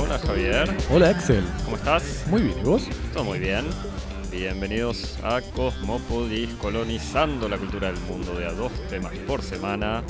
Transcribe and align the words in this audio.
Hola 0.00 0.18
Javier, 0.18 0.76
Hola 0.90 1.10
Axel, 1.10 1.44
¿cómo 1.64 1.76
estás? 1.76 2.24
muy 2.28 2.42
bien, 2.42 2.58
¿y 2.58 2.62
vos? 2.62 2.82
Todo 3.12 3.24
muy 3.24 3.38
bien. 3.38 3.66
Bienvenidos 4.30 5.18
a 5.22 5.40
Cosmopodis, 5.42 6.50
colonizando 6.54 7.48
la 7.48 7.58
cultura 7.58 7.92
del 7.92 8.00
mundo 8.02 8.34
de 8.34 8.46
a 8.46 8.52
dos 8.52 8.72
temas 8.88 9.12
por 9.26 9.42
semana, 9.42 10.02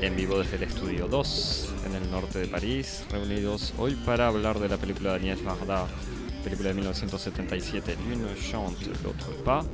en 0.00 0.16
vivo 0.16 0.38
desde 0.38 0.56
el 0.56 0.62
estudio 0.62 1.06
2, 1.06 1.74
en 1.86 1.94
el 1.96 2.10
norte 2.10 2.38
de 2.38 2.46
París, 2.46 3.04
reunidos 3.10 3.74
hoy 3.78 3.94
para 3.94 4.26
hablar 4.28 4.58
de 4.58 4.68
la 4.68 4.78
película 4.78 5.10
de 5.10 5.16
Agnès 5.16 5.44
Varda, 5.44 5.86
película 6.42 6.68
de 6.70 6.74
1977, 6.76 7.96
L'une 8.08 8.34
chante, 8.40 8.86
l'autre 9.02 9.32
pas, 9.44 9.64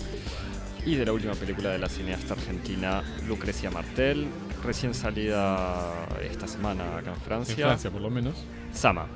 y 0.86 0.94
de 0.94 1.04
la 1.04 1.12
última 1.12 1.34
película 1.34 1.70
de 1.70 1.78
la 1.78 1.88
cineasta 1.88 2.34
argentina 2.34 3.02
Lucrecia 3.26 3.70
Martel, 3.70 4.26
recién 4.64 4.94
salida 4.94 6.06
esta 6.22 6.46
semana 6.48 6.96
acá 6.98 7.12
en 7.12 7.20
Francia, 7.20 7.52
En 7.54 7.60
Francia 7.60 7.90
por 7.90 8.00
lo 8.00 8.08
menos. 8.10 8.36
Sama. 8.72 9.06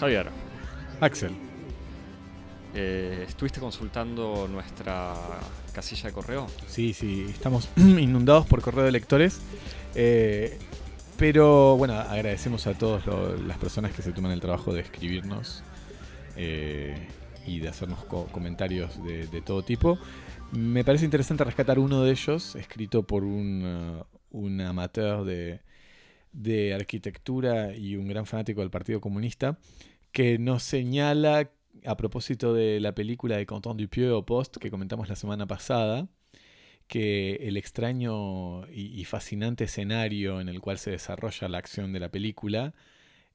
Javier, 0.00 0.28
Axel, 1.00 1.32
Eh, 2.74 3.24
¿Estuviste 3.28 3.60
consultando 3.60 4.46
nuestra 4.50 5.14
casilla 5.72 6.08
de 6.08 6.12
correo? 6.12 6.46
sí, 6.68 6.92
sí, 6.94 7.26
estamos 7.28 7.68
inundados 7.76 8.46
por 8.46 8.60
correo 8.62 8.84
de 8.84 8.92
lectores. 8.92 9.40
eh, 9.94 10.58
pero 11.18 11.76
bueno, 11.76 11.94
agradecemos 11.98 12.66
a 12.68 12.74
todas 12.74 13.04
las 13.44 13.58
personas 13.58 13.90
que 13.92 14.02
se 14.02 14.12
toman 14.12 14.30
el 14.30 14.40
trabajo 14.40 14.72
de 14.72 14.82
escribirnos 14.82 15.64
eh, 16.36 17.08
y 17.48 17.60
de 17.60 17.68
hacernos 17.68 18.04
co- 18.04 18.26
comentarios 18.26 19.02
de, 19.02 19.42
todo 19.42 19.62
tipo. 19.62 19.98
Me 20.52 20.84
parece 20.84 21.04
interesante 21.04 21.44
rescatar 21.44 21.78
uno 21.78 22.02
de 22.02 22.12
ellos, 22.12 22.54
escrito 22.56 23.02
por 23.02 23.24
un, 23.24 24.02
uh, 24.30 24.62
amateur 24.62 25.24
de, 25.24 26.74
arquitectura 26.74 27.74
y 27.74 27.96
un 27.96 28.08
gran 28.08 28.26
fanático 28.26 28.60
del 28.60 28.70
Partido 28.70 29.00
Comunista, 29.00 29.58
que 30.12 30.38
nos 30.38 30.62
señala 30.62 31.50
a 31.84 31.96
propósito 31.96 32.54
de 32.54 32.80
la 32.80 32.94
película 32.94 33.36
de 33.36 33.46
Quentin 33.46 33.76
Dupieux 33.76 34.12
o 34.12 34.26
Post 34.26 34.56
que 34.58 34.70
comentamos 34.70 35.08
la 35.08 35.16
semana 35.16 35.46
pasada, 35.46 36.08
que 36.86 37.36
el 37.42 37.56
extraño 37.56 38.66
y 38.72 39.04
fascinante 39.04 39.64
escenario 39.64 40.40
en 40.40 40.48
el 40.48 40.60
cual 40.60 40.78
se 40.78 40.90
desarrolla 40.90 41.48
la 41.48 41.58
acción 41.58 41.92
de 41.92 42.00
la 42.00 42.10
película 42.10 42.74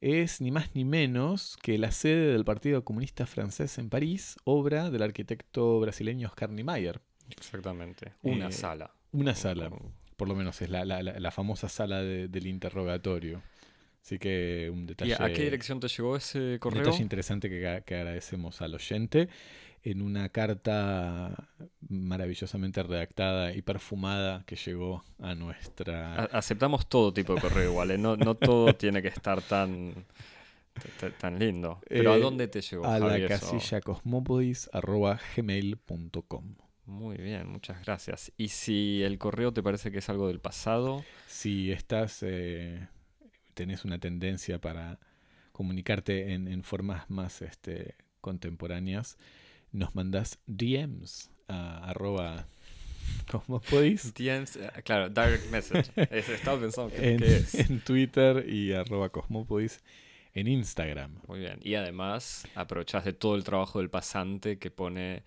es 0.04 0.42
ni 0.42 0.52
más 0.52 0.76
ni 0.76 0.84
menos 0.86 1.58
que 1.62 1.78
la 1.78 1.92
sede 1.92 2.34
del 2.34 2.44
Partido 2.46 2.84
Comunista 2.84 3.26
Francés 3.26 3.78
en 3.78 3.90
París, 3.90 4.36
obra 4.44 4.90
del 4.90 5.02
arquitecto 5.02 5.80
brasileño 5.80 6.28
Oscar 6.28 6.50
Niemeyer. 6.50 7.00
Exactamente. 7.30 8.14
Una 8.22 8.48
Eh, 8.50 8.52
sala. 8.52 8.94
Una 9.14 9.34
sala, 9.36 9.72
por 10.18 10.28
lo 10.28 10.36
menos 10.36 10.62
es 10.62 10.70
la, 10.70 10.84
la- 10.86 11.02
la- 11.04 11.32
famosa 11.32 11.70
sala 11.70 12.02
de- 12.02 12.28
del 12.28 12.48
interrogatorio. 12.48 13.42
Así 14.04 14.20
que 14.20 14.70
un 14.74 14.84
¿Y 14.84 14.86
detalle, 14.88 15.16
a 15.18 15.32
qué 15.32 15.44
dirección 15.44 15.80
te 15.80 15.88
llegó 15.88 16.18
ese 16.18 16.54
un 16.54 16.58
correo? 16.60 16.84
detalle 16.84 17.02
interesante 17.04 17.50
que, 17.50 17.84
que 17.86 17.96
agradecemos 17.96 18.62
al 18.62 18.74
oyente. 18.76 19.30
En 19.84 20.02
una 20.02 20.30
carta 20.30 21.50
maravillosamente 21.90 22.82
redactada 22.84 23.54
y 23.54 23.62
perfumada 23.62 24.44
que 24.46 24.56
llegó 24.56 25.04
a 25.20 25.36
nuestra... 25.36 26.24
Aceptamos 26.26 26.88
todo 26.88 27.14
tipo 27.14 27.36
de 27.36 27.42
correo 27.42 27.72
igual, 27.72 27.92
¿eh? 27.92 27.98
no, 27.98 28.16
no 28.16 28.36
todo 28.36 28.74
tiene 28.76 29.02
que 29.02 29.10
estar 29.10 29.42
tan, 29.42 30.06
tan 31.20 31.38
lindo. 31.38 31.82
Pero 31.90 32.14
¿a 32.14 32.18
Eh, 32.18 32.22
dónde 32.22 32.48
te 32.48 32.62
llegó, 32.62 32.86
a 32.86 32.98
la 33.00 33.10
Javier, 33.10 33.28
casilla 33.28 33.82
cosmopodis.gmail.com 33.82 36.56
Muy 36.86 37.18
bien, 37.18 37.48
muchas 37.50 37.84
gracias. 37.86 38.32
¿Y 38.38 38.50
si 38.50 39.04
el 39.04 39.18
correo 39.18 39.54
te 39.54 39.64
parece 39.64 39.92
que 39.92 40.00
es 40.00 40.10
algo 40.10 40.28
del 40.28 40.40
pasado? 40.40 41.04
Si 41.28 41.72
estás, 41.72 42.20
eh, 42.24 42.88
tenés 43.54 43.86
una 43.86 44.00
tendencia 44.00 44.60
para 44.60 45.00
comunicarte 45.52 46.34
en, 46.34 46.48
en 46.48 46.64
formas 46.64 47.10
más 47.10 47.42
este, 47.42 47.96
contemporáneas, 48.22 49.18
nos 49.74 49.94
mandás 49.96 50.40
DMs 50.48 51.30
a 51.50 51.90
arroba 51.90 52.48
cosmopodis 53.30 54.14
DMs, 54.14 54.56
eh, 54.58 54.70
claro, 54.84 55.10
direct 55.10 55.50
message. 55.52 55.92
Es- 56.12 56.30
Estaba 56.30 56.60
pensando 56.60 56.94
que, 56.96 57.12
en, 57.14 57.18
qué 57.20 57.36
es. 57.38 57.56
en 57.70 57.82
Twitter 57.82 58.48
y 58.48 58.74
arroba 58.74 59.10
cosmopodis 59.10 59.82
en 60.34 60.48
Instagram. 60.48 61.20
Muy 61.28 61.40
bien. 61.40 61.60
Y 61.62 61.76
además 61.76 62.48
aprovechás 62.56 63.06
de 63.06 63.14
todo 63.14 63.36
el 63.36 63.44
trabajo 63.44 63.80
del 63.80 63.90
pasante 63.90 64.58
que 64.58 64.72
pone 64.72 65.24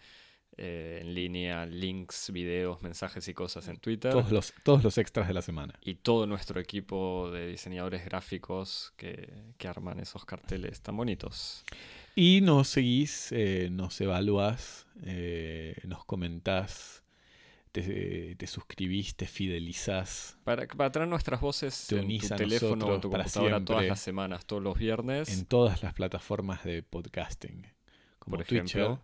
eh, 0.57 0.99
en 1.03 1.15
línea 1.15 1.67
links, 1.67 2.31
videos, 2.33 2.83
mensajes 2.83 3.29
y 3.29 3.35
cosas 3.35 3.69
en 3.69 3.77
Twitter. 3.79 4.11
Todos 4.13 4.33
los, 4.33 4.55
todos 4.65 4.83
los 4.83 4.99
extras 4.99 5.29
de 5.29 5.35
la 5.35 5.43
semana. 5.43 5.75
Y 5.83 5.97
todo 5.97 6.27
nuestro 6.27 6.59
equipo 6.61 7.31
de 7.31 7.47
diseñadores 7.49 8.05
gráficos 8.05 8.93
que, 8.97 9.33
que 9.59 9.69
arman 9.69 10.01
esos 10.01 10.25
carteles 10.25 10.81
tan 10.81 10.97
bonitos. 10.97 11.63
Y 12.19 12.41
nos 12.41 12.69
seguís, 12.69 13.31
eh, 13.33 13.69
nos 13.71 14.01
evaluás, 14.01 14.87
eh, 15.05 15.77
nos 15.85 16.03
comentás, 16.07 17.05
te, 17.73 18.35
te 18.37 18.47
suscribís, 18.47 19.17
te 19.17 19.27
fidelizás 19.27 20.39
Para, 20.43 20.67
para 20.67 20.91
traer 20.91 21.11
nuestras 21.11 21.43
voces 21.43 21.89
Te 21.89 21.99
en 21.99 22.07
unís 22.07 22.27
tu 22.29 22.33
a 22.33 22.37
teléfono 22.39 22.87
o 22.87 23.01
tu 23.01 23.11
computadora 23.11 23.63
todas 23.63 23.85
las 23.85 24.01
semanas, 24.01 24.47
todos 24.47 24.63
los 24.63 24.79
viernes. 24.79 25.29
en 25.29 25.45
todas 25.45 25.83
las 25.83 25.93
plataformas 25.93 26.65
de 26.65 26.83
podcasting, 26.83 27.67
como 28.19 28.39
Por 28.39 28.47
Twitcher, 28.47 28.81
ejemplo. 28.81 29.03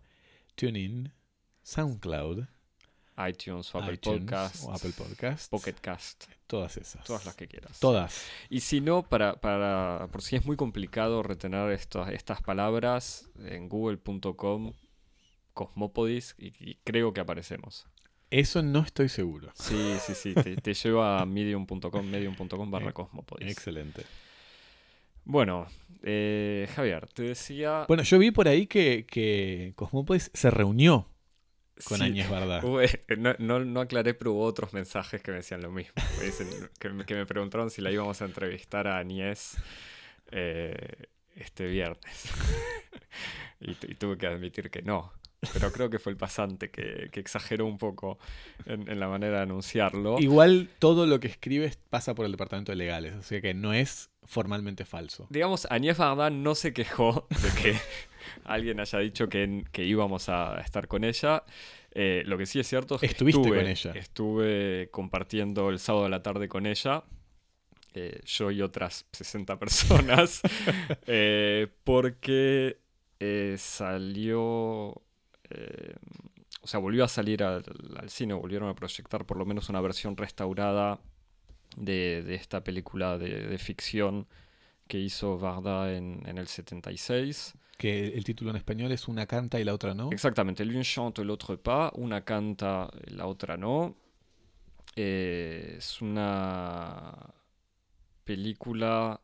TuneIn, 0.55 1.13
SoundCloud, 1.63 2.47
iTunes 3.29 3.75
o 3.75 3.79
Apple 3.79 3.95
iTunes 3.95 4.21
Podcasts, 4.21 4.65
o 4.65 4.73
Apple 4.73 4.93
Podcasts, 4.97 5.49
Pocket 5.51 5.75
Cast, 5.83 6.25
todas 6.53 6.77
esas. 6.77 7.03
todas 7.05 7.25
las 7.25 7.35
que 7.35 7.49
quieras. 7.49 7.81
Todas. 7.81 8.27
Y 8.51 8.61
si 8.61 8.83
no, 8.83 9.09
para, 9.09 9.37
para, 9.41 10.07
por 10.13 10.21
si 10.21 10.37
es 10.37 10.45
muy 10.45 10.55
complicado 10.55 11.23
retener 11.23 11.71
estas 11.71 12.11
estas 12.11 12.43
palabras, 12.43 13.31
en 13.43 13.71
google.com, 13.71 14.75
Cosmopodis, 15.55 16.35
y, 16.37 16.49
y 16.59 16.75
creo 16.85 17.15
que 17.15 17.23
aparecemos. 17.23 17.87
Eso 18.29 18.63
no 18.63 18.81
estoy 18.81 19.09
seguro. 19.09 19.51
Sí, 19.55 19.95
sí, 20.05 20.15
sí, 20.15 20.35
te, 20.35 20.57
te 20.57 20.75
lleva 20.75 21.23
a 21.23 21.25
medium.com, 21.25 22.07
medium.com 22.07 22.71
barra 22.71 22.93
Cosmopodis. 22.93 23.51
Excelente. 23.51 24.03
Bueno, 25.25 25.69
eh, 26.03 26.69
Javier, 26.75 27.09
te 27.15 27.23
decía... 27.23 27.87
Bueno, 27.89 28.03
yo 28.03 28.19
vi 28.19 28.31
por 28.31 28.47
ahí 28.47 28.67
que, 28.67 29.07
que 29.07 29.73
Cosmópolis 29.75 30.31
se 30.35 30.51
reunió 30.51 31.09
con 31.85 31.99
sí, 31.99 32.05
Áñez 32.05 32.29
Bardá. 32.31 32.61
no, 33.19 33.35
no, 33.39 33.59
no 33.65 33.81
aclaré, 33.81 34.15
pero 34.15 34.33
hubo 34.33 34.45
otros 34.45 34.73
mensajes 34.73 35.23
que 35.23 35.31
me 35.31 35.39
decían 35.39 35.63
lo 35.63 35.71
mismo. 35.71 35.93
Dicen- 36.23 36.49
que, 36.79 36.89
me, 36.91 37.05
que 37.05 37.15
me 37.15 37.27
preguntaron 37.27 37.71
si 37.71 37.81
la 37.83 37.91
íbamos 37.91 38.21
a 38.23 38.27
entrevistar 38.27 38.87
a 38.87 38.99
Agnès 38.99 39.57
eh, 40.31 40.77
este 41.37 41.67
viernes. 41.67 42.29
y, 43.61 43.75
tu- 43.75 43.87
y 43.91 43.95
tuve 43.95 44.17
que 44.19 44.27
admitir 44.27 44.71
que 44.71 44.83
no. 44.83 45.13
Pero 45.53 45.73
creo 45.73 45.91
que 45.91 45.99
fue 45.99 46.13
el 46.13 46.17
pasante 46.19 46.71
que, 46.71 47.09
que 47.11 47.19
exageró 47.19 47.67
un 47.67 47.77
poco 47.77 48.17
en, 48.65 48.89
en 48.89 49.01
la 49.01 49.09
manera 49.09 49.39
de 49.39 49.43
anunciarlo. 49.43 50.21
Igual 50.21 50.69
todo 50.79 51.05
lo 51.05 51.19
que 51.19 51.27
escribes 51.27 51.77
pasa 51.91 52.15
por 52.15 52.27
el 52.27 52.31
departamento 52.33 52.71
de 52.71 52.77
legales, 52.77 53.17
o 53.17 53.23
sea 53.23 53.41
que 53.41 53.53
no 53.53 53.73
es 53.75 54.11
formalmente 54.23 54.85
falso. 54.85 55.27
Digamos, 55.31 55.67
Agnès 55.69 55.97
Varda 55.99 56.31
no 56.31 56.55
se 56.55 56.73
quejó 56.73 57.27
de 57.31 57.61
que 57.61 57.77
alguien 58.45 58.81
haya 58.81 58.99
dicho 58.99 59.29
que, 59.29 59.65
que 59.73 59.85
íbamos 59.85 60.29
a 60.29 60.61
estar 60.61 60.89
con 60.89 61.05
ella. 61.05 61.45
Eh, 61.95 62.23
lo 62.27 62.39
que 62.39 62.47
sí 62.47 62.59
es 62.59 62.67
cierto 62.67 62.95
es 62.95 63.01
que 63.01 63.07
Estuviste 63.07 63.41
estuve, 63.41 63.59
con 63.59 63.67
ella. 63.67 63.93
estuve 63.95 64.89
compartiendo 64.91 65.69
el 65.69 65.79
sábado 65.79 66.07
a 66.07 66.09
la 66.09 66.23
tarde 66.23 66.49
con 66.49 66.67
ella, 66.67 67.05
eh, 67.95 68.21
yo 68.25 68.51
y 68.51 68.63
otras 68.63 69.05
60 69.13 69.59
personas, 69.59 70.41
eh, 71.07 71.69
porque 71.85 72.79
eh, 73.21 73.57
salió, 73.59 74.33
o 76.63 76.67
sea, 76.67 76.81
volvió 76.81 77.05
a 77.05 77.09
salir 77.09 77.43
al, 77.43 77.63
al 77.97 78.09
cine, 78.09 78.33
volvieron 78.35 78.69
a 78.71 78.75
proyectar 78.75 79.27
por 79.27 79.37
lo 79.37 79.45
menos 79.45 79.69
una 79.69 79.81
versión 79.83 80.17
restaurada 80.17 80.99
de, 81.77 82.23
de 82.23 82.35
esta 82.35 82.65
película 82.65 83.19
de, 83.19 83.47
de 83.47 83.59
ficción 83.59 84.27
que 84.89 84.99
hizo 84.99 85.39
Varda 85.39 85.95
en, 85.95 86.23
en 86.27 86.39
el 86.39 86.47
76. 86.49 87.55
Que 87.83 88.07
el 88.15 88.23
título 88.23 88.51
en 88.51 88.57
español 88.59 88.93
es 88.93 89.09
Una 89.09 89.27
canta 89.27 89.59
y 89.59 89.65
la 89.65 89.75
otra 89.75 89.93
no. 89.93 90.13
Exactamente, 90.13 90.65
l'une 90.65 90.85
chante, 90.85 91.25
l'autre 91.25 91.57
pas, 91.59 91.91
una 91.97 92.21
canta, 92.23 92.89
la 93.09 93.27
otra 93.27 93.57
no. 93.57 93.97
Eh, 94.95 95.75
es 95.79 96.01
una 96.01 97.13
película... 98.23 99.21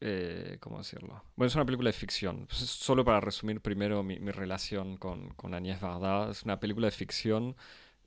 eh, 0.00 0.56
¿Cómo 0.58 0.78
decirlo? 0.78 1.22
Bueno, 1.36 1.46
es 1.46 1.54
una 1.54 1.64
película 1.64 1.90
de 1.90 1.92
ficción. 1.92 2.46
Pues, 2.48 2.58
Solo 2.58 3.04
para 3.04 3.20
resumir 3.20 3.60
primero 3.60 4.02
mi, 4.02 4.18
mi 4.18 4.32
relación 4.32 4.96
con, 4.96 5.28
con 5.34 5.54
Agnès 5.54 5.80
Varda. 5.80 6.30
Es 6.32 6.42
una 6.42 6.58
película 6.58 6.88
de 6.88 6.90
ficción 6.90 7.54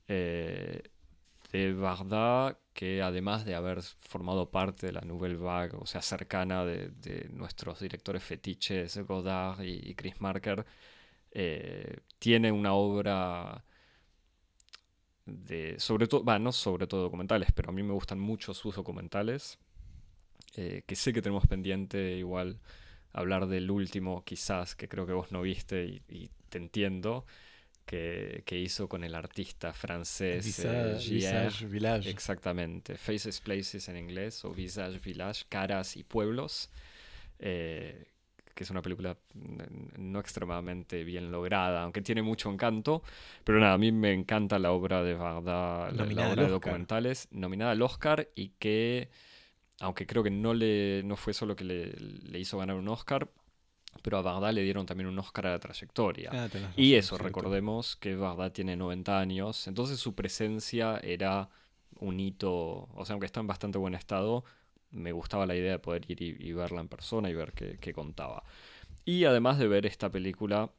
eh, 0.08 0.82
de 1.52 1.72
Varda 1.72 2.58
que 2.78 3.02
además 3.02 3.44
de 3.44 3.56
haber 3.56 3.82
formado 3.82 4.52
parte 4.52 4.86
de 4.86 4.92
la 4.92 5.00
Nouvelle 5.00 5.36
Vague, 5.36 5.76
o 5.80 5.84
sea, 5.84 6.00
cercana 6.00 6.64
de, 6.64 6.90
de 6.90 7.28
nuestros 7.32 7.80
directores 7.80 8.22
fetiches, 8.22 8.96
Godard 8.98 9.62
y, 9.64 9.96
Chris 9.96 10.20
Marker, 10.20 10.64
eh, 11.32 11.98
tiene 12.20 12.52
una 12.52 12.74
obra 12.74 13.64
de 15.26 15.74
sobre 15.80 16.06
todo, 16.06 16.24
va, 16.24 16.38
no 16.38 16.52
sobre 16.52 16.86
todo 16.86 17.02
documentales, 17.02 17.50
pero 17.52 17.70
a 17.70 17.72
mí 17.72 17.82
me 17.82 17.94
gustan 17.94 18.20
mucho 18.20 18.54
sus 18.54 18.76
documentales, 18.76 19.58
eh, 20.54 20.84
que 20.86 20.94
sé 20.94 21.12
que 21.12 21.20
tenemos 21.20 21.48
pendiente 21.48 22.12
igual 22.16 22.60
hablar 23.12 23.48
del 23.48 23.72
último, 23.72 24.24
quizás, 24.24 24.76
que 24.76 24.88
creo 24.88 25.04
que 25.04 25.14
vos 25.14 25.32
no 25.32 25.42
viste 25.42 26.00
y 26.08 26.30
te 26.48 26.58
entiendo, 26.58 27.26
que, 27.88 28.42
que, 28.44 28.58
hizo 28.58 28.86
con 28.86 29.02
el 29.02 29.14
artista 29.14 29.72
francés 29.72 30.44
Visage, 30.44 31.10
Visage 31.10 31.66
Village. 31.66 32.10
Exactamente, 32.10 32.98
Faces 32.98 33.40
Places 33.40 33.88
en 33.88 33.96
inglés, 33.96 34.44
o 34.44 34.50
Visage 34.52 34.98
Village, 34.98 35.46
Caras 35.48 35.96
y 35.96 36.04
Pueblos. 36.04 36.68
Eh, 37.38 38.04
que 38.54 38.64
es 38.64 38.70
una 38.70 38.82
película 38.82 39.16
no 39.96 40.18
extremadamente 40.18 41.04
bien 41.04 41.30
lograda, 41.30 41.84
aunque 41.84 42.02
tiene 42.02 42.22
mucho 42.22 42.50
encanto. 42.50 43.02
Pero 43.44 43.58
nada, 43.60 43.74
a 43.74 43.78
mí 43.78 43.90
me 43.90 44.12
encanta 44.12 44.58
la 44.58 44.72
obra 44.72 45.02
de 45.02 45.14
Varda, 45.14 45.90
la, 45.92 46.04
la, 46.04 46.30
obra 46.30 46.42
de 46.42 46.48
documentales, 46.50 47.28
nominada 47.30 47.70
al 47.70 47.80
Oscar 47.80 48.28
y 48.34 48.48
que, 48.58 49.10
aunque 49.80 50.06
creo 50.06 50.24
que 50.24 50.30
no, 50.30 50.54
le, 50.54 51.02
no 51.04 51.16
fue 51.16 51.32
solo 51.32 51.54
que 51.56 51.64
le, 51.64 51.92
le 51.92 52.38
hizo 52.38 52.58
ganar 52.58 52.76
un 52.76 52.88
Oscar, 52.88 53.28
pero 54.02 54.18
a 54.18 54.22
Varda 54.22 54.52
le 54.52 54.62
dieron 54.62 54.86
también 54.86 55.08
un 55.08 55.18
Oscar 55.18 55.46
a 55.46 55.50
la 55.52 55.58
trayectoria. 55.58 56.30
Ah, 56.32 56.48
razón, 56.48 56.72
y 56.76 56.94
eso, 56.94 57.18
recordemos 57.18 57.96
que 57.96 58.14
Varda 58.14 58.52
tiene 58.52 58.76
90 58.76 59.18
años, 59.18 59.66
entonces 59.66 59.98
su 59.98 60.14
presencia 60.14 60.98
era 61.02 61.48
un 62.00 62.20
hito, 62.20 62.88
o 62.94 63.04
sea, 63.04 63.14
aunque 63.14 63.26
está 63.26 63.40
en 63.40 63.46
bastante 63.46 63.78
buen 63.78 63.94
estado, 63.94 64.44
me 64.90 65.12
gustaba 65.12 65.46
la 65.46 65.54
idea 65.54 65.72
de 65.72 65.78
poder 65.78 66.10
ir 66.10 66.22
y, 66.22 66.36
y 66.38 66.52
verla 66.52 66.80
en 66.80 66.88
persona 66.88 67.28
y 67.28 67.34
ver 67.34 67.52
qué, 67.52 67.78
qué, 67.80 67.92
contaba. 67.92 68.42
Y 69.04 69.24
además 69.24 69.58
de 69.58 69.68
ver 69.68 69.86
esta 69.86 70.10
película 70.10 70.70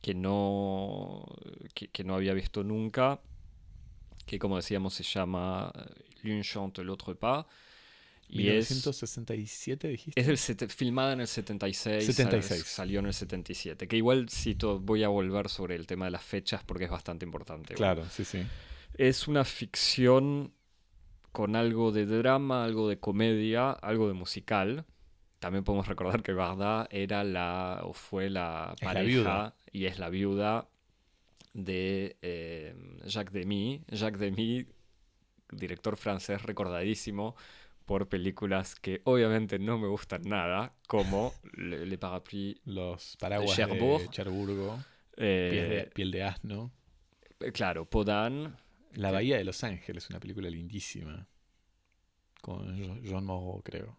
que 0.00 0.14
no, 0.14 1.24
que, 1.74 1.88
que, 1.88 2.04
no 2.04 2.14
había 2.14 2.34
visto 2.34 2.62
nunca, 2.62 3.20
que 4.26 4.38
como 4.38 4.56
decíamos 4.56 4.94
se 4.94 5.02
llama 5.02 5.72
L'une 6.22 6.42
chante, 6.42 6.82
l'autre 6.82 7.14
pas. 7.14 7.46
Y 8.34 8.38
1967 8.38 9.86
es, 9.86 9.92
dijiste. 9.92 10.20
Es 10.20 10.50
el 10.50 10.68
filmada 10.68 11.12
en 11.12 11.20
el 11.20 11.28
76, 11.28 12.04
76. 12.04 12.60
Sal, 12.60 12.66
salió 12.66 12.98
en 12.98 13.06
el 13.06 13.14
77. 13.14 13.86
Que 13.86 13.96
igual 13.96 14.28
cito, 14.28 14.80
voy 14.80 15.04
a 15.04 15.08
volver 15.08 15.48
sobre 15.48 15.76
el 15.76 15.86
tema 15.86 16.06
de 16.06 16.10
las 16.10 16.24
fechas 16.24 16.64
porque 16.64 16.84
es 16.84 16.90
bastante 16.90 17.24
importante. 17.24 17.74
Claro, 17.74 18.00
bueno. 18.00 18.10
sí, 18.10 18.24
sí. 18.24 18.42
Es 18.98 19.28
una 19.28 19.44
ficción 19.44 20.52
con 21.30 21.54
algo 21.54 21.92
de 21.92 22.06
drama, 22.06 22.64
algo 22.64 22.88
de 22.88 22.98
comedia, 22.98 23.70
algo 23.70 24.08
de 24.08 24.14
musical. 24.14 24.84
También 25.38 25.62
podemos 25.62 25.86
recordar 25.86 26.22
que 26.22 26.32
Varda 26.32 26.88
era 26.90 27.22
la 27.22 27.82
o 27.84 27.92
fue 27.92 28.30
la 28.30 28.74
pareja 28.82 29.22
la 29.22 29.54
y 29.70 29.84
es 29.84 30.00
la 30.00 30.10
viuda 30.10 30.68
de 31.52 32.16
eh, 32.20 32.74
Jacques 33.04 33.32
Demy. 33.32 33.84
Jacques 33.92 34.18
Demy, 34.18 34.66
director 35.52 35.96
francés 35.96 36.42
recordadísimo 36.42 37.36
por 37.84 38.08
películas 38.08 38.74
que 38.74 39.00
obviamente 39.04 39.58
no 39.58 39.78
me 39.78 39.88
gustan 39.88 40.22
nada, 40.22 40.74
como 40.86 41.32
Le, 41.56 41.86
Le 41.86 41.98
Parapluie, 41.98 42.60
Los 42.64 43.16
paraguas 43.18 43.50
de 43.50 43.56
Cherbourg, 43.56 44.02
de 44.02 44.08
Cherburgo, 44.08 44.84
eh, 45.16 45.48
piel, 45.50 45.68
de, 45.68 45.86
piel 45.94 46.10
de 46.10 46.22
asno. 46.22 46.72
Claro, 47.52 47.88
Podán. 47.88 48.56
La 48.94 49.10
Bahía 49.10 49.36
de 49.36 49.44
Los 49.44 49.64
Ángeles, 49.64 50.08
una 50.08 50.20
película 50.20 50.48
lindísima. 50.48 51.26
Con 52.40 53.04
John 53.04 53.24
Moreau, 53.24 53.60
creo. 53.62 53.98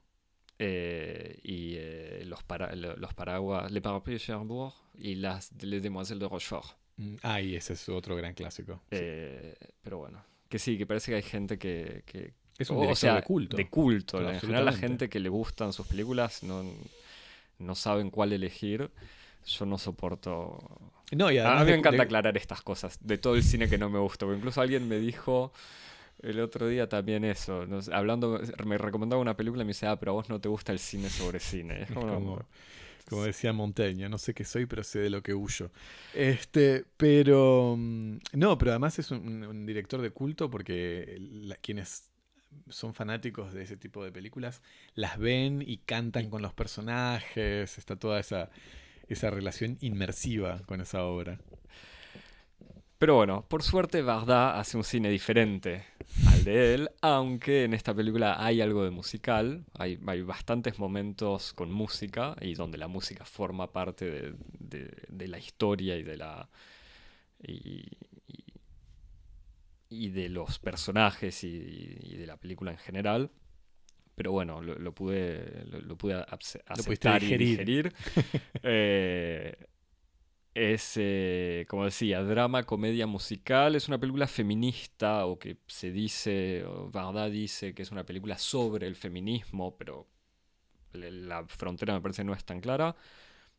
Eh, 0.57 1.37
y 1.43 1.73
eh, 1.75 2.23
los, 2.25 2.43
para, 2.43 2.73
los 2.75 3.13
paraguas, 3.13 3.69
Le 3.71 3.81
Parapluie 3.81 4.15
de 4.15 4.19
Cherbourg 4.19 4.73
y 4.93 5.15
las 5.15 5.51
Les 5.61 5.81
Demoiselles 5.81 6.21
de 6.21 6.29
Rochefort. 6.29 6.77
Mm, 6.97 7.15
ah, 7.23 7.41
y 7.41 7.55
ese 7.55 7.73
es 7.73 7.89
otro 7.89 8.15
gran 8.15 8.33
clásico. 8.33 8.81
Eh, 8.91 9.53
sí. 9.59 9.67
Pero 9.81 9.97
bueno, 9.97 10.23
que 10.47 10.59
sí, 10.59 10.77
que 10.77 10.85
parece 10.85 11.11
que 11.11 11.15
hay 11.17 11.23
gente 11.23 11.57
que. 11.57 12.03
que 12.05 12.33
es 12.57 12.69
un 12.69 12.86
o 12.86 12.96
sea, 12.96 13.16
de 13.16 13.24
culto. 13.24 13.57
De 13.57 13.68
culto. 13.69 14.30
En 14.30 14.40
general, 14.40 14.66
la 14.66 14.74
gente 14.74 15.10
que 15.10 15.19
le 15.19 15.30
gustan 15.30 15.74
sus 15.74 15.88
películas 15.88 16.44
no, 16.44 16.63
no 17.60 17.75
saben 17.75 18.10
cuál 18.10 18.34
elegir. 18.34 18.90
Yo 19.46 19.66
no 19.66 19.78
soporto. 19.78 20.92
No, 21.12 21.30
y 21.30 21.38
a 21.38 21.60
mí 21.60 21.66
me 21.66 21.75
encanta 21.75 21.98
de... 21.98 22.04
aclarar 22.04 22.36
estas 22.38 22.62
cosas 22.62 22.98
de 23.02 23.18
todo 23.18 23.36
el 23.36 23.44
cine 23.44 23.69
que 23.69 23.78
no 23.78 23.90
me 23.90 24.00
gusta. 24.00 24.25
Porque 24.25 24.38
incluso 24.38 24.62
alguien 24.62 24.88
me 24.88 24.98
dijo 24.98 25.52
el 26.22 26.40
otro 26.40 26.68
día 26.68 26.90
también 26.90 27.24
eso. 27.25 27.66
Nos, 27.68 27.90
hablando, 27.90 28.42
me 28.66 28.78
recomendaba 28.78 29.22
una 29.22 29.38
película 29.38 29.62
y 29.63 29.66
me 29.66 29.69
dice, 29.69 29.86
ah, 29.88 30.00
pero 30.00 30.13
a 30.13 30.16
vos 30.16 30.30
no 30.30 30.40
te 30.42 30.50
gusta 30.50 30.72
el 30.72 30.80
cine 30.80 31.10
sobre 31.10 31.40
cine. 31.40 31.84
Es 31.84 31.92
como, 31.92 32.07
como, 32.07 32.46
como 33.07 33.24
decía 33.24 33.54
Montaigne, 33.54 34.10
no 34.10 34.18
sé 34.18 34.34
qué 34.34 34.46
soy, 34.46 34.66
pero 34.66 34.84
sé 34.84 35.00
de 35.00 35.10
lo 35.12 35.22
que 35.22 35.34
huyo. 35.34 35.72
Este, 36.13 36.86
pero. 36.98 37.75
mm, 37.78 38.18
No, 38.34 38.57
pero 38.57 38.72
además 38.72 38.98
es 38.98 39.12
un, 39.12 39.44
un 39.44 39.66
director 39.66 40.02
de 40.02 40.10
culto 40.12 40.50
porque 40.50 41.18
la, 41.19 41.56
quienes 41.57 42.10
son 42.69 42.94
fanáticos 42.94 43.54
de 43.54 43.63
ese 43.63 43.78
tipo 43.78 44.04
de 44.04 44.12
películas 44.12 44.62
las 44.94 45.18
ven 45.18 45.63
y 45.66 45.78
cantan 45.78 46.30
con 46.30 46.42
los 46.42 46.54
personajes. 46.54 47.78
Está 47.78 47.96
toda 47.96 48.19
esa, 48.19 48.50
esa 49.07 49.30
relación 49.30 49.78
inmersiva 49.81 50.62
con 50.66 50.81
esa 50.81 51.04
obra. 51.04 51.40
Pero 52.98 53.16
bueno, 53.16 53.46
por 53.48 53.62
suerte 53.62 54.02
Varda 54.02 54.57
hace 54.57 54.78
un 54.78 54.84
cine 54.84 55.10
diferente 55.10 55.86
al 56.28 56.44
de 56.46 56.74
él, 56.74 56.90
aunque 57.02 57.66
en 57.66 57.74
esta 57.74 57.94
película 57.94 58.44
hay 58.44 58.62
algo 58.62 58.86
de 58.86 58.90
musical, 58.90 59.66
hay, 59.74 60.00
hay 60.07 60.22
bastantes 60.22 60.80
momentos 60.80 61.52
con 61.54 61.72
música 61.72 62.36
y 62.40 62.56
donde 62.56 62.78
la 62.78 62.88
música 62.88 63.25
forma 63.25 63.72
parte 63.74 64.10
de, 64.10 64.34
de, 64.60 64.94
de 65.10 65.28
la 65.28 65.38
historia 65.38 65.98
y 65.98 66.04
de 66.04 66.18
la... 66.18 66.50
Y, 67.46 67.86
y, 69.89 70.09
de 70.09 70.29
los 70.29 70.59
personajes 70.59 71.43
y, 71.43 71.97
y, 72.01 72.15
de 72.17 72.27
la 72.27 72.37
película 72.37 72.71
en 72.71 72.77
general. 72.77 73.31
Pero 74.15 74.31
bueno, 74.31 74.61
lo, 74.61 74.75
lo 74.75 74.93
pude, 74.93 75.65
lo, 75.65 75.81
lo, 75.81 75.97
pude 75.97 76.13
aceptar 76.15 77.21
lo 77.21 77.27
y 77.27 77.37
digerir. 77.37 77.93
eh, 78.63 79.67
es, 80.55 80.93
eh, 80.95 81.65
como 81.67 81.83
decía, 81.83 82.23
drama, 82.23 82.63
comedia 82.63 83.05
musical. 83.07 83.75
Es 83.75 83.89
una 83.89 83.99
película 83.99 84.25
feminista, 84.25 85.25
o 85.25 85.37
que 85.37 85.57
se 85.67 85.91
dice, 85.91 86.63
o 86.65 86.89
Varda 86.89 87.29
dice 87.29 87.73
que 87.73 87.81
es 87.81 87.91
una 87.91 88.05
película 88.05 88.37
sobre 88.37 88.87
el 88.87 88.95
feminismo, 88.95 89.75
pero 89.77 90.07
la 90.93 91.45
frontera 91.45 91.93
me 91.93 92.01
parece 92.01 92.23
no 92.23 92.33
es 92.33 92.45
tan 92.45 92.61
clara. 92.61 92.95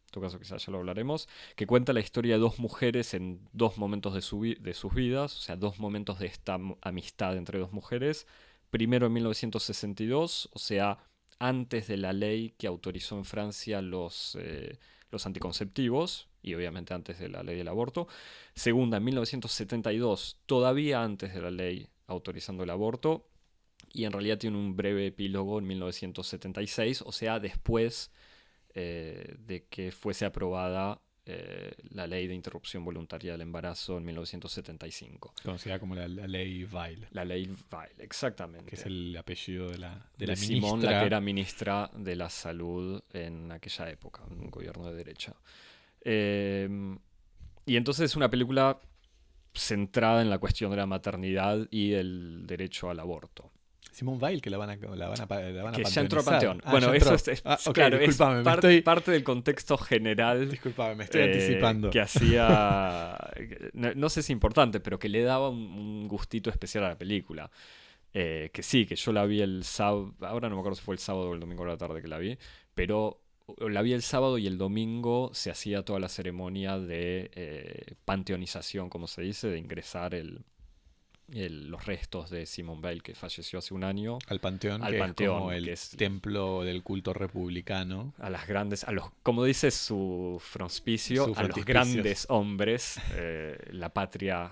En 0.06 0.12
todo 0.12 0.25
caso, 0.25 0.38
quizás 0.38 0.64
ya 0.64 0.73
lo 0.73 0.79
hablaremos. 0.79 1.29
Que 1.56 1.67
cuenta 1.67 1.93
la 1.93 2.00
historia 2.00 2.35
de 2.35 2.41
dos 2.41 2.58
mujeres 2.58 3.14
en 3.14 3.41
dos 3.53 3.76
momentos 3.79 4.14
de, 4.14 4.23
su 4.23 4.40
de 4.42 4.75
sus 4.75 4.95
vidas, 4.95 5.37
o 5.37 5.40
sea, 5.40 5.57
dos 5.57 5.78
momentos 5.78 6.19
de 6.19 6.26
esta 6.26 6.59
amistad 6.81 7.37
entre 7.37 7.59
dos 7.59 7.73
mujeres. 7.73 8.26
Primero 8.71 9.07
en 9.07 9.12
1962, 9.14 10.50
o 10.52 10.59
sea, 10.59 10.99
antes 11.38 11.88
de 11.88 11.97
la 11.97 12.12
ley 12.12 12.54
que 12.59 12.66
autorizó 12.66 13.16
en 13.19 13.25
Francia 13.25 13.83
los, 13.83 14.37
eh, 14.40 14.78
los 15.11 15.26
anticonceptivos, 15.26 16.28
y 16.47 16.54
obviamente 16.54 16.95
antes 16.95 17.19
de 17.19 17.28
la 17.28 17.42
ley 17.42 17.57
del 17.57 17.69
aborto. 17.69 18.07
Segunda, 18.54 18.99
en 18.99 19.04
1972, 19.04 20.38
todavía 20.47 21.02
antes 21.02 21.35
de 21.35 21.42
la 21.42 21.50
ley 21.50 21.88
autorizando 22.07 22.62
el 22.62 22.71
aborto. 22.71 23.26
Y 23.92 24.04
en 24.04 24.12
realidad 24.12 24.38
tiene 24.38 24.57
un 24.57 24.76
breve 24.76 25.07
epílogo 25.09 25.59
en 25.59 25.66
1976, 25.66 27.02
o 27.02 27.12
sea, 27.12 27.40
después 27.40 28.12
eh, 28.78 29.37
de 29.38 29.64
que 29.64 29.90
fuese 29.90 30.26
aprobada 30.26 31.00
eh, 31.25 31.73
la 31.92 32.06
ley 32.06 32.26
de 32.26 32.35
interrupción 32.35 32.85
voluntaria 32.85 33.33
del 33.33 33.40
embarazo 33.40 33.97
en 33.97 34.04
1975. 34.04 35.33
Conocida 35.42 35.78
como 35.78 35.95
la, 35.95 36.06
la, 36.06 36.26
ley 36.26 36.64
Weil. 36.64 37.09
La 37.12 37.25
ley 37.25 37.49
Weil, 37.73 37.92
exactamente. 38.00 38.68
Que 38.68 38.76
es 38.76 38.85
el 38.85 39.16
apellido 39.16 39.71
de 39.71 39.78
la, 39.78 39.95
de 39.95 40.02
de 40.18 40.26
la 40.26 40.37
Simón, 40.37 40.73
ministra. 40.73 40.92
la 40.92 41.00
que 41.00 41.06
era 41.06 41.21
ministra 41.23 41.90
de 41.97 42.16
la 42.16 42.28
salud 42.28 43.02
en 43.14 43.50
aquella 43.50 43.88
época, 43.88 44.25
un 44.28 44.50
gobierno 44.50 44.90
de 44.90 44.95
derecha. 44.95 45.35
Eh, 46.02 46.68
y 47.64 47.76
entonces 47.76 48.11
es 48.11 48.14
una 48.14 48.28
película 48.28 48.78
centrada 49.54 50.21
en 50.21 50.28
la 50.28 50.38
cuestión 50.38 50.71
de 50.71 50.76
la 50.76 50.87
maternidad 50.87 51.66
y 51.71 51.95
el 51.95 52.47
derecho 52.47 52.90
al 52.90 53.00
aborto. 53.00 53.50
Simón 53.97 54.19
Weil, 54.21 54.43
que 54.43 54.50
la 54.50 54.59
van 54.59 54.69
a, 54.69 54.76
la 54.76 55.09
van 55.09 55.21
a, 55.23 55.41
la 55.41 55.62
van 55.62 55.75
a 55.75 55.76
que 55.79 55.85
ya 55.85 56.03
entró 56.03 56.21
a 56.21 56.23
Panteón. 56.23 56.61
Ah, 56.65 56.71
bueno, 56.71 56.93
eso 56.93 57.15
es, 57.15 57.29
es 57.29 57.41
ah, 57.47 57.59
okay, 57.65 57.73
claro, 57.73 57.97
es 57.97 58.15
parte, 58.19 58.50
estoy... 58.50 58.83
parte, 58.83 59.11
del 59.11 59.25
contexto 59.25 59.79
general. 59.79 60.50
Disculpame, 60.50 60.97
me 60.97 61.05
estoy 61.05 61.23
eh, 61.23 61.25
anticipando. 61.25 61.88
Que 61.88 62.00
hacía, 62.03 63.17
no, 63.73 63.95
no, 63.95 64.11
sé 64.11 64.23
si 64.23 64.35
importante, 64.35 64.81
pero 64.81 64.99
que 64.99 65.09
le 65.09 65.23
daba 65.23 65.49
un, 65.49 65.61
un 65.61 66.09
gustito 66.09 66.50
especial 66.50 66.85
a 66.85 66.88
la 66.88 66.99
película. 66.99 67.50
Eh, 68.12 68.50
que 68.53 68.62
sí, 68.62 68.85
que 68.85 68.97
yo 68.97 69.12
la 69.12 69.25
vi 69.25 69.41
el 69.41 69.65
sábado, 69.65 70.15
ahora 70.21 70.50
no 70.50 70.57
me 70.57 70.61
acuerdo 70.61 70.76
si 70.76 70.85
fue 70.85 70.95
el 70.95 70.99
sábado 70.99 71.31
o 71.31 71.35
el 71.35 71.41
domingo 71.41 71.65
de 71.65 71.71
la 71.71 71.79
tarde 71.79 72.03
que 72.03 72.09
la 72.09 72.19
vi, 72.19 72.37
pero 72.75 73.23
la 73.57 73.81
vi 73.81 73.95
el 73.95 74.03
sábado 74.03 74.37
y 74.37 74.47
el 74.47 74.59
domingo 74.59 75.31
se 75.33 75.50
hacía 75.50 75.87
toda 75.87 76.00
la 76.00 76.11
ceremonia 76.11 76.79
de 76.79 77.31
eh, 77.35 77.95
panteonización, 78.05 78.91
como 78.91 79.07
se 79.07 79.23
dice, 79.23 79.49
de 79.49 79.57
ingresar 79.59 80.15
el, 80.15 80.45
el- 81.33 81.68
los 81.71 81.85
restos 81.87 82.30
de 82.30 82.47
Simone 82.47 82.80
Weil, 82.80 83.02
que 83.02 83.14
falleció 83.14 83.59
hace 83.59 83.75
un 83.75 83.85
año, 83.85 84.18
Al 84.28 84.40
panteón, 84.40 84.83
Al 84.83 84.92
que 84.92 84.99
Panteón, 84.99 85.35
es 85.35 85.38
como 85.40 85.52
el 85.52 85.64
que 85.64 85.73
es- 85.73 85.90
templo 85.97 86.62
del 86.64 86.83
culto 86.83 87.12
republicano. 87.12 88.14
a 88.18 88.30
las 88.30 88.47
grandes, 88.47 88.85
a 88.85 88.92
los, 88.92 89.11
como 89.23 89.45
dice 89.45 89.71
su 89.71 90.40
frontispicio, 90.40 91.33
a 91.37 91.42
los 91.45 91.64
grandes 91.64 92.26
hombres, 92.28 92.99
eh, 93.14 93.59
la 93.73 93.90
patria 93.92 94.50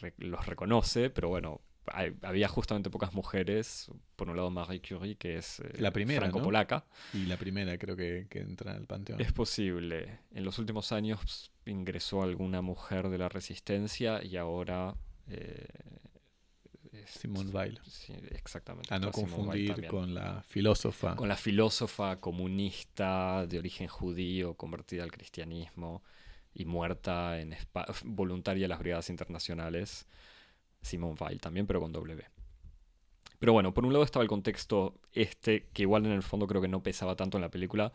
re- 0.00 0.14
los 0.18 0.44
reconoce, 0.46 1.10
pero 1.10 1.28
bueno, 1.28 1.60
hay- 1.90 2.14
había 2.22 2.48
justamente 2.48 2.90
pocas 2.90 3.14
mujeres. 3.14 3.90
Por 4.16 4.28
un 4.28 4.36
lado, 4.36 4.50
Marie 4.50 4.82
Curie, 4.82 5.16
que 5.16 5.38
es 5.38 5.60
eh, 5.60 5.72
La 5.78 5.90
primera, 5.92 6.26
¿no? 6.26 6.32
franco-polaca. 6.32 6.84
Y 7.14 7.24
la 7.26 7.36
primera 7.38 7.78
creo 7.78 7.96
que, 7.96 8.26
que 8.28 8.40
entra 8.40 8.72
al 8.74 8.86
panteón. 8.86 9.20
Es 9.20 9.32
posible. 9.32 10.18
En 10.32 10.44
los 10.44 10.58
últimos 10.58 10.92
años 10.92 11.50
ingresó 11.64 12.22
alguna 12.22 12.60
mujer 12.60 13.08
de 13.08 13.18
la 13.18 13.28
resistencia 13.28 14.22
y 14.22 14.36
ahora. 14.36 14.94
eh, 15.30 15.66
Simone 17.06 17.50
Weil. 17.50 17.80
Sí, 17.86 18.12
exactamente. 18.30 18.92
A 18.92 18.98
no 18.98 19.10
confundir 19.10 19.86
con 19.86 20.14
la 20.14 20.42
filósofa. 20.42 21.14
Con 21.16 21.28
la 21.28 21.36
filósofa 21.36 22.20
comunista 22.20 23.46
de 23.46 23.58
origen 23.58 23.88
judío, 23.88 24.54
convertida 24.54 25.04
al 25.04 25.12
cristianismo 25.12 26.02
y 26.54 26.64
muerta 26.64 27.38
en 27.40 27.54
voluntaria 28.04 28.64
en 28.64 28.70
las 28.70 28.78
brigadas 28.78 29.10
internacionales, 29.10 30.06
Simone 30.82 31.16
Weil 31.20 31.40
también, 31.40 31.66
pero 31.66 31.80
con 31.80 31.92
W. 31.92 32.24
Pero 33.38 33.52
bueno, 33.52 33.72
por 33.72 33.84
un 33.86 33.92
lado 33.92 34.04
estaba 34.04 34.22
el 34.24 34.28
contexto 34.28 35.00
este, 35.12 35.68
que 35.72 35.82
igual 35.82 36.04
en 36.06 36.12
el 36.12 36.22
fondo 36.24 36.46
creo 36.48 36.60
que 36.60 36.66
no 36.68 36.82
pesaba 36.82 37.14
tanto 37.14 37.36
en 37.38 37.42
la 37.42 37.50
película, 37.50 37.92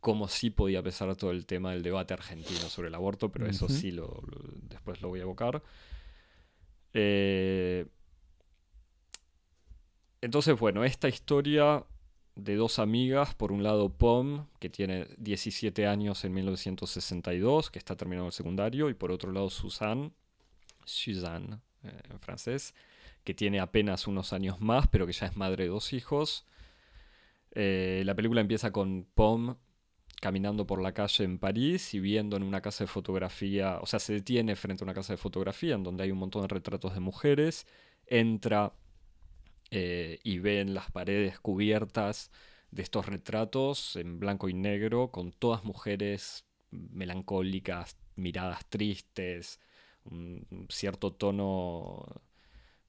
como 0.00 0.28
sí 0.28 0.48
podía 0.50 0.82
pesar 0.82 1.14
todo 1.16 1.30
el 1.32 1.44
tema 1.44 1.72
del 1.72 1.82
debate 1.82 2.14
argentino 2.14 2.60
sobre 2.70 2.88
el 2.88 2.94
aborto, 2.94 3.30
pero 3.30 3.46
eso 3.46 3.68
sí 3.68 3.90
lo, 3.90 4.06
lo- 4.06 4.52
después 4.62 5.02
lo 5.02 5.08
voy 5.08 5.18
a 5.20 5.24
evocar. 5.24 5.62
Eh, 6.94 7.84
entonces, 10.20 10.58
bueno, 10.58 10.84
esta 10.84 11.08
historia 11.08 11.84
de 12.34 12.54
dos 12.54 12.78
amigas, 12.78 13.34
por 13.34 13.50
un 13.50 13.62
lado 13.62 13.88
Pom, 13.90 14.46
que 14.60 14.70
tiene 14.70 15.08
17 15.18 15.86
años 15.86 16.24
en 16.24 16.32
1962, 16.34 17.70
que 17.70 17.78
está 17.78 17.96
terminando 17.96 18.28
el 18.28 18.32
secundario, 18.32 18.88
y 18.90 18.94
por 18.94 19.10
otro 19.10 19.32
lado 19.32 19.50
Suzanne, 19.50 20.12
Suzanne 20.84 21.58
eh, 21.82 22.00
en 22.10 22.20
francés, 22.20 22.74
que 23.24 23.34
tiene 23.34 23.60
apenas 23.60 24.06
unos 24.06 24.32
años 24.32 24.60
más, 24.60 24.86
pero 24.86 25.06
que 25.06 25.12
ya 25.12 25.26
es 25.26 25.36
madre 25.36 25.64
de 25.64 25.70
dos 25.70 25.92
hijos. 25.92 26.46
Eh, 27.52 28.02
la 28.04 28.14
película 28.14 28.40
empieza 28.40 28.70
con 28.70 29.06
Pom 29.14 29.56
caminando 30.20 30.66
por 30.66 30.80
la 30.80 30.92
calle 30.92 31.24
en 31.24 31.38
París 31.38 31.94
y 31.94 32.00
viendo 32.00 32.36
en 32.36 32.42
una 32.42 32.60
casa 32.60 32.84
de 32.84 32.88
fotografía, 32.88 33.78
o 33.80 33.86
sea, 33.86 33.98
se 33.98 34.14
detiene 34.14 34.56
frente 34.56 34.82
a 34.82 34.86
una 34.86 34.94
casa 34.94 35.12
de 35.12 35.16
fotografía 35.16 35.74
en 35.74 35.84
donde 35.84 36.04
hay 36.04 36.10
un 36.10 36.18
montón 36.18 36.42
de 36.42 36.48
retratos 36.48 36.94
de 36.94 37.00
mujeres, 37.00 37.66
entra 38.06 38.72
eh, 39.70 40.18
y 40.22 40.38
ve 40.38 40.60
en 40.60 40.74
las 40.74 40.90
paredes 40.90 41.38
cubiertas 41.40 42.30
de 42.70 42.82
estos 42.82 43.06
retratos 43.06 43.96
en 43.96 44.18
blanco 44.20 44.48
y 44.48 44.54
negro, 44.54 45.10
con 45.10 45.32
todas 45.32 45.64
mujeres 45.64 46.44
melancólicas, 46.70 47.96
miradas 48.16 48.66
tristes, 48.68 49.60
un 50.04 50.66
cierto 50.68 51.12
tono 51.12 52.04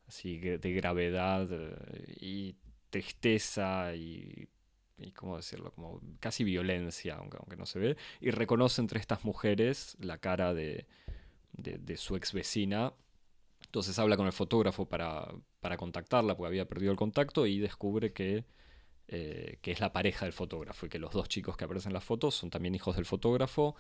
así 0.08 0.38
de 0.40 0.74
gravedad 0.74 1.48
eh, 1.52 2.16
y 2.20 2.56
tristeza 2.90 3.96
y, 3.96 4.50
y 4.98 5.12
cómo 5.12 5.38
decirlo, 5.38 5.72
como 5.72 6.02
casi 6.20 6.44
violencia, 6.44 7.16
aunque, 7.16 7.38
aunque 7.38 7.56
no 7.56 7.66
se 7.66 7.80
ve, 7.80 7.98
y 8.20 8.32
reconoce 8.32 8.82
entre 8.82 9.00
estas 9.00 9.24
mujeres 9.24 9.96
la 10.00 10.18
cara 10.18 10.54
de, 10.54 10.88
de, 11.54 11.78
de 11.78 11.98
su 11.98 12.16
ex 12.16 12.34
vecina. 12.34 12.94
Entonces 13.66 14.00
habla 14.00 14.18
con 14.18 14.26
el 14.26 14.34
fotógrafo 14.34 14.88
para, 14.88 15.32
para 15.60 15.78
contactarla, 15.78 16.36
porque 16.36 16.48
había 16.48 16.68
perdido 16.68 16.92
el 16.92 16.98
contacto, 16.98 17.46
y 17.46 17.60
descubre 17.60 18.14
que, 18.14 18.46
eh, 19.08 19.58
que 19.62 19.72
es 19.72 19.80
la 19.80 19.92
pareja 19.94 20.26
del 20.26 20.34
fotógrafo, 20.34 20.86
y 20.86 20.90
que 20.90 21.00
los 21.00 21.12
dos 21.14 21.28
chicos 21.30 21.58
que 21.58 21.66
aparecen 21.66 21.92
en 21.92 21.96
las 21.96 22.04
fotos 22.04 22.36
son 22.36 22.50
también 22.50 22.76
hijos 22.76 22.96
del 22.96 23.06
fotógrafo, 23.06 23.76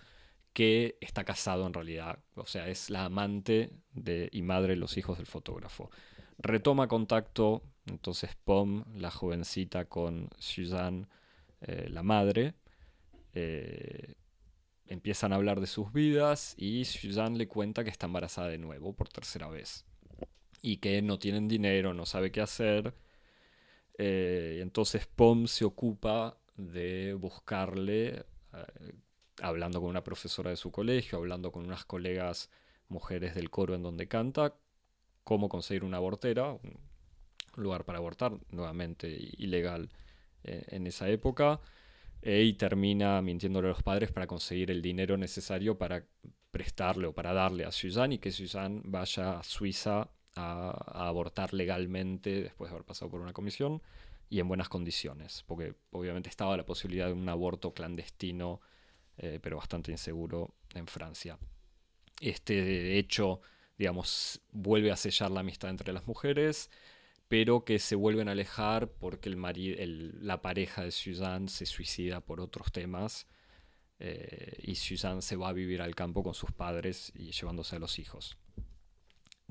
que 0.54 0.98
está 1.02 1.24
casado 1.24 1.68
en 1.68 1.74
realidad, 1.74 2.20
o 2.36 2.46
sea, 2.46 2.68
es 2.70 2.90
la 2.90 3.06
amante 3.06 3.72
de, 3.94 4.30
y 4.32 4.42
madre 4.42 4.74
de 4.74 4.78
los 4.80 4.98
hijos 4.98 5.18
del 5.18 5.28
fotógrafo. 5.28 5.92
Retoma 6.40 6.88
contacto, 6.88 7.64
entonces 7.86 8.36
Pom, 8.44 8.84
la 8.96 9.12
jovencita, 9.12 9.86
con 9.86 10.30
Suzanne, 10.40 11.08
eh, 11.62 11.88
la 11.90 12.04
madre. 12.04 12.56
eh, 13.34 14.16
empiezan 14.88 15.34
a 15.34 15.36
hablar 15.36 15.60
de 15.62 15.68
sus 15.68 15.94
vidas 15.94 16.56
y 16.58 16.84
Suzanne 16.86 17.38
le 17.38 17.48
cuenta 17.48 17.84
que 17.84 17.92
está 17.92 18.08
embarazada 18.08 18.48
de 18.48 18.58
nuevo 18.58 18.94
por 18.94 19.08
tercera 19.10 19.48
vez 19.48 19.86
y 20.62 20.78
que 20.78 21.02
no 21.02 21.20
tienen 21.20 21.48
dinero, 21.48 21.94
no 21.94 22.06
sabe 22.06 22.32
qué 22.32 22.42
hacer. 22.42 22.94
Eh, 23.98 24.60
entonces 24.62 25.08
Pom 25.08 25.48
se 25.48 25.66
ocupa 25.66 26.38
de 26.56 27.14
buscarle, 27.14 28.26
eh, 28.54 28.94
hablando 29.42 29.82
con 29.82 29.90
una 29.90 30.04
profesora 30.04 30.50
de 30.50 30.56
su 30.56 30.72
colegio, 30.72 31.18
hablando 31.18 31.52
con 31.52 31.66
unas 31.66 31.86
colegas 31.86 32.50
mujeres 32.88 33.36
del 33.36 33.50
coro 33.50 33.76
en 33.76 33.84
donde 33.84 34.08
canta, 34.08 34.56
cómo 35.24 35.50
conseguir 35.50 35.84
una 35.84 35.98
abortera, 35.98 36.54
un 36.54 36.80
lugar 37.56 37.86
para 37.86 38.00
abortar, 38.00 38.34
nuevamente 38.52 39.10
ilegal 39.38 39.90
eh, 40.44 40.66
en 40.70 40.88
esa 40.88 41.10
época, 41.10 41.60
y 42.22 42.54
termina 42.54 43.22
mintiéndole 43.22 43.70
a 43.70 43.72
los 43.72 43.84
padres 43.84 44.12
para 44.12 44.28
conseguir 44.28 44.72
el 44.72 44.82
dinero 44.82 45.16
necesario 45.16 45.78
para 45.78 46.06
prestarle 46.52 47.08
o 47.08 47.14
para 47.14 47.32
darle 47.34 47.64
a 47.64 47.72
Suzanne 47.72 48.16
y 48.16 48.18
que 48.18 48.32
Suzanne 48.32 48.82
vaya 48.84 49.40
a 49.40 49.44
Suiza 49.44 50.10
a, 50.40 51.08
abortar 51.08 51.54
legalmente 51.54 52.42
después 52.42 52.70
de 52.70 52.76
haber 52.76 52.86
pasado 52.86 53.12
por 53.12 53.22
una 53.22 53.34
comisión 53.34 53.82
y 54.30 54.40
en 54.40 54.48
buenas 54.48 54.70
condiciones, 54.70 55.44
porque 55.48 55.74
obviamente 55.92 56.30
estaba 56.30 56.56
la 56.58 56.66
posibilidad 56.66 57.08
de 57.08 57.14
un 57.14 57.30
aborto 57.30 57.74
clandestino, 57.74 58.62
eh, 59.18 59.40
pero 59.42 59.58
bastante 59.58 59.92
inseguro 59.92 60.54
en 60.76 60.88
Francia. 60.88 61.38
Este 62.22 62.98
hecho, 62.98 63.42
digamos, 63.78 64.42
vuelve 64.52 64.92
a 64.92 64.96
sellar 64.98 65.32
la 65.32 65.40
amistad 65.40 65.70
entre 65.70 65.94
las 65.94 66.06
mujeres, 66.06 66.70
pero 67.28 67.64
que 67.64 67.80
se 67.80 67.96
vuelven 67.96 68.28
a 68.28 68.32
alejar 68.34 68.90
porque 68.90 69.30
el 69.30 69.38
mari- 69.38 69.76
el- 69.78 70.26
la 70.26 70.42
pareja 70.42 70.84
de 70.84 70.92
Suzanne 70.92 71.48
se 71.48 71.66
suicida 71.66 72.22
por 72.22 72.40
otros 72.42 72.72
temas 72.72 73.28
eh, 74.00 74.58
y 74.64 74.76
Suzanne 74.76 75.22
se 75.22 75.36
va 75.36 75.50
a 75.50 75.54
vivir 75.54 75.82
al 75.82 75.94
campo 75.94 76.24
con 76.24 76.34
sus 76.34 76.52
padres 76.52 77.12
y 77.16 77.32
llevándose 77.32 77.76
a 77.76 77.80
los 77.80 78.00
hijos. 78.00 78.38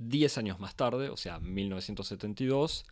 Diez 0.01 0.39
años 0.39 0.61
más 0.61 0.77
tarde, 0.77 1.11
o 1.11 1.17
sea, 1.17 1.41
1972, 1.41 2.85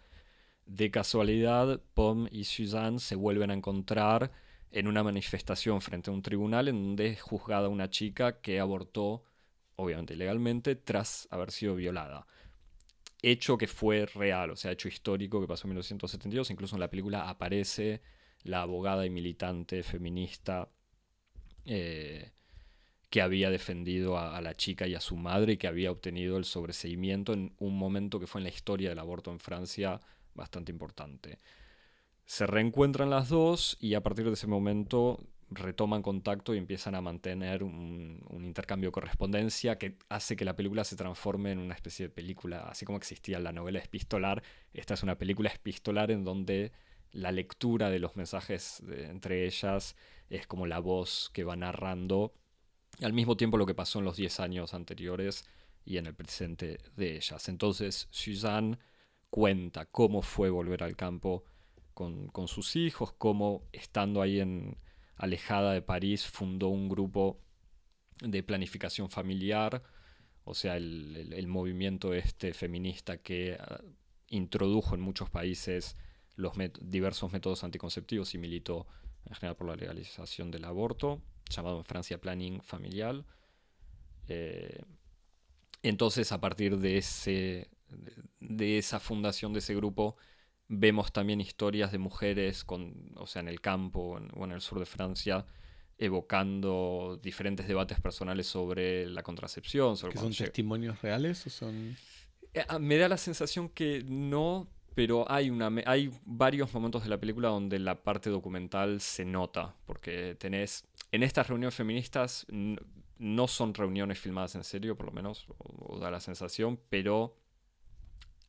de 0.67 0.91
casualidad, 0.91 1.81
Pom 1.95 2.27
y 2.33 2.43
Suzanne 2.43 2.99
se 2.99 3.15
vuelven 3.15 3.53
a 3.53 3.55
encontrar 3.55 4.33
en 4.73 4.89
una 4.89 5.05
manifestación 5.05 5.81
frente 5.81 6.11
a 6.11 6.13
un 6.13 6.23
tribunal 6.23 6.67
en 6.67 6.83
donde 6.83 7.07
es 7.07 7.23
juzgada 7.23 7.69
una 7.69 7.91
chica 7.91 8.41
que 8.41 8.59
abortó, 8.59 9.25
obviamente 9.77 10.15
ilegalmente, 10.15 10.75
tras 10.75 11.29
haber 11.31 11.53
sido 11.53 11.77
violada. 11.77 12.27
Hecho 13.23 13.57
que 13.57 13.69
fue 13.69 14.07
real, 14.07 14.51
o 14.51 14.57
sea, 14.57 14.73
hecho 14.73 14.89
histórico 14.89 15.41
que 15.41 15.47
pasó 15.47 15.69
en 15.69 15.75
1972. 15.75 16.51
Incluso 16.51 16.75
en 16.75 16.81
la 16.81 16.91
película 16.91 17.29
aparece 17.29 18.03
la 18.43 18.63
abogada 18.63 19.07
y 19.07 19.11
militante 19.11 19.85
feminista 19.85 20.69
eh, 21.65 22.33
que 23.17 23.23
había 23.23 23.49
defendido 23.49 24.19
a, 24.19 24.39
la 24.43 24.55
chica 24.55 24.87
y 24.87 24.95
a 24.95 25.01
su 25.01 25.17
madre 25.17 25.55
y 25.55 25.57
que 25.57 25.69
había 25.69 25.91
obtenido 25.91 26.37
el 26.37 26.45
sobreseimiento 26.45 27.33
en 27.33 27.55
un 27.59 27.75
momento 27.79 28.21
que 28.21 28.27
fue 28.27 28.41
en 28.41 28.43
la 28.43 28.51
historia 28.51 28.91
del 28.91 28.99
aborto 28.99 29.31
en 29.31 29.41
Francia 29.41 30.03
bastante 30.35 30.71
importante. 30.71 31.39
Se 32.27 32.47
reencuentran 32.47 33.09
las 33.09 33.31
dos 33.31 33.79
y 33.81 33.95
a 33.95 34.03
partir 34.03 34.27
de 34.27 34.35
ese 34.35 34.47
momento 34.47 35.19
retoman 35.49 36.03
contacto 36.03 36.55
y 36.55 36.59
empiezan 36.59 36.95
a 36.95 37.01
mantener 37.01 37.63
un, 37.63 38.21
intercambio 38.45 38.91
de 38.91 38.93
correspondencia 38.93 39.79
que 39.79 39.97
hace 40.11 40.37
que 40.37 40.45
la 40.45 40.55
película 40.55 40.85
se 40.85 40.97
transforme 40.97 41.53
en 41.53 41.59
una 41.59 41.75
especie 41.75 42.09
de 42.09 42.15
película, 42.15 42.69
así 42.69 42.85
como 42.85 42.99
existía 42.99 43.39
la 43.39 43.51
novela 43.51 43.79
epistolar, 43.79 44.43
esta 44.75 44.93
es 44.93 45.03
una 45.03 45.17
película 45.17 45.49
epistolar 45.49 46.11
en 46.11 46.23
donde 46.23 46.71
la 47.13 47.33
lectura 47.33 47.89
de 47.89 47.99
los 47.99 48.15
mensajes 48.15 48.83
entre 48.91 49.47
ellas 49.47 49.97
es 50.29 50.47
como 50.47 50.67
la 50.67 50.81
voz 50.81 51.31
que 51.33 51.45
va 51.45 51.57
narrando 51.57 52.35
al 53.03 53.13
mismo 53.13 53.37
tiempo 53.37 53.57
lo 53.59 53.67
que 53.67 53.75
pasó 53.75 53.99
en 53.99 54.05
los 54.05 54.17
10 54.17 54.41
años 54.41 54.75
anteriores 54.75 55.45
y 55.85 55.99
en 55.99 56.07
el 56.07 56.15
presente 56.15 56.79
de 56.97 57.17
ellas. 57.17 57.49
Entonces 57.49 58.09
Suzanne 58.11 58.79
cuenta 59.31 59.87
cómo 59.87 60.23
fue 60.23 60.51
volver 60.51 60.83
al 60.83 60.97
campo 60.97 61.45
con, 61.95 62.29
con 62.29 62.49
sus 62.49 62.77
hijos, 62.77 63.13
cómo 63.13 63.65
estando 63.73 64.23
ahí 64.23 64.41
en, 64.41 64.79
alejada 65.17 65.73
de 65.73 65.83
París 65.83 66.27
fundó 66.27 66.69
un 66.69 66.89
grupo 66.89 67.41
de 68.21 68.43
planificación 68.43 69.11
familiar, 69.11 69.83
o 70.45 70.55
sea, 70.55 70.77
el, 70.77 71.33
el- 71.35 71.47
movimiento 71.49 72.15
este 72.15 72.55
feminista 72.55 73.19
que 73.19 73.57
ah, 73.61 73.83
introdujo 74.29 74.95
en 74.95 75.01
muchos 75.01 75.31
países 75.31 75.97
los 76.37 76.55
diversos 76.81 77.33
métodos 77.33 77.65
anticonceptivos 77.65 78.35
y 78.35 78.39
militó 78.39 78.87
en 79.27 79.35
general 79.35 79.57
por 79.57 79.69
la 79.69 79.77
legalización 79.77 80.51
del 80.51 80.65
aborto, 80.65 81.23
llamado 81.51 81.79
en 81.79 81.85
Francia 81.85 82.21
planning 82.21 82.61
familiar. 82.63 83.25
Eh, 84.29 84.83
entonces, 85.83 86.33
a 86.33 86.41
partir 86.41 86.79
de 86.79 86.99
ese, 86.99 87.71
de, 88.41 88.79
esa 88.79 89.01
fundación 89.01 89.53
de 89.53 89.61
ese 89.61 89.75
grupo 89.75 90.17
vemos 90.69 91.13
también 91.13 91.41
historias 91.41 91.93
de 91.93 91.99
mujeres, 91.99 92.65
con, 92.65 93.13
o 93.17 93.27
sea, 93.27 93.41
en 93.41 93.49
el 93.49 93.61
campo 93.61 94.19
o 94.35 94.45
en 94.45 94.53
el 94.53 94.61
sur 94.61 94.81
de 94.81 94.87
Francia, 94.87 95.47
evocando 95.99 97.19
diferentes 97.23 97.69
debates 97.69 98.01
personales 98.01 98.47
sobre 98.47 99.07
la 99.07 99.23
contracepción. 99.23 99.97
Sobre 99.97 100.19
¿Son 100.19 100.33
testimonios 100.33 101.01
reales 101.03 101.47
o 101.47 101.51
son...? 101.51 101.97
Eh, 102.53 102.65
ah, 102.69 102.79
me 102.79 102.97
da 102.97 103.09
la 103.09 103.17
sensación 103.17 103.69
que 103.69 104.03
no, 104.07 104.69
pero 104.97 105.31
hay, 105.31 105.51
una, 105.51 105.71
hay 105.85 106.11
varios 106.25 106.73
momentos 106.73 107.03
de 107.03 107.11
la 107.11 107.21
película 107.21 107.51
donde 107.51 107.79
la 107.79 108.03
parte 108.03 108.31
documental 108.31 109.03
se 109.03 109.27
nota, 109.27 109.77
porque 109.85 110.37
tenés, 110.37 110.87
en 111.13 111.23
estas 111.23 111.49
reuniones 111.49 111.75
feministas 111.75 112.47
no 113.19 113.47
son 113.47 113.75
reuniones 113.75 114.19
filmadas 114.19 114.55
en 114.55 114.65
serio, 114.65 114.97
por 114.97 115.05
lo 115.05 115.13
menos, 115.13 115.49
o 115.59 115.99
da 115.99 116.11
la 116.11 116.19
sensación, 116.21 116.81
pero 116.89 117.37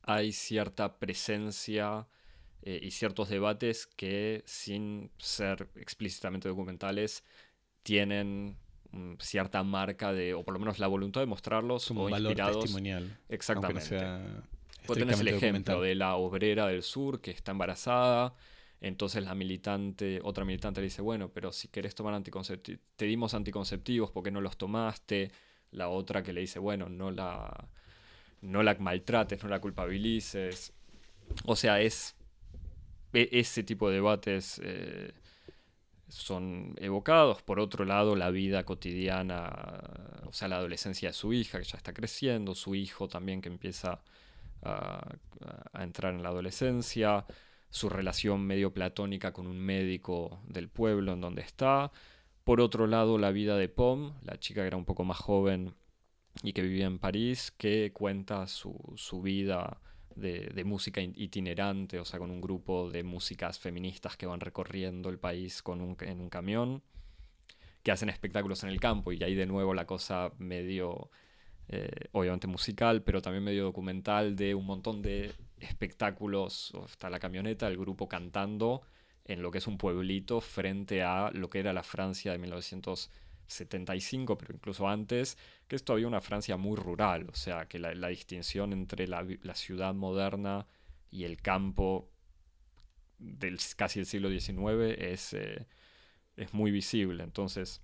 hay 0.04 0.32
cierta 0.32 0.98
presencia 0.98 2.06
eh, 2.62 2.80
y 2.82 2.92
ciertos 2.92 3.28
debates 3.28 3.86
que 3.86 4.42
sin 4.46 5.10
ser 5.18 5.68
explícitamente 5.74 6.48
documentales 6.48 7.24
tienen 7.82 8.56
mm, 8.92 9.16
cierta 9.18 9.62
marca 9.64 10.14
de, 10.14 10.32
o 10.32 10.42
por 10.44 10.54
lo 10.54 10.60
menos 10.60 10.78
la 10.78 10.86
voluntad 10.86 11.20
de 11.20 11.26
mostrarlos 11.26 11.88
Como 11.88 12.06
o 12.06 12.10
valor 12.10 12.32
inspirados. 12.32 12.60
testimonial. 12.60 13.18
Exactamente. 13.28 13.98
Vos 14.88 14.96
tenés 14.96 15.20
el 15.20 15.28
ejemplo 15.28 15.82
de 15.82 15.94
la 15.94 16.16
obrera 16.16 16.66
del 16.66 16.82
sur 16.82 17.20
que 17.20 17.30
está 17.30 17.52
embarazada. 17.52 18.34
Entonces 18.80 19.22
la 19.22 19.34
militante, 19.34 20.20
otra 20.22 20.44
militante 20.44 20.80
le 20.80 20.86
dice, 20.86 21.02
bueno, 21.02 21.30
pero 21.30 21.52
si 21.52 21.68
querés 21.68 21.94
tomar 21.94 22.14
anticonceptivos, 22.14 22.80
te 22.96 23.04
dimos 23.04 23.34
anticonceptivos, 23.34 24.10
¿por 24.10 24.22
qué 24.22 24.30
no 24.30 24.40
los 24.40 24.56
tomaste? 24.56 25.30
La 25.72 25.88
otra 25.88 26.22
que 26.22 26.32
le 26.32 26.40
dice, 26.40 26.58
bueno, 26.58 26.88
no 26.88 27.10
la, 27.10 27.68
no 28.40 28.62
la 28.62 28.74
maltrates, 28.76 29.42
no 29.42 29.50
la 29.50 29.60
culpabilices. 29.60 30.72
O 31.44 31.54
sea, 31.54 31.80
es 31.80 32.16
e, 33.12 33.28
ese 33.32 33.62
tipo 33.64 33.88
de 33.88 33.96
debates 33.96 34.60
eh, 34.64 35.12
son 36.08 36.74
evocados. 36.78 37.42
Por 37.42 37.60
otro 37.60 37.84
lado, 37.84 38.16
la 38.16 38.30
vida 38.30 38.64
cotidiana, 38.64 39.80
o 40.24 40.32
sea, 40.32 40.48
la 40.48 40.56
adolescencia 40.56 41.10
de 41.10 41.12
su 41.14 41.32
hija, 41.32 41.58
que 41.58 41.64
ya 41.64 41.76
está 41.76 41.92
creciendo, 41.92 42.54
su 42.54 42.74
hijo 42.74 43.08
también 43.08 43.42
que 43.42 43.48
empieza 43.48 44.00
a, 44.62 45.16
entrar 45.74 46.14
en 46.14 46.22
la 46.22 46.30
adolescencia, 46.30 47.24
su 47.70 47.88
relación 47.88 48.46
medio 48.46 48.72
platónica 48.72 49.32
con 49.32 49.46
un 49.46 49.58
médico 49.58 50.40
del 50.46 50.68
pueblo 50.68 51.12
en 51.12 51.20
donde 51.20 51.42
está. 51.42 51.92
Por 52.44 52.60
otro 52.60 52.86
lado, 52.86 53.18
la 53.18 53.30
vida 53.30 53.56
de 53.56 53.68
Pom, 53.68 54.14
la 54.22 54.38
chica 54.38 54.62
que 54.62 54.68
era 54.68 54.76
un 54.76 54.84
poco 54.84 55.04
más 55.04 55.18
joven 55.18 55.74
y 56.42 56.52
que 56.52 56.62
vivía 56.62 56.86
en 56.86 56.98
París, 56.98 57.52
que 57.56 57.92
cuenta 57.92 58.46
su, 58.46 58.94
su 58.96 59.22
vida 59.22 59.80
de, 60.18 60.64
música 60.64 61.00
itinerante, 61.00 61.98
o 61.98 62.04
sea, 62.04 62.18
con 62.18 62.30
un 62.30 62.40
grupo 62.40 62.90
de 62.90 63.02
músicas 63.02 63.58
feministas 63.58 64.16
que 64.16 64.26
van 64.26 64.40
recorriendo 64.40 65.08
el 65.08 65.18
país 65.18 65.62
con 65.62 65.80
un, 65.80 65.96
en 66.00 66.20
un 66.20 66.28
camión, 66.28 66.82
que 67.82 67.92
hacen 67.92 68.08
espectáculos 68.08 68.62
en 68.64 68.70
el 68.70 68.80
campo, 68.80 69.12
y 69.12 69.22
ahí 69.22 69.34
de 69.34 69.46
nuevo 69.46 69.74
la 69.74 69.86
cosa 69.86 70.32
medio, 70.38 71.10
eh, 71.68 71.90
obviamente 72.12 72.46
musical, 72.46 73.02
pero 73.02 73.22
también 73.22 73.44
medio 73.44 73.64
documental, 73.64 74.36
de 74.36 74.54
un 74.54 74.66
montón 74.66 75.02
de 75.02 75.32
espectáculos, 75.60 76.72
está 76.86 77.10
la 77.10 77.18
camioneta, 77.18 77.66
el 77.68 77.76
grupo 77.76 78.08
cantando 78.08 78.82
en 79.24 79.42
lo 79.42 79.50
que 79.50 79.58
es 79.58 79.66
un 79.66 79.76
pueblito 79.78 80.40
frente 80.40 81.02
a 81.02 81.30
lo 81.32 81.50
que 81.50 81.58
era 81.60 81.72
la 81.72 81.82
Francia 81.82 82.32
de 82.32 82.38
1900 82.38 83.10
75, 83.48 84.38
pero 84.38 84.54
incluso 84.54 84.88
antes, 84.88 85.36
que 85.66 85.76
es 85.76 85.84
todavía 85.84 86.06
una 86.06 86.20
Francia 86.20 86.56
muy 86.56 86.76
rural, 86.76 87.28
o 87.30 87.34
sea, 87.34 87.66
que 87.66 87.78
la, 87.78 88.08
distinción 88.08 88.72
entre 88.72 89.08
la, 89.08 89.24
ciudad 89.54 89.94
moderna 89.94 90.66
y 91.10 91.24
el 91.24 91.40
campo 91.40 92.10
del 93.18 93.58
casi 93.76 93.98
el 94.00 94.06
siglo 94.06 94.28
XIX 94.30 94.96
es, 94.98 95.32
eh, 95.32 95.66
es 96.36 96.54
muy 96.54 96.70
visible. 96.70 97.24
Entonces, 97.24 97.82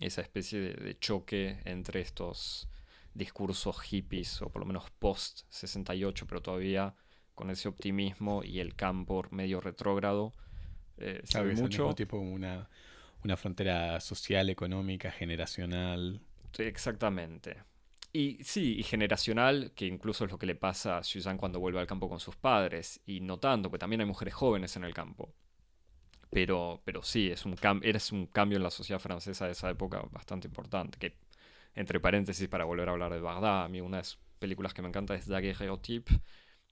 esa 0.00 0.20
especie 0.20 0.60
de, 0.60 0.98
choque 0.98 1.60
entre 1.64 2.00
estos 2.00 2.68
discursos 3.14 3.80
hippies, 3.80 4.42
o 4.42 4.50
por 4.50 4.60
lo 4.60 4.66
menos 4.66 4.90
post-68, 4.98 6.26
pero 6.28 6.42
todavía 6.42 6.94
con 7.34 7.50
ese 7.50 7.68
optimismo 7.68 8.44
y 8.44 8.60
el 8.60 8.74
campo 8.76 9.24
medio 9.30 9.60
retrógrado, 9.60 10.32
eh, 10.98 11.20
sabe 11.24 11.54
mucho. 11.54 11.94
tipo 11.94 12.16
una 12.18 12.68
una 13.24 13.36
frontera 13.36 13.98
social, 14.00 14.50
económica, 14.50 15.10
generacional. 15.10 16.20
exactamente. 16.58 17.56
Y 18.12 18.38
sí, 18.44 18.76
y 18.78 18.82
generacional, 18.84 19.72
que 19.74 19.86
incluso 19.86 20.24
es 20.24 20.30
lo 20.30 20.38
que 20.38 20.46
le 20.46 20.54
pasa 20.54 20.98
a 20.98 21.02
Suzanne 21.02 21.38
cuando 21.38 21.58
vuelve 21.58 21.80
al 21.80 21.86
campo 21.86 22.08
con 22.08 22.20
sus 22.20 22.36
padres, 22.36 23.00
y 23.06 23.20
no 23.20 23.38
tanto, 23.38 23.70
porque 23.70 23.80
también 23.80 24.02
hay 24.02 24.06
mujeres 24.06 24.34
jóvenes 24.34 24.76
en 24.76 24.84
el 24.84 24.94
campo. 24.94 25.34
Pero, 26.30 26.82
pero 26.84 27.02
sí, 27.02 27.30
es 27.30 27.44
un, 27.44 27.56
es 27.82 28.12
un 28.12 28.26
cambio 28.26 28.56
en 28.56 28.62
la 28.62 28.70
sociedad 28.70 29.00
francesa 29.00 29.46
de 29.46 29.52
esa 29.52 29.70
época 29.70 30.02
bastante 30.12 30.46
importante. 30.46 30.98
Que, 30.98 31.16
entre 31.74 32.00
paréntesis, 32.00 32.48
para 32.48 32.64
volver 32.64 32.88
a 32.88 32.92
hablar 32.92 33.12
de 33.12 33.20
Bagdad, 33.20 33.64
a 33.64 33.68
mí 33.68 33.80
una 33.80 33.98
de 33.98 34.02
las 34.02 34.18
películas 34.38 34.74
que 34.74 34.82
me 34.82 34.88
encanta 34.88 35.14
es 35.14 35.26
Daguerreotype, 35.26 36.20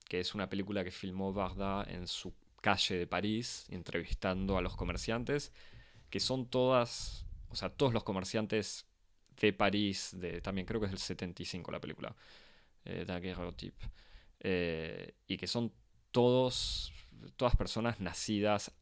que 0.09 0.21
es 0.21 0.35
una 0.35 0.49
película 0.49 0.85
que 0.85 0.91
filmó 0.91 1.33
Bagdad 1.33 1.89
en 1.91 2.07
su 2.07 2.35
calle 2.61 2.97
de 2.97 3.07
París, 3.07 3.67
entrevistando 3.71 4.57
a 4.57 4.63
los 4.63 4.77
comerciantes 4.77 5.53
que 6.13 6.21
son 6.21 6.47
todas, 6.51 7.25
o 7.49 7.57
sea, 7.57 7.71
todos 7.71 7.95
los 7.95 8.05
comerciantes 8.05 8.87
de 9.41 9.55
París, 9.55 10.11
de, 10.13 10.43
también 10.43 10.67
creo 10.67 10.79
que 10.79 10.87
es 10.87 10.93
el 10.93 10.99
75 10.99 11.73
la 11.73 11.81
película, 11.81 12.15
eh, 12.85 13.05
Daguerreotype, 13.07 13.83
eh, 14.41 15.15
y 15.27 15.39
que 15.39 15.47
son 15.47 15.73
todos, 16.11 16.93
todas 17.37 17.57
personas 17.57 17.99
nacidas 17.99 18.73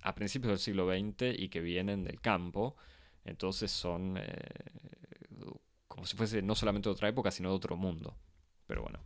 a 0.00 0.14
principios 0.14 0.52
del 0.52 0.58
siglo 0.58 0.88
XX 0.88 1.38
y 1.38 1.50
que 1.50 1.60
vienen 1.60 2.04
del 2.04 2.22
campo, 2.22 2.74
entonces 3.22 3.70
son 3.70 4.16
eh, 4.16 4.24
como 5.98 6.06
si 6.06 6.16
fuese 6.16 6.42
no 6.42 6.54
solamente 6.54 6.88
de 6.88 6.92
otra 6.92 7.08
época, 7.08 7.32
sino 7.32 7.48
de 7.48 7.56
otro 7.56 7.76
mundo. 7.76 8.16
Pero 8.68 8.82
bueno. 8.82 9.00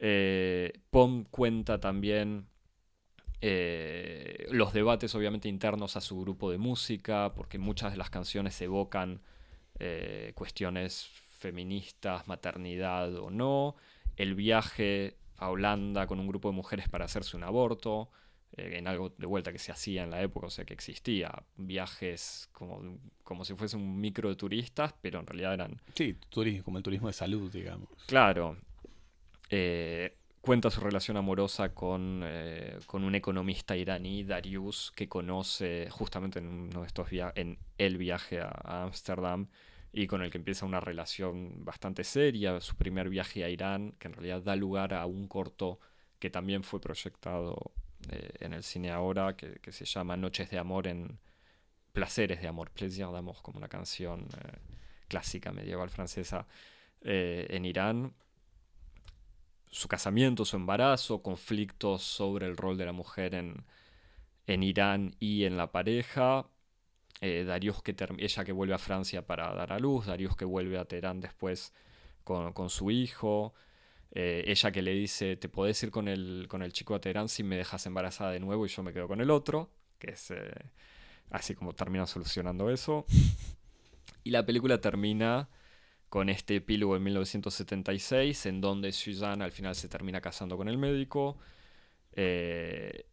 Eh, 0.00 0.80
Pom 0.88 1.24
cuenta 1.24 1.80
también 1.80 2.48
eh, 3.42 4.46
los 4.50 4.72
debates 4.72 5.14
obviamente 5.14 5.50
internos 5.50 5.96
a 5.96 6.00
su 6.00 6.18
grupo 6.18 6.50
de 6.50 6.56
música, 6.56 7.34
porque 7.34 7.58
muchas 7.58 7.92
de 7.92 7.98
las 7.98 8.08
canciones 8.08 8.58
evocan 8.62 9.20
eh, 9.78 10.32
cuestiones 10.34 11.08
feministas, 11.38 12.26
maternidad 12.26 13.14
o 13.16 13.28
no, 13.28 13.76
el 14.16 14.34
viaje 14.34 15.18
a 15.36 15.50
Holanda 15.50 16.06
con 16.06 16.20
un 16.20 16.26
grupo 16.26 16.48
de 16.48 16.54
mujeres 16.54 16.88
para 16.88 17.04
hacerse 17.04 17.36
un 17.36 17.44
aborto, 17.44 18.08
eh, 18.56 18.78
en 18.78 18.88
algo 18.88 19.14
de 19.16 19.26
vuelta 19.26 19.52
que 19.52 19.58
se 19.58 19.72
hacía 19.72 20.02
en 20.02 20.10
la 20.10 20.22
época, 20.22 20.46
o 20.46 20.50
sea 20.50 20.64
que 20.64 20.74
existía, 20.74 21.42
viajes 21.56 22.48
como, 22.52 22.98
como 23.24 23.44
si 23.44 23.54
fuese 23.54 23.76
un 23.76 24.00
micro 24.00 24.28
de 24.28 24.36
turistas, 24.36 24.94
pero 25.00 25.20
en 25.20 25.26
realidad 25.26 25.54
eran... 25.54 25.80
Sí, 25.94 26.16
turismo, 26.28 26.64
como 26.64 26.78
el 26.78 26.84
turismo 26.84 27.08
de 27.08 27.14
salud, 27.14 27.50
digamos. 27.52 27.88
Claro 28.06 28.56
cuenta 30.48 30.70
su 30.70 30.80
relación 30.80 31.18
amorosa 31.18 31.74
con, 31.74 32.22
eh, 32.24 32.78
con, 32.86 33.04
un 33.04 33.14
economista 33.14 33.76
iraní, 33.76 34.24
Darius, 34.24 34.92
que 34.96 35.06
conoce 35.06 35.88
justamente 35.90 36.38
en 36.38 36.46
uno 36.46 36.80
de 36.80 36.86
estos 36.86 37.08
en 37.34 37.58
el 37.76 37.98
viaje 37.98 38.40
a 38.40 38.82
Ámsterdam 38.84 39.48
y 39.92 40.06
con 40.06 40.22
el 40.22 40.30
que 40.30 40.38
empieza 40.38 40.64
una 40.64 40.80
relación 40.80 41.64
bastante 41.66 42.02
seria, 42.04 42.62
su 42.62 42.76
primer 42.76 43.10
viaje 43.10 43.44
a 43.44 43.50
Irán, 43.50 43.92
que 43.98 44.08
en 44.08 44.14
realidad 44.14 44.42
da 44.42 44.56
lugar 44.56 44.94
a 44.94 45.04
un 45.04 45.28
corto 45.28 45.80
que 46.18 46.30
también 46.30 46.62
fue 46.62 46.80
proyectado 46.80 47.72
eh, 48.10 48.30
en 48.40 48.52
el 48.52 48.62
cine 48.62 48.90
ahora, 48.90 49.36
que, 49.36 49.72
se 49.72 49.84
llama 49.84 50.16
Noches 50.16 50.50
de 50.50 50.58
Amor 50.58 50.86
en 50.86 51.18
Placeres 51.92 52.40
de 52.40 52.48
Amor, 52.48 52.70
Plaisir 52.70 53.06
d'Amour, 53.06 53.36
como 53.42 53.58
una 53.58 53.68
canción 53.68 54.28
eh, 54.36 54.58
clásica 55.08 55.52
medieval 55.52 55.90
francesa 55.90 56.46
en 57.00 57.64
Irán 57.64 58.12
su 59.70 59.88
casamiento, 59.88 60.44
su 60.44 60.56
embarazo, 60.56 61.22
conflictos 61.22 62.02
sobre 62.02 62.46
el 62.46 62.56
rol 62.56 62.76
de 62.76 62.86
la 62.86 62.92
mujer 62.92 63.34
en, 63.34 63.64
en 64.46 64.62
Irán 64.62 65.14
y 65.20 65.44
en 65.44 65.56
la 65.56 65.70
pareja. 65.72 66.46
Eh, 67.20 67.44
que 67.82 67.96
ella 68.18 68.44
que 68.44 68.52
vuelve 68.52 68.74
a 68.74 68.78
Francia 68.78 69.26
para 69.26 69.52
dar 69.52 69.72
a 69.72 69.78
luz, 69.78 70.06
Darius 70.06 70.36
que 70.36 70.44
vuelve 70.44 70.78
a 70.78 70.84
Teherán 70.84 71.20
después 71.20 71.72
con, 72.22 72.70
su 72.70 72.90
hijo, 72.90 73.54
eh, 74.12 74.44
ella 74.46 74.70
que 74.72 74.82
le 74.82 74.92
dice, 74.92 75.36
te 75.36 75.48
podés 75.48 75.82
ir 75.82 75.90
con 75.90 76.08
el, 76.08 76.46
con 76.48 76.62
el 76.62 76.72
chico 76.72 76.94
a 76.94 77.00
Teherán 77.00 77.28
si 77.28 77.42
me 77.42 77.56
dejas 77.56 77.84
embarazada 77.86 78.32
de 78.32 78.40
nuevo 78.40 78.64
y 78.66 78.68
yo 78.68 78.82
me 78.82 78.92
quedo 78.92 79.08
con 79.08 79.20
el 79.20 79.30
otro, 79.30 79.70
que 79.98 80.12
es 80.12 80.30
eh, 80.30 80.50
así 81.30 81.54
como 81.54 81.74
termina 81.74 82.06
solucionando 82.06 82.70
eso. 82.70 83.04
Y 84.24 84.30
la 84.30 84.44
película 84.44 84.78
termina 84.78 85.48
con 86.08 86.28
este 86.28 86.56
epílogo 86.56 86.96
en 86.96 87.02
1976, 87.02 88.46
en 88.46 88.60
donde 88.60 88.92
Suzanne 88.92 89.44
al 89.44 89.52
final 89.52 89.74
se 89.74 89.88
termina 89.88 90.20
casando 90.20 90.56
con 90.56 90.68
el 90.68 90.76
médico. 90.76 91.38
Eh, 92.12 93.06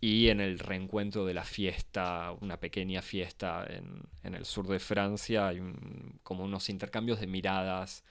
y 0.00 0.28
en 0.28 0.40
el 0.40 0.58
reencuentro 0.58 1.26
de 1.26 1.34
la 1.34 1.44
fiesta, 1.44 2.32
una 2.40 2.60
pequeña 2.60 3.02
fiesta 3.02 3.66
en, 3.68 4.34
el 4.34 4.44
sur 4.44 4.68
de 4.68 4.78
Francia, 4.78 5.48
hay 5.48 5.60
como 6.22 6.44
unos 6.44 6.68
intercambios 6.68 7.18
de 7.18 7.26
miradas 7.26 8.04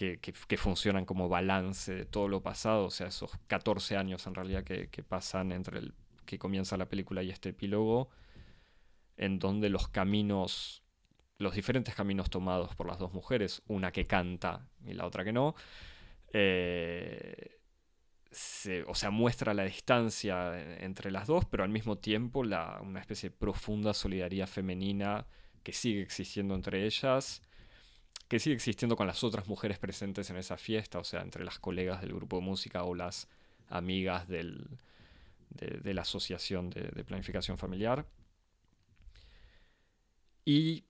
que, 0.00 0.56
funcionan 0.56 1.04
como 1.04 1.28
balance 1.28 1.94
de 1.94 2.04
todo 2.06 2.26
lo 2.26 2.42
pasado, 2.42 2.86
o 2.86 2.90
sea, 2.90 3.08
esos 3.08 3.30
14 3.48 3.96
años 3.96 4.26
en 4.26 4.34
realidad 4.34 4.64
que, 4.64 4.88
pasan 5.02 5.52
entre 5.52 5.78
el 5.78 5.94
que 6.24 6.38
comienza 6.38 6.76
la 6.76 6.88
película 6.88 7.22
y 7.22 7.30
este 7.30 7.50
epílogo, 7.50 8.08
en 9.16 9.38
donde 9.38 9.68
los 9.68 9.88
caminos, 9.88 10.82
los 11.36 11.54
diferentes 11.54 11.94
caminos 11.94 12.30
tomados 12.30 12.74
por 12.74 12.86
las 12.86 12.98
dos 12.98 13.12
mujeres, 13.12 13.62
una 13.66 13.92
que 13.92 14.06
canta 14.06 14.66
y 14.86 14.94
la 14.94 15.06
otra 15.06 15.22
que 15.22 15.32
no, 15.32 15.54
eh, 16.32 17.58
o 18.86 18.94
sea, 18.94 19.10
muestra 19.10 19.52
la 19.52 19.64
distancia 19.64 20.78
entre 20.82 21.10
las 21.10 21.26
dos, 21.26 21.44
pero 21.44 21.64
al 21.64 21.70
mismo 21.70 21.98
tiempo 21.98 22.40
una 22.40 23.00
especie 23.00 23.28
de 23.28 23.36
profunda 23.36 23.92
solidaridad 23.92 24.46
femenina 24.46 25.26
que 25.62 25.72
sigue 25.72 26.00
existiendo 26.00 26.54
entre 26.54 26.86
ellas, 26.86 27.42
que 28.30 28.38
sigue 28.38 28.54
existiendo 28.54 28.96
con 28.96 29.08
las 29.08 29.24
otras 29.24 29.48
mujeres 29.48 29.80
presentes 29.80 30.30
en 30.30 30.36
esa 30.36 30.56
fiesta, 30.56 31.00
o 31.00 31.04
sea, 31.04 31.20
entre 31.20 31.44
las 31.44 31.58
colegas 31.58 32.00
del 32.00 32.14
grupo 32.14 32.36
de 32.36 32.42
música 32.42 32.84
o 32.84 32.94
las 32.94 33.26
amigas 33.68 34.28
de, 34.28 34.44
la 35.82 36.02
asociación 36.02 36.70
de, 36.70 37.02
planificación 37.02 37.58
familiar. 37.58 38.06
Y 40.44 40.84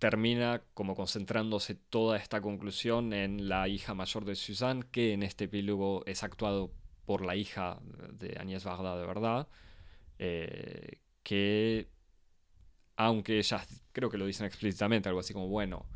termina 0.00 0.60
como 0.74 0.96
concentrándose 0.96 1.76
toda 1.76 2.16
esta 2.16 2.40
conclusión 2.40 3.12
en 3.12 3.48
la 3.48 3.68
hija 3.68 3.94
mayor 3.94 4.24
de 4.24 4.34
Suzanne, 4.34 4.82
que 4.90 5.12
en 5.12 5.22
este 5.22 5.44
epílogo 5.44 6.02
es 6.04 6.24
actuado 6.24 6.72
por 7.06 7.24
la 7.24 7.36
hija 7.36 7.78
de 8.10 8.36
Agnès 8.40 8.64
Varda 8.64 8.98
de 8.98 9.06
verdad, 9.06 9.46
eh, 10.18 10.98
que 11.22 11.88
aunque 12.96 13.38
ellas 13.38 13.84
creo 13.92 14.10
que 14.10 14.18
lo 14.18 14.26
dicen 14.26 14.46
explícitamente, 14.46 15.08
algo 15.08 15.20
así 15.20 15.32
como, 15.32 15.46
bueno, 15.46 15.86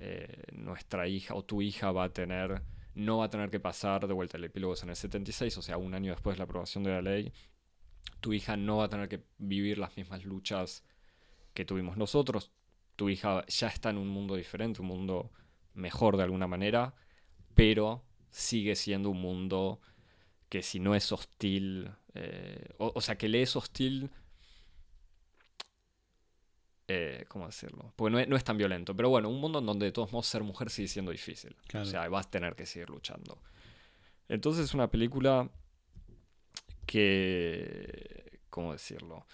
eh, 0.00 0.42
nuestra 0.52 1.06
hija 1.08 1.34
o 1.34 1.44
tu 1.44 1.60
hija 1.62 1.92
va 1.92 2.04
a 2.04 2.12
tener, 2.12 2.62
no 2.94 3.18
va 3.18 3.26
a 3.26 3.30
tener 3.30 3.50
que 3.50 3.60
pasar 3.60 4.06
de 4.06 4.14
vuelta 4.14 4.38
el 4.38 4.44
epílogo 4.44 4.74
en 4.82 4.88
el 4.88 4.96
76, 4.96 5.58
o 5.58 5.62
sea, 5.62 5.76
un 5.76 5.94
año 5.94 6.12
después 6.12 6.34
de 6.34 6.38
la 6.38 6.44
aprobación 6.44 6.84
de 6.84 6.90
la 6.90 7.02
ley, 7.02 7.32
tu 8.20 8.32
hija 8.32 8.56
no 8.56 8.78
va 8.78 8.84
a 8.84 8.88
tener 8.88 9.08
que 9.08 9.22
vivir 9.38 9.78
las 9.78 9.96
mismas 9.96 10.24
luchas 10.24 10.84
que 11.54 11.64
tuvimos 11.64 11.96
nosotros, 11.96 12.50
tu 12.96 13.08
hija 13.10 13.44
ya 13.46 13.68
está 13.68 13.90
en 13.90 13.98
un 13.98 14.08
mundo 14.08 14.36
diferente, 14.36 14.80
un 14.80 14.88
mundo 14.88 15.30
mejor 15.74 16.16
de 16.16 16.22
alguna 16.22 16.46
manera, 16.46 16.94
pero 17.54 18.04
sigue 18.30 18.76
siendo 18.76 19.10
un 19.10 19.20
mundo 19.20 19.80
que 20.48 20.62
si 20.62 20.80
no 20.80 20.94
es 20.94 21.12
hostil, 21.12 21.90
eh, 22.14 22.74
o, 22.78 23.00
sea, 23.00 23.16
que 23.16 23.28
le 23.28 23.42
es 23.42 23.54
hostil 23.54 24.10
eh, 26.92 27.24
¿Cómo 27.28 27.46
decirlo? 27.46 27.92
Porque 27.94 28.26
no 28.26 28.36
es, 28.36 28.42
tan 28.42 28.58
violento. 28.58 28.96
Pero 28.96 29.10
bueno, 29.10 29.28
un 29.28 29.40
mundo 29.40 29.60
en 29.60 29.66
donde 29.66 29.86
de 29.86 29.92
todos 29.92 30.10
modos 30.12 30.26
ser 30.26 30.42
mujer 30.42 30.70
sigue 30.70 30.88
siendo 30.88 31.12
difícil. 31.12 31.54
O 31.72 31.84
sea, 31.84 32.08
vas 32.08 32.26
a 32.26 32.30
tener 32.30 32.56
que 32.56 32.66
seguir 32.66 32.90
luchando. 32.90 33.38
Entonces 34.28 34.64
es 34.64 34.74
una 34.74 34.90
película 34.90 35.48
que... 36.86 38.40
¿Cómo 38.50 38.72
decirlo? 38.72 39.24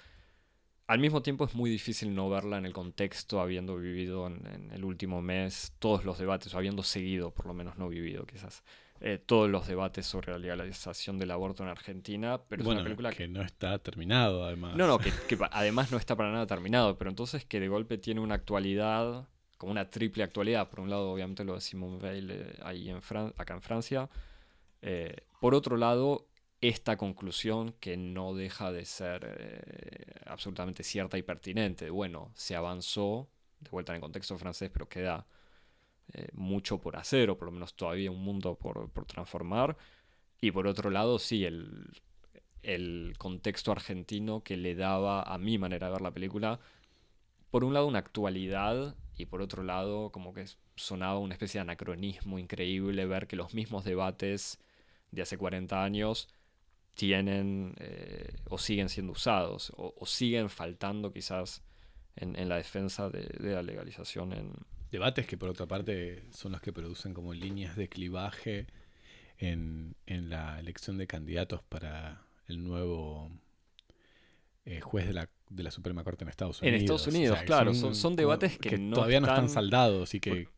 Al 0.86 0.98
mismo 0.98 1.22
tiempo 1.22 1.46
es 1.46 1.54
muy 1.54 1.70
difícil 1.70 2.14
no 2.14 2.28
verla 2.28 2.58
en 2.58 2.66
el 2.66 2.74
contexto, 2.74 3.40
habiendo 3.40 3.78
vivido 3.78 4.26
en 4.26 4.70
el 4.74 4.84
último 4.84 5.22
mes 5.22 5.72
todos 5.78 6.04
los 6.04 6.18
debates, 6.18 6.52
o 6.52 6.58
habiendo 6.58 6.82
seguido, 6.82 7.30
por 7.30 7.46
lo 7.46 7.54
menos 7.54 7.78
no 7.78 7.88
vivido 7.88 8.26
quizás, 8.26 8.64
eh, 9.00 9.18
todos 9.18 9.50
los 9.50 9.66
debates 9.66 10.06
sobre 10.06 10.32
la 10.32 10.38
legalización 10.38 11.18
del 11.18 11.30
aborto 11.30 11.62
en 11.62 11.68
Argentina, 11.68 12.40
pero 12.48 12.62
es 12.62 12.68
una 12.68 12.82
película 12.82 13.12
que, 13.12 13.28
no 13.28 13.42
está 13.42 13.78
terminado 13.78 14.44
además. 14.44 14.74
No, 14.74 14.86
no, 14.86 14.98
que, 15.28 15.38
además 15.50 15.92
no 15.92 15.98
está 15.98 16.16
para 16.16 16.32
nada 16.32 16.46
terminado, 16.46 16.96
pero 16.96 17.10
entonces 17.10 17.44
que 17.44 17.60
de 17.60 17.68
golpe 17.68 17.98
tiene 17.98 18.20
una 18.20 18.36
actualidad, 18.36 19.28
como 19.58 19.72
una 19.72 19.90
triple 19.90 20.22
actualidad. 20.22 20.70
Por 20.70 20.80
un 20.80 20.90
lado, 20.90 21.10
obviamente 21.10 21.44
lo 21.44 21.54
de 21.54 21.60
Simone 21.60 21.98
Veil 21.98 22.30
eh, 22.30 22.58
ahí 22.62 22.88
en 22.88 23.00
acá 23.36 23.54
en 23.54 23.62
Francia. 23.62 24.08
Eh, 24.80 25.14
por 25.40 25.54
otro 25.54 25.76
lado, 25.76 26.28
esta 26.62 26.96
conclusión 26.96 27.74
que 27.80 27.98
no 27.98 28.34
deja 28.34 28.72
de 28.72 28.86
ser 28.86 30.22
absolutamente 30.24 30.82
cierta 30.82 31.18
y 31.18 31.22
pertinente. 31.22 31.90
Bueno, 31.90 32.32
se 32.34 32.56
avanzó, 32.56 33.28
de 33.60 33.68
vuelta 33.70 33.92
en 33.92 33.96
el 33.96 34.00
contexto 34.00 34.38
francés, 34.38 34.70
pero 34.72 34.88
queda 34.88 35.26
eh, 36.12 36.28
mucho 36.34 36.78
por 36.78 36.96
hacer, 36.96 37.30
o 37.30 37.38
por 37.38 37.46
lo 37.46 37.52
menos 37.52 37.74
todavía 37.74 38.10
un 38.10 38.22
mundo 38.22 38.54
por, 38.56 38.90
transformar. 39.06 39.76
Y 40.40 40.50
por 40.52 40.66
otro 40.66 40.90
lado, 40.90 41.18
sí, 41.18 41.44
el, 41.44 41.90
el 42.62 43.14
contexto 43.18 43.72
argentino 43.72 44.42
que 44.42 44.56
le 44.56 44.74
daba 44.74 45.22
a 45.22 45.38
mi 45.38 45.58
manera 45.58 45.86
de 45.86 45.92
ver 45.92 46.02
la 46.02 46.12
película, 46.12 46.60
por 47.50 47.64
un 47.64 47.74
lado 47.74 47.86
una 47.86 48.00
actualidad 48.00 48.96
y 49.16 49.26
por 49.26 49.40
otro 49.40 49.62
lado 49.62 50.10
como 50.10 50.34
que 50.34 50.44
sonaba 50.76 51.18
una 51.18 51.34
especie 51.34 51.58
de 51.58 51.62
anacronismo 51.62 52.38
increíble 52.38 53.06
ver 53.06 53.26
que 53.26 53.36
los 53.36 53.54
mismos 53.54 53.84
debates 53.84 54.58
de 55.10 55.22
hace 55.22 55.38
40 55.38 55.82
años 55.82 56.28
tienen 56.94 57.74
eh, 57.78 58.36
o 58.48 58.58
siguen 58.58 58.88
siendo 58.88 59.12
usados 59.12 59.72
o, 59.76 59.94
siguen 60.06 60.50
faltando 60.50 61.12
quizás 61.12 61.62
en, 62.16 62.48
la 62.48 62.56
defensa 62.56 63.08
de, 63.10 63.26
de, 63.38 63.54
la 63.54 63.62
legalización 63.62 64.32
en, 64.32 64.52
Debates 64.96 65.26
que 65.26 65.36
por 65.36 65.50
otra 65.50 65.66
parte 65.66 66.24
son 66.30 66.52
los 66.52 66.62
que 66.62 66.72
producen 66.72 67.12
como 67.12 67.34
líneas 67.34 67.76
de 67.76 67.86
clivaje 67.86 68.66
en, 69.36 69.94
la 70.06 70.58
elección 70.58 70.96
de 70.96 71.06
candidatos 71.06 71.62
para 71.62 72.22
el 72.48 72.64
nuevo 72.64 73.30
eh, 74.64 74.80
juez 74.80 75.06
de 75.06 75.12
la, 75.12 75.28
de 75.50 75.62
la 75.64 75.70
Suprema 75.70 76.02
Corte 76.02 76.24
en 76.24 76.30
Estados 76.30 76.62
Unidos. 76.62 76.74
En 76.74 76.80
Estados 76.80 77.06
Unidos, 77.08 77.42
claro. 77.42 77.74
Son, 77.74 78.16
debates 78.16 78.56
que, 78.56 78.78
todavía 78.78 79.20
no 79.20 79.26
están 79.26 79.50
saldados 79.50 80.14
y 80.14 80.20
que 80.20 80.48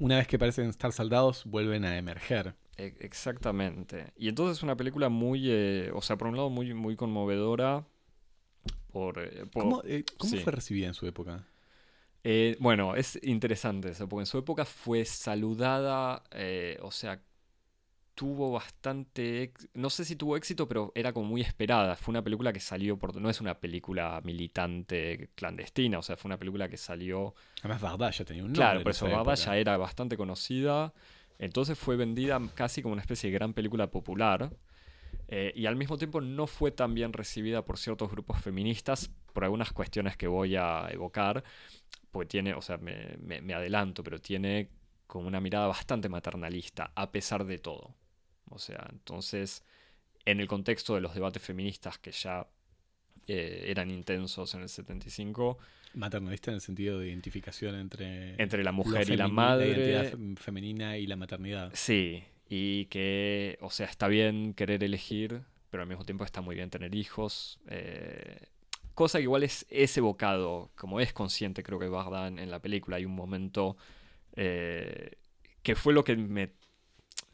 una 0.00 0.16
vez 0.16 0.26
que 0.26 0.40
parecen 0.40 0.68
estar 0.68 0.90
saldados 0.90 1.44
vuelven 1.44 1.84
a 1.84 1.96
emerger. 1.96 2.56
E, 2.76 2.96
exactamente. 2.98 4.12
Y 4.16 4.26
entonces 4.26 4.56
es 4.56 4.64
una 4.64 4.76
película 4.76 5.08
muy, 5.08 5.48
eh, 5.48 5.92
o 5.94 6.02
sea, 6.02 6.18
por 6.18 6.26
un 6.26 6.34
lado 6.34 6.50
muy, 6.50 6.74
muy 6.74 6.96
conmovedora. 6.96 7.86
Por, 8.90 9.20
eh, 9.20 9.44
¿Cómo, 9.52 9.84
fue 10.42 10.50
recibida 10.50 10.88
en 10.88 10.94
su 10.94 11.06
época? 11.06 11.46
Eh, 12.24 12.56
bueno, 12.60 12.94
es 12.94 13.18
interesante 13.22 13.90
eso, 13.90 14.08
porque 14.08 14.22
en 14.22 14.26
su 14.26 14.38
época 14.38 14.64
fue 14.64 15.04
saludada, 15.04 16.22
eh, 16.30 16.78
o 16.82 16.90
sea, 16.90 17.20
tuvo 18.14 18.52
bastante, 18.52 19.52
no 19.74 19.90
sé 19.90 20.04
si 20.04 20.16
tuvo 20.16 20.36
éxito, 20.36 20.68
pero 20.68 20.92
era 20.94 21.12
como 21.12 21.26
muy 21.26 21.40
esperada. 21.40 21.96
Fue 21.96 22.12
una 22.12 22.22
película 22.22 22.52
que 22.52 22.60
salió 22.60 22.96
por, 22.96 23.16
no 23.16 23.28
es 23.30 23.40
una 23.40 23.58
película 23.58 24.20
militante 24.22 25.30
clandestina, 25.34 25.98
o 25.98 26.02
sea, 26.02 26.16
fue 26.16 26.28
una 26.28 26.38
película 26.38 26.68
que 26.68 26.76
salió. 26.76 27.34
Además, 27.60 27.80
Varda 27.80 28.10
ya 28.10 28.24
tenía 28.24 28.44
un 28.44 28.52
nombre. 28.52 28.62
Claro, 28.62 28.82
por 28.82 28.92
eso 28.92 29.08
Varda 29.08 29.34
ya 29.34 29.56
era 29.56 29.76
bastante 29.76 30.16
conocida. 30.16 30.92
Entonces 31.38 31.76
fue 31.76 31.96
vendida 31.96 32.40
casi 32.54 32.82
como 32.82 32.92
una 32.92 33.02
especie 33.02 33.30
de 33.30 33.34
gran 33.34 33.52
película 33.52 33.90
popular. 33.90 34.52
Eh, 35.28 35.52
y 35.56 35.66
al 35.66 35.76
mismo 35.76 35.96
tiempo 35.96 36.20
no 36.20 36.46
fue 36.46 36.70
tan 36.70 36.94
bien 36.94 37.12
recibida 37.12 37.64
por 37.64 37.78
ciertos 37.78 38.10
grupos 38.10 38.40
feministas 38.40 39.10
por 39.32 39.44
algunas 39.44 39.72
cuestiones 39.72 40.16
que 40.16 40.26
voy 40.26 40.56
a 40.56 40.88
evocar 40.90 41.42
porque 42.12 42.28
tiene, 42.28 42.54
o 42.54 42.62
sea, 42.62 42.76
me, 42.78 43.54
adelanto, 43.54 44.04
pero 44.04 44.20
tiene 44.20 44.68
como 45.08 45.26
una 45.26 45.40
mirada 45.40 45.66
bastante 45.66 46.08
maternalista, 46.08 46.92
a 46.94 47.10
pesar 47.10 47.44
de 47.44 47.58
todo. 47.58 47.96
O 48.50 48.58
sea, 48.58 48.86
entonces, 48.92 49.64
en 50.24 50.40
el 50.40 50.46
contexto 50.46 50.94
de 50.94 51.00
los 51.00 51.14
debates 51.14 51.42
feministas 51.42 51.98
que 51.98 52.12
ya 52.12 52.46
eh, 53.26 53.64
eran 53.66 53.90
intensos 53.90 54.54
en 54.54 54.62
el 54.62 54.68
75. 54.68 55.58
Maternalista 55.94 56.50
en 56.50 56.56
el 56.56 56.60
sentido 56.60 56.98
de 56.98 57.08
identificación 57.08 57.74
entre, 57.74 58.40
entre 58.40 58.62
la 58.62 58.72
mujer 58.72 59.10
y 59.10 59.16
la 59.16 59.28
madre. 59.28 59.72
La 59.72 60.02
identidad 60.02 60.18
femenina 60.36 60.98
y 60.98 61.06
la 61.06 61.16
maternidad. 61.16 61.70
Sí, 61.74 62.24
y 62.48 62.86
que, 62.86 63.56
o 63.62 63.70
sea, 63.70 63.86
está 63.86 64.08
bien 64.08 64.52
querer 64.52 64.84
elegir, 64.84 65.40
pero 65.70 65.82
al 65.82 65.88
mismo 65.88 66.04
tiempo 66.04 66.24
está 66.24 66.42
muy 66.42 66.54
bien 66.54 66.68
tener 66.68 66.94
hijos. 66.94 67.58
Eh, 67.68 68.51
Cosa 68.94 69.18
que 69.18 69.24
igual 69.24 69.42
es, 69.42 69.66
evocado, 69.96 70.70
como 70.76 71.00
es 71.00 71.12
consciente 71.12 71.62
creo 71.62 71.78
que 71.78 71.88
Bardán 71.88 72.38
en 72.38 72.50
la 72.50 72.60
película. 72.60 72.96
Hay 72.98 73.04
un 73.04 73.14
momento 73.14 73.76
eh, 74.36 75.16
que 75.62 75.74
fue 75.74 75.92
lo 75.92 76.04
que 76.04 76.16
me... 76.16 76.52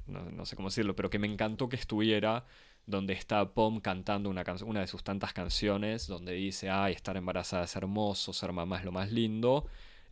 No, 0.06 0.46
sé 0.46 0.56
cómo 0.56 0.68
decirlo, 0.68 0.96
pero 0.96 1.10
que 1.10 1.18
me 1.18 1.26
encantó 1.26 1.68
que 1.68 1.76
estuviera 1.76 2.46
donde 2.86 3.12
está 3.12 3.52
Pom 3.52 3.80
cantando 3.80 4.30
una, 4.30 4.42
una 4.64 4.80
de 4.80 4.86
sus 4.86 5.04
tantas 5.04 5.34
canciones, 5.34 6.06
donde 6.06 6.32
dice, 6.32 6.70
ay, 6.70 6.94
estar 6.94 7.18
embarazada 7.18 7.64
es 7.64 7.76
hermoso, 7.76 8.32
ser 8.32 8.52
mamá 8.52 8.78
es 8.78 8.84
lo 8.86 8.92
más 8.92 9.12
lindo, 9.12 9.66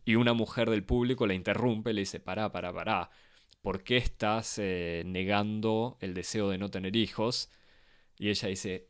y 0.05 0.15
una 0.15 0.33
mujer 0.33 0.69
del 0.69 0.83
público 0.83 1.25
le 1.25 1.33
interrumpe, 1.33 1.93
le 1.93 2.01
dice, 2.01 2.19
pará, 2.19 2.51
pará, 2.51 2.71
pará, 2.71 3.09
¿por 3.61 3.83
qué 3.83 3.97
estás 3.97 4.59
eh, 4.59 5.01
negando 5.05 5.97
el 6.01 6.13
deseo 6.13 6.49
de 6.49 6.59
no 6.59 6.69
tener 6.69 6.95
hijos? 6.95 7.49
Y 8.17 8.29
ella 8.29 8.47
dice, 8.49 8.85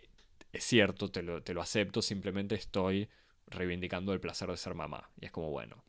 es 0.53 0.63
cierto, 0.63 1.11
te 1.11 1.21
lo, 1.21 1.43
te 1.43 1.53
lo 1.53 1.61
acepto, 1.61 2.01
simplemente 2.01 2.55
estoy 2.55 3.09
reivindicando 3.47 4.13
el 4.13 4.19
placer 4.19 4.49
de 4.49 4.57
ser 4.57 4.75
mamá. 4.75 5.09
Y 5.19 5.25
es 5.25 5.31
como, 5.31 5.49
bueno, 5.49 5.83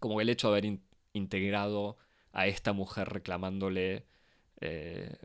como 0.00 0.20
el 0.20 0.28
hecho 0.28 0.48
de 0.50 0.58
haber 0.58 0.80
integrado 1.12 1.98
a 2.32 2.46
esta 2.46 2.72
mujer 2.72 3.08
reclamándole 3.08 4.06
eh, 4.60 5.16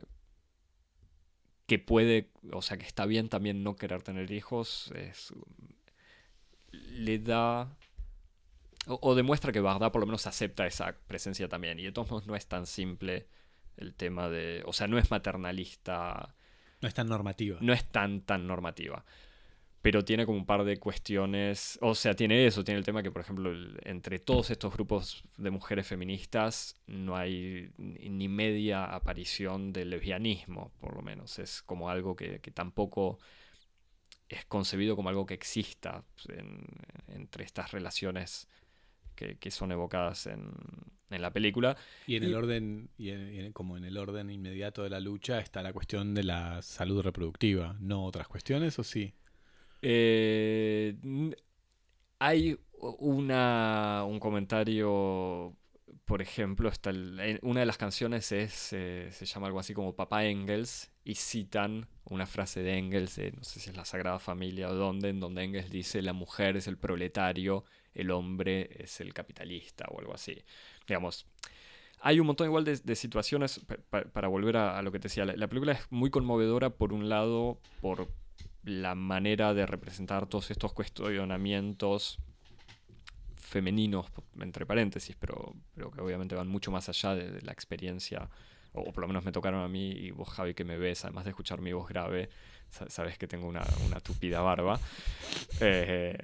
que 1.66 1.78
puede, 1.78 2.30
o 2.52 2.62
sea, 2.62 2.76
que 2.76 2.86
está 2.86 3.06
bien 3.06 3.28
también 3.28 3.62
no 3.62 3.76
querer 3.76 4.02
tener 4.02 4.30
hijos, 4.30 4.92
es, 4.94 5.32
le 6.72 7.18
da, 7.18 7.76
o, 8.86 9.14
demuestra 9.14 9.52
que 9.52 9.60
Bagdad 9.60 9.92
por 9.92 10.00
lo 10.00 10.06
menos 10.06 10.26
acepta 10.26 10.66
esa 10.66 10.96
presencia 11.06 11.48
también. 11.48 11.78
Y 11.78 11.84
de 11.84 11.92
todos 11.92 12.10
modos 12.10 12.26
no 12.26 12.36
es 12.36 12.46
tan 12.46 12.66
simple 12.66 13.28
el 13.76 13.94
tema 13.94 14.28
de... 14.28 14.62
O 14.66 14.72
sea, 14.72 14.86
no 14.88 14.98
es 14.98 15.10
maternalista. 15.10 16.34
No 16.84 16.88
es 16.88 16.94
tan 16.94 17.08
normativa. 17.08 17.56
No 17.62 17.72
es 17.72 17.82
tan, 17.86 18.20
tan 18.20 18.46
normativa. 18.46 19.06
Pero 19.80 20.04
tiene 20.04 20.26
como 20.26 20.36
un 20.36 20.44
par 20.44 20.64
de 20.64 20.76
cuestiones. 20.76 21.78
O 21.80 21.94
sea, 21.94 22.12
tiene 22.12 22.46
eso. 22.46 22.62
Tiene 22.62 22.76
el 22.76 22.84
tema 22.84 23.02
que, 23.02 23.10
por 23.10 23.22
ejemplo, 23.22 23.50
entre 23.84 24.18
todos 24.18 24.50
estos 24.50 24.74
grupos 24.74 25.24
de 25.38 25.50
mujeres 25.50 25.86
feministas 25.86 26.76
no 26.86 27.16
hay 27.16 27.70
ni 27.78 28.28
media 28.28 28.84
aparición 28.84 29.72
del 29.72 29.88
lesbianismo, 29.88 30.72
por 30.78 30.94
lo 30.94 31.00
menos. 31.00 31.38
Es 31.38 31.62
como 31.62 31.88
algo 31.88 32.16
que, 32.16 32.38
tampoco 32.52 33.18
es 34.28 34.44
concebido 34.44 34.94
como 34.94 35.08
algo 35.08 35.24
que 35.24 35.32
exista 35.32 36.04
entre 37.08 37.44
estas 37.44 37.72
relaciones 37.72 38.46
que, 39.14 39.50
son 39.50 39.72
evocadas 39.72 40.26
en, 40.26 40.52
la 41.22 41.32
película. 41.32 41.76
Y 42.06 42.16
en 42.16 42.24
el 42.24 42.34
orden, 42.34 42.90
y, 42.98 43.50
como 43.52 43.76
en 43.76 43.84
el 43.84 43.96
orden 43.96 44.30
inmediato 44.30 44.82
de 44.82 44.90
la 44.90 45.00
lucha, 45.00 45.38
está 45.38 45.62
la 45.62 45.72
cuestión 45.72 46.14
de 46.14 46.24
la 46.24 46.62
salud 46.62 47.02
reproductiva, 47.02 47.76
¿no 47.80 48.04
otras 48.04 48.28
cuestiones 48.28 48.78
o 48.78 48.84
sí? 48.84 49.14
Eh, 49.82 50.96
hay 52.18 52.58
una, 52.78 54.04
un 54.06 54.18
comentario, 54.18 55.56
por 56.04 56.22
ejemplo, 56.22 56.68
está 56.68 56.90
una 57.42 57.60
de 57.60 57.66
las 57.66 57.78
canciones 57.78 58.30
es, 58.32 58.72
eh, 58.72 59.08
se 59.10 59.26
llama 59.26 59.46
algo 59.46 59.60
así 59.60 59.74
como 59.74 59.96
Papá 59.96 60.24
Engels, 60.24 60.90
y 61.04 61.14
citan 61.16 61.86
una 62.04 62.26
frase 62.26 62.62
de 62.62 62.78
Engels, 62.78 63.18
no 63.36 63.44
sé 63.44 63.60
si 63.60 63.70
es 63.70 63.76
la 63.76 63.84
Sagrada 63.84 64.18
Familia 64.18 64.68
o 64.68 64.74
dónde, 64.74 65.10
en 65.10 65.20
donde 65.20 65.44
Engels 65.44 65.70
dice 65.70 66.02
la 66.02 66.12
mujer 66.12 66.56
es 66.56 66.66
el 66.66 66.78
proletario 66.78 67.64
el 67.94 68.10
hombre 68.10 68.68
es 68.82 69.00
el 69.00 69.14
capitalista 69.14 69.86
o 69.90 70.00
algo 70.00 70.14
así. 70.14 70.36
Digamos, 70.86 71.26
hay 72.00 72.20
un 72.20 72.26
montón 72.26 72.48
igual 72.48 72.64
de, 72.64 72.96
situaciones, 72.96 73.64
para 73.88 74.28
volver 74.28 74.56
a, 74.56 74.82
lo 74.82 74.92
que 74.92 74.98
te 74.98 75.04
decía, 75.04 75.24
la, 75.24 75.48
película 75.48 75.72
es 75.72 75.80
muy 75.90 76.10
conmovedora 76.10 76.70
por 76.70 76.92
un 76.92 77.08
lado, 77.08 77.60
por 77.80 78.08
la 78.62 78.94
manera 78.94 79.54
de 79.54 79.66
representar 79.66 80.26
todos 80.26 80.50
estos 80.50 80.72
cuestionamientos 80.72 82.18
femeninos, 83.54 84.06
entre 84.40 84.66
paréntesis, 84.66 85.14
pero, 85.16 85.54
pero 85.74 85.92
que 85.92 86.00
obviamente 86.00 86.34
van 86.34 86.48
mucho 86.48 86.72
más 86.72 86.88
allá 86.88 87.14
de, 87.14 87.40
la 87.42 87.52
experiencia, 87.52 88.28
o, 88.72 88.92
por 88.92 89.02
lo 89.02 89.06
menos 89.06 89.24
me 89.24 89.30
tocaron 89.30 89.62
a 89.62 89.68
mí 89.68 89.92
y 89.92 90.10
vos 90.10 90.28
Javi 90.28 90.54
que 90.54 90.64
me 90.64 90.76
ves, 90.76 91.04
además 91.04 91.24
de 91.24 91.30
escuchar 91.30 91.60
mi 91.60 91.72
voz 91.72 91.88
grave, 91.88 92.30
sabes 92.88 93.16
que 93.16 93.28
tengo 93.28 93.46
una, 93.46 93.62
una 93.86 94.00
tupida 94.00 94.40
barba. 94.40 94.80
Eh, 95.60 96.18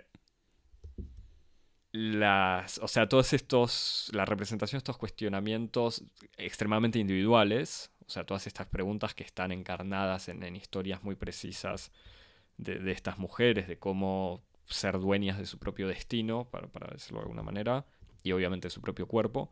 las, 1.93 2.79
o 2.79 2.89
sea, 2.89 3.09
todos 3.09 3.33
estos, 3.33 4.11
la 4.13 4.25
representación 4.25 4.79
de 4.79 4.81
estos 4.81 4.99
cuestionamientos 4.99 6.03
extremadamente 6.37 6.99
individuales, 6.99 7.93
o 8.07 8.11
sea, 8.11 8.25
todas 8.25 8.49
estas 8.49 8.67
preguntas 8.67 9.15
que 9.15 9.23
están 9.23 9.53
encarnadas 9.53 10.29
en, 10.29 10.57
historias 10.57 11.05
muy 11.05 11.15
precisas 11.15 11.93
de, 12.57 12.91
estas 12.91 13.19
mujeres, 13.19 13.69
de 13.69 13.79
cómo 13.79 14.43
ser 14.71 14.99
dueñas 14.99 15.39
de 15.39 15.47
su 15.47 15.59
propio 15.59 15.89
destino, 15.89 16.49
para, 16.51 16.69
decirlo 16.93 17.19
de 17.19 17.25
alguna 17.25 17.43
manera, 17.43 17.85
y 18.23 18.33
obviamente 18.33 18.67
de 18.67 18.71
su 18.71 18.81
propio 18.81 19.07
cuerpo, 19.07 19.51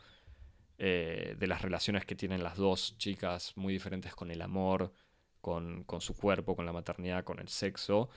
eh, 0.79 1.37
de 1.39 1.47
las 1.47 1.63
relaciones 1.63 2.05
que 2.05 2.15
tienen 2.15 2.43
las 2.43 2.57
dos 2.57 2.97
chicas 2.99 3.53
muy 3.57 3.73
diferentes 3.73 4.15
con 4.15 4.31
el 4.31 4.43
amor, 4.43 4.93
con, 5.41 5.85
con 5.85 6.01
su 6.01 6.17
cuerpo, 6.17 6.57
con 6.57 6.67
la 6.67 6.73
maternidad, 6.73 7.25
con 7.25 7.39
el 7.41 7.49
sexo. 7.49 8.09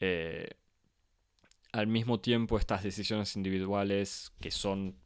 Eh, 0.00 0.48
al 1.72 1.86
mismo 1.86 2.20
tiempo 2.20 2.58
estas 2.58 2.82
decisiones 2.82 3.36
individuales 3.36 4.32
que 4.40 4.50
son 4.50 4.96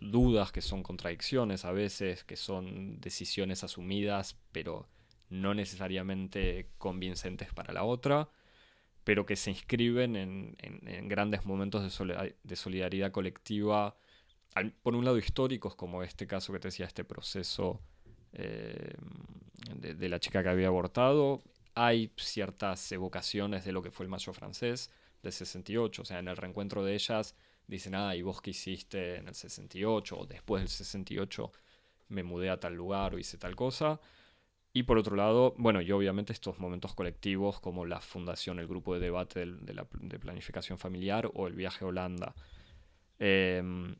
dudas, 0.00 0.52
que 0.52 0.62
son 0.62 0.82
contradicciones 0.82 1.64
a 1.64 1.72
veces, 1.72 2.24
que 2.24 2.36
son 2.36 3.00
decisiones 3.00 3.64
asumidas, 3.64 4.36
pero 4.52 4.88
no 5.28 5.54
necesariamente 5.54 6.70
convincentes 6.78 7.52
para 7.52 7.72
la 7.72 7.84
otra, 7.84 8.28
pero 9.08 9.24
que 9.24 9.36
se 9.36 9.50
inscriben 9.50 10.16
en, 10.16 11.08
grandes 11.08 11.46
momentos 11.46 11.82
de, 11.82 12.56
solidaridad 12.56 13.10
colectiva, 13.10 13.96
por 14.82 14.94
un 14.94 15.02
lado 15.02 15.16
históricos, 15.16 15.74
como 15.74 16.02
este 16.02 16.26
caso 16.26 16.52
que 16.52 16.58
te 16.58 16.68
decía, 16.68 16.84
este 16.84 17.04
proceso 17.04 17.80
eh, 18.34 18.92
de, 19.76 20.08
la 20.10 20.20
chica 20.20 20.42
que 20.42 20.50
había 20.50 20.66
abortado, 20.66 21.42
hay 21.74 22.12
ciertas 22.18 22.92
evocaciones 22.92 23.64
de 23.64 23.72
lo 23.72 23.80
que 23.80 23.90
fue 23.90 24.04
el 24.04 24.10
mayo 24.10 24.34
francés, 24.34 24.90
del 25.22 25.32
68. 25.32 26.02
O 26.02 26.04
sea, 26.04 26.18
en 26.18 26.28
el 26.28 26.36
reencuentro 26.36 26.84
de 26.84 26.92
ellas 26.92 27.34
dicen, 27.66 27.94
ah, 27.94 28.14
¿y 28.14 28.20
vos 28.20 28.42
qué 28.42 28.50
hiciste 28.50 29.16
en 29.16 29.28
el 29.28 29.34
68? 29.34 30.18
O 30.18 30.26
después 30.26 30.60
del 30.60 30.68
68 30.68 31.50
me 32.08 32.24
mudé 32.24 32.50
a 32.50 32.60
tal 32.60 32.74
lugar 32.74 33.14
o 33.14 33.18
hice 33.18 33.38
tal 33.38 33.56
cosa. 33.56 33.98
Y 34.78 34.84
por 34.84 34.96
otro 34.96 35.16
lado, 35.16 35.56
bueno, 35.58 35.80
y 35.80 35.90
obviamente 35.90 36.32
estos 36.32 36.60
momentos 36.60 36.94
colectivos 36.94 37.58
como 37.58 37.84
la 37.84 38.00
fundación, 38.00 38.60
el 38.60 38.68
grupo 38.68 38.94
de 38.94 39.00
debate 39.00 39.40
de, 39.44 39.74
la, 39.74 39.88
de 39.90 40.20
planificación 40.20 40.78
familiar 40.78 41.28
o 41.34 41.48
el 41.48 41.54
viaje 41.54 41.84
a 41.84 41.88
Holanda. 41.88 42.32
Em, 43.18 43.96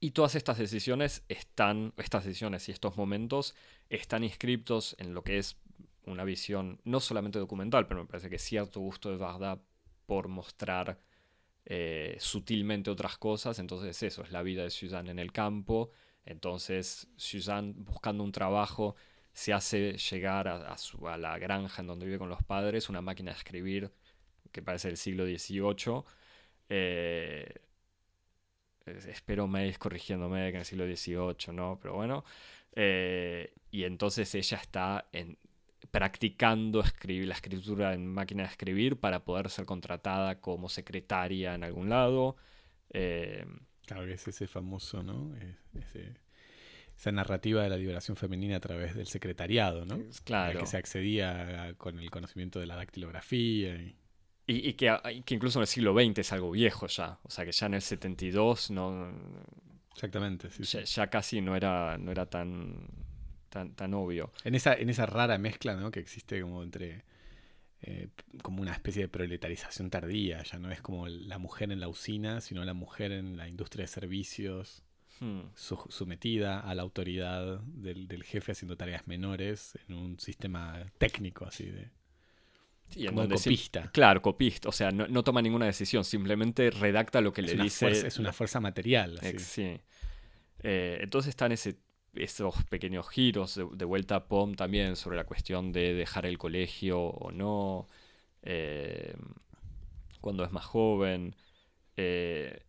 y 0.00 0.10
todas 0.10 0.34
estas 0.34 0.58
decisiones 0.58 1.22
están, 1.28 1.92
estas 1.96 2.24
decisiones 2.24 2.68
y 2.68 2.72
estos 2.72 2.96
momentos 2.96 3.54
están 3.88 4.24
inscriptos 4.24 4.96
en 4.98 5.14
lo 5.14 5.22
que 5.22 5.38
es 5.38 5.56
una 6.06 6.24
visión 6.24 6.80
no 6.82 6.98
solamente 6.98 7.38
documental, 7.38 7.86
pero 7.86 8.00
me 8.00 8.08
parece 8.08 8.28
que 8.28 8.40
cierto 8.40 8.80
gusto 8.80 9.12
de 9.12 9.16
verdad 9.16 9.60
por 10.06 10.26
mostrar 10.26 10.98
eh, 11.66 12.16
sutilmente 12.18 12.90
otras 12.90 13.16
cosas. 13.16 13.60
Entonces 13.60 14.02
eso 14.02 14.24
es 14.24 14.32
la 14.32 14.42
vida 14.42 14.64
de 14.64 14.70
Suzanne 14.70 15.12
en 15.12 15.20
el 15.20 15.30
campo. 15.30 15.92
Entonces 16.24 17.06
Suzanne 17.14 17.74
buscando 17.76 18.24
un 18.24 18.32
trabajo 18.32 18.96
se 19.36 19.52
hace 19.52 19.98
llegar 19.98 20.48
a, 20.48 20.78
su, 20.78 21.06
a, 21.06 21.18
la 21.18 21.38
granja 21.38 21.82
en 21.82 21.88
donde 21.88 22.06
vive 22.06 22.18
con 22.18 22.30
los 22.30 22.42
padres 22.42 22.88
una 22.88 23.02
máquina 23.02 23.32
de 23.32 23.36
escribir 23.36 23.92
que 24.50 24.62
parece 24.62 24.88
del 24.88 24.96
siglo 24.96 25.26
XVIII. 25.26 26.04
Eh, 26.70 27.46
espero 28.86 29.46
me 29.46 29.74
corrigiéndome 29.74 30.44
que 30.44 30.48
en 30.48 30.56
el 30.56 30.64
siglo 30.64 30.86
XVIII, 30.86 31.54
¿no? 31.54 31.78
Pero 31.82 31.94
bueno. 31.96 32.24
Eh, 32.72 33.52
y 33.70 33.84
entonces 33.84 34.34
ella 34.34 34.56
está 34.56 35.06
practicando 35.90 36.80
escribir, 36.80 37.28
la 37.28 37.34
escritura 37.34 37.92
en 37.92 38.06
máquina 38.06 38.44
de 38.44 38.48
escribir 38.48 38.98
para 38.98 39.26
poder 39.26 39.50
ser 39.50 39.66
contratada 39.66 40.40
como 40.40 40.70
secretaria 40.70 41.54
en 41.54 41.62
algún 41.62 41.90
lado. 41.90 42.36
Eh, 42.88 43.44
claro 43.84 44.04
es 44.06 44.26
ese 44.28 44.46
famoso, 44.46 45.02
¿no? 45.02 45.34
Esa 46.96 47.12
narrativa 47.12 47.62
de 47.62 47.68
la 47.68 47.76
liberación 47.76 48.16
femenina 48.16 48.56
a 48.56 48.60
través 48.60 48.94
del 48.94 49.06
secretariado, 49.06 49.84
¿no? 49.84 49.98
Claro. 50.24 50.60
que 50.60 50.66
se 50.66 50.76
accedía 50.76 51.74
con 51.76 51.98
el 51.98 52.10
conocimiento 52.10 52.58
de 52.58 52.66
la 52.66 52.76
dactilografía. 52.76 53.76
Y... 54.46 54.72
que, 54.74 54.96
que, 55.24 55.34
incluso 55.34 55.58
en 55.58 55.62
el 55.62 55.66
siglo 55.66 55.92
XX 55.94 56.18
es 56.18 56.32
algo 56.32 56.50
viejo 56.50 56.86
ya. 56.86 57.18
O 57.22 57.30
sea, 57.30 57.44
que 57.44 57.52
ya 57.52 57.66
en 57.66 57.74
el 57.74 57.82
72 57.82 58.70
no... 58.70 59.12
Exactamente, 59.92 60.50
sí, 60.50 60.62
ya, 60.62 60.82
ya, 60.82 61.06
casi 61.06 61.40
no 61.40 61.56
era, 61.56 61.96
no 61.96 62.12
era 62.12 62.26
tan 62.26 62.86
tan, 63.48 63.94
obvio. 63.94 64.32
En 64.44 64.54
esa, 64.54 64.74
en 64.74 64.90
esa 64.90 65.06
rara 65.06 65.38
mezcla 65.38 65.74
¿no? 65.74 65.90
que 65.90 66.00
existe 66.00 66.40
como 66.42 66.62
entre 66.62 67.04
eh, 67.82 68.08
como 68.42 68.62
una 68.62 68.72
especie 68.72 69.02
de 69.02 69.08
proletarización 69.08 69.90
tardía, 69.90 70.42
ya 70.42 70.58
no 70.58 70.70
es 70.70 70.80
como 70.80 71.08
la 71.08 71.38
mujer 71.38 71.70
en 71.72 71.80
la 71.80 71.88
usina, 71.88 72.40
sino 72.40 72.64
la 72.64 72.74
mujer 72.74 73.12
en 73.12 73.36
la 73.36 73.48
industria 73.48 73.84
de 73.84 73.88
servicios, 73.88 74.82
hmm. 75.20 75.40
sometida 75.54 76.60
a 76.60 76.74
la 76.74 76.82
autoridad 76.82 77.60
del, 77.60 78.22
jefe 78.24 78.52
haciendo 78.52 78.76
tareas 78.76 79.06
menores 79.06 79.78
en 79.88 79.94
un 79.96 80.18
sistema 80.18 80.84
técnico 80.98 81.44
así 81.46 81.66
de... 81.66 81.90
como 83.08 83.28
copista. 83.28 83.90
claro, 83.92 84.22
copista. 84.22 84.68
O 84.68 84.72
sea, 84.72 84.90
no, 84.90 85.22
toma 85.22 85.42
ninguna 85.42 85.66
decisión, 85.66 86.04
simplemente 86.04 86.70
redacta 86.70 87.20
lo 87.20 87.32
que 87.32 87.42
le 87.42 87.54
dice. 87.54 87.88
es 87.90 88.18
una 88.18 88.32
fuerza 88.32 88.60
material. 88.60 89.20
sí. 89.38 89.80
Eh, 90.60 90.98
entonces 91.02 91.28
está 91.30 91.46
en 91.46 91.52
ese 91.52 91.76
esos 92.16 92.64
pequeños 92.64 93.08
giros 93.08 93.60
de, 93.72 93.84
vuelta 93.84 94.16
a 94.16 94.24
POM 94.26 94.54
también 94.54 94.96
sobre 94.96 95.16
la 95.16 95.24
cuestión 95.24 95.72
de 95.72 95.94
dejar 95.94 96.26
el 96.26 96.38
colegio 96.38 97.00
o 97.00 97.30
no, 97.30 97.86
eh, 98.42 99.14
cuando 100.20 100.44
es 100.44 100.52
más 100.52 100.64
joven. 100.64 101.34
Eh, 101.96 102.62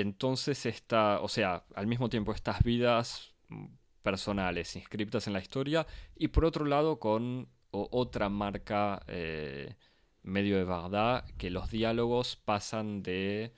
entonces 0.00 0.64
está, 0.66 1.20
o 1.20 1.28
sea, 1.28 1.64
al 1.74 1.86
mismo 1.86 2.08
tiempo 2.08 2.32
estas 2.32 2.62
vidas 2.62 3.34
personales 4.02 4.74
inscriptas 4.74 5.26
en 5.26 5.34
la 5.34 5.40
historia 5.40 5.86
y 6.16 6.28
por 6.28 6.44
otro 6.44 6.64
lado 6.64 6.98
con 6.98 7.48
otra 7.70 8.28
marca 8.28 9.02
eh, 9.06 9.76
medio 10.22 10.56
de 10.56 10.64
verdad 10.64 11.24
que 11.36 11.50
los 11.50 11.70
diálogos 11.70 12.36
pasan 12.36 13.02
de 13.02 13.52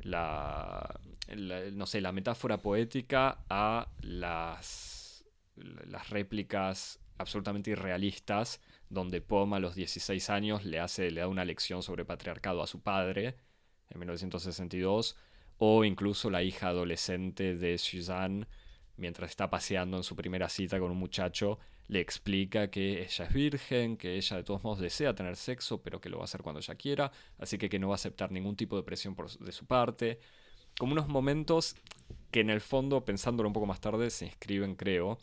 la, 0.00 1.00
no 1.72 1.86
sé, 1.86 2.00
la 2.00 2.12
metáfora 2.12 2.58
poética 2.58 3.44
a 3.48 3.88
las, 4.00 5.24
las 5.54 6.10
réplicas 6.10 7.00
absolutamente 7.18 7.70
irrealistas 7.70 8.60
donde 8.88 9.20
Pom 9.20 9.54
a 9.54 9.60
los 9.60 9.74
16 9.74 10.30
años 10.30 10.64
le, 10.64 10.80
hace, 10.80 11.10
le 11.10 11.20
da 11.20 11.28
una 11.28 11.44
lección 11.44 11.82
sobre 11.82 12.04
patriarcado 12.04 12.62
a 12.62 12.66
su 12.66 12.82
padre 12.82 13.36
en 13.90 13.98
1962, 13.98 15.16
o 15.58 15.84
incluso 15.84 16.30
la 16.30 16.42
hija 16.42 16.68
adolescente 16.68 17.56
de 17.56 17.78
Suzanne, 17.78 18.46
mientras 18.96 19.30
está 19.30 19.50
paseando 19.50 19.96
en 19.96 20.02
su 20.02 20.16
primera 20.16 20.48
cita 20.48 20.78
con 20.78 20.90
un 20.90 20.98
muchacho, 20.98 21.58
le 21.88 22.00
explica 22.00 22.68
que 22.70 23.02
ella 23.02 23.24
es 23.24 23.32
virgen, 23.32 23.96
que 23.96 24.16
ella 24.16 24.36
de 24.36 24.42
todos 24.42 24.64
modos 24.64 24.80
desea 24.80 25.14
tener 25.14 25.36
sexo, 25.36 25.82
pero 25.82 26.00
que 26.00 26.08
lo 26.08 26.18
va 26.18 26.24
a 26.24 26.26
hacer 26.26 26.42
cuando 26.42 26.60
ella 26.60 26.74
quiera, 26.74 27.12
así 27.38 27.58
que 27.58 27.68
que 27.68 27.78
no 27.78 27.88
va 27.88 27.94
a 27.94 27.96
aceptar 27.96 28.32
ningún 28.32 28.56
tipo 28.56 28.76
de 28.76 28.82
presión 28.82 29.16
de 29.40 29.52
su 29.52 29.66
parte. 29.66 30.18
Como 30.78 30.92
unos 30.92 31.08
momentos 31.08 31.76
que 32.30 32.40
en 32.40 32.50
el 32.50 32.60
fondo, 32.60 33.04
pensándolo 33.04 33.48
un 33.48 33.52
poco 33.52 33.66
más 33.66 33.80
tarde, 33.80 34.10
se 34.10 34.26
inscriben, 34.26 34.74
creo, 34.74 35.18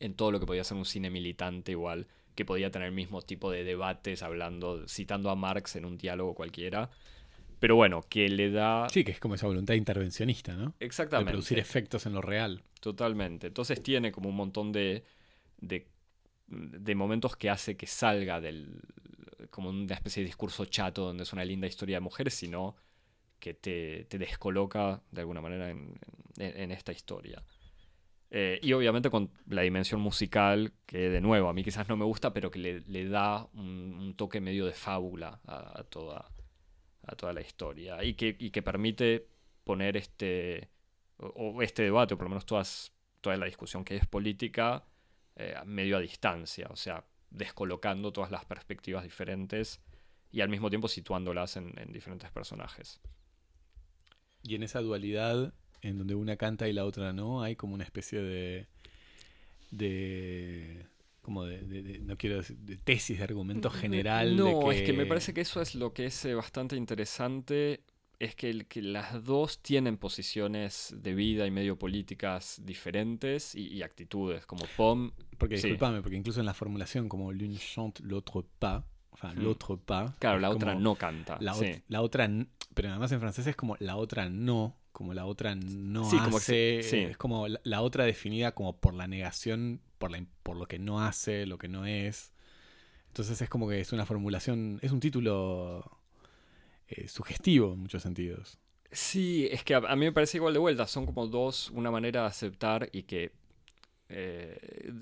en 0.00 0.14
todo 0.14 0.32
lo 0.32 0.40
que 0.40 0.46
podía 0.46 0.64
ser 0.64 0.76
un 0.76 0.84
cine 0.84 1.10
militante 1.10 1.72
igual, 1.72 2.08
que 2.34 2.44
podía 2.44 2.70
tener 2.70 2.88
el 2.88 2.94
mismo 2.94 3.22
tipo 3.22 3.50
de 3.50 3.62
debates, 3.62 4.22
hablando, 4.22 4.88
citando 4.88 5.30
a 5.30 5.36
Marx 5.36 5.76
en 5.76 5.84
un 5.84 5.98
diálogo 5.98 6.34
cualquiera. 6.34 6.90
Pero 7.62 7.76
bueno, 7.76 8.00
que 8.08 8.28
le 8.28 8.50
da... 8.50 8.88
Sí, 8.88 9.04
que 9.04 9.12
es 9.12 9.20
como 9.20 9.36
esa 9.36 9.46
voluntad 9.46 9.74
intervencionista, 9.74 10.56
¿no? 10.56 10.74
Exactamente. 10.80 11.30
De 11.30 11.32
producir 11.32 11.60
efectos 11.60 12.06
en 12.06 12.12
lo 12.12 12.20
real. 12.20 12.64
Totalmente. 12.80 13.46
Entonces 13.46 13.80
tiene 13.80 14.10
como 14.10 14.30
un 14.30 14.34
montón 14.34 14.72
de, 14.72 15.04
de, 15.58 15.86
de 16.48 16.94
momentos 16.96 17.36
que 17.36 17.50
hace 17.50 17.76
que 17.76 17.86
salga 17.86 18.40
del... 18.40 18.80
como 19.50 19.70
una 19.70 19.94
especie 19.94 20.24
de 20.24 20.26
discurso 20.26 20.64
chato 20.64 21.04
donde 21.04 21.22
es 21.22 21.32
una 21.32 21.44
linda 21.44 21.68
historia 21.68 21.98
de 21.98 22.00
mujeres, 22.00 22.34
sino 22.34 22.74
que 23.38 23.54
te, 23.54 24.06
te 24.06 24.18
descoloca 24.18 25.00
de 25.12 25.20
alguna 25.20 25.40
manera 25.40 25.70
en, 25.70 25.94
en 26.38 26.72
esta 26.72 26.90
historia. 26.90 27.44
Eh, 28.34 28.58
y 28.62 28.72
obviamente 28.72 29.10
con 29.10 29.30
la 29.46 29.60
dimensión 29.60 30.00
musical, 30.00 30.72
que 30.86 31.10
de 31.10 31.20
nuevo 31.20 31.50
a 31.50 31.52
mí 31.52 31.62
quizás 31.62 31.86
no 31.90 31.98
me 31.98 32.06
gusta, 32.06 32.32
pero 32.32 32.50
que 32.50 32.58
le, 32.86 33.08
da 33.10 33.46
un, 33.52 34.14
toque 34.16 34.40
medio 34.40 34.64
de 34.64 34.72
fábula 34.72 35.38
a, 35.46 35.84
toda, 35.84 36.31
a 37.04 37.16
toda 37.16 37.32
la 37.32 37.40
historia. 37.40 38.02
Y 38.04 38.14
que, 38.14 38.36
que 38.36 38.62
permite 38.62 39.26
poner 39.64 39.96
este, 39.96 40.68
o, 41.18 41.62
este 41.62 41.82
debate, 41.82 42.14
o 42.14 42.16
por 42.16 42.26
lo 42.26 42.30
menos 42.30 42.46
toda 42.46 43.36
la 43.36 43.46
discusión 43.46 43.84
que 43.84 43.96
es 43.96 44.06
política, 44.06 44.84
eh, 45.36 45.54
medio 45.64 45.96
a 45.96 46.00
distancia. 46.00 46.68
O 46.70 46.76
sea, 46.76 47.04
descolocando 47.30 48.12
todas 48.12 48.30
las 48.30 48.44
perspectivas 48.44 49.04
diferentes 49.04 49.80
y 50.30 50.40
al 50.40 50.48
mismo 50.48 50.70
tiempo 50.70 50.88
situándolas 50.88 51.56
en 51.56 51.92
diferentes 51.92 52.30
personajes. 52.30 53.00
Y 54.42 54.54
en 54.54 54.62
esa 54.62 54.80
dualidad 54.80 55.52
en 55.82 55.98
donde 55.98 56.14
una 56.14 56.36
canta 56.36 56.68
y 56.68 56.72
la 56.72 56.84
otra 56.84 57.12
no, 57.12 57.42
hay 57.42 57.56
como 57.56 57.74
una 57.74 57.84
especie 57.84 58.22
de. 58.22 58.66
de 59.70 60.86
como 61.22 61.44
de, 61.44 62.00
no 62.02 62.18
quiero 62.18 62.36
decir, 62.36 62.58
de 62.58 62.76
tesis, 62.76 63.18
de 63.18 63.24
argumento 63.24 63.70
general. 63.70 64.36
No, 64.36 64.70
es 64.72 64.82
que 64.82 64.92
me 64.92 65.06
parece 65.06 65.32
que 65.32 65.40
eso 65.40 65.62
es 65.62 65.74
lo 65.74 65.94
que 65.94 66.06
es 66.06 66.24
eh, 66.24 66.34
bastante 66.34 66.76
interesante, 66.76 67.84
es 68.18 68.34
que, 68.34 68.66
que, 68.66 68.82
las 68.82 69.24
dos 69.24 69.62
tienen 69.62 69.96
posiciones 69.96 70.94
de 70.96 71.14
vida 71.14 71.46
y 71.46 71.50
medio 71.50 71.78
políticas 71.78 72.60
diferentes 72.64 73.54
y, 73.54 73.82
actitudes, 73.82 74.46
como 74.46 74.64
POM... 74.76 75.12
Porque, 75.38 75.56
disculpame, 75.56 76.02
porque 76.02 76.16
incluso 76.16 76.40
en 76.40 76.46
la 76.46 76.54
formulación 76.54 77.08
como 77.08 77.32
l'une 77.32 77.58
chante, 77.58 78.02
l'autre 78.04 78.44
pas, 78.58 78.84
enfin, 79.12 79.34
hmm. 79.34 79.42
l'autre 79.42 79.76
pas... 79.76 80.16
Claro, 80.18 80.38
la 80.38 80.50
otra 80.50 80.74
no 80.74 80.94
canta. 80.94 81.38
La, 81.40 81.56
la 81.88 82.02
otra, 82.02 82.28
pero 82.74 82.90
además 82.90 83.10
en 83.12 83.20
francés 83.20 83.46
es 83.46 83.56
como 83.56 83.76
la 83.80 83.96
otra 83.96 84.28
no 84.28 84.76
como 84.92 85.14
la 85.14 85.24
otra 85.24 85.54
no 85.54 86.08
hace, 86.08 86.78
es 87.10 87.16
como 87.16 87.48
la, 87.48 87.82
otra 87.82 88.04
definida 88.04 88.52
como 88.52 88.76
por 88.76 88.94
la 88.94 89.08
negación, 89.08 89.80
por, 90.42 90.56
lo 90.56 90.66
que 90.66 90.78
no 90.78 91.00
hace, 91.00 91.46
lo 91.46 91.58
que 91.58 91.68
no 91.68 91.86
es. 91.86 92.32
Entonces 93.08 93.40
es 93.40 93.48
como 93.48 93.68
que 93.68 93.80
es 93.80 93.92
una 93.92 94.06
formulación, 94.06 94.78
es 94.82 94.90
un 94.90 95.00
título 95.00 95.98
eh, 96.88 97.08
sugestivo 97.08 97.74
en 97.74 97.80
muchos 97.80 98.02
sentidos. 98.02 98.58
Sí, 98.90 99.48
es 99.50 99.64
que 99.64 99.74
a, 99.74 99.80
mí 99.80 100.04
me 100.04 100.12
parece 100.12 100.38
igual 100.38 100.52
de 100.54 100.58
vuelta, 100.58 100.86
son 100.86 101.06
como 101.06 101.26
dos, 101.26 101.70
una 101.70 101.90
manera 101.90 102.22
de 102.22 102.26
aceptar 102.26 102.88
y 102.92 103.04
que... 103.04 103.32
Eh, 104.14 104.58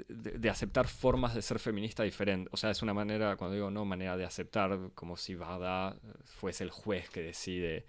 de, 0.08 0.50
aceptar 0.50 0.86
formas 0.86 1.34
de 1.34 1.42
ser 1.42 1.58
feminista 1.58 2.04
diferentes. 2.04 2.52
O 2.52 2.56
sea, 2.56 2.70
es 2.70 2.80
una 2.80 2.94
manera, 2.94 3.36
cuando 3.36 3.54
digo 3.54 3.68
no, 3.68 3.84
manera 3.84 4.16
de 4.16 4.24
aceptar, 4.24 4.90
como 4.94 5.16
si 5.16 5.34
Bada 5.34 5.96
fuese 6.24 6.62
el 6.62 6.70
juez 6.70 7.10
que 7.10 7.20
decide 7.20 7.86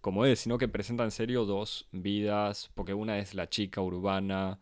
como 0.00 0.24
es, 0.24 0.40
sino 0.40 0.58
que 0.58 0.68
presenta 0.68 1.02
en 1.02 1.10
serio 1.10 1.44
dos 1.44 1.88
vidas, 1.90 2.70
porque 2.74 2.94
una 2.94 3.18
es 3.18 3.34
la 3.34 3.48
chica 3.48 3.80
urbana, 3.80 4.60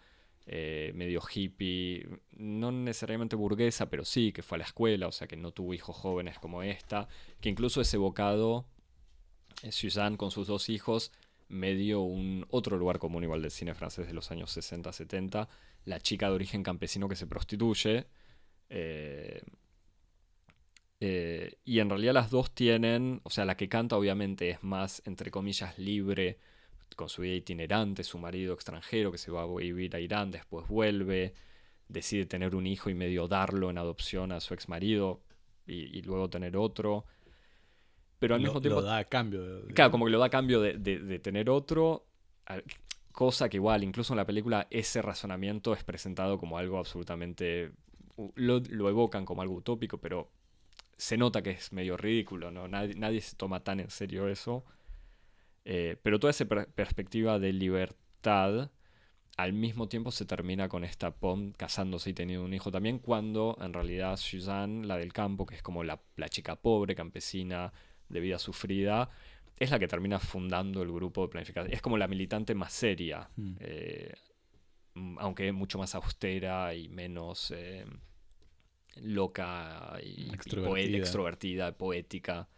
eh, 0.51 0.93
medio 0.95 1.21
hippie, 1.21 2.09
no 2.33 2.73
necesariamente 2.73 3.37
burguesa, 3.37 3.91
pero 3.91 4.07
sí, 4.07 4.33
que 4.33 4.43
fue 4.43 4.57
a 4.57 4.61
la 4.61 4.65
escuela, 4.65 5.07
o 5.07 5.13
sea, 5.13 5.29
que 5.29 5.37
no 5.37 5.53
tuvo 5.53 5.75
hijos 5.75 5.95
jóvenes 5.95 6.39
como 6.39 6.63
esta, 6.63 7.07
que 7.43 7.51
incluso 7.51 7.83
es 7.83 7.93
evocado, 7.93 8.65
eh, 9.63 9.71
Suzanne 9.73 10.17
con 10.17 10.31
sus 10.31 10.47
dos 10.47 10.71
hijos, 10.71 11.13
medio 11.49 12.01
un 12.01 12.47
otro 12.49 12.79
lugar 12.79 12.99
común 12.99 13.25
igual 13.25 13.43
del 13.43 13.51
cine 13.51 13.75
francés 13.75 14.07
de 14.07 14.15
los 14.15 14.31
años 14.31 14.57
60-70, 14.57 15.49
la 15.85 16.01
chica 16.01 16.29
de 16.31 16.35
origen 16.35 16.63
campesino 16.63 17.11
que 17.11 17.17
se 17.17 17.27
prostituye. 17.27 18.07
Eh, 18.71 19.43
y 21.63 21.79
en 21.79 21.91
realidad 21.91 22.15
las 22.15 22.31
dos 22.31 22.55
tienen, 22.55 23.21
o 23.23 23.29
sea, 23.31 23.45
la 23.45 23.59
que 23.59 23.69
canta 23.69 23.99
obviamente 23.99 24.49
es 24.49 24.63
más, 24.63 25.03
entre 25.05 25.31
comillas, 25.31 25.79
libre, 25.79 26.39
con 26.96 27.09
su 27.09 27.22
vida 27.22 27.35
itinerante, 27.35 28.03
su 28.05 28.18
marido 28.18 28.55
extranjero 28.55 29.12
que 29.12 29.18
se 29.18 29.31
va 29.31 29.42
a 29.42 29.46
vivir 29.46 29.94
a 29.94 30.01
Irán, 30.01 30.31
después 30.31 30.66
vuelve, 30.68 31.35
decide 31.88 32.27
tener 32.27 32.55
un 32.55 32.66
hijo 32.66 32.90
y 32.90 32.94
medio 32.94 33.29
darlo 33.29 33.70
en 33.70 33.79
adopción 33.79 34.33
a 34.33 34.40
su 34.40 34.55
ex 34.55 34.68
marido 34.68 35.22
y, 35.66 36.01
luego 36.03 36.31
tener 36.31 36.57
otro. 36.57 37.05
Pero 38.18 38.35
al 38.35 38.40
mismo 38.40 38.61
tiempo... 38.61 38.81
Lo 38.81 38.87
da 38.87 38.98
a 38.98 39.05
cambio. 39.05 39.42
De, 39.42 39.74
Claro, 39.74 39.90
como 39.90 40.07
que 40.07 40.11
lo 40.11 40.18
da 40.18 40.27
a 40.27 40.31
cambio 40.31 40.61
de, 40.61 41.18
tener 41.18 41.51
otro, 41.51 42.07
cosa 43.12 43.48
que 43.48 43.59
igual, 43.59 43.85
incluso 43.85 44.12
en 44.14 44.16
la 44.16 44.27
película, 44.27 44.66
ese 44.70 45.03
razonamiento 45.03 45.74
es 45.74 45.85
presentado 45.85 46.38
como 46.38 46.59
algo 46.59 46.79
absolutamente... 46.79 47.72
lo 48.35 48.88
evocan 48.88 49.24
como 49.24 49.42
algo 49.42 49.55
utópico, 49.55 49.98
pero 49.98 50.31
se 50.98 51.16
nota 51.16 51.42
que 51.42 51.51
es 51.51 51.72
medio 51.72 51.96
ridículo, 51.96 52.51
¿no? 52.51 52.68
Nadie, 52.68 53.20
se 53.20 53.37
toma 53.37 53.61
tan 53.61 53.81
en 53.81 53.88
serio 53.88 54.29
eso. 54.29 54.64
Eh, 55.71 55.97
pero 56.03 56.19
toda 56.19 56.31
esa 56.31 56.47
perspectiva 56.47 57.39
de 57.39 57.53
libertad 57.53 58.71
al 59.37 59.53
mismo 59.53 59.87
tiempo 59.87 60.11
se 60.11 60.25
termina 60.25 60.67
con 60.67 60.83
esta 60.83 61.11
Pom 61.11 61.53
casándose 61.53 62.09
y 62.11 62.15
teniendo 62.15 62.45
un 62.45 62.55
hijo 62.55 62.71
también, 62.73 62.99
cuando 62.99 63.55
en 63.61 63.75
realidad 63.75 64.17
Suzanne, 64.17 64.87
la 64.87 64.97
del 64.97 65.13
campo, 65.13 65.45
que 65.45 65.57
es 65.57 65.63
como 65.63 65.85
la, 65.85 66.01
chica 66.31 66.57
pobre, 66.57 66.95
campesina, 66.95 67.71
de 68.09 68.21
vida 68.21 68.39
sufrida, 68.39 69.11
es 69.59 69.71
la 69.71 69.79
que 69.79 69.87
termina 69.87 70.19
fundando 70.19 70.83
el 70.83 70.91
grupo 70.91 71.23
de 71.23 71.29
planificación. 71.29 71.75
Es 71.75 71.83
como 71.83 71.99
la 71.99 72.09
militante 72.09 72.55
más 72.55 72.73
seria, 72.73 73.29
mm. 73.37 73.57
eh, 73.61 74.15
aunque 75.19 75.53
mucho 75.53 75.79
más 75.79 75.95
austera 75.95 76.75
y 76.75 76.89
menos... 76.89 77.53
Eh, 77.55 77.85
loca 79.03 79.99
y, 80.03 80.35
extrovertida. 80.35 81.77
poética. 81.77 82.49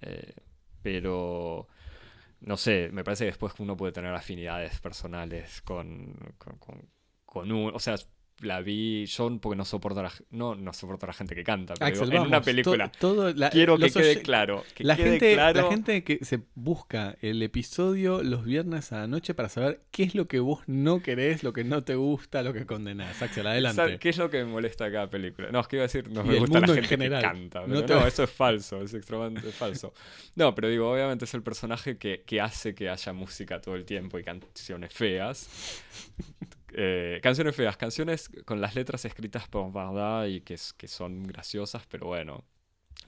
Eh, 0.00 0.34
pero, 0.82 1.68
no 2.46 2.56
sé, 2.56 2.90
me 2.92 3.04
parece 3.04 3.24
que 3.24 3.32
después 3.32 3.54
uno 3.58 3.76
puede 3.76 3.92
tener 3.92 4.14
afinidades 4.14 4.80
personales 4.80 5.62
con, 5.62 6.14
con, 6.38 6.58
con, 6.58 6.90
con 7.26 7.52
un... 7.52 7.74
O 7.74 7.80
sea, 7.80 7.96
la 8.40 8.60
vi 8.60 9.06
yo 9.06 9.38
porque 9.40 9.56
no 9.56 9.64
soporto 9.64 10.00
a 10.00 10.04
la, 10.04 10.12
no, 10.30 10.54
no 10.54 10.72
soporto 10.72 11.06
a 11.06 11.08
la 11.08 11.12
gente 11.12 11.34
que 11.34 11.42
canta, 11.42 11.74
pero 11.78 12.04
en 12.04 12.20
una 12.20 12.40
película 12.42 12.90
quiero 13.50 13.78
que 13.78 13.90
quede 13.90 14.22
claro. 14.22 14.64
Que 14.74 14.84
la, 14.84 14.96
quede 14.96 15.10
gente, 15.10 15.34
claro... 15.34 15.62
la 15.62 15.68
gente 15.68 16.04
que 16.04 16.24
se 16.24 16.40
busca 16.54 17.16
el 17.22 17.42
episodio 17.42 18.22
los 18.22 18.44
viernes 18.44 18.92
a 18.92 18.98
la 18.98 19.06
noche 19.06 19.34
para 19.34 19.48
saber 19.48 19.80
qué 19.90 20.02
es 20.02 20.14
lo 20.14 20.28
que 20.28 20.40
vos 20.40 20.60
no 20.66 21.02
querés, 21.02 21.42
lo 21.42 21.52
que 21.52 21.64
no 21.64 21.84
te 21.84 21.94
gusta, 21.94 22.42
lo 22.42 22.52
que 22.52 22.66
condenás. 22.66 23.22
Axel, 23.22 23.46
adelante. 23.46 23.98
¿Qué 23.98 24.10
es 24.10 24.18
lo 24.18 24.28
que 24.28 24.44
me 24.44 24.50
molesta 24.50 24.86
a 24.86 24.92
cada 24.92 25.08
película? 25.08 25.50
No, 25.50 25.60
es 25.60 25.68
que 25.68 25.76
iba 25.76 25.84
a 25.84 25.88
decir, 25.88 26.10
no 26.10 26.22
me 26.22 26.38
gusta 26.38 26.60
la 26.60 26.66
gente 26.68 26.98
que 26.98 27.08
canta. 27.08 27.66
no, 27.66 28.06
eso 28.06 28.24
es 28.24 28.30
falso, 28.30 28.82
es 28.82 28.92
extremadamente 28.94 29.50
falso. 29.50 29.94
No, 30.34 30.54
pero 30.54 30.68
digo, 30.68 30.90
obviamente 30.90 31.24
es 31.24 31.34
el 31.34 31.42
personaje 31.42 31.96
que, 31.96 32.22
que 32.26 32.40
hace 32.40 32.74
que 32.74 32.90
haya 32.90 33.12
música 33.12 33.60
todo 33.60 33.76
el 33.76 33.84
tiempo 33.84 34.18
y 34.18 34.24
canciones 34.24 34.92
feas 34.92 35.48
eh, 36.78 37.20
canciones 37.22 37.56
feas, 37.56 37.78
canciones 37.78 38.30
con 38.44 38.60
las 38.60 38.74
letras 38.74 39.06
escritas 39.06 39.48
por 39.48 39.72
Varda 39.72 40.28
y 40.28 40.42
que, 40.42 40.56
que 40.76 40.88
son 40.88 41.22
graciosas, 41.22 41.86
pero 41.86 42.08
bueno, 42.08 42.44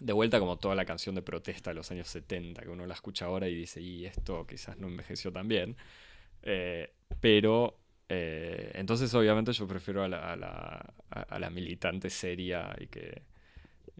de 0.00 0.14
vuelta 0.14 0.40
como 0.40 0.57
toda 0.57 0.75
la 0.75 0.87
canción 0.87 1.14
de 1.14 1.21
protesta 1.21 1.71
de 1.71 1.75
los 1.75 1.90
años 1.90 2.08
70, 2.08 2.62
que 2.62 2.69
uno 2.71 2.87
la 2.87 2.94
escucha 2.94 3.27
ahora 3.27 3.46
y 3.46 3.54
dice, 3.54 3.83
y 3.83 4.06
esto 4.06 4.46
quizás 4.46 4.79
no 4.79 4.88
envejeció 4.88 5.31
tan 5.33 5.48
bien. 5.48 5.77
Eh, 6.42 6.94
pero 7.21 7.79
eh, 8.08 8.71
entonces 8.75 9.12
obviamente 9.12 9.52
yo 9.52 9.69
prefiero 9.69 10.02
a 10.02 10.08
la, 10.08 10.94
a 11.10 11.38
la, 11.38 11.50
militante 11.50 12.08
seria 12.08 12.75
y 12.81 12.87
que, 12.87 13.23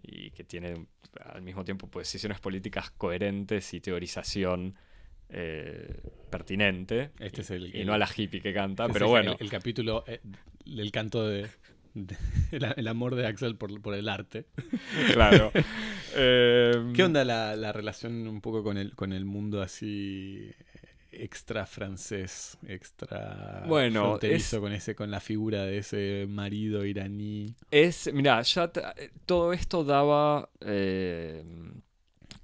y 0.01 0.31
que 0.31 0.43
tiene 0.45 0.87
al 1.25 1.43
mismo 1.43 1.63
tiempo 1.63 1.87
posiciones 1.87 2.39
políticas 2.39 2.89
coherentes 2.89 3.71
y 3.75 3.81
teorización 3.81 4.75
eh, 5.29 6.01
pertinente. 6.29 7.11
Este 7.19 7.41
es 7.41 7.51
el, 7.51 7.75
y, 7.75 7.85
no 7.85 7.93
a 7.93 7.97
la 7.97 8.07
hippie 8.15 8.41
que 8.41 8.53
canta, 8.53 8.87
pero 8.89 9.07
bueno. 9.07 9.35
El, 9.39 9.49
capítulo 9.49 10.03
eh, 10.07 10.21
del 10.65 10.91
canto 10.91 11.27
de, 11.27 11.47
de- 11.93 12.17
el, 12.51 12.65
el 12.77 12.87
amor 12.87 13.15
de 13.15 13.27
Axel 13.27 13.55
por, 13.55 13.81
por 13.81 13.93
el 13.95 14.09
arte. 14.09 14.45
Claro. 15.13 15.51
¿Qué 16.13 17.03
onda 17.03 17.23
la, 17.23 17.55
la 17.55 17.71
relación 17.71 18.27
un 18.27 18.41
poco 18.41 18.63
con 18.63 18.77
el, 18.77 18.95
con 18.95 19.13
el 19.13 19.25
mundo 19.25 19.61
así 19.61 20.51
extra 21.11 21.65
francés, 21.65 22.57
extra 22.67 23.63
Bueno, 23.67 24.17
es- 24.21 24.55
con 24.59 24.71
ese, 24.73 24.95
con 24.95 25.11
la 25.11 25.19
figura 25.19 25.63
de 25.65 25.79
ese 25.79 26.25
marido 26.29 26.85
iraní? 26.85 27.55
Es, 27.71 28.11
mira, 28.13 28.41
ya 28.41 28.71
todo 29.25 29.53
esto 29.53 29.83
daba. 29.83 30.49
eh, 30.61 31.43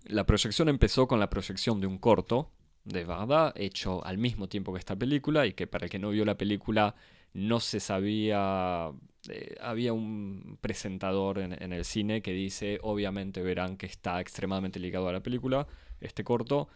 la 0.06 0.24
proyección 0.26 0.70
empezó 0.70 1.08
con 1.08 1.20
la 1.20 1.30
proyección 1.30 1.82
de 1.82 1.88
un 1.88 1.98
corto 1.98 2.52
de 2.86 3.04
Varda, 3.04 3.54
hecho 3.56 4.06
al 4.06 4.18
mismo 4.18 4.48
tiempo 4.48 4.72
que 4.74 4.80
esta 4.80 4.96
película, 4.96 5.46
y 5.46 5.54
que 5.54 5.68
para 5.68 5.86
el 5.86 5.92
que 5.92 6.00
no 6.00 6.12
vio 6.12 6.26
la 6.26 6.38
película 6.38 6.96
no 7.34 7.60
se 7.60 7.80
sabía. 7.80 8.92
eh, 9.30 9.56
había 9.62 9.94
un 9.94 10.58
presentador 10.62 11.40
en, 11.40 11.74
el 11.74 11.86
cine 11.86 12.22
que 12.22 12.32
dice: 12.32 12.80
Obviamente 12.84 13.42
verán 13.42 13.78
que 13.78 13.88
está 13.88 14.22
extremadamente 14.22 14.80
ligado 14.80 15.10
a 15.10 15.14
la 15.14 15.22
película, 15.22 15.68
este 16.00 16.24
corto. 16.24 16.70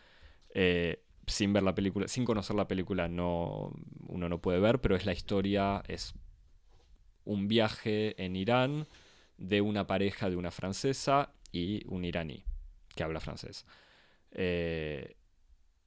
eh, 0.53 1.03
sin 1.28 1.53
ver 1.53 1.64
la 1.64 1.76
película, 1.76 2.07
sin 2.07 2.26
conocer 2.26 2.55
la 2.55 2.68
película, 2.68 3.07
no, 3.07 3.72
uno 4.07 4.30
no 4.30 4.41
puede 4.41 4.60
ver, 4.60 4.82
pero 4.82 4.95
es 4.95 5.05
la 5.05 5.14
historia, 5.14 5.84
es 5.88 6.16
un 7.26 7.47
viaje 7.47 8.16
en 8.24 8.36
Irán 8.36 8.88
de 9.38 9.62
una 9.62 9.88
pareja 9.88 10.30
de 10.30 10.36
una 10.36 10.51
francesa 10.51 11.32
y 11.51 11.84
un 11.88 12.03
iraní 12.03 12.43
que 12.95 13.03
habla 13.03 13.20
francés. 13.20 13.66
Eh, 14.32 15.16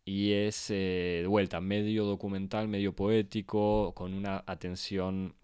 y 0.04 0.32
es 0.32 0.70
eh, 0.70 1.20
de 1.22 1.26
vuelta 1.26 1.60
medio 1.60 2.04
documental, 2.04 2.68
medio 2.68 2.94
poético, 2.94 3.92
con 3.94 4.14
una 4.14 4.42
atención, 4.46 5.34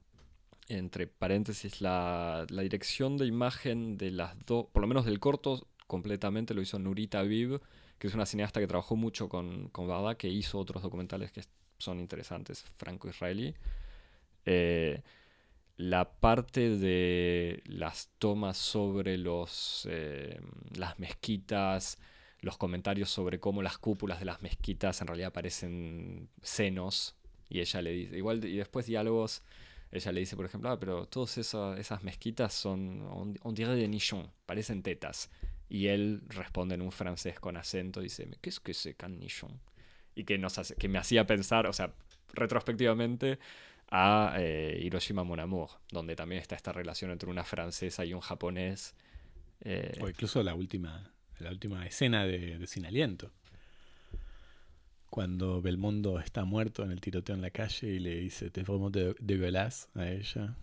entre 0.69 1.07
paréntesis, 1.07 1.81
la, 1.81 2.47
la 2.51 2.63
dirección 2.63 3.17
de 3.17 3.27
imagen 3.27 3.97
de 3.97 4.11
las 4.11 4.37
dos, 4.47 4.67
por 4.73 4.83
lo 4.83 4.89
menos 4.89 5.05
del 5.05 5.21
corto, 5.21 5.67
completamente 5.87 6.55
lo 6.55 6.63
hizo 6.63 6.79
Nurita 6.79 7.23
Viv, 7.23 7.61
que 7.99 8.07
es 8.07 8.15
una 8.15 8.27
cineasta 8.27 8.61
que 8.61 8.67
trabajó 8.67 8.97
mucho 8.97 9.29
con, 9.29 9.69
con 9.69 9.89
Bada, 9.89 10.17
que 10.17 10.29
hizo 10.29 10.59
otros 10.59 10.83
documentales 10.83 11.33
que 11.33 11.43
son 11.79 12.01
interesantes, 12.01 12.65
franco-israelí. 12.77 13.55
Eh, 14.45 15.03
la 15.77 16.11
parte 16.11 16.77
de 16.77 17.63
las 17.67 18.11
tomas 18.19 18.57
sobre 18.57 19.17
los, 19.17 19.87
eh, 19.91 20.41
las 20.77 20.99
mezquitas, 20.99 21.99
los 22.41 22.57
comentarios 22.57 23.11
sobre 23.11 23.41
cómo 23.41 23.63
las 23.63 23.79
cúpulas 23.79 24.21
de 24.21 24.27
las 24.27 24.43
mezquitas 24.43 25.01
en 25.01 25.07
realidad 25.09 25.33
parecen 25.33 26.29
senos, 26.43 27.17
y 27.49 27.61
ella 27.61 27.83
le 27.83 27.91
dice, 27.93 28.17
igual, 28.17 28.45
y 28.45 28.57
después 28.57 28.87
diálogos, 28.87 29.43
ella 29.91 30.13
le 30.13 30.21
dice, 30.21 30.37
por 30.37 30.45
ejemplo, 30.45 30.71
ah, 30.71 30.79
pero 30.79 31.07
todas 31.07 31.39
esa- 31.39 31.79
esas 31.79 32.05
mezquitas 32.05 32.53
son, 32.53 33.03
on, 33.11 33.35
on 33.43 33.55
dirait 33.55 33.77
de 33.77 33.89
nichon, 33.89 34.31
parecen 34.47 34.83
tetas. 34.83 35.31
Y 35.71 35.87
él 35.89 36.23
responde 36.29 36.75
en 36.75 36.83
un 36.83 36.93
francés 36.93 37.41
con 37.41 37.57
acento, 37.57 38.01
dice, 38.01 38.29
¿qué 38.41 38.51
es 38.51 38.61
que 38.61 38.73
c'est 38.75 38.95
qu'un 38.97 39.19
nichon? 39.19 39.61
Y 40.15 40.25
que, 40.25 40.37
nos 40.39 40.59
hace- 40.59 40.75
que 40.77 40.89
me 40.89 40.99
hacía 40.99 41.27
pensar, 41.27 41.67
o 41.67 41.73
sea, 41.73 41.95
retrospectivamente, 42.35 43.39
a 43.91 44.35
eh, 44.39 44.79
Hiroshima 44.83 45.25
Mon 45.25 45.41
Amour, 45.41 45.71
donde 45.91 46.15
también 46.17 46.41
está 46.43 46.55
esta 46.55 46.73
relación 46.73 47.11
entre 47.11 47.31
una 47.31 47.45
francesa 47.45 48.05
y 48.05 48.13
un 48.15 48.21
japonés. 48.21 48.95
eh, 49.63 49.93
O 50.01 50.09
incluso 50.09 50.43
la 50.43 50.55
última, 50.55 51.11
la 51.41 51.51
última 51.51 51.87
escena 51.87 52.25
de, 52.25 52.59
de 52.59 52.67
Sin 52.67 52.87
Aliento. 52.87 53.31
Cuando 55.11 55.63
Belmondo 55.63 56.21
está 56.21 56.45
muerto 56.45 56.83
en 56.85 56.91
el 56.91 57.01
tiroteo 57.01 57.35
en 57.35 57.41
la 57.43 57.51
calle 57.51 57.89
y 57.89 57.99
le 57.99 58.17
dice 58.21 58.51
te 58.51 58.63
vraiment 58.63 58.95
de, 58.95 59.15
dégueulasse 59.21 59.89
a 59.95 60.11
ella. 60.11 60.55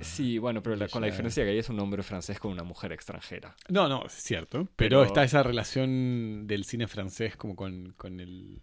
sí, 0.00 0.38
bueno, 0.38 0.62
pero 0.62 0.76
la- 0.76 0.88
con 0.88 1.02
la 1.02 1.08
diferencia 1.08 1.42
que 1.44 1.50
ahí 1.50 1.58
es 1.58 1.68
un 1.68 1.80
hombre 1.80 2.02
francés 2.04 2.38
con 2.38 2.52
una 2.52 2.62
mujer 2.62 2.92
extranjera. 2.92 3.56
No, 3.68 3.88
no, 3.88 4.06
es 4.06 4.12
cierto. 4.12 4.64
Pero, 4.76 5.00
Pero- 5.00 5.04
está 5.04 5.24
esa 5.24 5.42
relación 5.42 6.46
del 6.46 6.64
cine 6.64 6.86
francés 6.86 7.36
como 7.36 7.56
con, 7.56 7.92
con 7.96 8.20
el 8.20 8.60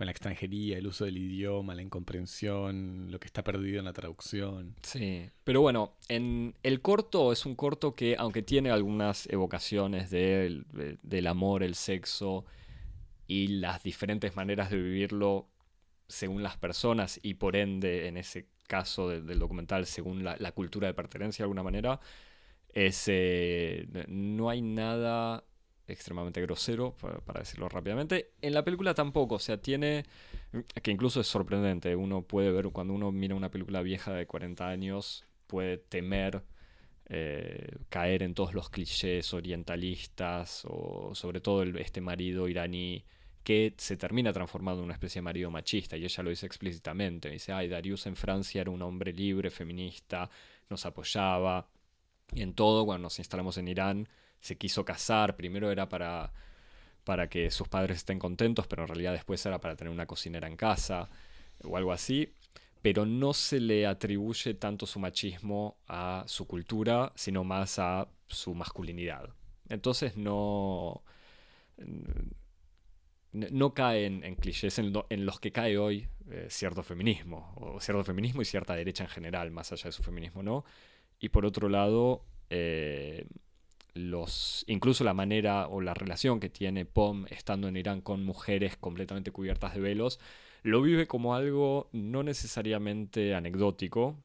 con 0.00 0.06
la 0.06 0.12
extranjería, 0.12 0.78
el 0.78 0.86
uso 0.86 1.04
del 1.04 1.18
idioma, 1.18 1.74
la 1.74 1.82
incomprensión, 1.82 3.10
lo 3.10 3.20
que 3.20 3.26
está 3.26 3.44
perdido 3.44 3.80
en 3.80 3.84
la 3.84 3.92
traducción. 3.92 4.74
Sí, 4.82 5.28
pero 5.44 5.60
bueno, 5.60 5.92
en 6.08 6.54
el 6.62 6.80
corto 6.80 7.32
es 7.32 7.44
un 7.44 7.54
corto 7.54 7.94
que, 7.94 8.16
aunque 8.18 8.40
tiene 8.40 8.70
algunas 8.70 9.28
evocaciones 9.30 10.08
de- 10.08 10.96
del 11.02 11.26
amor, 11.26 11.62
el 11.62 11.74
sexo 11.74 12.46
y 13.26 13.48
las 13.48 13.82
diferentes 13.82 14.34
maneras 14.36 14.70
de 14.70 14.78
vivirlo 14.78 15.48
según 16.08 16.42
las 16.42 16.56
personas 16.56 17.20
y 17.22 17.34
por 17.34 17.54
ende, 17.54 18.08
en 18.08 18.16
ese 18.16 18.46
caso 18.68 19.06
de- 19.06 19.20
del 19.20 19.38
documental, 19.38 19.84
según 19.84 20.24
la, 20.24 20.34
la 20.38 20.52
cultura 20.52 20.86
de 20.88 20.94
pertenencia 20.94 21.42
de 21.42 21.44
alguna 21.44 21.62
manera, 21.62 22.00
es, 22.72 23.04
eh, 23.08 23.86
no 24.08 24.48
hay 24.48 24.62
nada 24.62 25.44
extremadamente 25.92 26.40
grosero, 26.42 26.94
para, 27.26 27.40
decirlo 27.40 27.68
rápidamente. 27.68 28.32
En 28.42 28.54
la 28.54 28.64
película 28.64 28.94
tampoco, 28.94 29.36
o 29.36 29.38
sea, 29.38 29.60
tiene, 29.60 30.04
que 30.82 30.90
incluso 30.90 31.20
es 31.20 31.26
sorprendente, 31.26 31.94
uno 31.96 32.22
puede 32.22 32.50
ver, 32.52 32.68
cuando 32.70 32.94
uno 32.94 33.12
mira 33.12 33.34
una 33.34 33.50
película 33.50 33.82
vieja 33.82 34.12
de 34.12 34.26
40 34.26 34.68
años, 34.68 35.24
puede 35.46 35.78
temer 35.78 36.42
eh, 37.12 37.76
caer 37.88 38.22
en 38.22 38.34
todos 38.34 38.54
los 38.54 38.70
clichés 38.70 39.34
orientalistas, 39.34 40.64
o 40.68 41.12
sobre 41.14 41.40
todo 41.40 41.62
el- 41.62 41.76
este 41.78 42.00
marido 42.00 42.48
iraní 42.48 43.04
que 43.42 43.74
se 43.78 43.96
termina 43.96 44.32
transformando 44.32 44.80
en 44.80 44.84
una 44.84 44.94
especie 44.94 45.20
de 45.20 45.24
marido 45.24 45.50
machista, 45.50 45.96
y 45.96 46.04
ella 46.04 46.22
lo 46.22 46.30
dice 46.30 46.46
explícitamente, 46.46 47.28
dice, 47.30 47.52
ay, 47.52 47.68
Darius 47.68 48.06
en 48.06 48.14
Francia 48.16 48.60
era 48.60 48.70
un 48.70 48.82
hombre 48.82 49.12
libre, 49.12 49.50
feminista, 49.50 50.30
nos 50.68 50.86
apoyaba, 50.86 51.66
y 52.32 52.42
en 52.42 52.54
todo, 52.54 52.84
cuando 52.84 53.04
nos 53.04 53.18
instalamos 53.18 53.56
en 53.58 53.68
Irán, 53.68 54.08
se 54.40 54.56
quiso 54.56 54.84
casar, 54.84 55.36
primero 55.36 55.70
era 55.70 55.88
para, 55.88 56.32
para 57.04 57.28
que 57.28 57.50
sus 57.50 57.68
padres 57.68 57.98
estén 57.98 58.18
contentos, 58.18 58.66
pero 58.66 58.82
en 58.82 58.88
realidad 58.88 59.12
después 59.12 59.44
era 59.46 59.60
para 59.60 59.76
tener 59.76 59.92
una 59.92 60.06
cocinera 60.06 60.48
en 60.48 60.56
casa, 60.56 61.08
o 61.62 61.76
algo 61.76 61.92
así, 61.92 62.32
pero 62.82 63.04
no 63.04 63.34
se 63.34 63.60
le 63.60 63.86
atribuye 63.86 64.54
tanto 64.54 64.86
su 64.86 64.98
machismo 64.98 65.76
a 65.86 66.24
su 66.26 66.46
cultura, 66.46 67.12
sino 67.14 67.44
más 67.44 67.78
a 67.78 68.08
su 68.28 68.54
masculinidad. 68.54 69.28
Entonces 69.68 70.16
no 70.16 71.02
no 73.32 73.74
cae 73.74 74.06
en, 74.06 74.34
clichés 74.34 74.78
en 74.78 75.26
los 75.26 75.40
que 75.40 75.52
cae 75.52 75.78
hoy 75.78 76.08
eh, 76.30 76.46
cierto 76.48 76.82
feminismo, 76.82 77.52
o 77.56 77.80
cierto 77.80 78.04
feminismo 78.04 78.42
y 78.42 78.44
cierta 78.44 78.74
derecha 78.74 79.04
en 79.04 79.10
general, 79.10 79.50
más 79.50 79.72
allá 79.72 79.84
de 79.86 79.92
su 79.92 80.02
feminismo, 80.02 80.42
¿no? 80.42 80.64
Y 81.18 81.28
por 81.30 81.44
otro 81.44 81.68
lado, 81.68 82.24
eh, 82.50 83.26
los, 83.94 84.64
incluso 84.68 85.04
la 85.04 85.14
manera 85.14 85.68
o 85.68 85.80
la 85.80 85.94
relación 85.94 86.40
que 86.40 86.48
tiene 86.48 86.84
POM 86.84 87.26
estando 87.30 87.68
en 87.68 87.76
Irán 87.76 88.00
con 88.00 88.24
mujeres 88.24 88.76
completamente 88.76 89.30
cubiertas 89.32 89.74
de 89.74 89.80
velos, 89.80 90.20
lo 90.62 90.82
vive 90.82 91.06
como 91.06 91.34
algo 91.34 91.88
no 91.92 92.22
necesariamente 92.22 93.34
anecdótico, 93.34 94.22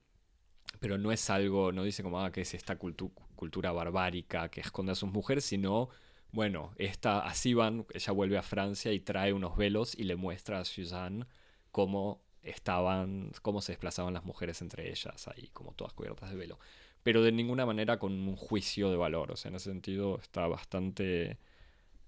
pero 0.80 0.98
no 0.98 1.12
es 1.12 1.30
algo, 1.30 1.72
no 1.72 1.84
dice 1.84 2.04
como 2.04 2.22
ah, 2.22 2.32
que 2.32 2.42
es 2.42 2.54
esta 2.54 2.78
cultu- 2.78 3.14
cultura 3.36 3.72
barbárica 3.72 4.50
que 4.50 4.62
esconde 4.62 4.92
a 4.92 4.96
sus 4.96 5.12
mujeres, 5.12 5.46
sino, 5.46 5.90
bueno, 6.32 6.74
esta, 6.78 7.20
así 7.20 7.54
van, 7.54 7.86
ella 7.94 8.14
vuelve 8.14 8.38
a 8.38 8.44
Francia 8.44 8.92
y 8.92 9.00
trae 9.00 9.34
unos 9.34 9.58
velos 9.58 9.96
y 9.98 10.04
le 10.04 10.16
muestra 10.16 10.60
a 10.60 10.66
Suzanne 10.66 11.26
cómo 11.72 12.22
estaban, 12.44 13.32
cómo 13.42 13.62
se 13.62 13.72
desplazaban 13.72 14.14
las 14.14 14.26
mujeres 14.26 14.62
entre 14.62 14.90
ellas, 14.90 15.28
ahí 15.28 15.50
como 15.54 15.74
todas 15.74 15.94
cubiertas 15.94 16.30
de 16.30 16.36
velo. 16.36 16.60
Pero 17.06 17.24
de 17.24 17.32
ninguna 17.34 17.66
manera 17.68 18.00
con 18.00 18.14
un 18.14 18.36
juicio 18.38 18.92
de 18.92 18.98
valor, 18.98 19.32
o 19.34 19.38
sea, 19.38 19.50
en 19.52 19.56
ese 19.58 19.72
sentido 19.72 20.20
está 20.22 20.48
bastante... 20.50 21.40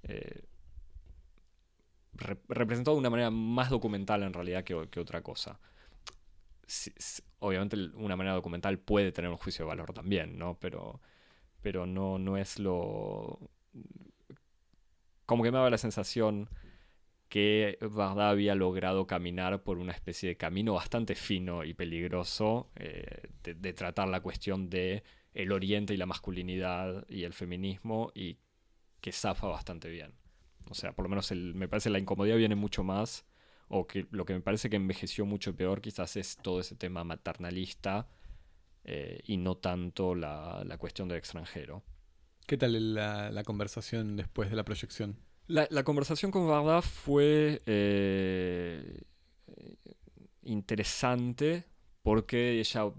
eh, 0.03 0.43
re- 2.13 2.37
representado 2.49 2.95
de 2.95 2.99
una 2.99 3.09
manera 3.09 3.31
más 3.31 3.69
documental 3.69 4.23
en 4.23 4.33
realidad 4.33 4.63
que, 4.63 4.75
otra 4.99 5.21
cosa. 5.21 5.59
Obviamente 7.39 7.77
una 7.95 8.15
manera 8.15 8.35
documental 8.35 8.79
puede 8.79 9.11
tener 9.11 9.29
un 9.31 9.37
juicio 9.37 9.63
de 9.65 9.69
valor 9.69 9.93
también, 9.93 10.37
¿no? 10.37 10.57
Pero, 10.59 10.99
pero 11.61 11.85
no, 11.87 12.19
no 12.19 12.37
es 12.37 12.59
lo... 12.59 13.39
Como 15.25 15.43
que 15.43 15.51
me 15.51 15.57
daba 15.57 15.69
la 15.69 15.77
sensación 15.77 16.49
que 17.29 17.77
Varda 17.81 18.29
había 18.29 18.55
logrado 18.55 19.05
caminar 19.07 19.63
por 19.63 19.77
una 19.79 19.91
especie 19.93 20.29
de 20.29 20.37
camino 20.37 20.73
bastante 20.73 21.15
fino 21.15 21.63
y 21.65 21.73
peligroso 21.73 22.71
eh, 22.75 23.29
de, 23.43 23.73
tratar 23.73 24.07
la 24.07 24.21
cuestión 24.21 24.69
de 24.69 25.03
el 25.33 25.51
oriente 25.51 25.93
y 25.93 25.97
la 25.97 26.05
masculinidad 26.05 27.05
y 27.09 27.23
el 27.23 27.33
feminismo 27.33 28.11
y 28.15 28.37
que 29.01 29.11
zafa 29.11 29.47
bastante 29.47 29.89
bien. 29.89 30.13
O 30.69 30.73
sea, 30.73 30.93
por 30.93 31.03
lo 31.03 31.09
menos 31.09 31.31
el- 31.31 31.55
me 31.55 31.67
parece 31.67 31.89
la 31.89 31.99
incomodidad 31.99 32.37
viene 32.37 32.55
mucho 32.55 32.83
más, 32.83 33.25
o 33.69 33.87
que 33.87 34.07
lo 34.11 34.25
que 34.25 34.33
me 34.33 34.41
parece 34.41 34.69
que 34.69 34.77
envejeció 34.77 35.25
mucho 35.25 35.55
peor 35.55 35.81
quizás 35.81 36.15
es 36.17 36.37
todo 36.37 36.59
ese 36.61 36.75
tema 36.75 37.03
maternalista 37.03 38.07
eh, 38.85 39.21
y 39.25 39.37
no 39.37 39.57
tanto 39.57 40.15
la, 40.15 40.63
la 40.65 40.77
cuestión 40.77 41.07
del 41.09 41.17
extranjero. 41.19 41.83
¿Qué 42.47 42.57
tal 42.57 42.93
la, 42.95 43.29
la 43.31 43.43
conversación 43.43 44.15
después 44.17 44.49
de 44.49 44.55
la 44.55 44.63
proyección? 44.65 45.17
La, 45.47 45.83
conversación 45.83 46.29
con 46.29 46.47
Varda 46.47 46.81
fue 46.81 47.61
eh, 47.65 49.01
interesante 50.43 51.65
porque 52.03 52.59
ella 52.59 52.91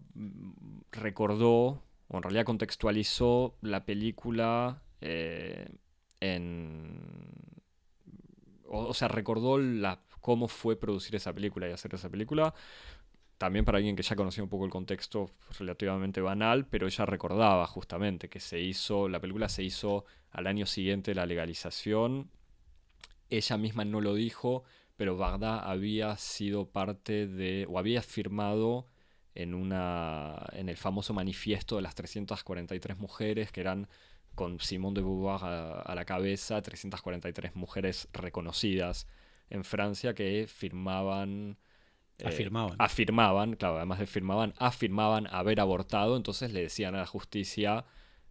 recordó, 0.92 1.82
o 2.08 2.16
en 2.16 2.22
realidad 2.22 2.44
contextualizó 2.44 3.56
la 3.60 3.84
película 3.84 4.82
eh, 5.00 5.68
en... 6.20 7.00
O, 8.70 8.92
sea, 8.92 9.08
recordó 9.08 9.58
la, 9.58 10.02
cómo 10.20 10.46
fue 10.48 10.76
producir 10.78 11.16
esa 11.16 11.32
película 11.32 11.68
y 11.68 11.72
hacer 11.72 11.94
esa 11.94 12.10
película. 12.10 12.54
También 13.38 13.64
para 13.64 13.78
alguien 13.78 13.96
que 13.96 14.02
ya 14.02 14.16
conocía 14.16 14.42
un 14.42 14.50
poco 14.50 14.64
el 14.64 14.70
contexto 14.70 15.30
relativamente 15.58 16.20
banal, 16.20 16.66
pero 16.66 16.86
ella 16.86 17.06
recordaba 17.06 17.66
justamente 17.66 18.28
que 18.28 18.40
se 18.40 18.60
hizo, 18.60 19.08
la 19.08 19.20
película 19.20 19.48
se 19.48 19.62
hizo 19.62 20.04
al 20.30 20.46
año 20.46 20.66
siguiente 20.66 21.12
de 21.12 21.14
la 21.14 21.24
legalización. 21.24 22.30
Ella 23.30 23.56
misma 23.56 23.84
no 23.84 24.00
lo 24.00 24.14
dijo, 24.14 24.64
pero 24.96 25.16
Bagdad 25.16 25.60
había 25.64 26.16
sido 26.16 26.70
parte 26.70 27.26
de, 27.26 27.66
o 27.68 27.78
había 27.78 28.02
firmado 28.02 28.88
en, 29.34 29.54
una, 29.54 30.44
en 30.52 30.68
el 30.68 30.76
famoso 30.76 31.14
manifiesto 31.14 31.76
de 31.76 31.82
las 31.82 31.94
343 31.94 32.98
mujeres, 32.98 33.52
que 33.52 33.60
eran 33.60 33.88
con 34.34 34.60
Simone 34.60 34.94
de 34.94 35.02
Beauvoir 35.02 35.40
a, 35.42 35.94
la 35.94 36.04
cabeza, 36.04 36.60
343 36.62 37.54
mujeres 37.56 38.08
reconocidas 38.12 39.06
en 39.50 39.64
Francia 39.64 40.14
que 40.14 40.46
firmaban... 40.48 41.58
Eh, 42.18 42.26
afirmaban. 42.26 42.76
Afirmaban, 42.78 43.56
claro, 43.56 43.76
además 43.76 44.00
de 44.00 44.06
firmaban, 44.06 44.54
afirmaban 44.58 45.28
haber 45.30 45.60
abortado, 45.60 46.16
entonces 46.16 46.52
le 46.52 46.62
decían 46.62 46.94
a 46.96 46.98
la 46.98 47.06
justicia, 47.06 47.84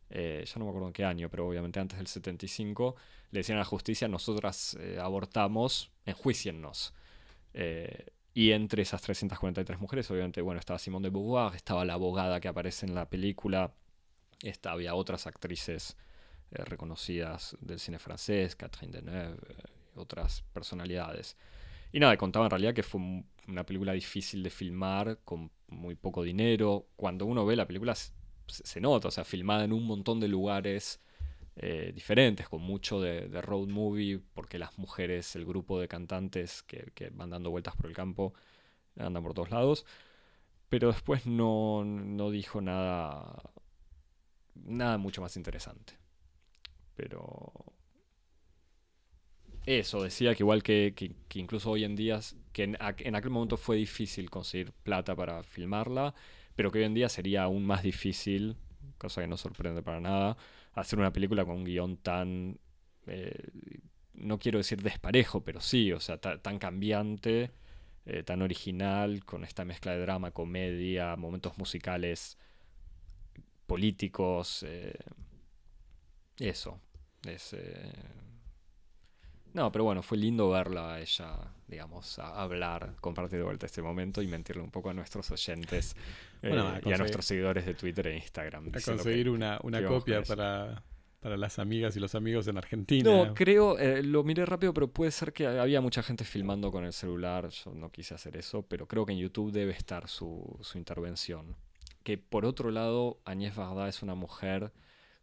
eh, 0.10 0.44
ya 0.46 0.60
no 0.60 0.66
me 0.66 0.70
acuerdo 0.72 0.88
en 0.88 0.94
qué 0.94 1.06
año, 1.06 1.30
pero 1.30 1.48
obviamente 1.48 1.80
antes 1.80 1.98
del 1.98 2.08
75, 2.08 2.96
le 3.32 3.40
decían 3.40 3.58
a 3.58 3.62
la 3.62 3.66
justicia, 3.66 4.08
nosotras 4.08 4.78
eh, 4.80 5.00
abortamos, 5.02 5.92
enjuiciennos. 6.06 6.94
Y 8.34 8.52
entre 8.52 8.84
esas 8.84 9.02
343 9.02 9.80
mujeres, 9.80 10.12
obviamente, 10.12 10.44
bueno, 10.44 10.60
estaba 10.60 10.78
Simone 10.78 11.08
de 11.08 11.10
Beauvoir, 11.10 11.56
estaba 11.56 11.84
la 11.86 11.94
abogada 11.94 12.40
que 12.40 12.48
aparece 12.48 12.86
en 12.86 12.94
la 12.94 13.10
película, 13.10 13.74
había 14.66 14.94
otras 14.94 15.26
actrices 15.26 15.98
eh, 16.52 16.64
reconocidas 16.64 17.58
del 17.62 17.80
cine 17.80 18.00
francés, 18.00 18.56
Catherine 18.56 18.94
Deneuve, 18.94 19.38
eh, 19.50 19.64
otras 19.96 20.44
personalidades. 20.54 21.36
Y 21.92 22.00
nada, 22.00 22.16
contaba 22.18 22.46
en 22.46 22.52
realidad 22.52 22.74
que 22.74 22.84
fue 22.84 23.02
una 23.48 23.66
película 23.66 23.94
difícil 23.94 24.44
de 24.44 24.50
filmar, 24.50 25.20
con 25.26 25.52
muy 25.68 25.96
poco 25.96 26.24
dinero. 26.24 26.88
Cuando 26.96 27.26
uno 27.26 27.46
ve 27.46 27.56
la 27.56 27.66
película 27.66 27.96
se, 27.96 28.80
nota, 28.80 29.08
o 29.08 29.12
sea, 29.12 29.24
filmada 29.24 29.64
en 29.64 29.74
un 29.74 29.84
montón 29.86 30.20
de 30.20 30.28
lugares 30.28 31.02
eh, 31.60 31.92
diferentes, 31.94 32.48
con 32.48 32.62
mucho 32.62 33.02
de, 33.02 33.42
road 33.42 33.68
movie, 33.68 34.20
porque 34.36 34.60
las 34.60 34.78
mujeres, 34.78 35.36
el 35.36 35.46
grupo 35.46 35.80
de 35.80 35.88
cantantes 35.88 36.62
que, 36.62 36.92
van 37.14 37.32
dando 37.32 37.50
vueltas 37.50 37.76
por 37.76 37.88
el 37.88 37.96
campo, 37.96 38.34
andan 38.98 39.24
por 39.24 39.34
todos 39.34 39.50
lados. 39.50 39.86
Pero 40.70 40.90
después 40.90 41.26
no, 41.26 41.84
dijo 42.32 42.62
nada, 42.62 43.52
nada 44.56 44.98
mucho 45.00 45.22
más 45.22 45.36
interesante. 45.36 45.94
Pero 46.96 47.52
eso, 49.66 50.04
decía 50.04 50.36
que 50.36 50.44
igual 50.44 50.62
que, 50.62 50.94
incluso 51.34 51.72
hoy 51.72 51.86
en 51.86 51.96
día, 51.96 52.20
que 52.54 52.64
en, 52.66 52.78
aquel 52.80 53.32
momento 53.32 53.58
fue 53.58 53.78
difícil 53.78 54.30
conseguir 54.30 54.74
plata 54.84 55.16
para 55.16 55.42
filmarla, 55.44 56.14
pero 56.56 56.72
que 56.72 56.80
hoy 56.80 56.86
en 56.86 56.94
día 56.94 57.10
sería 57.10 57.44
aún 57.44 57.66
más 57.66 57.82
difícil, 57.84 58.58
cosa 59.00 59.22
que 59.22 59.28
no 59.28 59.38
sorprende 59.38 59.82
para 59.82 60.00
nada, 60.00 60.38
hacer 60.78 61.00
una 61.00 61.12
película 61.12 61.44
con 61.44 61.58
un 61.58 61.64
guion 61.66 61.98
tan, 61.98 62.60
eh, 63.08 63.50
no 64.14 64.38
quiero 64.38 64.60
decir 64.60 64.82
desparejo, 64.84 65.44
pero 65.44 65.60
sí, 65.60 65.92
o 65.92 66.00
sea, 66.00 66.20
tan 66.20 66.60
cambiante, 66.60 67.52
eh, 68.06 68.24
tan 68.24 68.42
original, 68.44 69.26
con 69.26 69.44
esta 69.44 69.66
mezcla 69.66 69.94
de 69.94 70.00
drama, 70.00 70.32
comedia, 70.32 71.16
momentos 71.16 71.58
musicales, 71.58 72.38
políticos, 73.66 74.64
eh, 74.68 74.94
eso. 76.38 76.80
Es, 77.26 77.56
no, 79.58 79.72
pero 79.72 79.86
bueno, 79.86 80.04
fue 80.04 80.20
lindo 80.20 80.52
verla 80.52 80.94
a 80.94 81.02
ella, 81.02 81.36
digamos, 81.68 82.20
a 82.20 82.40
hablar, 82.44 82.94
compartir 83.02 83.40
de 83.40 83.44
vuelta 83.44 83.66
este 83.66 83.82
momento 83.82 84.22
y 84.22 84.28
mentirle 84.28 84.62
un 84.62 84.70
poco 84.70 84.92
a 84.92 84.94
nuestros 84.94 85.32
oyentes 85.32 85.96
eh, 86.44 86.82
y 86.86 86.94
a 86.94 86.98
nuestros 86.98 87.26
seguidores 87.26 87.66
de 87.66 87.74
Twitter 87.74 88.06
e 88.06 88.18
Instagram. 88.18 88.70
A 88.70 88.80
conseguir 88.80 89.32
una, 89.32 89.60
una 89.64 89.84
copia 89.84 90.22
para, 90.22 90.84
para 91.20 91.38
las 91.38 91.58
amigas 91.58 91.98
y 91.98 92.00
los 92.00 92.14
amigos 92.14 92.48
en 92.48 92.60
Argentina. 92.60 93.10
No, 93.10 93.34
creo, 93.34 93.80
eh, 93.80 94.04
lo 94.04 94.24
miré 94.24 94.46
rápido, 94.46 94.76
pero 94.76 94.90
puede 94.90 95.10
ser 95.10 95.34
que 95.34 95.48
había 95.48 95.82
mucha 95.82 96.04
gente 96.04 96.24
filmando 96.24 96.72
con 96.72 96.86
el 96.86 96.94
celular. 96.94 97.50
Yo 97.50 97.74
no 97.74 97.92
quise 97.92 98.14
hacer 98.14 98.38
eso, 98.38 98.62
pero 98.62 98.88
creo 98.88 99.08
que 99.08 99.14
en 99.14 99.18
YouTube 99.18 99.52
debe 99.52 99.72
estar 99.72 100.08
su, 100.08 100.56
su 100.62 100.78
intervención. 100.78 101.56
Que 102.04 102.20
por 102.20 102.46
otro 102.46 102.70
lado, 102.70 103.20
Agnès 103.26 103.56
Varda 103.56 103.90
es 103.90 104.04
una 104.04 104.14
mujer 104.14 104.72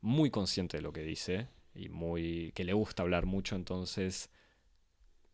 muy 0.01 0.31
consciente 0.31 0.79
de 0.79 0.83
lo 0.83 0.93
que 0.93 1.03
dice 1.03 1.47
y 1.75 1.89
muy 1.89 2.53
que 2.55 2.65
le 2.65 2.73
gusta 2.73 3.03
hablar 3.03 3.27
mucho, 3.27 3.57
entonces 3.57 4.31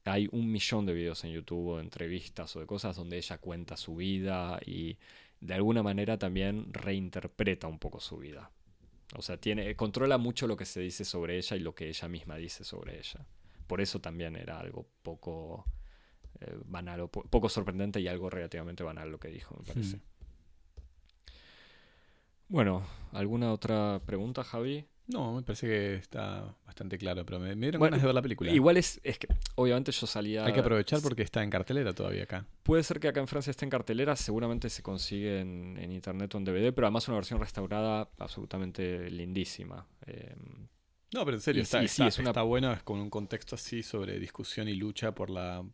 hay 0.05 0.28
un 0.32 0.51
millón 0.51 0.86
de 0.86 0.95
videos 0.95 1.24
en 1.24 1.32
YouTube 1.32 1.68
o 1.68 1.80
entrevistas 1.80 2.55
o 2.57 2.61
de 2.61 2.66
cosas 2.66 2.97
donde 2.97 3.18
ella 3.18 3.38
cuenta 3.38 3.76
su 3.76 3.97
vida 3.97 4.59
y 4.64 4.97
de 5.41 5.55
alguna 5.55 5.82
manera 5.82 6.18
también 6.18 6.72
reinterpreta 6.72 7.66
un 7.66 7.78
poco 7.78 8.01
su 8.01 8.18
vida. 8.18 8.51
O 9.16 9.22
sea, 9.22 9.36
tiene, 9.38 9.74
controla 9.76 10.18
mucho 10.18 10.47
lo 10.47 10.57
que 10.57 10.64
se 10.64 10.80
dice 10.80 11.05
sobre 11.05 11.36
ella 11.36 11.57
y 11.57 11.61
lo 11.61 11.74
que 11.74 11.88
ella 11.88 12.09
misma 12.09 12.36
dice 12.36 12.64
sobre 12.64 12.99
ella. 12.99 13.26
Por 13.66 13.80
eso 13.80 14.01
también 14.01 14.36
era 14.36 14.59
algo 14.59 14.86
poco 15.03 15.64
eh, 16.41 16.57
banal 16.64 17.01
o 17.01 17.09
poco 17.09 17.49
sorprendente 17.49 18.01
y 18.01 18.09
algo 18.09 18.30
relativamente 18.30 18.82
banal 18.82 19.11
lo 19.11 19.18
que 19.18 19.28
dijo, 19.28 19.57
me 19.59 19.64
parece. 19.64 20.01
Bueno, 22.49 22.84
¿alguna 23.12 23.53
otra 23.53 24.01
pregunta, 24.05 24.43
Javi? 24.43 24.86
No, 25.12 25.34
me 25.34 25.42
parece 25.42 25.66
que 25.66 25.94
está 25.96 26.54
bastante 26.64 26.96
claro, 26.96 27.24
pero 27.24 27.40
me, 27.40 27.54
dieron 27.56 27.82
ganas 27.82 28.00
de 28.00 28.06
ver 28.06 28.14
la 28.14 28.22
película. 28.22 28.50
Igual 28.52 28.76
es, 28.76 29.00
es 29.02 29.18
que, 29.18 29.28
obviamente 29.56 29.90
yo 29.92 30.06
salía... 30.06 30.44
Hay 30.44 30.52
que 30.52 30.61
aprovechar 30.61 31.00
porque 31.02 31.22
está 31.22 31.42
en 31.42 31.50
cartelera 31.50 31.92
todavía 31.92 32.24
acá. 32.24 32.46
Puede 32.62 32.82
ser 32.82 33.00
que 33.00 33.08
acá 33.08 33.20
en 33.20 33.26
Francia 33.26 33.50
esté 33.50 33.64
en 33.64 33.70
cartelera, 33.70 34.14
seguramente 34.14 34.70
se 34.70 34.82
consigue 34.82 35.40
en, 35.40 35.90
internet 35.90 36.34
o 36.34 36.38
en 36.38 36.44
DVD, 36.44 36.72
pero 36.72 36.86
además 36.86 37.08
una 37.08 37.16
versión 37.16 37.40
restaurada 37.40 38.08
absolutamente 38.18 39.11
lindísima. 39.11 39.86
Em, 40.06 40.68
no, 41.12 41.24
pero 41.24 41.36
en 41.36 41.40
serio, 41.40 41.62
está, 41.62 41.86
sí, 41.88 42.04
es 42.04 42.18
una... 42.18 42.30
está 42.30 42.42
bueno, 42.42 42.72
es 42.72 42.82
con 42.82 43.00
un 43.00 43.11
contexto 43.11 43.56
así 43.56 43.82
sobre 43.82 44.20
discusión 44.20 44.68
y 44.68 44.74
lucha 44.74 45.12
por 45.12 45.28
la 45.28 45.64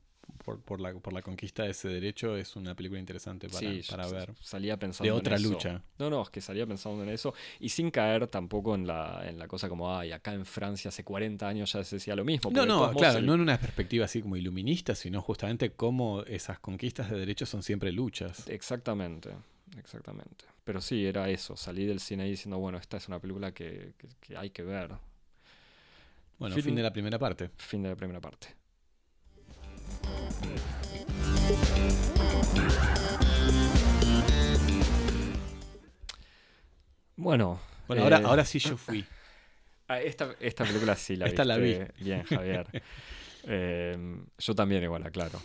por, 0.55 0.81
la, 0.81 0.95
por 0.95 1.13
la 1.13 1.23
conquista 1.23 1.65
de 1.65 1.71
ese 1.71 1.89
derecho 1.89 2.37
es 2.37 2.55
una 2.55 2.75
película 2.77 3.01
interesante 3.01 3.49
para, 3.49 3.69
para 3.89 4.07
ver. 4.09 4.35
Salía 4.41 4.79
pensando 4.79 5.13
de 5.13 5.19
otra 5.19 5.39
lucha. 5.39 5.83
No, 5.99 6.09
no, 6.09 6.23
es 6.23 6.31
que 6.31 6.41
salía 6.41 6.67
pensando 6.67 7.03
en 7.03 7.09
eso 7.09 7.35
y 7.59 7.69
sin 7.69 7.91
caer 7.91 8.29
tampoco 8.29 8.75
en 8.77 8.87
la, 8.87 9.25
en 9.27 9.39
la 9.39 9.49
cosa 9.49 9.69
como, 9.69 9.97
ay, 9.97 10.13
acá 10.13 10.33
en 10.33 10.47
Francia 10.47 10.91
hace 10.91 11.03
40 11.03 11.49
años 11.49 11.73
ya 11.73 11.83
se 11.83 11.97
decía 11.97 12.15
lo 12.15 12.25
mismo. 12.25 12.51
No, 12.53 12.65
no, 12.65 12.93
claro, 12.93 13.21
no 13.21 13.35
en 13.35 13.41
una 13.41 13.59
perspectiva 13.59 14.05
así 14.05 14.23
como 14.23 14.37
iluminista, 14.37 14.95
sino 14.95 15.21
justamente 15.21 15.73
cómo 15.73 16.23
esas 16.23 16.61
conquistas 16.61 17.11
de 17.11 17.19
derechos 17.19 17.49
son 17.49 17.63
siempre 17.65 17.91
luchas. 17.91 18.49
Exactamente, 18.49 19.31
exactamente. 19.79 20.45
Pero 20.65 20.81
sí, 20.81 21.05
era 21.05 21.29
eso, 21.29 21.57
salí 21.57 21.87
del 21.87 22.01
cine 22.01 22.25
diciendo, 22.25 22.59
bueno, 22.59 22.79
esta 22.79 22.97
es 22.99 23.09
una 23.09 23.19
película 23.19 23.53
que, 23.53 23.95
que 24.21 24.37
hay 24.37 24.51
que 24.51 24.63
ver. 24.63 24.93
Bueno, 26.39 26.55
fin 26.57 26.75
de 26.75 26.83
la 26.83 26.93
primera 26.93 27.19
parte. 27.19 27.51
Fin 27.57 27.83
de 27.83 27.89
la 27.89 27.97
primera 27.97 28.21
parte. 28.21 28.66
Bueno. 37.17 37.61
Bueno, 37.89 38.03
ahora, 38.03 38.19
eh, 38.19 38.23
ahora 38.25 38.45
sí 38.45 38.59
yo 38.59 38.77
fui. 38.77 39.05
Ah, 39.89 40.01
esta, 40.01 40.35
esta 40.41 40.65
película 40.65 40.97
sí 40.97 41.15
la 41.15 41.27
Esta 41.27 41.45
la 41.45 41.59
vi. 41.59 41.79
Bien, 42.01 42.25
Javier. 42.25 42.67
Eh, 43.49 43.97
yo 44.39 44.55
también 44.57 44.83
igual, 44.83 45.09
claro. 45.13 45.41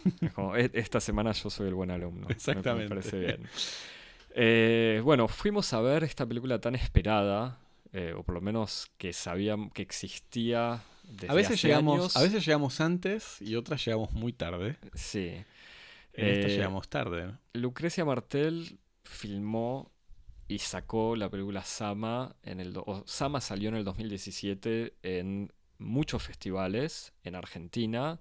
E, 0.57 0.71
esta 0.73 0.99
semana 0.99 1.33
yo 1.33 1.51
soy 1.51 1.67
el 1.67 1.75
buen 1.75 1.91
alumno. 1.91 2.25
Exactamente. 2.29 2.95
Me, 2.95 3.01
parece 3.01 3.19
bien. 3.19 3.47
Eh, 4.33 5.01
bueno, 5.03 5.27
fuimos 5.27 5.71
a 5.73 5.81
ver 5.81 6.03
esta 6.03 6.25
película 6.25 6.59
tan 6.59 6.73
esperada, 6.73 7.59
o 8.17 8.23
por 8.23 8.35
lo 8.35 8.41
menos 8.41 8.91
que 8.97 9.11
sabían 9.13 9.69
que 9.69 9.81
existía 9.81 10.81
a 11.27 11.33
veces 11.33 11.61
llegamos, 11.61 12.15
A 12.15 12.21
veces 12.21 12.45
llegamos 12.45 12.79
antes 12.81 13.41
y 13.41 13.55
otras 13.55 13.83
llegamos 13.85 14.11
muy 14.13 14.33
tarde. 14.33 14.77
Sí. 14.93 15.43
En 16.13 16.27
esta 16.27 16.47
eh, 16.47 16.57
llegamos 16.57 16.89
tarde. 16.89 17.31
Lucrecia 17.53 18.05
Martel 18.05 18.79
filmó 19.03 19.91
y 20.47 20.59
sacó 20.59 21.15
la 21.15 21.29
película 21.29 21.63
Sama 21.63 22.35
en 22.43 22.59
el 22.59 22.77
Sama 23.05 23.41
salió 23.41 23.69
en 23.69 23.75
el 23.75 23.83
2017 23.83 24.95
en 25.03 25.51
muchos 25.77 26.23
festivales 26.23 27.13
en 27.23 27.35
Argentina. 27.35 28.17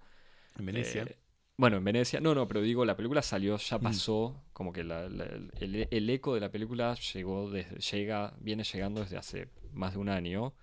En 0.59 0.67
Venecia. 0.67 1.03
Eh, 1.03 1.17
bueno, 1.61 1.77
en 1.77 1.85
Venecia. 1.85 2.21
No, 2.21 2.35
no, 2.35 2.49
pero 2.49 2.63
digo, 2.63 2.87
la 2.87 2.97
película 2.97 3.21
salió, 3.21 3.59
ya 3.59 3.77
mm. 3.77 3.83
pasó, 3.83 4.43
como 4.55 4.73
que 4.73 4.81
el, 4.81 6.11
eco 6.11 6.35
de 6.35 6.41
la 6.41 6.51
película 6.51 6.95
llegó 6.95 7.51
desde, 7.51 7.77
llega, 7.79 8.35
viene 8.41 8.65
llegando 8.65 9.03
desde 9.03 9.19
hace 9.19 9.49
más 9.75 9.93
de 9.93 9.99
un 9.99 10.09
año. 10.09 10.55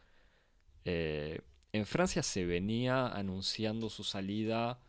Eh, 0.85 1.41
en 1.71 1.85
Francia 1.85 2.23
se 2.23 2.45
venía 2.45 3.07
anunciando 3.07 3.89
su 3.89 4.03
salida 4.03 4.79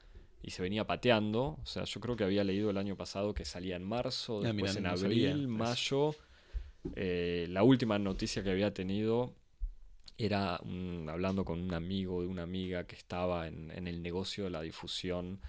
y 0.42 0.52
se 0.52 0.62
venía 0.62 0.86
pateando. 0.86 1.58
O 1.62 1.66
sea, 1.66 1.84
yo 1.84 2.00
creo 2.00 2.16
que 2.16 2.24
había 2.24 2.42
leído 2.42 2.70
el 2.70 2.78
año 2.78 2.96
pasado 2.96 3.34
que 3.34 3.44
salía 3.44 3.76
en 3.76 3.84
marzo, 3.84 4.38
ah, 4.38 4.44
después 4.44 4.76
en 4.76 4.86
abril, 4.86 5.46
mayo. 5.46 6.14
eh, 6.96 7.46
la 7.50 7.64
última 7.64 7.98
noticia 7.98 8.42
que 8.42 8.50
había 8.50 8.72
tenido 8.72 9.34
era 10.16 10.56
hablando 10.56 11.44
con 11.44 11.60
un 11.60 11.74
amigo 11.74 12.22
de 12.22 12.28
una 12.28 12.44
amiga 12.44 12.86
que 12.86 12.96
estaba 12.96 13.46
en, 13.46 13.70
el 13.86 14.02
negocio 14.02 14.44
de 14.44 14.50
la 14.50 14.62
difusión, 14.62 15.40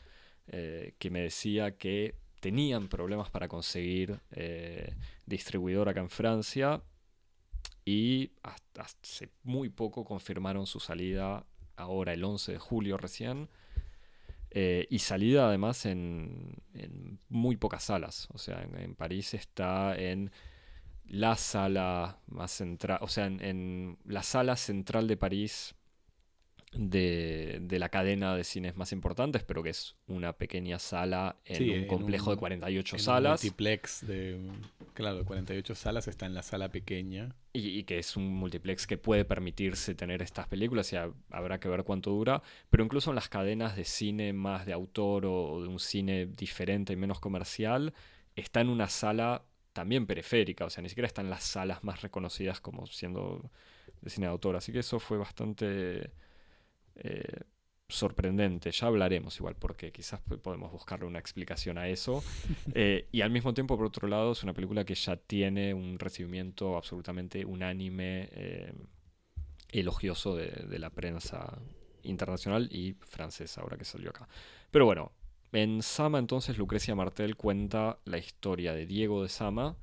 eh, 0.51 0.93
que 0.97 1.09
me 1.09 1.21
decía 1.21 1.77
que 1.77 2.15
tenían 2.39 2.87
problemas 2.87 3.29
para 3.29 3.47
conseguir 3.47 4.19
eh, 4.31 4.95
distribuidor 5.25 5.89
acá 5.89 5.99
en 5.99 6.09
Francia 6.09 6.81
y 7.85 8.31
hasta 8.43 8.83
hace 8.83 9.29
muy 9.43 9.69
poco 9.69 10.05
confirmaron 10.05 10.65
su 10.65 10.79
salida, 10.79 11.45
ahora 11.75 12.13
el 12.13 12.23
11 12.23 12.53
de 12.53 12.59
julio 12.59 12.97
recién, 12.97 13.49
eh, 14.51 14.87
y 14.89 14.99
salida 14.99 15.47
además 15.47 15.85
en, 15.85 16.57
muy 17.29 17.57
pocas 17.57 17.83
salas. 17.83 18.27
O 18.33 18.37
sea, 18.37 18.61
en, 18.61 18.95
París 18.95 19.33
está 19.33 19.95
en 19.95 20.31
la 21.05 21.35
sala 21.35 22.19
más 22.27 22.51
central, 22.51 22.99
o 23.01 23.07
sea, 23.07 23.25
en, 23.25 23.97
la 24.05 24.23
sala 24.23 24.55
central 24.55 25.07
de 25.07 25.17
París 25.17 25.75
de, 26.71 27.77
la 27.79 27.89
cadena 27.89 28.35
de 28.35 28.43
cines 28.43 28.75
más 28.75 28.91
importantes, 28.91 29.43
pero 29.43 29.63
que 29.63 29.69
es 29.69 29.95
una 30.07 30.33
pequeña 30.33 30.79
sala 30.79 31.37
en 31.45 31.81
un 31.81 31.87
complejo 31.87 32.31
de 32.31 32.37
48 32.37 32.99
salas. 32.99 33.41
Un 33.41 33.47
multiplex 33.47 34.07
de, 34.07 34.39
claro, 34.93 35.25
48 35.25 35.75
salas 35.75 36.07
está 36.07 36.25
en 36.25 36.33
la 36.33 36.43
sala 36.43 36.69
pequeña. 36.69 37.35
Y, 37.51 37.83
que 37.83 37.97
es 37.97 38.15
un 38.15 38.27
multiplex 38.27 38.85
que 38.85 38.97
puede 38.97 39.25
permitirse 39.25 39.95
tener 39.95 40.21
estas 40.21 40.47
películas 40.47 40.93
y 40.93 40.97
habrá 41.31 41.59
que 41.59 41.67
ver 41.67 41.83
cuánto 41.83 42.11
dura, 42.11 42.43
pero 42.69 42.83
incluso 42.83 43.09
en 43.09 43.15
las 43.15 43.27
cadenas 43.27 43.75
de 43.75 43.85
cine 43.85 44.33
más 44.33 44.65
de 44.65 44.73
autor 44.73 45.25
o 45.25 45.61
de 45.61 45.67
un 45.67 45.79
cine 45.79 46.27
diferente 46.27 46.93
y 46.93 46.95
menos 46.95 47.19
comercial, 47.19 47.93
está 48.35 48.61
en 48.61 48.69
una 48.69 48.87
sala 48.87 49.43
también 49.73 50.05
periférica, 50.05 50.65
o 50.65 50.69
sea, 50.69 50.83
ni 50.83 50.89
siquiera 50.89 51.07
está 51.07 51.21
en 51.21 51.29
las 51.29 51.43
salas 51.43 51.83
más 51.83 52.01
reconocidas 52.01 52.61
como 52.61 52.85
siendo 52.85 53.49
de 54.01 54.09
cine 54.09 54.27
de 54.27 54.31
autor, 54.31 54.55
así 54.55 54.71
que 54.71 54.79
eso 54.79 54.99
fue 54.99 55.17
bastante 55.17 56.11
eh, 56.99 57.41
sorprendente. 57.89 58.71
Ya 58.71 58.87
hablaremos 58.87 59.35
igual, 59.37 59.55
porque 59.55 59.91
quizás 59.91 60.21
podemos 60.41 60.71
buscarle 60.71 61.05
una 61.05 61.19
explicación 61.19 61.77
a 61.77 61.87
eso. 61.87 62.23
Eh, 62.75 63.07
y 63.11 63.21
al 63.21 63.31
mismo 63.31 63.53
tiempo, 63.53 63.75
por 63.77 63.87
otro 63.87 64.07
lado, 64.07 64.31
es 64.31 64.43
una 64.43 64.53
película 64.53 64.85
que 64.85 64.93
ya 64.93 65.15
tiene 65.15 65.73
un 65.73 65.97
recibimiento 65.97 66.77
absolutamente 66.77 67.43
unánime, 67.43 68.29
eh, 68.31 68.73
elogioso 69.71 70.35
de, 70.35 70.79
la 70.79 70.89
prensa 70.91 71.57
internacional 72.03 72.69
y 72.71 72.95
francesa, 73.01 73.61
ahora 73.61 73.77
que 73.77 73.85
salió 73.85 74.11
acá. 74.11 74.27
Pero 74.71 74.85
bueno, 74.85 75.11
en 75.51 75.81
Sama 75.81 76.19
entonces 76.19 76.57
Lucrecia 76.57 76.95
Martel 76.95 77.35
cuenta 77.35 77.97
la 78.05 78.17
historia 78.17 78.73
de 78.73 78.85
Diego 78.85 79.23
de 79.23 79.29
Sama, 79.29 79.75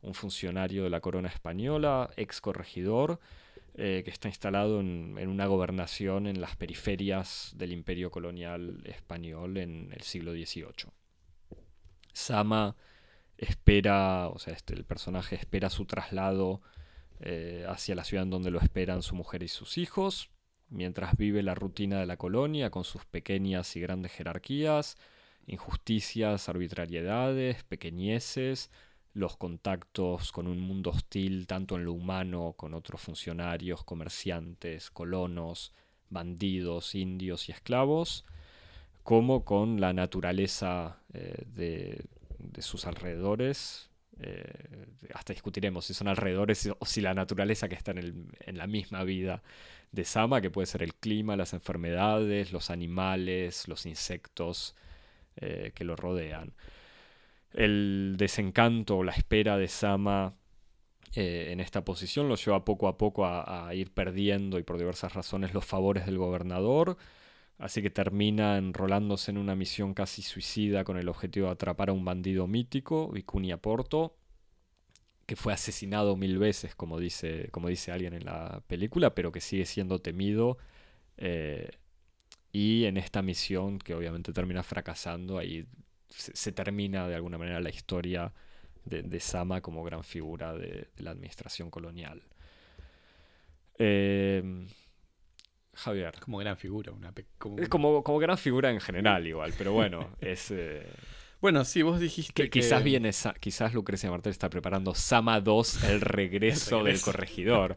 un 0.00 0.14
funcionario 0.14 0.82
de 0.82 0.90
la 0.90 1.00
corona 1.00 1.28
española, 1.28 2.10
ex 2.16 2.40
corregidor, 2.40 3.20
eh, 3.74 4.02
que 4.04 4.10
está 4.10 4.28
instalado 4.28 4.80
en, 4.80 5.16
una 5.28 5.46
gobernación 5.46 6.26
en 6.26 6.40
las 6.42 6.56
periferias 6.56 7.52
del 7.56 7.72
imperio 7.72 8.10
colonial 8.10 8.82
español 8.84 9.56
en 9.56 9.90
el 9.92 10.02
siglo 10.02 10.32
XVIII. 10.32 10.92
Sama 12.12 12.76
espera, 13.38 14.28
o 14.28 14.38
sea, 14.38 14.52
este, 14.52 14.74
el 14.74 14.84
personaje 14.84 15.36
espera 15.36 15.70
su 15.70 15.86
traslado 15.86 16.60
eh, 17.20 17.64
hacia 17.66 17.94
la 17.94 18.04
ciudad 18.04 18.24
en 18.24 18.30
donde 18.30 18.50
lo 18.50 18.60
esperan 18.60 19.02
su 19.02 19.14
mujer 19.14 19.42
y 19.42 19.48
sus 19.48 19.78
hijos, 19.78 20.30
mientras 20.68 21.16
vive 21.16 21.42
la 21.42 21.54
rutina 21.54 21.98
de 22.00 22.06
la 22.06 22.18
colonia 22.18 22.70
con 22.70 22.84
sus 22.84 23.06
pequeñas 23.06 23.74
y 23.76 23.80
grandes 23.80 24.12
jerarquías, 24.12 24.98
injusticias, 25.46 26.48
arbitrariedades, 26.48 27.64
pequeñeces, 27.64 28.70
los 29.14 29.36
contactos 29.36 30.32
con 30.32 30.46
un 30.46 30.60
mundo 30.60 30.90
hostil, 30.90 31.46
tanto 31.46 31.76
en 31.76 31.84
lo 31.84 31.92
humano, 31.92 32.54
con 32.56 32.74
otros 32.74 33.00
funcionarios, 33.00 33.84
comerciantes, 33.84 34.90
colonos, 34.90 35.72
bandidos, 36.08 36.94
indios 36.94 37.48
y 37.48 37.52
esclavos, 37.52 38.24
como 39.02 39.44
con 39.44 39.80
la 39.80 39.92
naturaleza 39.92 41.00
eh, 41.12 41.44
de, 41.46 42.04
sus 42.60 42.86
alrededores. 42.86 43.90
Eh, 44.20 44.86
hasta 45.14 45.32
discutiremos 45.32 45.86
si 45.86 45.94
son 45.94 46.08
alrededores 46.08 46.70
o 46.78 46.86
si 46.86 47.00
la 47.00 47.14
naturaleza 47.14 47.68
que 47.68 47.74
está 47.74 47.92
en, 47.92 48.30
la 48.46 48.66
misma 48.66 49.04
vida 49.04 49.42
de 49.90 50.04
Sama, 50.04 50.40
que 50.40 50.50
puede 50.50 50.66
ser 50.66 50.82
el 50.82 50.94
clima, 50.94 51.36
las 51.36 51.52
enfermedades, 51.52 52.52
los 52.52 52.70
animales, 52.70 53.68
los 53.68 53.84
insectos 53.84 54.74
eh, 55.36 55.72
que 55.74 55.84
lo 55.84 55.96
rodean 55.96 56.54
el 57.54 58.14
desencanto 58.18 58.98
o 58.98 59.04
la 59.04 59.12
espera 59.12 59.56
de 59.56 59.68
Sama 59.68 60.34
eh, 61.14 61.48
en 61.52 61.60
esta 61.60 61.84
posición 61.84 62.28
lo 62.28 62.36
lleva 62.36 62.64
poco 62.64 62.88
a 62.88 62.96
poco 62.96 63.26
a, 63.26 63.74
ir 63.74 63.92
perdiendo 63.92 64.58
y 64.58 64.62
por 64.62 64.78
diversas 64.78 65.12
razones 65.14 65.52
los 65.54 65.64
favores 65.64 66.06
del 66.06 66.18
gobernador. 66.18 66.96
Así 67.58 67.82
que 67.82 67.90
termina 67.90 68.56
enrolándose 68.58 69.30
en 69.30 69.38
una 69.38 69.54
misión 69.54 69.94
casi 69.94 70.22
suicida 70.22 70.84
con 70.84 70.96
el 70.98 71.08
objetivo 71.08 71.46
de 71.46 71.52
atrapar 71.52 71.90
a 71.90 71.92
un 71.92 72.04
bandido 72.04 72.46
mítico, 72.46 73.08
Vicuña 73.10 73.58
Porto, 73.58 74.16
que 75.26 75.36
fue 75.36 75.52
asesinado 75.52 76.16
mil 76.16 76.38
veces, 76.38 76.74
como 76.74 76.98
dice, 76.98 77.48
como 77.52 77.68
dice 77.68 77.92
alguien 77.92 78.14
en 78.14 78.24
la 78.24 78.62
película, 78.66 79.14
pero 79.14 79.32
que 79.32 79.40
sigue 79.40 79.66
siendo 79.66 80.00
temido. 80.00 80.58
Eh, 81.18 81.70
y 82.52 82.84
en 82.86 82.96
esta 82.96 83.22
misión, 83.22 83.78
que 83.78 83.94
obviamente 83.94 84.32
termina 84.32 84.62
fracasando, 84.62 85.38
ahí 85.38 85.66
se, 86.16 86.52
termina 86.52 87.08
de 87.08 87.14
alguna 87.14 87.38
manera 87.38 87.60
la 87.60 87.70
historia 87.70 88.32
de, 88.84 89.20
Sama 89.20 89.60
como 89.60 89.84
gran 89.84 90.04
figura 90.04 90.54
de, 90.54 90.88
la 90.98 91.10
administración 91.10 91.70
colonial. 91.70 92.22
Em, 93.78 94.68
Javier. 95.74 96.14
Como 96.20 96.38
gran 96.38 96.56
figura. 96.56 96.92
Una 96.92 97.12
como... 97.38 98.02
como... 98.02 98.18
gran 98.18 98.38
figura 98.38 98.70
en 98.70 98.80
general 98.80 99.26
igual, 99.26 99.52
pero 99.56 99.72
bueno, 99.72 100.16
es... 100.20 100.50
Eh, 100.50 100.86
bueno, 101.40 101.64
sí, 101.64 101.82
vos 101.82 101.98
dijiste 101.98 102.44
que... 102.44 102.50
Quizás, 102.50 102.84
viene, 102.84 103.10
quizás 103.40 103.74
Lucrecia 103.74 104.08
Martel 104.10 104.30
está 104.30 104.48
preparando 104.48 104.94
Sama 104.94 105.40
2, 105.40 105.84
el 105.84 106.00
regreso, 106.00 106.84
del 106.84 107.00
corregidor, 107.00 107.74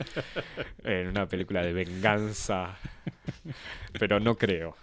en 0.84 1.08
una 1.08 1.28
película 1.28 1.64
de 1.64 1.74
venganza, 1.74 2.78
pero 4.00 4.20
no 4.20 4.38
creo 4.38 4.76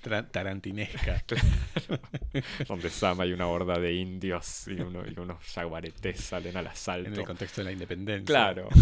tarantinesca. 0.00 1.22
Donde 2.68 2.90
Sama 2.90 3.26
y 3.26 3.32
una 3.32 3.46
horda 3.46 3.78
de 3.78 3.94
indios 3.94 4.66
y, 4.68 4.80
unos 4.80 5.44
jaguaretes 5.54 6.20
salen 6.20 6.56
al 6.56 6.66
asalto. 6.66 7.08
En 7.08 7.16
el 7.16 7.24
contexto 7.24 7.60
de 7.60 7.66
la 7.66 7.72
independencia. 7.72 8.26
Claro. 8.26 8.68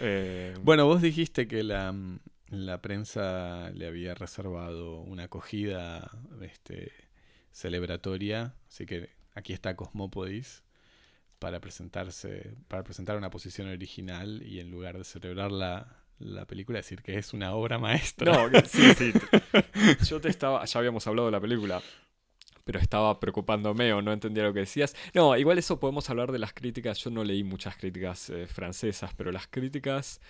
Eh, 0.00 0.54
bueno, 0.62 0.86
vos 0.86 1.02
dijiste 1.02 1.48
que 1.48 1.64
la, 1.64 1.92
prensa 2.80 3.70
le 3.70 3.88
había 3.88 4.14
reservado 4.14 5.00
una 5.00 5.24
acogida 5.24 6.08
este, 6.40 6.92
celebratoria, 7.50 8.54
así 8.68 8.86
que 8.86 9.10
aquí 9.34 9.52
está 9.52 9.74
Cosmópodis 9.74 10.62
para 11.40 11.60
presentarse, 11.60 12.54
para 12.68 12.84
presentar 12.84 13.16
una 13.16 13.30
posición 13.30 13.68
original 13.68 14.42
y 14.44 14.60
en 14.60 14.70
lugar 14.70 14.98
de 14.98 15.02
celebrarla 15.02 15.96
la 16.18 16.44
película, 16.44 16.78
decir 16.78 17.02
que 17.02 17.16
es 17.16 17.32
una 17.32 17.54
obra 17.54 17.78
maestra. 17.78 18.32
No, 18.32 18.60
sí, 18.66 18.94
sí. 18.94 19.12
Yo 20.08 20.20
te 20.20 20.28
estaba, 20.28 20.64
ya 20.64 20.78
habíamos 20.78 21.06
hablado 21.06 21.26
de 21.26 21.32
la 21.32 21.40
película, 21.40 21.82
pero 22.64 22.78
estaba 22.78 23.18
preocupándome 23.20 23.92
o 23.92 24.02
no 24.02 24.12
entendía 24.12 24.44
lo 24.44 24.52
que 24.52 24.60
decías. 24.60 24.94
No, 25.14 25.36
igual 25.36 25.58
eso 25.58 25.78
podemos 25.80 26.08
hablar 26.10 26.32
de 26.32 26.38
las 26.38 26.52
críticas. 26.52 26.98
Yo 26.98 27.10
no 27.10 27.24
leí 27.24 27.44
muchas 27.44 27.76
críticas 27.76 28.30
eh, 28.30 28.46
francesas, 28.46 29.12
pero 29.16 29.32
las 29.32 29.46
críticas 29.46 30.20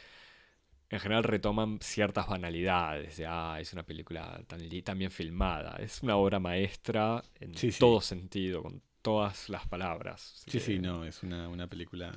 en 0.91 1.01
general 1.01 1.25
retoman 1.25 1.79
ciertas 1.81 2.29
banalidades. 2.29 3.17
De, 3.17 3.27
ah, 3.27 3.59
es 3.61 3.73
una 3.73 3.83
película 3.83 4.43
tan, 4.47 4.99
bien 4.99 5.11
filmada. 5.11 5.77
Es 5.79 6.03
una 6.03 6.17
obra 6.17 6.39
maestra 6.39 7.23
en 7.41 7.53
todo 7.79 8.01
sentido, 8.01 8.63
con 8.63 8.83
todas 9.03 9.49
las 9.49 9.67
palabras. 9.67 10.43
Sí, 10.47 10.61
sí, 10.61 10.79
no, 10.79 11.05
es 11.05 11.23
una, 11.23 11.49
una 11.49 11.67
película 11.67 12.13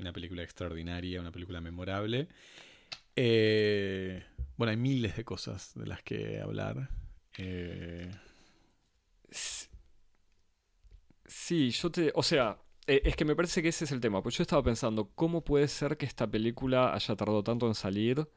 una 0.00 0.12
película 0.12 0.42
extraordinaria, 0.42 1.20
una 1.20 1.30
película 1.30 1.60
memorable. 1.60 2.28
Eh, 3.16 4.22
bueno, 4.56 4.70
hay 4.70 4.76
miles 4.76 5.16
de 5.16 5.24
cosas 5.24 5.72
de 5.74 5.86
las 5.86 6.02
que 6.02 6.40
hablar. 6.40 6.90
Eh, 7.36 8.10
sí, 11.26 11.70
yo 11.70 11.90
te. 11.90 12.12
O 12.14 12.22
sea, 12.22 12.58
eh, 12.86 13.02
es 13.04 13.16
que 13.16 13.24
me 13.24 13.36
parece 13.36 13.62
que 13.62 13.68
ese 13.68 13.84
es 13.84 13.92
el 13.92 14.00
tema. 14.00 14.22
Pues 14.22 14.36
yo 14.36 14.42
estaba 14.42 14.62
pensando, 14.62 15.10
¿cómo 15.14 15.44
puede 15.44 15.68
ser 15.68 15.96
que 15.96 16.06
esta 16.06 16.26
película 16.30 16.94
haya 16.94 17.16
tardado 17.16 17.42
tanto 17.42 17.66
en 17.66 17.74
salir 17.74 18.28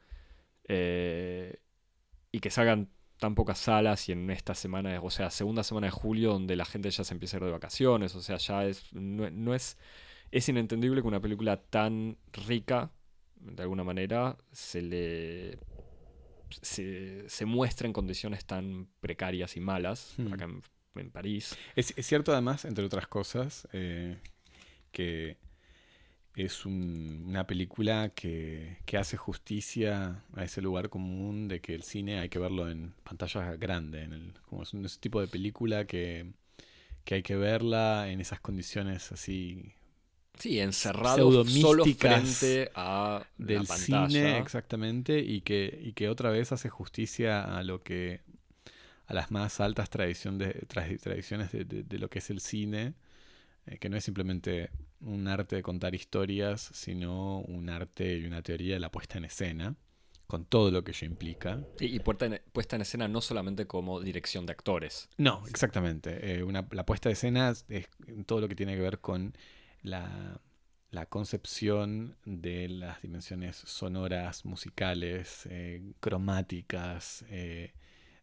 y 2.32 2.40
que 2.40 2.50
salgan 2.50 2.90
tan 3.20 3.36
pocas 3.36 3.60
salas 3.60 4.10
y 4.10 4.12
en 4.12 4.30
esta 4.32 4.56
semana, 4.56 5.00
o 5.02 5.10
sea, 5.10 5.30
segunda 5.30 5.64
semana 5.64 5.88
de 5.88 5.92
julio, 5.92 6.34
donde 6.34 6.56
la 6.56 6.66
gente 6.66 6.90
ya 6.90 7.04
se 7.04 7.14
empieza 7.14 7.38
a 7.38 7.40
ir 7.40 7.46
de 7.46 7.52
vacaciones? 7.52 8.16
O 8.16 8.22
sea, 8.22 8.38
ya 8.38 8.66
es. 8.66 8.94
no 8.94 9.54
es. 9.56 9.78
Es 10.32 10.50
inentendible 10.50 11.02
que 11.02 11.08
una 11.08 11.22
película 11.22 11.58
tan 11.58 12.18
rica 12.32 12.92
de 13.44 13.62
alguna 13.64 13.84
manera, 13.84 14.38
se 14.52 14.82
le 14.82 15.60
se, 16.62 17.46
muestra 17.46 17.88
en 17.88 17.94
condiciones 17.94 18.46
tan 18.46 18.88
precarias 19.00 19.58
y 19.58 19.60
malas 19.60 20.14
hmm. 20.18 20.34
acá 20.34 20.46
en, 20.96 21.12
París. 21.12 21.58
Es, 21.76 21.94
cierto 22.02 22.32
además, 22.32 22.66
entre 22.66 22.86
otras 22.86 23.08
cosas, 23.08 23.68
eh, 23.74 24.20
que 24.91 25.38
es 26.36 26.66
una 26.66 27.46
película 27.46 28.10
que, 28.10 28.78
hace 28.98 29.18
justicia 29.18 30.24
a 30.36 30.44
ese 30.44 30.62
lugar 30.62 30.89
común 30.89 31.48
de 31.48 31.62
que 31.62 31.74
el 31.74 31.84
cine 31.84 32.20
hay 32.20 32.30
que 32.30 32.39
verlo 32.39 32.70
en 32.70 32.94
pantalla 33.04 33.56
grande, 33.56 34.04
en 34.04 34.14
el, 34.14 34.34
como 34.46 34.64
es 34.64 34.74
un, 34.74 34.86
ese 34.86 35.00
tipo 35.00 35.20
de 35.20 35.28
película 35.28 35.86
que, 35.86 36.32
hay 37.10 37.24
que 37.24 37.36
verla 37.36 38.10
en 38.10 38.22
esas 38.22 38.39
condiciones 38.39 39.12
así 39.12 39.74
Sí, 40.38 40.60
encerrado 40.60 41.46
solo 41.46 41.86
frente 41.86 42.72
a 42.76 43.24
del 43.38 43.68
cine, 43.68 44.40
exactamente, 44.40 45.20
y 45.20 45.42
que, 45.42 45.80
y 45.84 45.94
que 45.94 46.10
otra 46.10 46.32
vez 46.32 46.52
hace 46.52 46.70
justicia 46.70 47.58
a 47.58 47.64
lo 47.64 47.84
que 47.84 48.22
a 49.06 49.14
las 49.14 49.32
más 49.32 49.60
altas 49.60 49.90
tradiciones 49.90 50.40
de, 50.40 50.54
tradiciones 50.98 51.52
de, 51.52 52.00
lo 52.00 52.10
que 52.10 52.20
es 52.20 52.30
el 52.30 52.40
cine, 52.40 52.94
eh, 53.66 53.78
que 53.78 53.90
no 53.90 53.98
es 53.98 54.04
simplemente 54.04 54.72
un 55.02 55.28
arte 55.28 55.58
de 55.58 55.62
contar 55.62 55.94
historias, 55.94 56.72
sino 56.74 57.40
un 57.42 57.70
arte 57.70 58.18
y 58.18 58.26
una 58.26 58.42
teoría 58.42 58.76
de 58.76 58.80
la 58.80 58.92
puesta 58.92 59.18
en 59.18 59.26
escena, 59.26 59.76
con 60.26 60.46
todo 60.46 60.72
lo 60.72 60.84
que 60.84 60.92
ello 60.92 61.06
implica. 61.06 61.62
y 61.80 62.00
puesta 62.00 62.26
en, 62.26 62.42
puesta 62.52 62.76
en 62.76 62.82
escena 62.82 63.08
no 63.08 63.22
solamente 63.22 63.68
como 63.68 64.00
dirección 64.00 64.46
de 64.46 64.54
actores. 64.54 65.10
No, 65.18 65.44
exactamente. 65.48 66.40
Eh, 66.40 66.46
la 66.72 66.86
puesta 66.86 67.10
de 67.10 67.14
escena 67.14 67.54
es 67.70 67.90
todo 68.26 68.42
lo 68.42 68.48
que 68.48 68.56
tiene 68.56 68.76
que 68.76 68.82
ver 68.82 69.00
con 69.00 69.36
la, 69.84 70.40
concepción 71.10 72.16
de 72.26 72.70
las 72.70 73.02
dimensiones 73.02 73.56
sonoras, 73.58 74.46
musicales, 74.46 75.48
eh, 75.50 75.94
cromáticas, 76.00 77.26
eh, 77.30 77.74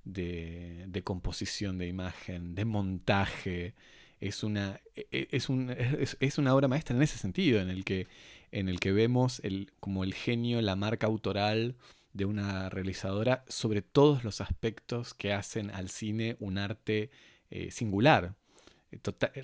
de, 0.04 0.86
de, 0.88 1.02
composición 1.02 1.78
de 1.78 1.86
imagen, 1.86 2.54
de 2.54 2.64
montaje, 2.64 3.74
es 4.20 4.42
una, 4.44 4.80
e, 4.94 5.06
e, 5.10 5.28
es, 5.32 5.48
un, 5.48 5.70
es, 6.20 6.38
una 6.38 6.54
obra 6.54 6.68
maestra 6.68 6.96
en 6.96 7.02
ese 7.02 7.18
sentido, 7.18 7.60
en 7.60 7.68
el 7.68 7.84
que, 7.84 8.06
en 8.52 8.68
el 8.68 8.80
que 8.80 8.92
vemos 8.92 9.40
el, 9.44 9.72
como 9.80 10.04
el 10.04 10.14
genio, 10.14 10.60
la 10.62 10.76
marca 10.76 11.06
autoral 11.06 11.76
de 12.12 12.24
una 12.24 12.68
realizadora 12.68 13.44
sobre 13.48 13.82
todos 13.82 14.24
los 14.24 14.40
aspectos 14.40 15.14
que 15.14 15.32
hacen 15.32 15.70
al 15.70 15.88
cine 15.90 16.36
un 16.40 16.58
arte 16.58 17.10
eh, 17.50 17.70
singular, 17.70 18.34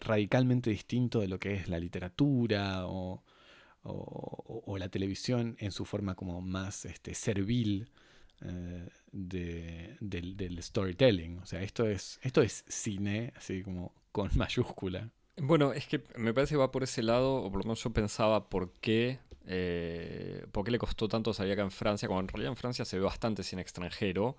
radicalmente 0.01 0.71
distinto 0.71 1.21
de 1.21 1.29
lo 1.29 1.39
que 1.39 1.55
es 1.55 1.69
la 1.69 1.79
literatura 1.79 2.87
o, 2.87 3.23
la 4.79 4.89
televisión 4.89 5.57
en 5.59 5.73
su 5.73 5.85
forma 5.85 6.15
como 6.15 6.41
más 6.43 6.85
este, 6.85 7.15
servil 7.15 7.89
eh, 8.43 8.89
del, 9.11 10.37
del, 10.37 10.63
storytelling. 10.63 11.39
O 11.39 11.47
sea, 11.47 11.63
esto 11.63 11.87
es, 11.87 12.19
esto 12.23 12.43
es 12.43 12.65
cine, 12.69 13.33
así 13.37 13.63
como 13.63 13.95
con 14.13 14.31
mayúscula. 14.37 15.11
Bueno, 15.39 15.73
es 15.73 15.87
que 15.87 16.03
me 16.17 16.33
parece 16.33 16.55
que 16.55 16.59
va 16.59 16.73
por 16.73 16.83
ese 16.83 17.03
lado, 17.03 17.37
o 17.37 17.51
por 17.51 17.61
lo 17.61 17.65
menos 17.65 17.83
yo 17.83 17.91
pensaba 17.91 18.49
por 18.49 18.73
qué, 18.81 19.21
eh, 19.47 20.47
por 20.53 20.65
qué 20.65 20.71
le 20.71 20.79
costó 20.79 21.09
tanto 21.09 21.33
salir 21.33 21.53
acá 21.53 21.63
en 21.63 21.71
Francia, 21.71 22.09
cuando 22.09 22.23
en 22.23 22.29
realidad 22.29 22.53
en 22.53 22.57
Francia 22.57 22.85
se 22.85 22.99
ve 22.99 23.05
bastante 23.05 23.43
cine 23.43 23.63
extranjero, 23.63 24.37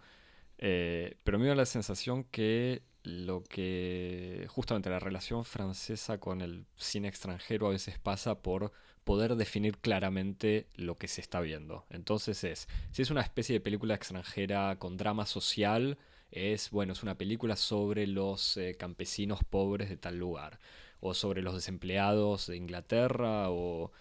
eh, 0.58 1.18
pero 1.24 1.38
me 1.38 1.48
da 1.48 1.56
la 1.56 1.66
sensación 1.66 2.24
que 2.26 2.82
lo 3.08 3.44
que 3.44 4.46
justamente 4.50 4.90
la 4.90 5.00
relación 5.00 5.46
francesa 5.46 6.20
con 6.20 6.42
el 6.42 6.66
cine 6.76 7.08
extranjero 7.08 7.68
a 7.68 7.72
veces 7.72 7.98
pasa 8.00 8.42
por 8.42 8.74
poder 9.04 9.36
definir 9.36 9.78
claramente 9.78 10.68
lo 10.76 10.98
que 10.98 11.08
se 11.08 11.22
está 11.22 11.40
viendo. 11.40 11.86
Entonces 11.90 12.44
es, 12.44 12.68
si 12.92 13.02
es 13.02 13.10
una 13.10 13.22
especie 13.22 13.54
de 13.54 13.62
película 13.62 13.96
extranjera 13.96 14.76
con 14.78 14.98
drama 14.98 15.26
social, 15.26 15.98
es, 16.32 16.70
bueno, 16.72 16.92
es 16.94 17.04
una 17.04 17.18
película 17.18 17.56
sobre 17.56 18.06
los 18.08 18.58
eh, 18.58 18.76
campesinos 18.78 19.40
pobres 19.50 19.90
de 19.90 19.98
tal 19.98 20.18
lugar, 20.18 20.60
o 21.00 21.14
sobre 21.14 21.42
los 21.42 21.56
desempleados 21.56 22.48
de 22.48 22.58
Inglaterra, 22.58 23.50
o, 23.50 23.92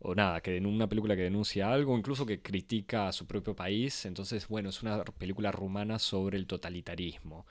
o 0.00 0.14
nada, 0.14 0.42
que 0.42 0.56
en 0.56 0.66
una 0.66 0.88
película 0.88 1.16
que 1.16 1.22
denuncia 1.22 1.72
algo, 1.72 1.96
incluso 1.96 2.26
que 2.26 2.42
critica 2.42 3.08
a 3.08 3.12
su 3.12 3.26
propio 3.26 3.56
país, 3.56 4.04
entonces, 4.04 4.48
bueno, 4.48 4.68
es 4.68 4.82
una 4.82 5.04
película 5.04 5.52
rumana 5.52 5.98
sobre 5.98 6.36
el 6.36 6.46
totalitarismo. 6.46 7.46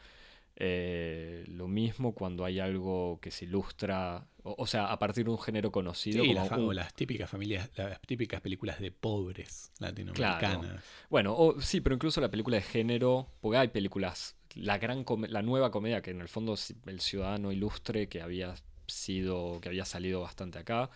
Eh, 0.62 1.46
lo 1.48 1.70
mismo 1.70 2.14
cuando 2.14 2.44
hay 2.44 2.60
algo 2.60 3.20
que 3.22 3.32
se 3.32 3.46
ilustra, 3.46 4.28
o, 4.44 4.68
sea, 4.68 4.92
a 4.92 5.00
partir 5.00 5.24
de 5.24 5.32
un 5.32 5.40
género 5.40 5.72
conocido. 5.72 6.22
como 6.50 6.74
las, 6.74 6.94
típicas 6.94 7.30
familias, 7.30 7.70
las 7.78 8.02
típicas 8.02 8.42
películas 8.42 8.82
de 8.82 8.92
pobres 8.92 9.72
latinoamericanas. 9.80 10.84
Bueno, 11.10 11.56
sí, 11.62 11.80
pero 11.80 11.96
incluso 11.96 12.20
la 12.20 12.30
película 12.30 12.58
de 12.58 12.64
género, 12.64 13.30
porque 13.40 13.58
hay 13.58 13.68
películas, 13.70 14.36
la 14.54 14.78
gran 14.78 15.06
la 15.30 15.42
nueva 15.42 15.72
comedia 15.72 16.02
que 16.02 16.12
en 16.12 16.20
el 16.20 16.28
fondo 16.28 16.56
es 16.56 16.76
El 16.86 17.00
Ciudadano 17.00 17.54
Ilustre 17.54 18.10
que 18.10 18.22
había 18.22 18.56
sido, 18.86 19.62
que 19.62 19.70
había 19.70 19.86
salido 19.86 20.20
bastante 20.20 20.60
acá. 20.60 20.90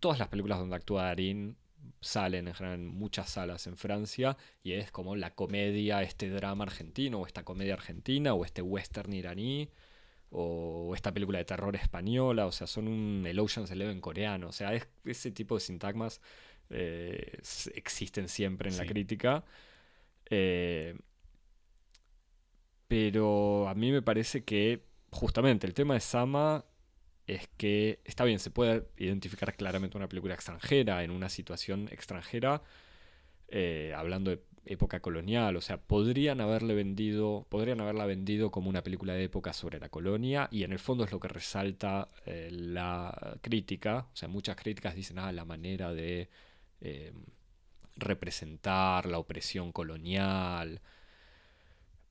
Todas 0.00 0.18
las 0.18 0.28
películas 0.28 0.58
donde 0.58 0.76
actúa 0.76 1.04
Darín 1.04 1.58
salen 2.00 2.48
en 2.48 2.54
general 2.54 2.80
en 2.80 2.86
muchas 2.86 3.30
salas 3.30 3.66
en 3.66 3.76
Francia 3.76 4.36
y 4.62 4.72
es 4.72 4.90
como 4.90 5.16
la 5.16 5.34
comedia, 5.34 6.02
este 6.02 6.30
drama 6.30 6.64
argentino 6.64 7.20
o 7.20 7.26
esta 7.26 7.44
comedia 7.44 7.74
argentina 7.74 8.34
o 8.34 8.44
este 8.44 8.62
western 8.62 9.12
iraní 9.12 9.70
o 10.30 10.94
esta 10.94 11.12
película 11.12 11.38
de 11.38 11.44
terror 11.44 11.76
española, 11.76 12.46
o 12.46 12.52
sea, 12.52 12.66
son 12.66 12.88
un 12.88 13.24
el 13.26 13.38
Ocean's 13.38 13.70
Eleven 13.70 14.00
coreano, 14.00 14.48
o 14.48 14.52
sea, 14.52 14.74
es, 14.74 14.88
ese 15.04 15.30
tipo 15.30 15.56
de 15.56 15.60
sintagmas 15.60 16.22
eh, 16.70 17.38
existen 17.74 18.28
siempre 18.28 18.70
en 18.70 18.78
la 18.78 18.86
crítica. 18.86 19.44
Eh, 20.30 20.96
pero 22.88 23.68
a 23.68 23.74
mí 23.74 23.92
me 23.92 24.02
parece 24.02 24.44
que 24.44 24.84
justamente 25.10 25.66
el 25.66 25.74
tema 25.74 25.94
de 25.94 26.00
Sama 26.00 26.64
es 27.32 27.48
que 27.56 28.00
está 28.04 28.24
bien, 28.24 28.38
se 28.38 28.50
puede 28.50 28.88
identificar 28.96 29.54
claramente 29.56 29.96
una 29.96 30.08
película 30.08 30.34
extranjera 30.34 31.02
en 31.04 31.10
una 31.10 31.28
situación 31.28 31.88
extranjera, 31.90 32.62
eh, 33.48 33.92
hablando 33.96 34.30
de 34.30 34.42
época 34.64 35.00
colonial, 35.00 35.56
o 35.56 35.60
sea, 35.60 35.78
podrían 35.78 36.40
haberle 36.40 36.74
vendido, 36.74 37.46
podrían 37.48 37.80
haberla 37.80 38.06
vendido 38.06 38.50
como 38.50 38.68
una 38.70 38.82
película 38.82 39.12
de 39.14 39.24
época 39.24 39.52
sobre 39.52 39.80
la 39.80 39.88
colonia 39.88 40.48
y 40.52 40.62
en 40.62 40.72
el 40.72 40.78
fondo 40.78 41.04
es 41.04 41.12
lo 41.12 41.18
que 41.20 41.28
resalta 41.28 42.08
eh, 42.26 42.48
la 42.52 43.38
crítica, 43.40 44.06
o 44.12 44.16
sea, 44.16 44.28
muchas 44.28 44.56
críticas 44.56 44.94
dicen, 44.94 45.18
ah, 45.18 45.32
la 45.32 45.44
manera 45.44 45.92
de 45.92 46.28
eh, 46.80 47.12
representar 47.96 49.06
la 49.06 49.18
opresión 49.18 49.72
colonial, 49.72 50.80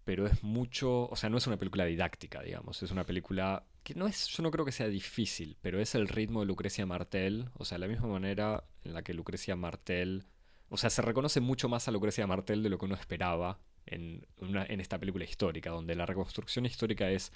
pero 0.03 0.27
es 0.27 0.43
mucho, 0.43 1.07
o 1.09 1.15
sea, 1.15 1.29
no 1.29 1.37
es 1.37 1.47
una 1.47 1.57
película 1.57 1.85
didáctica, 1.85 2.41
digamos, 2.41 2.83
es 2.83 2.91
una 2.91 3.05
película 3.05 3.63
que 3.83 3.95
no 3.95 4.07
es, 4.07 4.27
yo 4.27 4.43
no 4.43 4.51
creo 4.51 4.65
que 4.65 4.71
sea 4.71 4.87
difícil, 4.87 5.57
pero 5.61 5.79
es 5.79 5.95
el 5.95 6.07
ritmo 6.07 6.41
de 6.41 6.45
Lucrecia 6.45 6.85
Martel, 6.85 7.49
o 7.53 7.65
sea, 7.65 7.77
la 7.77 7.87
misma 7.87 8.07
manera 8.07 8.63
en 8.83 8.93
la 8.93 9.03
que 9.03 9.13
Lucrecia 9.13 9.55
Martel, 9.55 10.25
o 10.69 10.77
sea, 10.77 10.89
se 10.89 11.01
reconoce 11.01 11.39
mucho 11.39 11.69
más 11.69 11.87
a 11.87 11.91
Lucrecia 11.91 12.27
Martel 12.27 12.63
de 12.63 12.69
lo 12.69 12.77
que 12.77 12.85
uno 12.85 12.95
esperaba 12.95 13.59
en, 13.85 14.25
en 14.39 14.79
esta 14.79 14.99
película 14.99 15.25
histórica, 15.25 15.71
donde 15.71 15.95
la 15.95 16.05
reconstrucción 16.05 16.65
histórica 16.65 17.09
es 17.09 17.31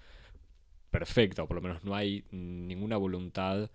perfecta, 0.91 1.43
o 1.43 1.48
por 1.48 1.56
lo 1.56 1.62
menos 1.62 1.84
no 1.84 1.96
hay 1.96 2.26
ninguna 2.32 2.98
voluntad 2.98 3.70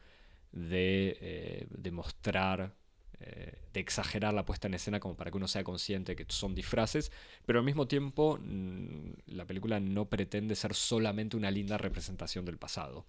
de, 0.53 1.19
eh, 1.21 1.67
de 1.71 1.91
mostrar 1.91 2.75
de 3.21 3.81
exagerar 3.81 4.33
la 4.33 4.45
puesta 4.45 4.67
en 4.67 4.75
escena 4.75 4.99
como 4.99 5.17
para 5.17 5.31
que 5.31 5.37
uno 5.37 5.49
sea 5.49 5.63
consciente 5.63 6.17
que 6.17 6.25
son 6.29 6.55
disfraces, 6.55 7.13
pero 7.47 7.59
al 7.59 7.65
mismo 7.65 7.87
tiempo 7.87 8.39
mm, 8.43 9.13
la 9.27 9.45
película 9.45 9.79
no 9.79 10.07
pretende 10.07 10.57
ser 10.57 10.75
solamente 10.75 11.37
una 11.37 11.51
linda 11.51 11.79
representación 11.79 12.45
del 12.45 12.59
pasado. 12.59 13.07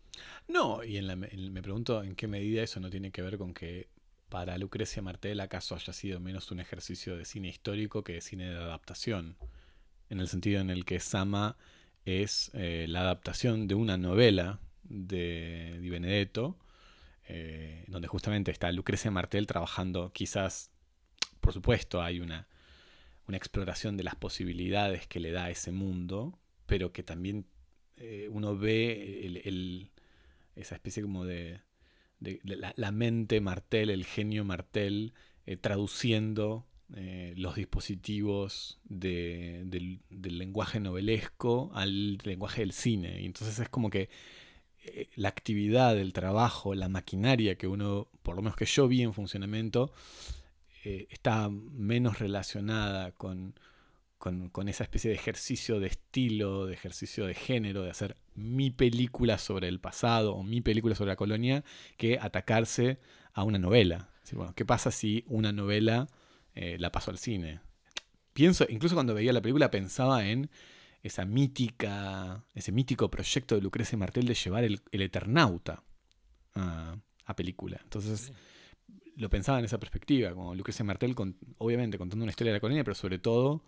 No, 0.48 0.84
y 0.84 1.02
me 1.02 1.62
pregunto 1.62 2.04
en 2.04 2.16
qué 2.16 2.28
medida 2.28 2.64
eso 2.64 2.80
no 2.80 2.90
tiene 2.90 3.12
que 3.12 3.22
ver 3.22 3.38
con 3.38 3.54
que 3.54 3.88
para 4.32 4.58
Lucrecia 4.58 5.02
Martel 5.02 5.42
acaso 5.42 5.76
haya 5.76 5.92
sido 5.92 6.22
menos 6.22 6.52
un 6.52 6.62
ejercicio 6.62 7.18
de 7.18 7.26
cine 7.26 7.50
histórico 7.50 8.04
que 8.04 8.14
de 8.14 8.22
cine 8.22 8.50
de 8.50 8.56
adaptación, 8.56 9.36
en 10.10 10.22
el 10.22 10.30
sentido 10.30 10.62
en 10.62 10.70
el 10.70 10.86
que 10.86 11.02
Sama 11.02 11.58
es 12.06 12.50
eh, 12.54 12.86
la 12.88 13.02
adaptación 13.02 13.68
de 13.68 13.76
una 13.76 13.98
novela 13.98 14.62
de 14.84 15.78
Di 15.82 15.90
Benedetto, 15.90 16.58
eh, 17.28 17.86
donde 17.88 18.08
justamente 18.08 18.52
está 18.52 18.72
Lucrecia 18.72 19.12
Martel 19.12 19.48
trabajando, 19.48 20.12
quizás, 20.12 20.72
por 21.40 21.54
supuesto, 21.54 22.02
hay 22.02 22.20
una, 22.20 22.48
una 23.28 23.38
exploración 23.38 23.98
de 23.98 24.04
las 24.04 24.16
posibilidades 24.16 25.08
que 25.08 25.20
le 25.20 25.32
da 25.32 25.50
ese 25.50 25.72
mundo, 25.72 26.40
pero 26.66 26.92
que 26.92 27.04
también 27.04 27.46
eh, 27.98 28.28
uno 28.32 28.58
ve 28.58 29.26
el, 29.46 29.92
esa 30.56 30.76
especie 30.76 31.04
como 31.04 31.26
de, 31.26 31.62
la, 32.20 32.92
mente 32.92 33.40
Martel, 33.40 33.90
el 33.90 34.06
genio 34.06 34.44
Martel, 34.44 35.14
eh, 35.46 35.58
traduciendo 35.58 36.68
los 37.36 37.56
dispositivos 37.56 38.82
del, 38.84 39.70
del, 40.10 40.38
lenguaje 40.38 40.82
novelesco 40.82 41.72
al 41.74 42.18
lenguaje 42.18 42.62
del 42.62 42.74
cine. 42.74 43.22
Y 43.22 43.26
entonces 43.26 43.58
es 43.60 43.70
como 43.70 43.90
que 43.90 44.10
la 45.16 45.30
actividad, 45.30 45.98
el 45.98 46.14
trabajo, 46.14 46.74
la 46.76 46.90
maquinaria 46.90 47.56
que 47.56 47.68
uno, 47.68 48.08
por 48.24 48.36
lo 48.36 48.42
menos 48.42 48.56
que 48.56 48.66
yo 48.66 48.88
vi 48.88 49.04
en 49.04 49.14
funcionamiento, 49.14 49.92
eh, 50.84 51.08
está 51.12 51.50
menos 51.50 52.20
relacionada 52.20 53.12
con, 53.12 53.54
con, 54.18 54.68
esa 54.68 54.84
especie 54.84 55.10
de 55.10 55.16
ejercicio 55.16 55.80
de 55.80 55.88
estilo, 55.88 56.66
de 56.66 56.74
ejercicio 56.74 57.26
de 57.26 57.34
género, 57.34 57.84
de 57.84 57.92
hacer 57.92 58.18
mi 58.36 58.72
película 58.72 59.38
sobre 59.38 59.68
el 59.68 59.80
pasado 59.80 60.36
o 60.36 60.44
mi 60.44 60.62
película 60.62 60.96
sobre 60.96 61.10
la 61.10 61.16
colonia, 61.16 61.64
que 61.98 62.18
atacarse 62.20 63.00
a 63.34 63.44
una 63.44 63.60
novela. 63.60 64.10
Bueno, 64.34 64.54
¿Qué 64.56 64.66
pasa 64.66 64.92
si 64.92 65.26
una 65.28 65.52
novela 65.52 66.08
eh, 66.56 66.78
la 66.80 66.92
paso 66.92 67.12
al 67.12 67.18
cine? 67.18 67.60
Pienso, 68.34 68.66
incluso 68.70 68.96
cuando 68.96 69.14
veía 69.14 69.34
la 69.34 69.42
película 69.42 69.72
pensaba 69.72 70.26
en 70.28 70.50
esa 71.04 71.26
mítica, 71.26 72.46
ese 72.54 72.72
mítico 72.72 73.10
proyecto 73.10 73.56
de 73.56 73.62
Lucrecia 73.62 73.98
Martel 73.98 74.26
de 74.28 74.36
llevar 74.36 74.64
el, 74.64 74.82
el 74.92 75.02
Eternauta 75.02 75.84
a, 76.56 76.96
a 77.26 77.36
película. 77.36 77.80
Entonces 77.84 78.32
lo 79.16 79.30
pensaba 79.30 79.60
en 79.60 79.66
esa 79.66 79.80
perspectiva, 79.80 80.34
como 80.34 80.56
Lucrecia 80.56 80.86
Martel, 80.86 81.16
con, 81.16 81.38
obviamente 81.58 81.98
contando 81.98 82.24
una 82.24 82.32
historia 82.32 82.52
de 82.54 82.58
la 82.58 82.62
colonia, 82.62 82.84
pero 82.84 82.96
sobre 82.96 83.20
todo 83.20 83.64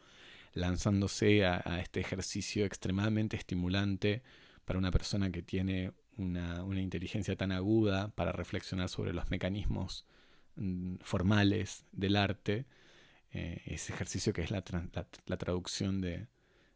lanzándose 0.54 1.46
a, 1.46 1.62
a 1.66 1.80
este 1.80 2.00
ejercicio 2.00 2.66
extremadamente 2.66 3.36
estimulante 3.38 4.22
para 4.66 4.80
una 4.80 4.92
persona 4.92 5.32
que 5.32 5.42
tiene 5.42 5.92
una, 6.18 6.64
una 6.64 6.80
inteligencia 6.82 7.36
tan 7.36 7.52
aguda 7.52 8.10
para 8.16 8.32
reflexionar 8.32 8.88
sobre 8.90 9.14
los 9.14 9.30
mecanismos 9.32 10.06
mm, 10.56 10.98
formales 11.02 11.86
del 11.92 12.16
arte, 12.16 12.66
eh, 13.32 13.62
ese 13.66 13.94
ejercicio 13.94 14.32
que 14.32 14.44
es 14.44 14.52
la- 14.52 14.64
la 15.26 15.38
traducción 15.38 16.02
de 16.02 16.28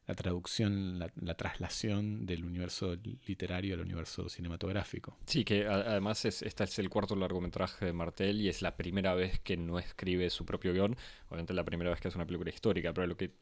la 0.08 0.16
traducción, 0.16 0.99
la, 0.99 1.12
la 1.22 1.36
traslación 1.36 2.26
del 2.26 2.45
universo 2.45 2.95
literario 3.28 3.76
al 3.76 3.82
universo 3.82 4.30
cinematográfico. 4.30 5.18
Sí, 5.26 5.43
que 5.43 5.68
además 5.68 6.24
es, 6.24 6.41
este 6.41 6.64
es 6.64 6.80
el 6.80 6.89
cuarto 6.89 7.16
largometraje 7.16 7.86
de 7.86 7.93
Martel 7.93 8.41
y 8.41 8.47
es 8.47 8.62
la 8.62 8.78
primera 8.78 9.14
vez 9.14 9.39
que 9.39 9.58
no 9.58 9.80
escribe 9.80 10.30
su 10.30 10.45
propio 10.45 10.72
guion. 10.72 10.95
Obviamente 11.28 11.53
la 11.53 11.66
primera 11.66 11.89
vez 11.89 11.99
que 11.99 12.08
hace 12.08 12.18
una 12.18 12.26
película 12.26 12.49
histórica, 12.49 12.93
pero 12.93 13.05
lo 13.05 13.18
que 13.18 13.34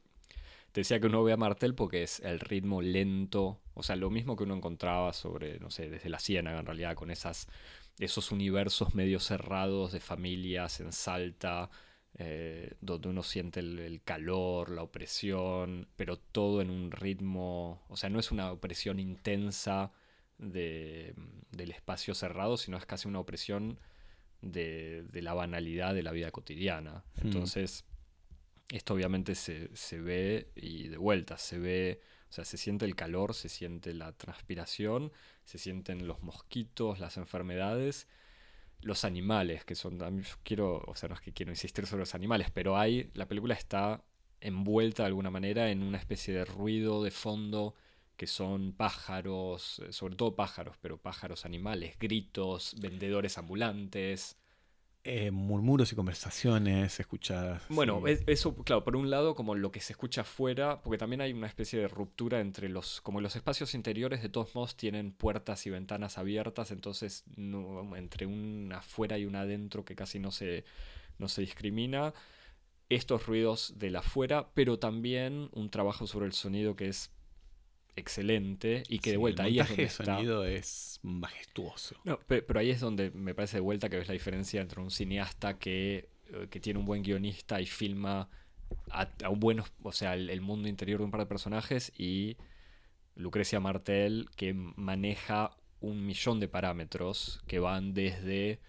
te 0.71 0.81
decía 0.81 0.99
que 0.99 1.07
uno 1.07 1.23
ve 1.23 1.33
a 1.33 1.37
Martel 1.37 1.75
porque 1.75 2.01
es 2.01 2.19
el 2.19 2.39
ritmo 2.39 2.81
lento, 2.81 3.61
o 3.75 3.83
sea, 3.83 3.95
lo 3.95 4.09
mismo 4.09 4.35
que 4.35 4.43
uno 4.43 4.55
encontraba 4.55 5.13
sobre, 5.13 5.59
no 5.59 5.69
sé, 5.69 5.89
desde 5.89 6.09
la 6.09 6.19
Ciénaga 6.19 6.59
en 6.59 6.65
realidad, 6.65 6.95
con 6.95 7.11
esas, 7.11 7.47
esos 7.99 8.31
universos 8.31 8.95
medio 8.95 9.19
cerrados 9.19 9.93
de 9.93 9.99
familias 9.99 10.79
en 10.81 10.91
Salta, 10.91 11.69
eh, 12.17 12.75
donde 12.79 13.09
uno 13.09 13.23
siente 13.23 13.59
el, 13.59 13.79
el 13.79 14.01
calor, 14.01 14.69
la 14.69 14.83
opresión, 14.83 15.87
pero 15.95 16.17
todo 16.17 16.61
en 16.61 16.69
un 16.69 16.91
ritmo, 16.91 17.83
o 17.89 17.97
sea, 17.97 18.09
no 18.09 18.19
es 18.19 18.31
una 18.31 18.51
opresión 18.51 18.99
intensa 18.99 19.91
de, 20.37 21.13
del 21.51 21.71
espacio 21.71 22.13
cerrado, 22.13 22.57
sino 22.57 22.77
es 22.77 22.85
casi 22.85 23.07
una 23.07 23.19
opresión 23.19 23.79
de, 24.41 25.03
de 25.11 25.21
la 25.21 25.33
banalidad 25.33 25.93
de 25.93 26.03
la 26.03 26.11
vida 26.11 26.31
cotidiana. 26.31 27.03
Hmm. 27.15 27.27
Entonces, 27.27 27.85
esto 28.69 28.93
obviamente 28.93 29.35
se, 29.35 29.75
se 29.75 29.99
ve 29.99 30.51
y 30.55 30.87
de 30.87 30.97
vuelta, 30.97 31.37
se 31.37 31.59
ve, 31.59 32.01
o 32.29 32.33
sea, 32.33 32.45
se 32.45 32.57
siente 32.57 32.85
el 32.85 32.95
calor, 32.95 33.33
se 33.33 33.49
siente 33.49 33.93
la 33.93 34.11
transpiración, 34.13 35.11
se 35.43 35.57
sienten 35.57 36.07
los 36.07 36.21
mosquitos, 36.23 36.99
las 36.99 37.17
enfermedades, 37.17 38.07
los 38.81 39.05
animales, 39.05 39.65
que 39.65 39.75
son, 39.75 39.99
yo 39.99 40.35
quiero, 40.43 40.83
o 40.87 40.95
sea, 40.95 41.09
no 41.09 41.15
es 41.15 41.21
que 41.21 41.33
quiero 41.33 41.51
insistir 41.51 41.85
sobre 41.87 42.01
los 42.01 42.15
animales, 42.15 42.49
pero 42.53 42.77
hay, 42.77 43.09
la 43.13 43.27
película 43.27 43.55
está 43.55 44.03
envuelta 44.41 45.03
de 45.03 45.07
alguna 45.07 45.31
manera 45.31 45.71
en 45.71 45.81
una 45.83 45.97
especie 45.97 46.33
de 46.33 46.45
ruido 46.45 47.03
de 47.03 47.11
fondo 47.11 47.75
que 48.15 48.27
son 48.27 48.73
pájaros, 48.73 49.79
eh, 49.79 49.91
sobre 49.91 50.15
todo 50.15 50.35
pájaros, 50.35 50.77
pero 50.81 50.97
pájaros 50.97 51.45
animales, 51.45 51.97
gritos, 51.99 52.75
vendedores 52.79 53.37
ambulantes. 53.37 54.37
Eh, 55.07 55.29
murmuros 55.29 55.91
y 55.91 55.95
conversaciones 55.95 56.99
escuchadas. 56.99 57.61
Bueno, 57.69 58.01
sí. 58.05 58.11
es- 58.13 58.23
eso, 58.25 58.55
claro, 58.55 58.83
por 58.83 58.95
un 58.95 59.11
lado, 59.11 59.35
como 59.35 59.53
lo 59.53 59.71
que 59.71 59.79
se 59.79 59.93
escucha 59.93 60.21
afuera, 60.21 60.81
porque 60.81 60.97
también 60.97 61.21
hay 61.21 61.31
una 61.31 61.45
especie 61.45 61.77
de 61.79 61.87
ruptura 61.87 62.39
entre 62.41 62.69
los, 62.69 63.01
como 63.01 63.21
los 63.21 63.35
espacios 63.35 63.75
interiores 63.75 64.23
de 64.23 64.29
todos 64.29 64.55
modos 64.55 64.75
tienen 64.75 65.11
puertas 65.11 65.65
y 65.67 65.69
ventanas 65.69 66.17
abiertas, 66.17 66.71
entonces 66.71 67.23
no- 67.35 67.95
entre 67.95 68.25
un 68.25 68.71
afuera 68.73 69.19
y 69.19 69.25
un 69.25 69.35
adentro 69.35 69.85
que 69.85 69.95
casi 69.95 70.17
no 70.17 70.31
se, 70.31 70.65
no 71.19 71.27
se 71.27 71.41
discrimina. 71.41 72.13
Estos 72.89 73.25
ruidos 73.25 73.73
del 73.77 73.95
afuera, 73.95 74.49
pero 74.53 74.77
también 74.79 75.49
un 75.53 75.69
trabajo 75.71 76.05
sobre 76.07 76.25
el 76.27 76.33
sonido 76.33 76.75
que 76.75 76.87
es 76.87 77.11
excelente 77.95 78.83
y 78.89 78.99
que 78.99 79.11
de 79.11 79.17
vuelta 79.17 79.43
el 79.43 79.47
ahí 79.47 79.59
es 79.59 79.67
donde 79.69 79.83
de 79.83 79.87
está. 79.87 80.05
sonido 80.05 80.45
es 80.45 80.99
majestuoso. 81.03 81.95
No, 82.03 82.19
pe- 82.19 82.41
pero 82.41 82.59
ahí 82.59 82.69
es 82.69 82.79
donde 82.79 83.11
me 83.11 83.33
parece 83.33 83.57
de 83.57 83.61
vuelta 83.61 83.89
que 83.89 83.97
ves 83.97 84.07
la 84.07 84.13
diferencia 84.13 84.61
entre 84.61 84.81
un 84.81 84.91
cineasta 84.91 85.57
que, 85.57 86.09
eh, 86.31 86.47
que 86.49 86.59
tiene 86.59 86.79
un 86.79 86.85
buen 86.85 87.03
guionista 87.03 87.61
y 87.61 87.65
filma 87.65 88.29
a, 88.91 89.09
a 89.23 89.29
un 89.29 89.39
buen, 89.39 89.61
o 89.83 89.91
sea, 89.91 90.13
el, 90.15 90.29
el 90.29 90.41
mundo 90.41 90.67
interior 90.67 90.99
de 90.99 91.05
un 91.05 91.11
par 91.11 91.21
de 91.21 91.25
personajes 91.27 91.91
y 91.97 92.37
Lucrecia 93.15 93.59
Martel 93.59 94.27
que 94.35 94.53
maneja 94.53 95.55
un 95.79 96.05
millón 96.05 96.39
de 96.39 96.47
parámetros 96.47 97.41
que 97.47 97.59
van 97.59 97.93
desde 97.93 98.59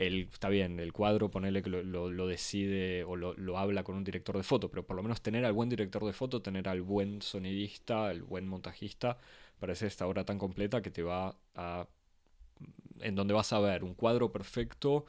el, 0.00 0.22
está 0.32 0.48
bien, 0.50 0.80
el 0.80 0.92
cuadro, 0.92 1.30
ponerle 1.30 1.62
que 1.62 1.70
lo, 1.70 1.82
lo- 1.84 2.10
lo 2.10 2.26
decide 2.26 3.04
o 3.04 3.16
lo, 3.16 3.34
lo 3.36 3.58
habla 3.58 3.84
con 3.84 3.96
un 3.96 4.04
director 4.04 4.36
de 4.36 4.42
foto, 4.44 4.70
pero 4.70 4.86
por 4.86 4.96
lo 4.96 5.02
menos 5.04 5.22
tener 5.22 5.44
al 5.44 5.52
buen 5.54 5.68
director 5.70 6.04
de 6.06 6.12
foto, 6.14 6.42
tener 6.42 6.68
al 6.68 6.82
buen 6.82 7.22
sonidista, 7.22 8.08
al 8.08 8.22
buen 8.22 8.48
montajista, 8.48 9.18
para 9.60 9.74
hacer 9.74 9.88
esta 9.88 10.06
obra 10.08 10.24
tan 10.24 10.38
completa 10.38 10.82
que 10.82 10.90
te 10.90 11.02
va 11.02 11.36
a 11.54 11.86
en 13.00 13.14
donde 13.14 13.34
vas 13.34 13.52
a 13.52 13.60
ver 13.60 13.84
un 13.84 13.94
cuadro 13.94 14.32
perfecto 14.32 15.06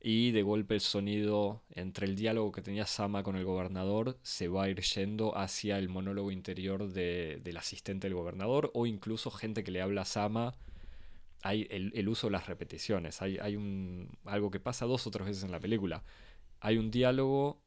y 0.00 0.32
de 0.32 0.42
golpe 0.42 0.74
el 0.76 0.80
sonido 0.82 1.62
entre 1.72 2.06
el 2.06 2.16
diálogo 2.16 2.52
que 2.52 2.62
tenía 2.62 2.86
Sama 2.86 3.22
con 3.24 3.36
el 3.36 3.44
gobernador 3.44 4.18
se 4.22 4.48
va 4.48 4.64
a 4.64 4.70
ir 4.70 4.80
yendo 4.82 5.36
hacia 5.38 5.78
el 5.78 5.88
monólogo 5.88 6.30
interior 6.32 6.88
de- 6.92 7.40
del 7.42 7.56
asistente 7.58 8.08
del 8.08 8.14
gobernador 8.16 8.70
o 8.74 8.86
incluso 8.86 9.30
gente 9.30 9.64
que 9.64 9.72
le 9.72 9.82
habla 9.82 10.02
a 10.02 10.06
Sama. 10.06 10.54
Hay 11.42 11.66
el, 11.70 11.92
el 11.94 12.08
uso 12.08 12.26
de 12.26 12.32
las 12.32 12.46
repeticiones. 12.46 13.22
Hay, 13.22 13.38
hay 13.38 13.56
un, 13.56 14.10
algo 14.24 14.50
que 14.50 14.60
pasa 14.60 14.86
dos 14.86 15.06
o 15.06 15.10
tres 15.10 15.26
veces 15.28 15.44
en 15.44 15.52
la 15.52 15.60
película. 15.60 16.02
Hay 16.60 16.78
un 16.78 16.90
diálogo 16.90 17.60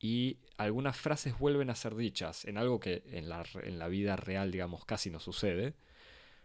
y 0.00 0.38
algunas 0.56 0.96
frases 0.96 1.38
vuelven 1.38 1.70
a 1.70 1.74
ser 1.74 1.94
dichas 1.96 2.44
en 2.44 2.56
algo 2.58 2.78
que 2.80 3.02
en 3.06 3.28
la, 3.28 3.44
en 3.62 3.78
la 3.78 3.88
vida 3.88 4.16
real, 4.16 4.50
digamos, 4.50 4.84
casi 4.84 5.10
no 5.10 5.18
sucede. 5.20 5.74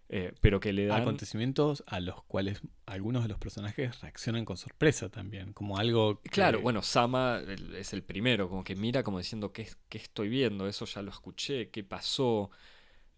eh, 0.10 0.34
pero 0.42 0.60
que 0.60 0.74
le 0.74 0.86
dan... 0.86 1.02
Acontecimientos 1.02 1.84
a 1.88 2.00
los 2.00 2.24
cuales 2.26 2.62
algunos 2.86 3.24
de 3.24 3.30
los 3.30 3.40
personajes 3.40 4.00
reaccionan 4.02 4.46
con 4.46 4.58
sorpresa 4.58 5.10
también, 5.10 5.54
como 5.54 5.78
algo 5.78 6.22
que- 6.22 6.30
Claro, 6.30 6.62
bueno, 6.62 6.82
Sama 6.84 7.42
es 7.76 7.94
el 7.94 8.04
primero, 8.04 8.50
como 8.50 8.64
que 8.64 8.76
mira 8.76 9.02
como 9.04 9.18
diciendo, 9.20 9.52
¿qué, 9.54 9.68
qué 9.90 9.98
estoy 10.00 10.30
viendo? 10.30 10.68
Eso 10.68 10.86
ya 10.86 11.02
lo 11.02 11.10
escuché, 11.10 11.70
¿qué 11.70 11.84
pasó? 11.84 12.52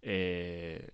Eh, 0.01 0.91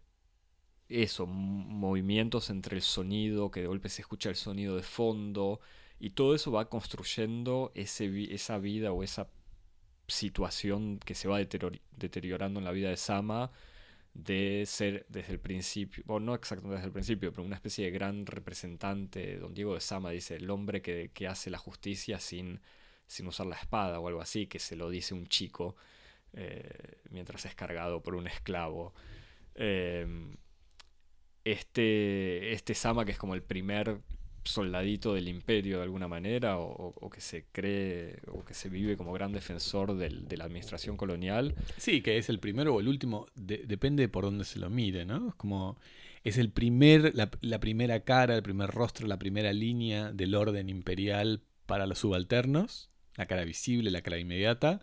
eso, 0.91 1.25
movimientos 1.27 2.49
entre 2.49 2.75
el 2.75 2.81
sonido, 2.81 3.51
que 3.51 3.61
de 3.61 3.67
golpe 3.67 3.89
se 3.89 4.01
escucha 4.01 4.29
el 4.29 4.35
sonido 4.35 4.75
de 4.75 4.83
fondo, 4.83 5.59
y 5.99 6.11
todo 6.11 6.35
eso 6.35 6.51
va 6.51 6.69
construyendo 6.69 7.71
ese, 7.75 8.33
esa 8.33 8.57
vida 8.57 8.91
o 8.91 9.03
esa 9.03 9.29
situación 10.07 10.99
que 10.99 11.15
se 11.15 11.27
va 11.27 11.39
deteriorando 11.39 12.59
en 12.59 12.65
la 12.65 12.71
vida 12.71 12.89
de 12.89 12.97
Sama 12.97 13.51
de 14.13 14.65
ser 14.65 15.05
desde 15.09 15.33
el 15.33 15.39
principio, 15.39 16.03
bueno, 16.05 16.27
no 16.27 16.35
exactamente 16.35 16.75
desde 16.75 16.87
el 16.87 16.93
principio, 16.93 17.31
pero 17.31 17.43
una 17.43 17.55
especie 17.55 17.85
de 17.85 17.91
gran 17.91 18.25
representante, 18.25 19.37
don 19.37 19.53
Diego 19.53 19.73
de 19.73 19.79
Sama 19.81 20.11
dice, 20.11 20.35
el 20.35 20.49
hombre 20.49 20.81
que, 20.81 21.11
que 21.13 21.27
hace 21.27 21.49
la 21.49 21.57
justicia 21.57 22.19
sin, 22.19 22.59
sin 23.07 23.27
usar 23.27 23.47
la 23.47 23.55
espada 23.55 23.99
o 23.99 24.07
algo 24.07 24.21
así, 24.21 24.47
que 24.47 24.59
se 24.59 24.75
lo 24.75 24.89
dice 24.89 25.13
un 25.13 25.27
chico 25.27 25.75
eh, 26.33 26.97
mientras 27.09 27.45
es 27.45 27.55
cargado 27.55 28.01
por 28.01 28.15
un 28.15 28.27
esclavo. 28.27 28.93
Eh, 29.55 30.05
este, 31.45 32.53
este 32.53 32.73
Sama 32.73 33.05
que 33.05 33.11
es 33.11 33.17
como 33.17 33.35
el 33.35 33.41
primer 33.43 33.99
soldadito 34.43 35.13
del 35.13 35.27
imperio 35.27 35.77
de 35.77 35.83
alguna 35.83 36.07
manera 36.07 36.57
o, 36.57 37.09
que 37.11 37.21
se 37.21 37.45
cree 37.51 38.17
o 38.27 38.43
que 38.43 38.55
se 38.55 38.69
vive 38.69 38.97
como 38.97 39.13
gran 39.13 39.31
defensor 39.33 39.95
del- 39.95 40.27
de 40.27 40.35
la 40.37 40.45
administración 40.45 40.97
colonial 40.97 41.53
Sí, 41.77 42.01
que 42.01 42.17
es 42.17 42.27
el 42.29 42.39
primero 42.39 42.73
o 42.73 42.79
el 42.79 42.87
último, 42.87 43.27
de- 43.35 43.63
depende 43.67 44.07
por 44.09 44.23
dónde 44.23 44.45
se 44.45 44.57
lo 44.57 44.69
mire, 44.71 45.05
¿no? 45.05 45.29
Es 45.29 45.35
como, 45.35 45.77
es 46.23 46.39
el 46.39 46.49
primer, 46.49 47.13
la 47.41 47.59
primera 47.59 47.99
cara, 47.99 48.35
el 48.35 48.41
primer 48.41 48.71
rostro, 48.71 49.05
la 49.07 49.19
primera 49.19 49.53
línea 49.53 50.11
del 50.11 50.33
orden 50.33 50.69
imperial 50.69 51.41
para 51.67 51.85
los 51.85 51.99
subalternos, 51.99 52.89
la 53.17 53.27
cara 53.27 53.43
visible, 53.45 53.91
la 53.91 54.01
cara 54.01 54.17
inmediata, 54.17 54.81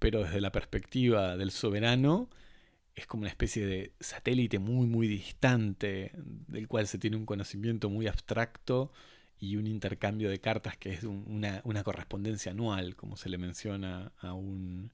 pero 0.00 0.24
desde 0.24 0.40
la 0.40 0.50
perspectiva 0.50 1.36
del 1.36 1.52
soberano 1.52 2.28
es 2.98 3.06
como 3.06 3.22
una 3.22 3.30
especie 3.30 3.66
de 3.66 3.92
satélite 4.00 4.58
muy, 4.58 4.86
muy 4.86 5.08
distante, 5.08 6.12
del 6.48 6.68
cual 6.68 6.86
se 6.86 6.98
tiene 6.98 7.16
un 7.16 7.26
conocimiento 7.26 7.90
muy 7.90 8.06
abstracto 8.06 8.92
y 9.40 9.56
un 9.56 9.66
intercambio 9.66 10.30
de 10.30 10.40
cartas 10.40 10.76
que 10.76 10.92
es 10.92 11.04
un- 11.04 11.24
una, 11.28 11.60
una 11.64 11.84
correspondencia 11.84 12.52
anual, 12.52 12.96
como 12.96 13.16
se 13.16 13.28
le 13.28 13.38
menciona 13.38 14.12
a 14.20 14.32
un, 14.34 14.92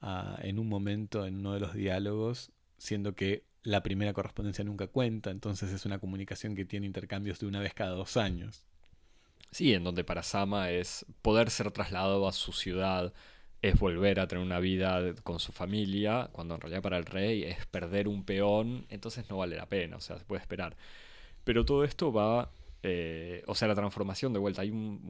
a- 0.00 0.38
en 0.42 0.58
un 0.58 0.68
momento 0.68 1.26
en 1.26 1.36
uno 1.38 1.54
de 1.54 1.60
los 1.60 1.74
diálogos, 1.74 2.50
siendo 2.78 3.14
que 3.14 3.44
la 3.62 3.82
primera 3.82 4.12
correspondencia 4.12 4.64
nunca 4.64 4.86
cuenta, 4.88 5.30
entonces 5.30 5.72
es 5.72 5.84
una 5.86 5.98
comunicación 5.98 6.54
que 6.54 6.64
tiene 6.64 6.86
intercambios 6.86 7.38
de 7.40 7.46
una 7.46 7.60
vez 7.60 7.74
cada 7.74 7.92
dos 7.92 8.16
años. 8.16 8.64
Sí, 9.50 9.74
en 9.74 9.84
donde 9.84 10.04
para 10.04 10.22
Sama 10.22 10.70
es 10.70 11.04
poder 11.22 11.50
ser 11.50 11.70
trasladado 11.72 12.26
a 12.28 12.32
su 12.32 12.52
ciudad, 12.52 13.12
es 13.62 13.78
volver 13.78 14.20
a 14.20 14.26
tener 14.28 14.44
una 14.44 14.60
vida 14.60 15.14
con 15.22 15.38
su 15.40 15.52
familia, 15.52 16.28
cuando 16.32 16.54
en 16.54 16.60
realidad 16.62 16.82
para 16.82 16.98
el 16.98 17.04
rey 17.06 17.44
es 17.44 17.66
perder 17.66 18.08
un 18.08 18.24
peón, 18.24 18.86
entonces 18.88 19.28
no 19.30 19.38
vale 19.38 19.56
la 19.56 19.66
pena, 19.66 19.96
o 19.96 20.00
sea, 20.00 20.18
se 20.18 20.24
puede 20.24 20.40
esperar. 20.42 20.76
Pero 21.44 21.64
todo 21.64 21.84
esto 21.84 22.12
va 22.12 22.50
Eh, 22.82 23.42
o 23.46 23.54
sea, 23.54 23.68
la 23.68 23.74
transformación 23.74 24.32
de 24.32 24.38
vuelta. 24.38 24.62
Hay 24.62 24.70
un- 24.70 25.02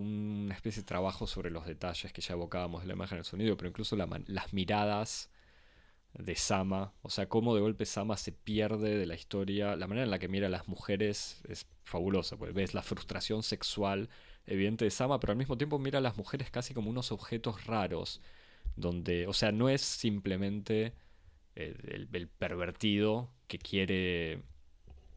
una 0.47 0.55
especie 0.55 0.83
de 0.83 0.87
trabajo 0.87 1.27
sobre 1.29 1.51
los 1.51 1.67
detalles 1.67 2.13
que 2.13 2.21
ya 2.21 2.35
evocábamos 2.35 2.83
de 2.83 2.89
la 2.89 2.95
imagen 2.95 3.19
y 3.19 3.21
el 3.21 3.25
sonido, 3.25 3.57
pero 3.57 3.69
incluso 3.69 3.97
las 3.97 4.53
miradas 4.53 5.31
de 6.15 6.35
Sama. 6.37 6.93
O 7.03 7.11
sea, 7.11 7.29
cómo 7.29 7.55
de 7.55 7.61
golpe 7.61 7.87
Sama 7.87 8.17
se 8.17 8.33
pierde 8.33 8.97
de 8.99 9.07
la 9.07 9.15
historia. 9.15 9.77
La 9.77 9.87
manera 9.87 10.05
en 10.05 10.11
la 10.11 10.19
que 10.19 10.29
mira 10.29 10.47
a 10.49 10.51
las 10.51 10.69
mujeres 10.69 11.43
es 11.49 11.67
fabulosa, 11.85 12.37
porque 12.37 12.53
ves 12.55 12.75
la 12.75 12.83
frustración 12.83 13.43
sexual 13.43 14.09
evidente 14.47 14.85
de 14.85 14.91
Sama, 14.91 15.21
pero 15.21 15.33
al 15.33 15.39
mismo 15.39 15.57
tiempo 15.59 15.79
mira 15.79 15.99
a 15.99 16.03
las 16.03 16.17
mujeres 16.17 16.51
casi 16.51 16.75
como 16.75 16.91
unos 16.91 17.13
objetos 17.13 17.67
raros. 17.67 18.21
Donde, 18.81 19.27
o 19.27 19.33
sea, 19.33 19.53
no 19.53 19.69
es 19.69 19.83
simplemente 19.83 20.95
el, 21.55 22.29
pervertido 22.39 23.31
que 23.47 23.59
quiere 23.59 24.43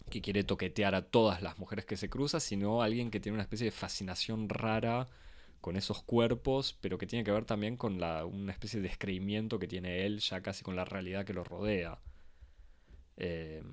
que 0.09 0.21
quiere 0.21 0.43
toquetear 0.43 0.95
a 0.95 1.09
todas 1.09 1.41
las 1.41 1.57
mujeres 1.57 1.85
que 1.85 1.97
se 1.97 2.09
cruza, 2.09 2.39
sino 2.39 2.83
alguien 2.83 3.09
que 3.09 3.19
tiene 3.19 3.35
una 3.35 3.43
especie 3.43 3.65
de 3.65 3.71
fascinación 3.71 4.49
rara 4.49 5.07
con 5.61 5.77
esos 5.77 6.03
cuerpos, 6.03 6.77
pero 6.81 6.97
que 6.97 7.07
tiene 7.07 7.23
que 7.23 7.31
ver 7.31 7.45
también 7.45 7.77
con 7.77 8.03
una 8.03 8.51
especie 8.51 8.81
de 8.81 8.89
descreimiento 8.89 9.59
que 9.59 9.67
tiene 9.67 10.05
él 10.05 10.19
ya 10.19 10.41
casi 10.41 10.63
con 10.63 10.75
la 10.75 10.85
realidad 10.85 11.25
que 11.25 11.33
lo 11.33 11.43
rodea. 11.43 11.99
Eh, 13.17 13.63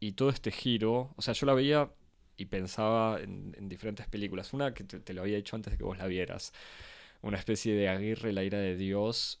y 0.00 0.12
todo 0.12 0.30
este 0.30 0.50
giro, 0.50 1.14
o 1.16 1.22
sea, 1.22 1.32
yo 1.32 1.46
la 1.46 1.54
veía 1.54 1.90
y 2.36 2.46
pensaba 2.46 3.20
en, 3.20 3.54
en 3.56 3.68
diferentes 3.68 4.08
películas. 4.08 4.52
Una 4.52 4.74
que 4.74 4.84
te, 4.84 4.98
te 4.98 5.12
lo 5.14 5.22
había 5.22 5.36
dicho 5.36 5.56
antes 5.56 5.72
de 5.72 5.78
que 5.78 5.84
vos 5.84 5.98
la 5.98 6.06
vieras. 6.06 6.52
Una 7.22 7.38
especie 7.38 7.74
de 7.74 7.88
Aguirre, 7.88 8.32
la 8.32 8.42
ira 8.44 8.58
de 8.58 8.76
Dios, 8.76 9.40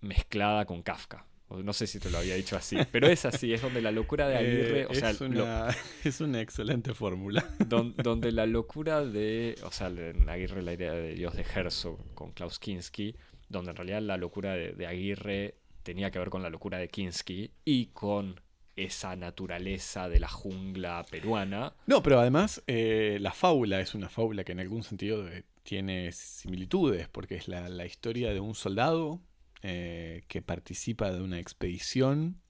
mezclada 0.00 0.64
con 0.64 0.82
Kafka. 0.82 1.26
No 1.48 1.72
sé 1.72 1.86
si 1.86 2.00
te 2.00 2.10
lo 2.10 2.18
había 2.18 2.34
dicho 2.34 2.56
así, 2.56 2.76
pero 2.92 3.06
es 3.06 3.24
así, 3.24 3.52
es 3.52 3.62
donde 3.62 3.80
la 3.80 3.92
locura 3.92 4.28
de 4.28 4.36
Aguirre, 4.36 4.80
Eh, 4.82 4.86
o 4.90 4.94
sea, 4.94 5.10
es, 5.10 5.20
lo- 5.20 5.44
una, 5.44 5.68
es 6.04 6.20
una 6.20 6.40
excelente 6.40 6.92
fórmula. 6.94 7.48
don- 7.66 7.94
donde 7.96 8.32
la 8.32 8.46
locura 8.46 9.04
de, 9.04 9.54
o 9.62 9.70
sea, 9.70 9.86
en 9.88 10.28
Aguirre, 10.28 10.62
la 10.62 10.72
ira 10.72 10.92
de 10.92 11.14
Dios 11.14 11.34
de 11.36 11.42
Herzog 11.42 12.14
con 12.14 12.32
Klaus 12.32 12.58
Kinski, 12.58 13.14
donde 13.48 13.70
en 13.70 13.76
realidad 13.76 14.02
la 14.02 14.16
locura 14.16 14.54
de, 14.54 14.72
de 14.72 14.86
Aguirre 14.88 15.54
tenía 15.84 16.10
que 16.10 16.18
ver 16.18 16.30
con 16.30 16.42
la 16.42 16.50
locura 16.50 16.78
de 16.78 16.88
Kinski 16.88 17.52
y 17.64 17.86
con 17.86 18.40
esa 18.76 19.16
naturaleza 19.16 20.08
de 20.08 20.20
la 20.20 20.28
jungla 20.28 21.04
peruana. 21.10 21.72
No, 21.86 22.02
pero 22.02 22.20
además 22.20 22.62
eh, 22.66 23.18
la 23.20 23.32
fábula 23.32 23.80
es 23.80 23.94
una 23.94 24.08
fábula 24.08 24.44
que 24.44 24.52
en 24.52 24.60
algún 24.60 24.82
sentido 24.82 25.26
eh, 25.28 25.44
tiene 25.62 26.12
similitudes, 26.12 27.08
porque 27.08 27.36
es 27.36 27.48
la, 27.48 27.68
la 27.68 27.86
historia 27.86 28.32
de 28.32 28.40
un 28.40 28.54
soldado 28.54 29.20
eh, 29.62 30.22
que 30.28 30.42
participa 30.42 31.10
de 31.10 31.22
una 31.22 31.38
expedición 31.40 32.40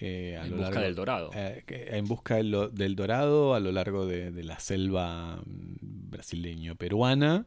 eh, 0.00 0.38
a 0.40 0.44
En 0.44 0.50
lo 0.52 0.56
busca 0.58 0.70
largo- 0.70 0.80
del 0.86 0.94
dorado. 0.94 1.30
en 1.34 2.04
busca 2.06 2.36
del 2.36 2.94
dorado 2.96 3.54
a 3.54 3.60
lo 3.60 3.72
largo 3.72 4.06
de, 4.06 4.30
de 4.30 4.44
la 4.44 4.60
selva 4.60 5.42
mm, 5.44 6.08
brasileño-peruana 6.10 7.46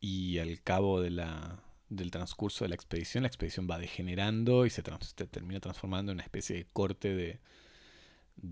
y 0.00 0.38
al 0.38 0.62
cabo 0.62 1.00
de 1.00 1.10
la, 1.10 1.62
del 1.88 2.10
transcurso 2.10 2.64
de 2.64 2.70
la 2.70 2.74
expedición, 2.74 3.22
la 3.22 3.28
expedición 3.28 3.68
va 3.70 3.78
degenerando 3.78 4.66
y 4.66 4.70
se, 4.70 4.82
termina 4.82 5.60
transformando 5.60 6.12
en 6.12 6.16
una 6.16 6.24
especie 6.24 6.56
de 6.56 6.66
corte 6.72 7.14
de, 7.14 7.40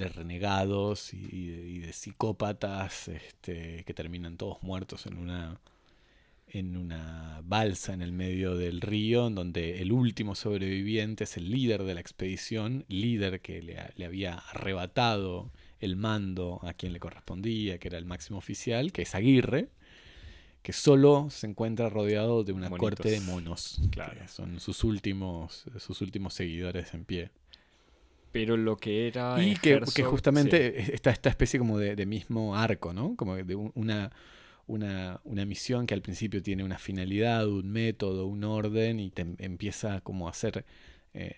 renegados 0.09 1.12
y, 1.12 1.80
de, 1.80 1.93
psicópatas 1.93 3.09
este, 3.09 3.85
que 3.85 3.95
terminan 3.95 4.37
todos 4.37 4.62
muertos 4.62 5.07
en 5.07 5.18
una 5.18 5.61
en 6.47 6.76
una 6.76 7.41
balsa 7.43 7.95
en 7.95 8.03
el 8.03 8.12
medio 8.12 8.55
del 8.55 8.80
río, 8.80 9.26
en 9.26 9.35
donde 9.35 9.82
el 9.82 9.91
último 9.91 10.37
sobreviviente 10.37 11.24
es 11.24 11.37
el 11.37 11.51
líder 11.51 11.82
de 11.82 11.95
la 11.95 12.01
expedición, 12.01 12.85
líder 12.87 13.41
que 13.41 13.61
le, 13.61 13.76
le 13.97 14.05
había 14.05 14.35
arrebatado 14.35 15.51
el 15.80 15.97
mando 15.97 16.61
a 16.62 16.72
quien 16.74 16.93
le 16.93 17.01
correspondía, 17.01 17.78
que 17.78 17.89
era 17.89 17.99
el 17.99 18.05
máximo 18.05 18.39
oficial, 18.39 18.93
que 18.93 19.03
es 19.03 19.16
Aguirre, 19.16 19.70
que 20.64 20.72
solo 20.72 21.28
se 21.30 21.46
encuentra 21.46 21.90
rodeado 21.90 22.42
de 22.42 22.52
una 22.52 22.70
Monitos. 22.70 22.80
corte 22.96 23.10
de 23.10 23.20
monos, 23.20 23.80
Claro. 23.90 24.18
que 24.18 24.26
son 24.28 24.58
sus 24.60 24.82
últimos, 24.82 25.64
sus 25.78 26.00
últimos 26.00 26.32
seguidores 26.34 26.94
en 26.94 27.04
pie. 27.04 27.30
Pero 28.32 28.56
lo 28.56 28.76
que 28.78 29.06
era. 29.06 29.40
Y 29.44 29.54
que, 29.56 29.76
Herzog- 29.78 29.94
que 29.94 30.02
sí. 30.02 30.08
justamente 30.08 30.94
está 30.94 31.10
esta 31.10 31.28
especie 31.28 31.58
como 31.58 31.78
de, 31.78 31.94
de 31.94 32.06
mismo 32.06 32.56
arco, 32.56 32.92
¿no? 32.94 33.14
Como 33.14 33.36
de 33.36 33.54
un- 33.54 33.72
una, 33.74 34.10
una, 34.66 35.20
una 35.24 35.44
misión 35.44 35.86
que 35.86 35.92
al 35.94 36.00
principio 36.02 36.42
tiene 36.42 36.64
una 36.64 36.78
finalidad, 36.78 37.46
un 37.46 37.70
método, 37.70 38.26
un 38.26 38.42
orden 38.42 38.98
y 39.00 39.10
te 39.10 39.20
em- 39.22 39.36
empieza 39.38 40.00
como 40.00 40.28
a 40.28 40.32
ser 40.32 40.64
eh, 41.12 41.36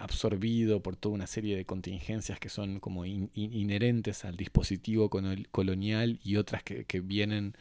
absorbido 0.00 0.82
por 0.82 0.96
toda 0.96 1.14
una 1.14 1.26
serie 1.26 1.56
de 1.56 1.64
contingencias 1.64 2.38
que 2.40 2.48
son 2.48 2.80
como 2.80 3.04
in- 3.06 3.30
in- 3.34 3.52
inherentes 3.54 4.24
al 4.24 4.36
dispositivo 4.36 5.08
colonial- 5.10 5.48
colonial 5.50 6.18
y 6.24 6.36
otras 6.36 6.62
que, 6.64 6.84
que 6.84 7.00
vienen 7.00 7.54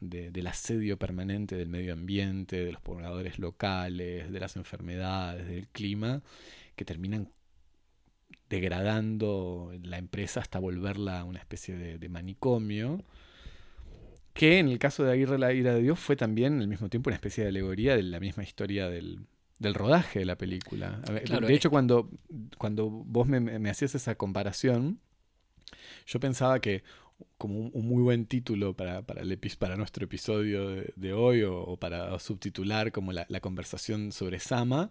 de- 0.00 0.30
del 0.30 0.46
asedio 0.46 0.98
permanente 0.98 1.56
del 1.56 1.68
medio 1.68 1.92
ambiente, 1.92 2.64
de 2.64 2.72
los 2.72 2.80
pobladores 2.80 3.38
locales, 3.38 4.30
de 4.32 4.40
las 4.40 4.56
enfermedades, 4.56 5.46
del 5.46 5.68
clima, 5.68 6.22
que 6.76 6.84
terminan 6.84 7.28
degradando 8.48 9.72
la 9.82 9.98
empresa 9.98 10.40
hasta 10.40 10.58
volverla 10.58 11.24
una 11.24 11.38
especie 11.38 11.76
de, 11.76 11.98
de 11.98 12.08
manicomio. 12.08 13.04
Que 14.32 14.58
en 14.58 14.68
el 14.68 14.78
caso 14.78 15.04
de 15.04 15.12
Aguirre 15.12 15.38
la 15.38 15.52
ira 15.52 15.74
de 15.74 15.82
Dios 15.82 15.98
fue 15.98 16.16
también 16.16 16.60
al 16.60 16.68
mismo 16.68 16.88
tiempo 16.88 17.10
una 17.10 17.16
especie 17.16 17.42
de 17.44 17.50
alegoría 17.50 17.96
de 17.96 18.02
la 18.02 18.20
misma 18.20 18.42
historia 18.42 18.88
del, 18.88 19.20
del 19.58 19.74
rodaje 19.74 20.20
de 20.20 20.24
la 20.24 20.36
película. 20.36 21.00
A 21.06 21.12
ver, 21.12 21.24
Claro, 21.24 21.46
de 21.46 21.52
es- 21.52 21.58
hecho, 21.58 21.70
cuando, 21.70 22.10
cuando 22.58 22.88
vos 22.90 23.26
me, 23.28 23.40
me 23.40 23.70
hacías 23.70 23.94
esa 23.94 24.14
comparación, 24.14 25.00
yo 26.06 26.20
pensaba 26.20 26.60
que 26.60 26.82
como 27.38 27.58
un, 27.58 27.86
muy 27.86 28.02
buen 28.02 28.26
título 28.26 28.74
para, 28.74 29.02
para, 29.02 29.22
el 29.22 29.38
para 29.58 29.76
nuestro 29.76 30.04
episodio 30.04 30.68
de, 30.70 31.12
hoy 31.12 31.42
o, 31.42 31.76
para 31.76 32.18
subtitular 32.18 32.92
como 32.92 33.12
la, 33.12 33.26
la 33.28 33.40
conversación 33.40 34.12
sobre 34.12 34.40
Sama, 34.40 34.88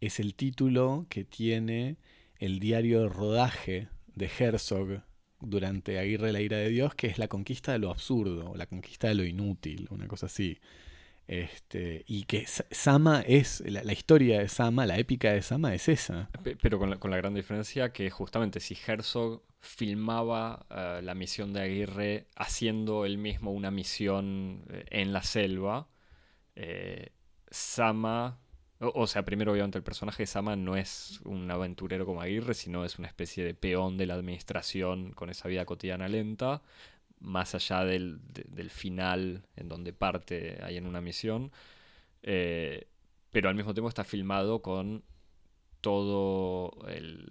es 0.00 0.20
el 0.20 0.34
título 0.34 1.06
que 1.08 1.24
tiene 1.24 1.96
el 2.38 2.60
diario 2.60 3.08
rodaje 3.08 3.88
de 4.14 4.30
Herzog 4.38 5.02
durante 5.40 5.98
Aguirre 5.98 6.32
la 6.32 6.40
ira 6.40 6.56
de 6.58 6.68
Dios, 6.70 6.94
que 6.94 7.06
es 7.08 7.18
la 7.18 7.28
conquista 7.28 7.72
de 7.72 7.78
lo 7.78 7.90
absurdo, 7.90 8.54
la 8.56 8.66
conquista 8.66 9.08
de 9.08 9.14
lo 9.14 9.24
inútil, 9.24 9.88
una 9.90 10.08
cosa 10.08 10.26
así. 10.26 10.58
Este, 11.26 12.04
y 12.06 12.24
que 12.24 12.46
Sa- 12.46 12.66
Sama 12.70 13.22
es, 13.22 13.62
la, 13.66 13.82
la 13.82 13.92
historia 13.92 14.40
de 14.40 14.48
Sama, 14.48 14.86
la 14.86 14.98
épica 14.98 15.32
de 15.32 15.42
Sama 15.42 15.74
es 15.74 15.88
esa. 15.88 16.30
Pe- 16.42 16.56
Pero 16.56 16.78
con 16.78 16.90
la, 16.90 16.96
con 16.98 17.10
la 17.10 17.16
gran 17.16 17.34
diferencia 17.34 17.92
que 17.92 18.10
justamente 18.10 18.60
si 18.60 18.76
Herzog 18.86 19.42
filmaba 19.64 20.66
eh, 20.70 21.00
la 21.02 21.14
misión 21.14 21.52
de 21.52 21.62
Aguirre 21.62 22.28
haciendo 22.36 23.04
él 23.06 23.18
mismo 23.18 23.52
una 23.52 23.70
misión 23.70 24.64
eh, 24.70 24.84
en 24.90 25.12
la 25.12 25.22
selva, 25.22 25.88
eh, 26.56 27.10
Sama, 27.50 28.40
o, 28.80 29.06
sea, 29.06 29.24
primero 29.24 29.52
obviamente 29.52 29.78
el 29.78 29.84
personaje 29.84 30.24
de 30.24 30.26
Sama 30.26 30.56
no 30.56 30.76
es 30.76 31.20
un 31.24 31.50
aventurero 31.50 32.06
como 32.06 32.20
Aguirre, 32.22 32.54
sino 32.54 32.84
es 32.84 32.98
una 32.98 33.08
especie 33.08 33.44
de 33.44 33.54
peón 33.54 33.96
de 33.96 34.06
la 34.06 34.14
administración 34.14 35.12
con 35.12 35.30
esa 35.30 35.48
vida 35.48 35.64
cotidiana 35.64 36.08
lenta, 36.08 36.62
más 37.20 37.54
allá 37.54 37.84
del, 37.84 38.20
de- 38.32 38.44
del 38.48 38.70
final 38.70 39.46
en 39.56 39.68
donde 39.68 39.92
parte 39.92 40.58
ahí 40.62 40.76
en 40.76 40.86
una 40.86 41.00
misión. 41.00 41.52
pero 42.22 43.48
al 43.48 43.54
mismo 43.54 43.74
tiempo 43.74 43.88
está 43.88 44.04
filmado 44.04 44.62
con 44.62 45.04
todo 45.80 46.72
el, 46.88 47.26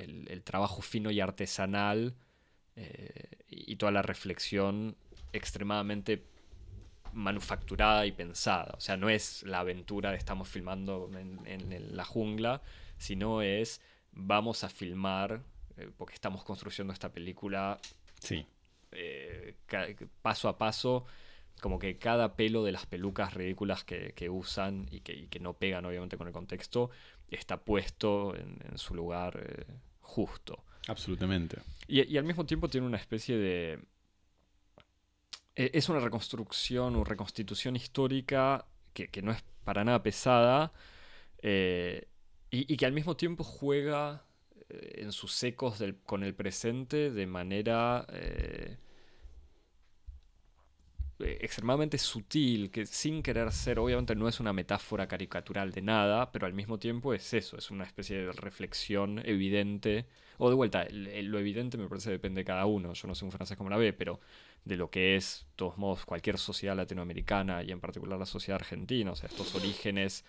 el, 0.00 0.26
el 0.30 0.42
trabajo 0.42 0.82
fino 0.82 1.10
y 1.10 1.20
artesanal 1.20 2.14
eh, 2.76 3.28
y 3.48 3.76
toda 3.76 3.92
la 3.92 4.02
reflexión 4.02 4.96
extremadamente 5.32 6.24
manufacturada 7.12 8.06
y 8.06 8.12
pensada. 8.12 8.74
O 8.76 8.80
sea, 8.80 8.96
no 8.96 9.08
es 9.08 9.42
la 9.42 9.60
aventura 9.60 10.10
de 10.10 10.16
estamos 10.16 10.48
filmando 10.48 11.10
en, 11.18 11.44
en- 11.46 11.72
en 11.72 11.96
la 11.96 12.04
jungla, 12.04 12.62
sino 12.98 13.42
es 13.42 13.80
vamos 14.12 14.64
a 14.64 14.68
filmar, 14.68 15.42
eh, 15.76 15.90
porque 15.96 16.14
estamos 16.14 16.44
construyendo 16.44 16.92
esta 16.92 17.12
película 17.12 17.78
Sí. 18.20 18.46
eh, 18.92 19.54
paso 20.22 20.48
a 20.48 20.58
paso, 20.58 21.04
como 21.60 21.78
que 21.78 21.98
cada 21.98 22.36
pelo 22.36 22.64
de 22.64 22.72
las 22.72 22.86
pelucas 22.86 23.34
ridículas 23.34 23.84
que, 23.84 24.12
que 24.14 24.30
usan 24.30 24.86
y 24.90 25.00
que, 25.00 25.12
y 25.14 25.26
que 25.28 25.40
no 25.40 25.54
pegan 25.54 25.84
obviamente 25.84 26.16
con 26.16 26.26
el 26.26 26.32
contexto, 26.32 26.90
está 27.30 27.60
puesto 27.60 28.34
en, 28.36 28.58
en 28.68 28.78
su 28.78 28.94
lugar 28.94 29.38
eh, 29.42 29.64
justo. 30.10 30.64
Absolutamente. 30.88 31.56
Y, 31.86 32.02
y 32.12 32.18
al 32.18 32.24
mismo 32.24 32.44
tiempo 32.44 32.68
tiene 32.68 32.86
una 32.86 32.96
especie 32.98 33.36
de... 33.36 33.78
e- 35.54 35.70
Es 35.74 35.88
una 35.88 36.00
reconstrucción 36.00 36.96
o 36.96 37.04
reconstitución 37.04 37.76
histórica 37.76 38.66
que, 38.92 39.08
que 39.08 39.22
no 39.22 39.30
es 39.32 39.42
para 39.64 39.84
nada 39.84 40.02
pesada 40.02 40.72
eh, 41.42 42.08
y, 42.50 42.72
y 42.72 42.76
que 42.76 42.86
al 42.86 42.92
mismo 42.92 43.16
tiempo 43.16 43.44
juega 43.44 44.24
eh, 44.68 45.02
en 45.02 45.12
sus 45.12 45.42
ecos 45.44 45.78
del- 45.78 45.98
con 46.04 46.22
el 46.24 46.34
presente 46.34 47.10
de 47.10 47.26
manera... 47.26 48.06
eh, 48.12 48.76
extremadamente 51.22 51.98
sutil, 51.98 52.70
que 52.70 52.86
sin 52.86 53.22
querer 53.22 53.52
ser, 53.52 53.78
obviamente 53.78 54.14
no 54.14 54.28
es 54.28 54.40
una 54.40 54.52
metáfora 54.52 55.06
caricatural 55.06 55.72
de 55.72 55.82
nada, 55.82 56.32
pero 56.32 56.46
al 56.46 56.54
mismo 56.54 56.78
tiempo 56.78 57.14
es 57.14 57.34
eso, 57.34 57.56
es 57.56 57.70
una 57.70 57.84
especie 57.84 58.18
de 58.18 58.32
reflexión 58.32 59.20
evidente, 59.24 60.06
o 60.38 60.48
de 60.48 60.56
vuelta, 60.56 60.86
lo 60.90 61.38
evidente 61.38 61.78
me 61.78 61.88
parece 61.88 62.10
depende 62.10 62.40
de 62.40 62.44
cada 62.44 62.66
uno, 62.66 62.92
yo 62.92 63.08
no 63.08 63.14
sé 63.14 63.24
un 63.24 63.32
francés 63.32 63.56
como 63.56 63.70
la 63.70 63.76
ve, 63.76 63.92
pero 63.92 64.20
de 64.64 64.76
lo 64.76 64.90
que 64.90 65.16
es, 65.16 65.46
de 65.50 65.56
todos 65.56 65.78
modos, 65.78 66.04
cualquier 66.04 66.38
sociedad 66.38 66.76
latinoamericana 66.76 67.62
y 67.62 67.72
en 67.72 67.80
particular 67.80 68.18
la 68.18 68.26
sociedad 68.26 68.60
argentina, 68.60 69.12
o 69.12 69.16
sea, 69.16 69.28
estos 69.28 69.54
orígenes 69.54 70.24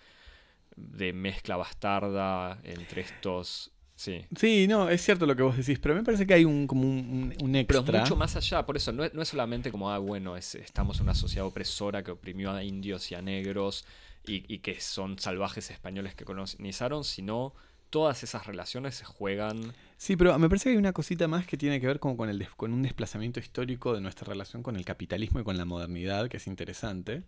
de 0.76 1.14
mezcla 1.14 1.58
bastarda 1.58 2.60
entre 2.64 3.02
estos 3.02 3.71
Sí. 4.02 4.26
sí, 4.36 4.66
no, 4.68 4.90
es 4.90 5.00
cierto 5.04 5.28
lo 5.28 5.36
que 5.36 5.44
vos 5.44 5.56
decís, 5.56 5.78
pero 5.78 5.94
me 5.94 6.02
parece 6.02 6.26
que 6.26 6.34
hay 6.34 6.44
un, 6.44 6.66
como 6.66 6.90
un, 6.90 7.36
un 7.40 7.56
extra. 7.56 7.84
Pero 7.84 8.00
mucho 8.00 8.16
más 8.16 8.36
allá, 8.36 8.66
por 8.66 8.76
eso, 8.76 8.92
no 8.92 9.04
es, 9.04 9.28
solamente 9.28 9.70
como, 9.70 9.92
ah, 9.92 10.00
bueno, 10.00 10.36
estamos 10.38 10.98
en 10.98 11.04
una 11.04 11.14
sociedad 11.14 11.46
opresora 11.46 12.04
que 12.04 12.10
oprimió 12.10 12.52
a 12.52 12.64
indios 12.64 13.12
y 13.12 13.14
a 13.14 13.22
negros 13.22 13.86
y, 14.26 14.58
que 14.58 14.82
son 14.82 15.20
salvajes 15.20 15.70
españoles 15.70 16.16
que 16.16 16.26
colonizaron, 16.26 17.04
sino 17.04 17.54
todas 17.92 18.24
esas 18.24 18.48
relaciones 18.48 18.96
se 18.96 19.06
juegan. 19.06 19.72
Sí, 19.98 20.16
pero 20.16 20.40
me 20.40 20.50
parece 20.50 20.64
que 20.64 20.70
hay 20.72 20.78
una 20.78 20.94
cosita 20.94 21.28
más 21.28 21.46
que 21.46 21.56
tiene 21.56 21.80
que 21.80 21.86
ver 21.86 22.00
como 22.00 22.18
con, 22.18 22.28
el, 22.28 22.48
con 22.58 22.74
un 22.74 22.82
desplazamiento 22.82 23.40
histórico 23.40 23.94
de 23.94 24.02
nuestra 24.02 24.26
relación 24.26 24.64
con 24.64 24.78
el 24.78 24.84
capitalismo 24.84 25.42
y 25.42 25.44
con 25.44 25.60
la 25.60 25.66
modernidad, 25.66 26.28
que 26.28 26.38
es 26.38 26.48
interesante. 26.48 27.22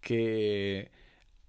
Que 0.00 0.92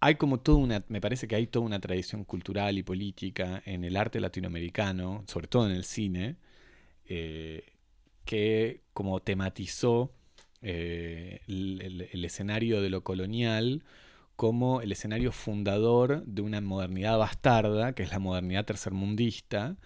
hay 0.04 0.16
como 0.16 0.41
toda 0.41 0.58
una, 0.58 0.84
me 0.89 0.99
parece 0.99 1.30
que 1.30 1.36
hay 1.36 1.47
toda 1.47 1.66
una 1.66 1.80
tradición 1.80 2.26
cultural 2.26 2.78
y 2.78 2.84
política 2.84 3.64
en 3.66 3.86
el 3.86 3.95
arte 3.95 4.20
latinoamericano, 4.20 5.24
sobre 5.28 5.47
todo 5.47 5.66
en 5.66 5.72
el 5.74 5.86
cine, 5.86 6.36
eh, 7.06 7.64
que 8.26 8.82
como 8.91 9.22
tematizó 9.22 10.12
eh, 10.62 11.39
el, 11.47 12.26
escenario 12.26 12.82
de 12.82 12.89
lo 12.89 13.01
colonial 13.06 13.84
como 14.36 14.82
el 14.82 14.91
escenario 14.91 15.32
fundador 15.32 16.26
de 16.26 16.41
una 16.41 16.60
modernidad 16.60 17.18
bastarda, 17.18 17.93
que 17.93 18.04
es 18.04 18.12
la 18.12 18.20
modernidad 18.20 18.66
tercermundista, 18.66 19.78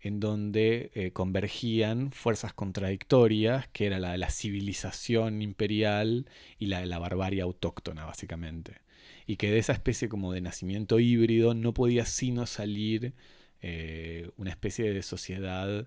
en 0.00 0.20
donde 0.20 0.90
eh, 0.94 1.12
convergían 1.12 2.12
fuerzas 2.12 2.52
contradictorias, 2.52 3.68
que 3.68 3.86
era 3.86 3.98
la 4.00 4.12
de 4.12 4.18
la 4.18 4.28
civilización 4.28 5.40
imperial 5.40 6.26
y 6.58 6.66
la 6.66 6.80
de 6.80 6.86
la 6.86 6.98
barbarie 6.98 7.40
autóctona, 7.40 8.04
básicamente 8.04 8.82
y 9.26 9.36
que 9.36 9.50
de 9.50 9.58
esa 9.58 9.72
especie 9.72 10.08
como 10.08 10.32
de 10.32 10.40
nacimiento 10.40 11.00
híbrido 11.00 11.54
no 11.54 11.74
podía 11.74 12.06
sino 12.06 12.46
salir 12.46 13.14
eh, 13.60 14.30
una 14.36 14.50
especie 14.50 14.92
de 14.92 15.02
sociedad 15.02 15.86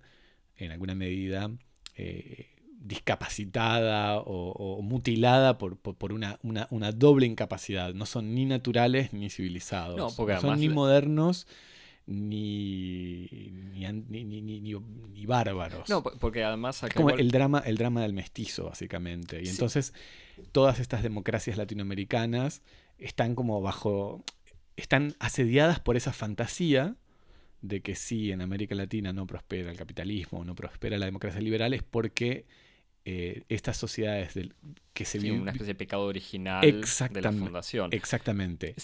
en 0.58 0.72
alguna 0.72 0.96
medida 0.96 1.52
eh, 1.96 2.56
discapacitada 2.80 4.20
o, 4.20 4.82
mutilada 4.82 5.58
por, 5.58 5.78
una, 6.14 6.92
doble 6.94 7.26
incapacidad. 7.26 7.94
No 7.94 8.06
son 8.06 8.36
ni 8.36 8.46
naturales 8.46 9.12
ni 9.12 9.30
civilizados. 9.30 9.98
No, 9.98 10.10
son 10.40 10.60
ni 10.60 10.70
modernos 10.70 11.48
ni 12.08 13.52
ni, 14.08 15.26
bárbaros. 15.26 15.90
No, 15.90 16.04
porque 16.04 16.44
además 16.44 16.84
es 16.84 16.94
como 16.94 17.10
el 17.10 17.32
drama, 17.32 17.64
el 17.66 17.78
drama 17.78 18.04
del 18.04 18.14
mestizo, 18.14 18.66
básicamente. 18.66 19.42
Y 19.44 19.48
entonces 19.50 19.94
todas 20.52 20.80
estas 20.80 21.02
democracias 21.02 21.58
latinoamericanas 21.58 22.62
están 22.98 23.36
como 23.36 23.62
bajo, 23.62 24.24
están 24.76 25.16
asediadas 25.20 25.80
por 25.80 25.98
esa 25.98 26.14
fantasía 26.14 26.96
de 27.62 27.82
que 27.82 27.96
si 27.96 28.32
en 28.32 28.41
América 28.41 28.76
Latina 28.76 29.14
no 29.14 29.26
prospera 29.26 29.72
el 29.72 29.78
capitalismo, 29.78 30.46
no 30.46 30.56
prospera 30.56 30.98
la 30.98 31.06
democracia 31.06 31.41
liberal, 31.41 31.74
es 31.74 31.84
porque 31.84 32.46
eh, 33.06 33.43
estas 33.50 33.78
sociedades 33.78 34.34
del, 34.34 34.54
que 34.93 35.06
se 35.06 35.20
sí, 35.20 35.30
una 35.32 35.52
especie 35.52 35.74
de 35.74 35.76
pecado 35.76 36.04
original 36.04 36.62
de 36.62 37.22
la 37.22 37.32
fundación. 37.32 37.89
Exactamente. 37.91 38.76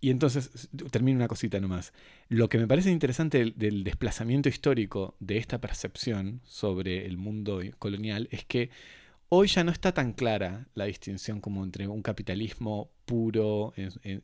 Y 0.00 0.10
entonces, 0.10 0.68
termino 0.90 1.16
una 1.16 1.28
cosita 1.28 1.60
nomás. 1.60 1.92
Lo 2.28 2.48
que 2.48 2.58
me 2.58 2.66
parece 2.66 2.90
interesante 2.90 3.52
del, 3.54 3.84
desplazamiento 3.84 4.48
histórico 4.48 5.16
de 5.20 5.38
esta 5.38 5.60
percepción 5.60 6.40
sobre 6.44 7.06
el 7.06 7.16
mundo 7.16 7.60
colonial 7.78 8.28
es 8.32 8.44
que 8.44 8.70
hoy 9.34 9.48
ya 9.48 9.64
no 9.64 9.72
está 9.72 9.92
tan 9.92 10.12
clara 10.12 10.66
la 10.74 10.84
distinción 10.84 11.40
como 11.40 11.64
entre 11.64 11.88
un 11.88 12.02
capitalismo 12.02 12.90
puro, 13.06 13.72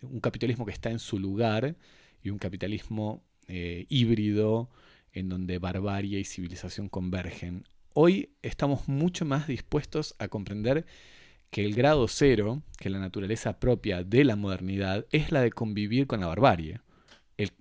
un 0.03 0.21
capitalismo 0.21 0.67
que 0.67 0.73
está 0.73 0.91
en 0.91 0.99
su 0.99 1.19
lugar 1.19 1.77
y 2.23 2.29
un 2.29 2.39
capitalismo 2.39 3.25
eh, 3.47 3.87
híbrido 3.89 4.69
en 5.15 5.31
donde 5.31 5.59
barbarie 5.59 6.21
y 6.21 6.25
civilización 6.25 6.91
convergen. 6.91 7.65
Hoy 7.95 8.35
estamos 8.43 8.87
mucho 8.87 9.25
más 9.25 9.47
dispuestos 9.47 10.15
a 10.19 10.29
comprender 10.29 10.85
que 11.49 11.65
el 11.65 11.75
grado 11.75 12.07
cero, 12.07 12.63
que 12.77 12.91
la 12.91 12.99
naturaleza 12.99 13.59
propia 13.59 14.05
de 14.05 14.25
la 14.25 14.37
modernidad, 14.37 15.07
es 15.11 15.33
la 15.33 15.41
de 15.41 15.53
convivir 15.53 16.07
con 16.07 16.21
la 16.21 16.27
barbarie. 16.27 16.81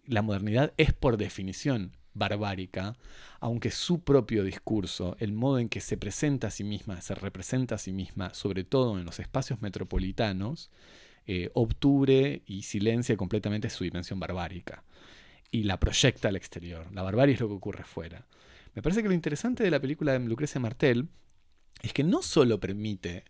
la 0.06 0.22
modernidad 0.22 0.74
es 0.76 0.92
por 0.92 1.16
definición 1.16 1.94
barbárica, 2.18 2.98
aunque 3.40 3.72
su 3.72 4.02
propio 4.02 4.44
discurso, 4.44 5.16
el 5.20 5.34
modo 5.34 5.60
en 5.60 5.70
que 5.70 5.82
se 5.82 5.98
presenta 5.98 6.48
a 6.48 6.52
sí 6.52 6.64
misma, 6.64 7.02
se 7.02 7.16
representa 7.16 7.76
a 7.76 7.78
sí 7.78 7.92
misma, 7.92 8.34
sobre 8.34 8.64
todo 8.64 8.98
en 8.98 9.06
los 9.06 9.20
espacios 9.20 9.62
metropolitanos, 9.62 10.70
eh, 11.26 11.50
obture 11.54 12.42
y 12.46 12.64
silencia 12.64 13.18
completamente 13.18 13.70
su 13.70 13.84
dimensión 13.84 14.20
barbárica 14.20 14.84
y 15.52 15.64
la 15.64 15.80
proyecta 15.80 16.30
al 16.30 16.36
exterior. 16.36 16.88
La 16.94 17.04
barbarie 17.04 17.36
es 17.36 17.42
lo 17.42 17.48
que 17.48 17.54
ocurre 17.54 17.84
fuera. 17.84 18.26
Me 18.76 18.82
parece 18.82 19.02
que 19.02 19.10
lo 19.10 19.14
interesante 19.14 19.64
de 19.64 19.72
la 19.72 19.80
película 19.80 20.14
de 20.14 20.20
Lucrecia 20.20 20.62
Martel 20.62 21.10
es 21.82 21.94
que 21.94 22.04
no 22.04 22.22
solo 22.22 22.60
permite 22.60 23.24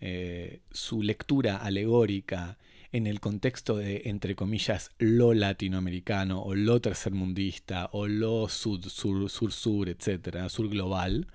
eh, 0.00 0.62
su 0.70 1.02
lectura 1.02 1.58
alegórica 1.58 2.58
en 2.92 3.06
el 3.06 3.20
contexto 3.20 3.76
de, 3.76 4.02
entre 4.04 4.36
comillas, 4.36 4.90
lo 4.98 5.32
latinoamericano 5.32 6.42
o 6.42 6.54
lo 6.54 6.80
tercermundista 6.80 7.88
o 7.92 8.06
lo 8.06 8.48
sur-sur, 8.48 9.88
etcétera, 9.88 10.48
sur 10.50 10.68
global, 10.68 11.26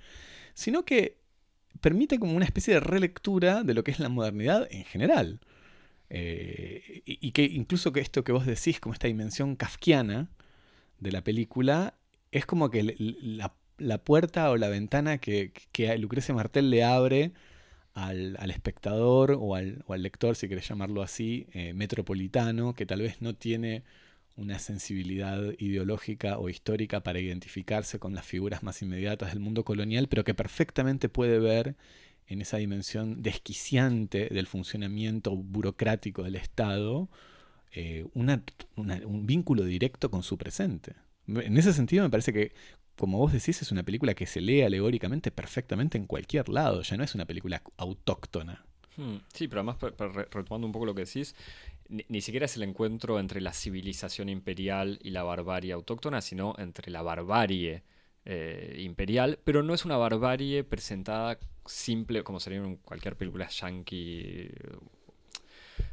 sino 0.54 0.86
que 0.86 1.18
permite 1.82 2.20
como 2.20 2.36
una 2.36 2.46
especie 2.46 2.76
de 2.76 2.80
relectura 2.80 3.64
de 3.64 3.74
lo 3.74 3.84
que 3.84 3.92
es 3.92 4.00
la 4.00 4.10
modernidad 4.10 4.68
en 4.72 4.86
general. 4.86 5.40
Eh, 6.10 7.02
y, 7.06 7.32
que 7.32 7.44
incluso 7.44 7.92
que 7.92 8.00
esto 8.00 8.24
que 8.24 8.32
vos 8.32 8.46
decís, 8.46 8.80
como 8.80 8.94
esta 8.94 9.08
dimensión 9.08 9.56
kafkiana 9.56 10.30
de 11.00 11.12
la 11.12 11.24
película, 11.24 11.96
es 12.32 12.46
como 12.46 12.70
que 12.70 12.96
la, 12.98 14.04
puerta 14.04 14.52
o 14.52 14.58
la 14.58 14.70
ventana 14.70 15.18
que, 15.18 15.54
que 15.72 15.98
Lucrecia 15.98 16.36
Martel 16.36 16.70
le 16.70 16.84
abre 16.84 17.34
al, 17.98 18.52
espectador 18.52 19.36
o 19.40 19.56
al, 19.56 19.84
lector, 19.98 20.36
si 20.36 20.48
querés 20.48 20.68
llamarlo 20.68 21.02
así, 21.02 21.48
eh, 21.54 21.74
metropolitano, 21.74 22.76
que 22.76 22.86
tal 22.86 23.02
vez 23.02 23.22
no 23.22 23.34
tiene 23.34 23.84
una 24.36 24.60
sensibilidad 24.60 25.42
ideológica 25.58 26.38
o 26.38 26.48
histórica 26.48 27.02
para 27.02 27.20
identificarse 27.20 27.98
con 27.98 28.14
las 28.14 28.24
figuras 28.24 28.62
más 28.62 28.84
inmediatas 28.84 29.30
del 29.30 29.40
mundo 29.40 29.66
colonial, 29.66 30.08
pero 30.08 30.24
que 30.24 30.36
perfectamente 30.36 31.10
puede 31.10 31.40
ver 31.40 31.76
en 32.28 32.42
esa 32.42 32.58
dimensión 32.58 33.24
desquiciante 33.24 34.30
del 34.30 34.46
funcionamiento 34.46 35.36
burocrático 35.36 36.22
del 36.22 36.36
Estado 36.36 37.10
eh, 37.72 38.06
un 38.14 39.26
vínculo 39.26 39.64
directo 39.64 40.12
con 40.12 40.22
su 40.22 40.38
presente. 40.38 40.94
En 41.28 41.58
ese 41.58 41.74
sentido 41.74 42.04
me 42.04 42.10
parece 42.12 42.32
que 42.32 42.52
como 42.98 43.18
vos 43.20 43.32
decís, 43.32 43.62
es 43.62 43.72
una 43.72 43.84
película 43.84 44.14
que 44.14 44.26
se 44.26 44.42
lee 44.42 44.62
alegóricamente 44.62 45.32
perfectamente 45.32 45.98
en 45.98 46.06
cualquier 46.06 46.50
lado, 46.50 46.82
ya 46.82 46.98
no 46.98 47.04
es 47.04 47.16
una 47.16 47.26
película 47.26 47.62
autóctona. 47.78 48.66
Hmm, 48.98 49.18
sí, 49.34 49.48
pero 49.48 49.62
además, 49.62 49.78
retomando 50.32 50.66
un 50.66 50.74
poco 50.74 50.86
lo 50.86 50.96
que 50.96 51.06
decís, 51.06 51.36
ni, 51.88 52.22
siquiera 52.22 52.46
es 52.46 52.58
el 52.58 52.64
encuentro 52.64 53.20
entre 53.20 53.40
la 53.40 53.54
civilización 53.54 54.30
imperial 54.30 55.00
y 55.04 55.12
la 55.12 55.24
barbarie 55.24 55.72
autóctona, 55.72 56.22
sino 56.22 56.56
entre 56.58 56.92
la 56.92 57.04
barbarie 57.04 57.84
eh, 58.26 58.76
imperial, 58.80 59.40
pero 59.44 59.64
no 59.64 59.74
es 59.74 59.86
una 59.86 59.98
barbarie 59.98 60.64
presentada 60.64 61.40
simple, 61.66 62.24
como 62.24 62.40
sería 62.40 62.60
en 62.60 62.78
cualquier 62.78 63.16
película 63.16 63.48
yankee 63.48 64.50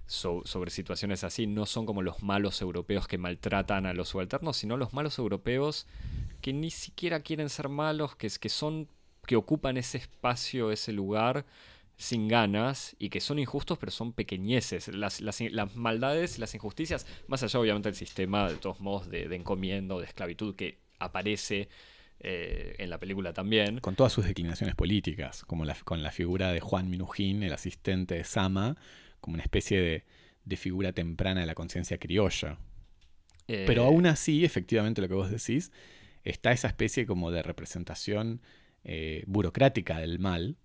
sobre 0.07 0.71
situaciones 0.71 1.25
así, 1.25 1.47
no 1.47 1.67
son 1.67 1.87
como 1.87 2.03
los 2.03 2.23
malos 2.23 2.61
europeos 2.61 3.09
que 3.09 3.19
maltratan 3.19 3.87
a 3.87 3.95
los 3.95 4.11
subalternos, 4.11 4.57
sino 4.57 4.77
los 4.77 4.93
malos 4.93 5.19
europeos 5.19 5.87
que 6.41 6.53
ni 6.53 6.71
siquiera 6.71 7.21
quieren 7.21 7.49
ser 7.49 7.69
malos, 7.69 8.15
que, 8.17 8.29
que 8.29 8.49
son 8.49 8.89
que 9.27 9.37
ocupan 9.37 9.77
ese 9.77 9.99
espacio, 9.99 10.71
ese 10.71 10.93
lugar 10.93 11.47
sin 11.97 12.29
ganas 12.29 12.97
y 12.99 13.09
que 13.09 13.21
son 13.21 13.39
injustos, 13.39 13.79
pero 13.79 13.93
son 13.93 14.13
pequeñeces. 14.13 14.89
Las, 14.89 15.21
las, 15.21 15.41
las 15.41 15.77
maldades, 15.77 16.39
las 16.39 16.55
injusticias, 16.55 17.07
más 17.29 17.43
allá 17.43 17.61
obviamente 17.61 17.89
del 17.89 17.97
sistema 17.97 18.49
de 18.49 18.57
todos 18.57 18.81
modos 18.81 19.09
de, 19.09 19.25
encomiendo, 19.35 20.01
de 20.01 20.07
esclavitud 20.07 20.55
que 20.57 20.79
aparece 20.99 21.69
eh, 22.21 22.75
en 22.79 22.91
la 22.91 22.99
película 22.99 23.33
también. 23.33 23.81
Con 23.81 23.95
todas 23.95 24.13
sus 24.13 24.25
declinaciones 24.25 24.75
políticas, 24.75 25.45
como 25.45 25.65
con 25.85 26.03
la 26.03 26.11
figura 26.11 26.53
de 26.53 26.61
Juan 26.61 26.91
Minujín, 26.91 27.43
el 27.43 27.53
asistente 27.53 28.17
de 28.17 28.25
Sama, 28.25 28.77
como 29.25 29.35
una 29.35 29.43
especie 29.43 29.81
de, 29.81 30.05
de 30.45 30.57
figura 30.57 30.93
temprana 30.93 31.41
de 31.41 31.47
la 31.47 31.55
conciencia 31.55 31.99
criolla. 31.99 32.59
Pero 33.47 33.83
eh, 33.83 33.87
aún 33.87 34.07
así, 34.07 34.45
efectivamente, 34.45 35.01
lo 35.03 35.09
que 35.09 35.15
vos 35.15 35.31
decís, 35.31 35.73
está 36.23 36.53
esa 36.53 36.69
especie 36.69 37.05
como 37.07 37.31
de 37.31 37.43
representación 37.43 38.41
eh, 38.85 39.25
burocrática 39.27 39.99
del 39.99 40.19
mal. 40.19 40.57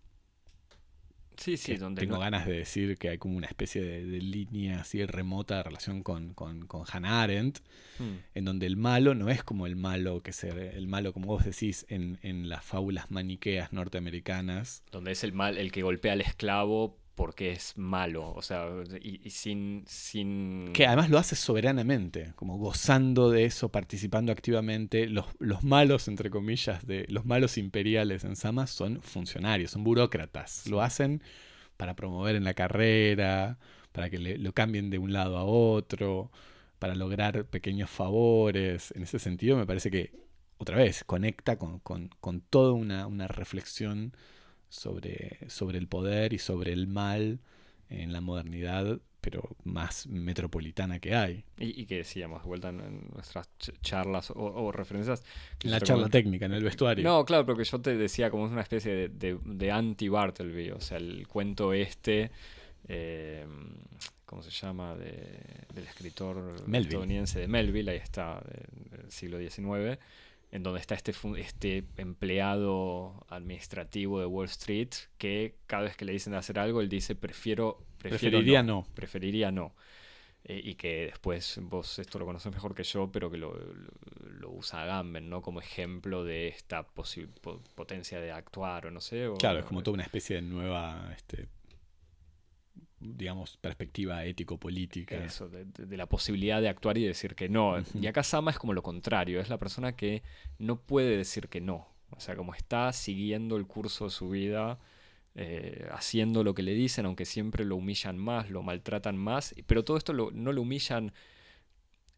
Sí, 1.38 1.56
sí, 1.56 1.77
donde 1.77 2.02
tengo 2.02 2.15
no- 2.15 2.19
ganas 2.19 2.45
de 2.45 2.52
decir 2.52 2.98
que 2.98 3.07
hay 3.10 3.18
como 3.18 3.38
una 3.38 3.48
especie 3.48 3.81
de, 3.81 4.06
de 4.06 4.19
línea 4.19 4.81
así 4.81 5.06
remota 5.06 5.56
de 5.57 5.64
relación 5.64 6.03
con, 6.03 6.34
con, 6.34 6.68
con 6.68 6.84
Hannah 6.91 7.22
Arendt, 7.23 7.60
Hmm. 7.98 8.15
en 8.34 8.45
donde 8.45 8.65
el 8.65 8.76
malo 8.77 9.14
no 9.14 9.30
es 9.30 9.44
como 9.44 9.65
el 9.68 9.76
malo 9.76 10.22
que 10.22 10.31
se 10.31 10.49
el 10.77 10.88
malo 10.88 11.11
como 11.11 11.27
vos 11.27 11.44
decís 11.44 11.86
en, 11.90 12.18
en 12.22 12.48
las 12.48 12.64
fábulas 12.64 13.11
maniqueas 13.11 13.73
norteamericanas 13.73 14.84
donde 14.91 15.11
es 15.11 15.26
el 15.26 15.34
mal 15.34 15.57
el 15.57 15.72
que 15.73 15.81
golpea 15.81 16.14
al 16.14 16.22
esclavo 16.22 16.98
porque 17.20 17.52
es 17.52 17.78
malo, 17.78 18.32
o 18.32 18.41
sea, 18.41 18.66
y, 19.02 19.20
y 19.28 19.30
sin 19.32 19.84
sin 19.88 20.72
que 20.72 20.88
además 20.88 21.10
lo 21.10 21.18
hace 21.18 21.36
soberanamente 21.36 22.32
como 22.38 22.58
gozando 22.58 23.30
de 23.30 23.44
eso 23.44 23.68
participando 23.68 24.32
activamente. 24.32 25.06
Los, 25.10 25.26
los 25.40 25.62
malos 25.62 26.08
entre 26.08 26.30
comillas 26.30 26.88
de 26.88 27.06
los 27.10 27.26
malos 27.26 27.58
imperiales 27.58 28.24
en 28.24 28.38
Sama 28.38 28.68
son 28.68 29.02
funcionarios 29.02 29.72
son 29.72 29.84
burócratas. 29.84 30.66
Lo 30.68 30.82
hacen 30.82 31.22
para 31.76 31.94
promover 31.98 32.38
en 32.38 32.46
la 32.46 32.54
carrera 32.54 33.58
para 33.91 34.10
que 34.10 34.18
le- 34.18 34.38
lo 34.38 34.54
cambien 34.54 34.90
de 34.90 34.98
un 34.98 35.12
lado 35.12 35.38
a 35.38 35.44
otro 35.44 36.32
para 36.80 36.96
lograr 36.96 37.44
pequeños 37.48 37.90
favores. 37.90 38.94
En 38.96 39.04
ese 39.04 39.20
sentido 39.20 39.58
me 39.58 39.66
parece 39.66 39.91
que 39.91 40.14
otra 40.58 40.78
vez 40.78 41.04
conecta 41.04 41.58
con, 41.58 41.80
con- 41.80 42.12
con 42.22 42.40
toda 42.40 42.72
una, 42.72 43.08
una 43.08 43.28
reflexión 43.28 44.14
sobre, 44.70 45.38
sobre 45.48 45.78
el 45.78 45.88
poder 45.88 46.34
y 46.34 46.40
sobre 46.40 46.72
el 46.74 46.88
mal 46.88 47.40
en 47.90 48.14
la 48.14 48.22
modernidad, 48.22 49.00
pero 49.22 49.50
más 49.64 50.08
metropolitana 50.08 51.00
que 51.00 51.16
hay. 51.16 51.44
y, 51.58 51.82
y 51.82 51.86
que 51.88 51.98
decíamos 51.98 52.41
de 52.44 52.48
vuelta 52.48 52.70
en, 52.70 52.80
en 52.80 53.10
nuestras 53.14 53.50
ch- 53.60 53.74
charlas 53.82 54.32
o, 54.32 54.36
o 54.36 54.72
referencias 54.72 55.24
En 55.64 55.72
la 55.72 55.82
charla 55.82 56.08
técnica, 56.08 56.46
en 56.46 56.54
el 56.54 56.64
vestuario. 56.64 57.04
No, 57.04 57.26
claro, 57.26 57.46
pero 57.46 57.58
que 57.58 57.64
yo 57.66 57.82
te 57.82 57.98
decía 57.98 58.30
como 58.30 58.46
es 58.46 58.52
una 58.52 58.62
especie 58.62 58.94
de, 58.94 59.10
de, 59.10 59.40
de 59.44 59.72
anti-Bartleby, 59.72 60.72
o 60.72 60.80
sea, 60.80 60.98
el 60.98 61.28
cuento 61.28 61.74
este, 61.74 62.32
eh, 62.88 63.46
¿cómo 64.26 64.41
se 64.44 64.52
llama? 64.52 64.96
De- 64.96 65.66
del 65.74 65.86
escritor 65.88 66.36
Melville. 66.68 66.80
estadounidense 66.90 67.40
de 67.40 67.48
Melville, 67.48 67.91
ahí 67.91 67.98
está, 67.98 68.41
de- 68.41 68.98
del 68.98 69.12
siglo 69.12 69.38
XIX, 69.40 69.98
en 70.52 70.64
donde 70.64 70.80
está 70.80 70.96
este, 70.96 71.14
este 71.38 71.84
empleado 71.98 73.26
administrativo 73.30 74.20
de 74.20 74.26
Wall 74.26 74.46
Street 74.48 74.90
que 75.18 75.56
cada 75.68 75.84
vez 75.84 75.96
que 75.96 76.06
le 76.06 76.12
dicen 76.14 76.34
hacer 76.34 76.60
algo, 76.60 76.82
él 76.82 76.90
dice, 76.90 77.16
prefiero, 77.16 77.78
prefiero 77.98 78.38
Preferiría 78.38 78.64
no, 78.64 78.82
no. 78.88 78.88
preferiría 78.96 79.52
no. 79.52 79.76
Eh, 80.46 80.62
y 80.64 80.76
que 80.76 81.08
después 81.08 81.60
vos 81.64 82.00
esto 82.00 82.18
lo 82.18 82.26
conoces 82.26 82.52
mejor 82.54 82.74
que 82.74 82.84
yo, 82.84 83.12
pero 83.12 83.30
que 83.30 83.38
lo, 83.38 83.54
lo- 83.54 83.92
lo 84.40 84.52
usa 84.52 84.84
Agamben, 84.84 85.30
¿no? 85.30 85.42
Como 85.42 85.60
ejemplo 85.60 86.24
de 86.24 86.48
esta 86.48 86.84
po- 86.88 87.62
potencia 87.76 88.22
de 88.22 88.32
actuar 88.32 88.86
o 88.88 88.92
no 88.92 89.02
sé. 89.02 89.28
o- 89.28 89.36
Claro, 89.36 89.60
es 89.60 89.66
como 89.66 89.84
toda 89.84 89.96
una 89.96 90.04
especie 90.04 90.38
de 90.38 90.42
nueva, 90.42 91.12
este, 91.16 91.48
digamos, 93.00 93.58
perspectiva 93.58 94.26
ético-política. 94.26 95.16
Eso, 95.26 95.50
de, 95.50 95.66
la 95.98 96.08
posibilidad 96.08 96.62
de 96.62 96.70
actuar 96.70 96.98
y 96.98 97.06
decir 97.06 97.36
que 97.36 97.50
no. 97.50 97.78
Y 98.00 98.08
acá 98.08 98.24
Sama 98.24 98.52
es 98.52 98.60
como 98.60 98.74
lo 98.74 98.84
contrario, 98.84 99.40
es 99.40 99.50
la 99.50 99.58
persona 99.58 99.96
que 99.96 100.24
no 100.58 100.80
puede 100.82 101.18
decir 101.18 101.48
que 101.50 101.62
no. 101.62 101.88
O 102.12 102.20
sea, 102.20 102.36
como 102.36 102.54
está 102.56 102.92
siguiendo 102.94 103.56
el 103.58 103.68
curso 103.68 104.06
de 104.06 104.10
su 104.12 104.30
vida, 104.30 104.80
eh, 105.36 105.88
haciendo 105.92 106.44
lo 106.44 106.54
que 106.54 106.64
le 106.64 106.74
dicen, 106.74 107.06
aunque 107.06 107.26
siempre 107.26 107.64
lo 107.64 107.76
humillan 107.78 108.18
más, 108.18 108.50
lo 108.50 108.64
maltratan 108.64 109.16
más, 109.16 109.54
pero 109.68 109.84
todo 109.86 109.96
esto 109.98 110.12
lo- 110.12 110.32
no 110.32 110.52
lo 110.52 110.62
humillan 110.64 111.14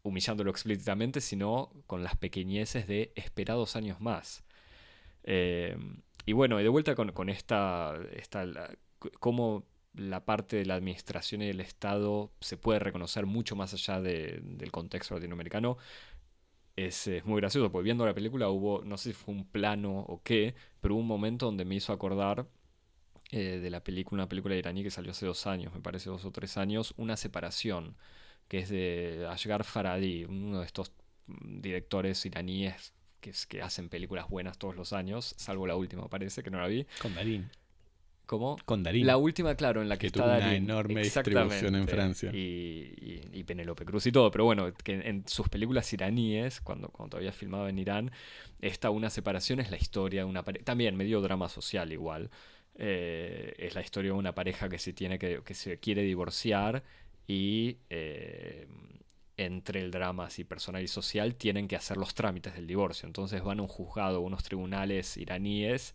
humillándolo 0.02 0.50
explícitamente, 0.50 1.20
sino 1.20 1.70
con 1.86 2.02
las 2.02 2.16
pequeñeces 2.16 2.86
de 2.88 3.12
esperados 3.14 3.76
años 3.76 4.00
más. 4.00 4.42
Eh, 5.24 5.76
y 6.26 6.32
bueno, 6.32 6.58
y 6.60 6.62
de 6.64 6.68
vuelta 6.68 6.94
con, 6.94 7.12
con 7.12 7.28
esta, 7.28 7.94
esta 8.16 8.44
la- 8.44 8.74
cómo 9.20 9.64
la 9.94 10.24
parte 10.24 10.56
de 10.56 10.66
la 10.66 10.74
administración 10.74 11.42
y 11.42 11.46
del 11.46 11.60
Estado 11.60 12.32
se 12.40 12.56
puede 12.56 12.78
reconocer 12.78 13.26
mucho 13.26 13.56
más 13.56 13.74
allá 13.74 14.00
de- 14.00 14.40
del 14.42 14.70
contexto 14.72 15.14
latinoamericano. 15.14 15.76
Es, 16.74 17.06
es 17.06 17.24
muy 17.26 17.40
gracioso, 17.40 17.70
porque 17.70 17.84
viendo 17.84 18.06
la 18.06 18.14
película 18.14 18.48
hubo, 18.48 18.82
no 18.84 18.96
sé 18.96 19.10
si 19.10 19.12
fue 19.12 19.34
un 19.34 19.44
plano 19.46 19.98
o 20.00 20.22
qué, 20.22 20.54
pero 20.80 20.94
hubo 20.94 21.02
un 21.02 21.06
momento 21.06 21.46
donde 21.46 21.66
me 21.66 21.74
hizo 21.74 21.92
acordar 21.92 22.46
eh, 23.30 23.58
de 23.60 23.70
la 23.70 23.84
película, 23.84 24.22
una 24.22 24.28
película 24.28 24.54
iraní 24.54 24.82
que 24.82 24.90
salió 24.90 25.10
hace 25.10 25.26
dos 25.26 25.46
años, 25.46 25.74
me 25.74 25.80
parece 25.80 26.08
dos 26.10 26.24
o 26.24 26.30
tres 26.30 26.56
años, 26.56 26.94
Una 26.96 27.16
separación, 27.16 27.96
que 28.48 28.60
es 28.60 28.70
de 28.70 29.26
Ashgar 29.30 29.64
Farhadi, 29.64 30.24
uno 30.24 30.60
de 30.60 30.66
estos 30.66 30.92
directores 31.26 32.24
iraníes 32.26 32.94
que, 33.20 33.32
que 33.48 33.62
hacen 33.62 33.88
películas 33.88 34.28
buenas 34.28 34.58
todos 34.58 34.74
los 34.74 34.92
años, 34.92 35.34
salvo 35.38 35.66
la 35.66 35.76
última, 35.76 36.08
parece 36.08 36.42
que 36.42 36.50
no 36.50 36.58
la 36.58 36.68
vi. 36.68 36.86
Con 37.00 37.14
Darín. 37.14 37.50
¿Cómo? 38.32 38.56
Con 38.64 38.82
Darín. 38.82 39.06
La 39.06 39.18
última, 39.18 39.54
claro, 39.56 39.82
en 39.82 39.90
la 39.90 39.96
que, 39.96 40.00
Que 40.00 40.06
está 40.06 40.20
tuvo 40.20 40.30
una 40.30 40.38
Darín. 40.38 40.64
enorme 40.64 41.02
distribución 41.02 41.74
en. 41.74 41.86
Francia. 41.86 42.30
Y, 42.32 42.94
y, 42.98 43.20
y 43.30 43.44
Penélope 43.44 43.84
Cruz 43.84 44.06
y 44.06 44.12
todo. 44.12 44.30
Pero 44.30 44.44
bueno, 44.46 44.72
que 44.72 44.94
en, 44.94 45.02
en 45.06 45.28
sus 45.28 45.50
películas 45.50 45.92
iraníes, 45.92 46.62
cuando, 46.62 46.88
cuando 46.88 47.10
todavía 47.10 47.32
filmaba 47.32 47.68
en 47.68 47.78
Irán, 47.78 48.10
esta 48.62 48.88
Una 48.88 49.10
separación 49.10 49.60
es 49.60 49.70
la 49.70 49.76
historia 49.76 50.22
de 50.22 50.30
una 50.30 50.42
pareja. 50.42 50.64
También 50.64 50.96
medio 50.96 51.20
drama 51.20 51.50
social 51.50 51.92
igual. 51.92 52.30
Eh, 52.76 53.52
es 53.58 53.74
la 53.74 53.82
historia 53.82 54.12
de 54.12 54.16
una 54.18 54.34
pareja 54.34 54.70
que 54.70 54.78
se 54.78 54.94
tiene 54.94 55.18
que, 55.18 55.42
que 55.44 55.52
se 55.52 55.78
quiere 55.78 56.00
divorciar 56.02 56.82
y 57.28 57.76
eh, 57.90 58.66
entre 59.36 59.80
el 59.80 59.90
drama 59.90 60.24
así 60.24 60.44
personal 60.44 60.82
y 60.82 60.88
social 60.88 61.34
tienen 61.34 61.68
que 61.68 61.76
hacer 61.76 61.98
los 61.98 62.14
trámites 62.14 62.54
del 62.54 62.66
divorcio. 62.66 63.06
Entonces 63.06 63.42
van 63.42 63.58
a 63.58 63.62
un 63.62 63.68
juzgado, 63.68 64.16
a 64.16 64.20
unos 64.20 64.42
tribunales 64.42 65.18
iraníes 65.18 65.94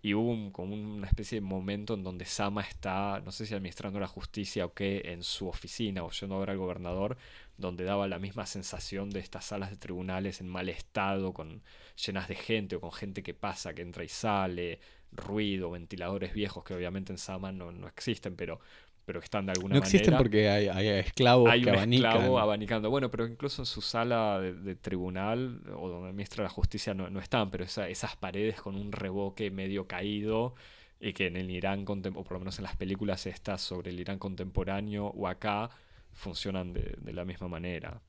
y 0.00 0.14
hubo 0.14 0.52
como 0.52 0.74
una 0.74 1.06
especie 1.08 1.40
de 1.40 1.46
momento 1.46 1.94
en 1.94 2.04
donde 2.04 2.24
Sama 2.24 2.62
está, 2.62 3.20
no 3.24 3.32
sé 3.32 3.46
si 3.46 3.54
administrando 3.54 3.98
la 3.98 4.06
justicia 4.06 4.64
o 4.66 4.72
qué, 4.72 5.02
en 5.06 5.22
su 5.24 5.48
oficina 5.48 6.04
o 6.04 6.10
yendo 6.10 6.36
a 6.36 6.40
ver 6.40 6.50
al 6.50 6.58
gobernador, 6.58 7.16
donde 7.56 7.84
daba 7.84 8.06
la 8.06 8.20
misma 8.20 8.46
sensación 8.46 9.10
de 9.10 9.20
estas 9.20 9.46
salas 9.46 9.70
de 9.70 9.76
tribunales 9.76 10.40
en 10.40 10.48
mal 10.48 10.68
estado, 10.68 11.32
con, 11.32 11.62
llenas 12.06 12.28
de 12.28 12.36
gente 12.36 12.76
o 12.76 12.80
con 12.80 12.92
gente 12.92 13.22
que 13.22 13.34
pasa, 13.34 13.74
que 13.74 13.82
entra 13.82 14.04
y 14.04 14.08
sale, 14.08 14.80
ruido, 15.10 15.70
ventiladores 15.70 16.32
viejos 16.32 16.64
que 16.64 16.74
obviamente 16.74 17.12
en 17.12 17.18
Sama 17.18 17.50
no, 17.50 17.72
no 17.72 17.88
existen, 17.88 18.36
pero, 18.36 18.60
pero 19.08 19.20
que 19.20 19.24
están 19.24 19.46
de 19.46 19.52
alguna 19.52 19.74
No 19.76 19.80
manera. 19.80 19.96
existen 19.96 20.18
porque 20.18 20.50
hay, 20.50 20.68
hay 20.68 20.88
esclavos 20.88 21.50
Hay 21.50 21.62
que 21.62 21.70
un 21.70 21.76
abanican. 21.76 22.12
esclavo 22.12 22.38
abanicando. 22.38 22.90
Bueno, 22.90 23.10
pero 23.10 23.26
incluso 23.26 23.62
en 23.62 23.66
su 23.66 23.80
sala 23.80 24.38
de, 24.38 24.52
de 24.52 24.76
tribunal 24.76 25.62
o 25.74 25.88
donde 25.88 26.10
administra 26.10 26.44
la 26.44 26.50
justicia 26.50 26.92
no, 26.92 27.08
no 27.08 27.18
están, 27.18 27.50
pero 27.50 27.64
esa- 27.64 27.88
esas 27.88 28.16
paredes 28.16 28.60
con 28.60 28.74
un 28.76 28.92
revoque 28.92 29.50
medio 29.50 29.86
caído 29.86 30.54
y 31.00 31.14
que 31.14 31.26
en 31.28 31.36
el 31.36 31.50
Irán, 31.50 31.86
o 31.88 32.24
por 32.24 32.32
lo 32.34 32.38
menos 32.40 32.58
en 32.58 32.64
las 32.64 32.76
películas 32.76 33.24
estas 33.26 33.62
sobre 33.62 33.90
el 33.90 33.98
Irán 34.00 34.18
contemporáneo 34.18 35.06
o 35.06 35.26
acá, 35.26 35.70
funcionan 36.12 36.74
de, 36.74 36.94
de 37.00 37.12
la 37.14 37.24
misma 37.24 37.48
manera. 37.48 38.02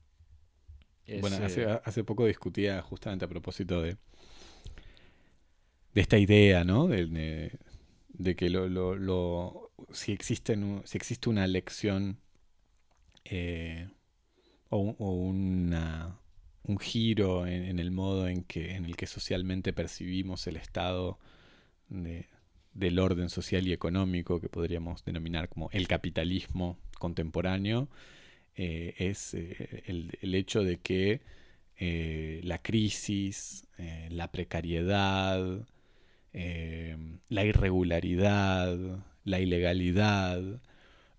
Es, 1.06 1.20
Bueno, 1.22 1.36
eh, 1.38 1.44
hace, 1.44 1.64
hace 1.66 2.04
poco 2.04 2.26
discutía 2.26 2.82
justamente 2.82 3.24
a 3.24 3.28
propósito 3.28 3.80
de, 3.80 3.96
de 5.94 6.00
esta 6.00 6.18
idea, 6.18 6.64
¿no? 6.64 6.86
De, 6.86 7.06
de- 7.06 7.58
de 8.12 8.36
que 8.36 8.50
lo, 8.50 8.68
lo- 8.68 8.94
lo- 8.96 9.69
si, 9.92 10.12
existen, 10.12 10.82
si 10.84 10.96
existe 10.98 11.28
una 11.30 11.46
lección 11.46 12.18
eh, 13.24 13.88
o, 14.70 14.78
un- 14.78 14.96
o 14.98 15.10
un 16.64 16.78
giro 16.78 17.46
en, 17.46 17.78
el 17.78 17.90
modo 17.90 18.28
en, 18.28 18.44
que, 18.44 18.74
en 18.76 18.84
el 18.84 18.96
que 18.96 19.06
socialmente 19.06 19.72
percibimos 19.72 20.46
el 20.46 20.56
estado 20.56 21.18
de- 21.88 22.28
del 22.74 22.98
orden 23.00 23.30
social 23.30 23.66
y 23.68 23.72
económico 23.72 24.40
que 24.40 24.48
podríamos 24.48 25.04
denominar 25.04 25.48
como 25.48 25.70
el 25.72 25.88
capitalismo 25.88 26.78
contemporáneo, 26.98 27.88
eh, 28.56 28.94
es 28.98 29.34
eh, 29.34 29.84
el, 29.86 30.18
el 30.22 30.34
hecho 30.34 30.64
de 30.64 30.78
que 30.78 31.22
eh, 31.78 32.40
la 32.44 32.62
crisis, 32.62 33.66
eh, 33.78 34.08
la 34.10 34.32
precariedad, 34.32 35.66
eh, 36.32 36.96
la 37.28 37.44
irregularidad, 37.44 39.04
la 39.24 39.40
ilegalidad, 39.40 40.60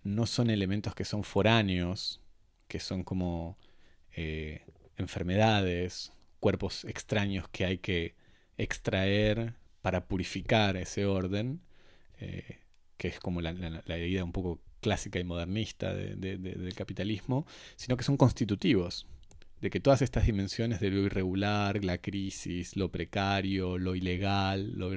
no 0.04 0.26
son 0.26 0.50
elementos 0.50 0.96
que 0.96 1.06
son 1.06 1.24
foráneos, 1.24 2.22
que 2.68 2.80
son 2.80 3.04
como 3.04 3.58
eh, 4.16 4.62
enfermedades, 4.98 6.12
cuerpos 6.40 6.86
extraños 6.86 7.48
que 7.50 7.66
hay 7.66 7.78
que 7.78 8.16
extraer 8.58 9.54
para 9.82 10.06
purificar 10.08 10.78
ese 10.78 11.06
orden, 11.06 11.62
eh, 12.20 12.60
que 12.98 13.08
es 13.10 13.20
como 13.20 13.42
la, 13.42 13.52
idea 13.98 14.24
un 14.24 14.32
poco 14.32 14.60
clásica 14.82 15.20
y 15.20 15.24
modernista 15.24 15.94
de- 15.94 16.16
de- 16.16 16.38
de- 16.38 16.56
del 16.56 16.74
capitalismo, 16.76 17.46
sino 17.76 17.98
que 17.98 18.04
son 18.04 18.18
constitutivos, 18.18 19.08
de 19.62 19.70
que 19.70 19.80
todas 19.80 20.02
estas 20.02 20.26
dimensiones 20.26 20.80
de 20.80 20.90
lo 20.90 21.02
irregular, 21.02 21.84
la 21.84 22.00
crisis, 22.00 22.76
lo 22.76 22.92
precario, 22.92 23.78
lo 23.78 23.96
ilegal, 23.96 24.74
lo, 24.76 24.92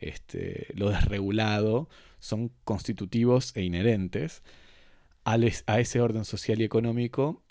este, 0.00 0.68
lo 0.74 0.90
desregulado, 0.90 1.88
son 2.22 2.52
constitutivos 2.62 3.50
e 3.56 3.64
inherentes 3.64 4.44
a 5.24 5.80
ese 5.80 6.00
orden 6.00 6.24
social 6.24 6.60
y 6.60 6.64
económico 6.64 7.42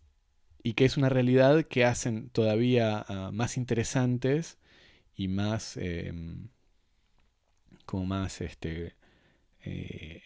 y 0.63 0.73
que 0.73 0.85
es 0.85 0.95
una 0.95 1.09
realidad 1.09 1.65
que 1.65 1.83
hacen 1.83 2.29
todavía 2.29 3.03
ah, 3.07 3.31
más 3.33 3.57
interesantes 3.57 4.57
y 5.13 5.27
más 5.27 5.75
em, 5.75 6.47
como 7.85 8.05
más 8.05 8.39
este 8.39 8.95
eh, 9.65 10.23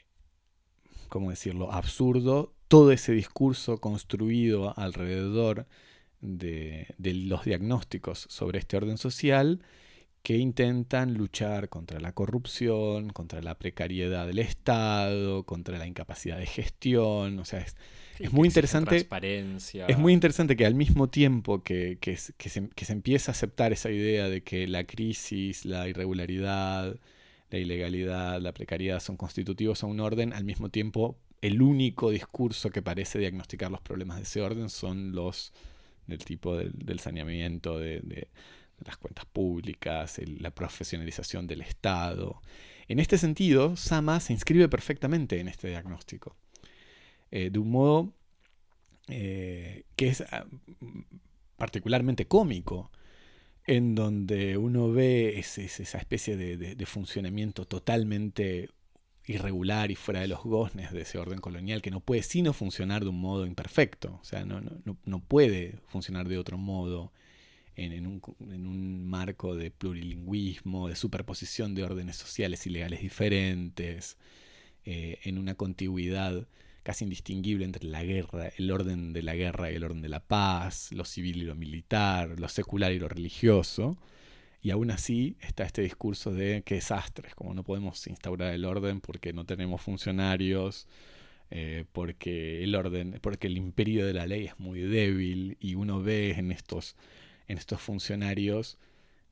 ¿cómo 1.10 1.32
decirlo?, 1.32 1.72
absurdo 1.72 2.54
todo 2.68 2.92
ese 2.92 3.14
discurso 3.14 3.80
construido 3.80 4.78
alrededor 4.78 5.66
de, 6.22 6.94
los 7.00 7.46
diagnósticos 7.46 8.28
sobre 8.30 8.60
este 8.60 8.78
orden 8.78 8.98
social 8.98 9.64
que 10.26 10.38
intentan 10.38 11.14
luchar 11.14 11.70
contra 11.70 12.00
la 12.00 12.12
corrupción, 12.12 13.12
contra 13.12 13.44
la 13.44 13.60
precariedad 13.60 14.26
del 14.26 14.40
Estado, 14.40 15.44
contra 15.44 15.78
la 15.78 15.86
incapacidad 15.86 16.40
de 16.40 16.48
gestión. 16.48 17.38
O 17.38 17.46
sea, 17.46 17.64
es, 18.18 18.34
muy 18.34 18.48
interesante. 18.48 19.08
Es 19.88 19.98
muy 20.00 20.14
interesante 20.14 20.56
que 20.56 20.66
al 20.66 20.74
mismo 20.74 21.10
tiempo 21.10 21.62
que, 21.62 22.00
se, 22.18 22.34
que, 22.34 22.50
se, 22.50 22.92
empieza 22.92 23.30
a 23.30 23.34
aceptar 23.34 23.72
esa 23.72 23.92
idea 23.92 24.28
de 24.28 24.42
que 24.42 24.68
la 24.68 24.86
crisis, 24.86 25.64
la 25.64 25.88
irregularidad, 25.88 26.96
la 27.52 27.60
ilegalidad, 27.60 28.42
la 28.42 28.52
precariedad 28.52 29.02
son 29.02 29.18
constitutivos 29.18 29.84
a 29.84 29.86
un 29.86 30.00
orden, 30.00 30.34
al 30.34 30.44
mismo 30.44 30.70
tiempo 30.70 31.20
el 31.42 31.62
único 31.62 32.10
discurso 32.10 32.72
que 32.72 32.82
parece 32.82 33.20
diagnosticar 33.20 33.70
los 33.70 33.82
problemas 33.82 34.18
de 34.18 34.24
ese 34.24 34.42
orden 34.42 34.70
son 34.70 35.12
los 35.12 35.54
del 36.08 36.26
tipo 36.26 36.58
del, 36.58 37.00
saneamiento 37.00 37.78
de, 37.78 38.28
las 38.84 38.98
cuentas 38.98 39.26
públicas, 39.26 40.20
la 40.40 40.52
profesionalización 40.52 41.48
del 41.48 41.62
Estado. 41.62 42.42
En 42.88 43.00
este 43.00 43.18
sentido, 43.18 43.76
Sama 43.76 44.20
se 44.20 44.34
inscribe 44.34 44.70
perfectamente 44.70 45.40
en 45.40 45.48
este 45.48 45.70
diagnóstico, 45.70 46.36
eh, 47.32 47.50
de 47.50 47.60
un 47.60 47.72
modo 47.72 48.14
eh, 49.08 49.84
que 49.96 50.08
es 50.08 50.22
ah, 50.22 50.46
particularmente 51.58 52.28
cómico, 52.28 52.92
en 53.68 53.96
donde 53.96 54.58
uno 54.58 54.92
ve 54.92 55.40
esa 55.40 55.98
especie 55.98 56.38
de, 56.38 56.86
funcionamiento 56.86 57.66
totalmente 57.66 58.70
irregular 59.26 59.90
y 59.90 59.96
fuera 59.96 60.20
de 60.22 60.28
los 60.28 60.44
goznes 60.44 60.92
de 60.92 61.02
ese 61.02 61.18
orden 61.18 61.40
colonial 61.40 61.82
que 61.82 61.90
no 61.90 62.00
puede 62.00 62.22
sino 62.22 62.54
funcionar 62.54 63.04
de 63.04 63.10
un 63.10 63.20
modo 63.20 63.48
imperfecto, 63.48 64.20
o 64.22 64.24
sea, 64.24 64.46
no, 64.46 64.62
no, 64.62 64.98
no 65.04 65.20
puede 65.20 65.80
funcionar 65.88 66.28
de 66.28 66.38
otro 66.38 66.60
modo 66.60 67.12
en, 67.76 68.08
un, 68.08 68.22
en, 68.40 68.68
un, 68.68 69.06
marco 69.06 69.56
de 69.56 69.72
plurilingüismo, 69.72 70.88
de 70.88 70.96
superposición 70.96 71.76
de 71.76 71.84
órdenes 71.84 72.16
sociales 72.16 72.66
y 72.66 72.70
legales 72.70 73.02
diferentes, 73.02 74.18
eh, 74.86 75.20
en 75.24 75.38
una 75.38 75.56
contigüidad 75.56 76.48
casi 76.84 77.04
indistinguible 77.04 77.66
entre 77.66 77.88
la 77.88 78.04
guerra, 78.04 78.52
el 78.58 78.72
orden 78.72 79.12
de 79.12 79.24
la 79.24 79.34
guerra 79.36 79.72
y 79.72 79.76
el 79.76 79.84
orden 79.84 80.04
de 80.04 80.10
la 80.10 80.20
paz, 80.20 80.92
lo 80.92 81.04
civil 81.04 81.38
y 81.38 81.42
lo 81.42 81.56
militar, 81.56 82.40
lo 82.40 82.48
secular 82.48 82.92
y 82.92 83.00
lo 83.00 83.08
religioso. 83.10 83.98
Y 84.62 84.72
aún 84.72 84.92
así 84.92 85.36
está 85.42 85.64
este 85.64 85.82
discurso 85.82 86.32
de 86.32 86.64
qué 86.64 86.76
desastres, 86.76 87.34
como 87.36 87.54
no 87.56 87.64
podemos 87.64 88.06
instaurar 88.08 88.54
el 88.54 88.66
orden 88.66 89.02
porque 89.02 89.34
no 89.34 89.46
tenemos 89.46 89.82
funcionarios, 89.82 90.88
eh, 91.52 91.86
porque 91.92 92.64
el 92.64 92.76
orden, 92.76 93.20
porque 93.22 93.48
el 93.48 93.58
imperio 93.58 94.06
de 94.06 94.14
la 94.14 94.28
ley 94.28 94.46
es 94.46 94.60
muy 94.60 94.82
débil 94.82 95.58
y 95.60 95.76
uno 95.76 96.02
ve 96.02 96.32
en 96.32 96.52
estos, 96.52 96.96
en 97.48 97.58
estos 97.58 97.82
funcionarios 97.82 98.78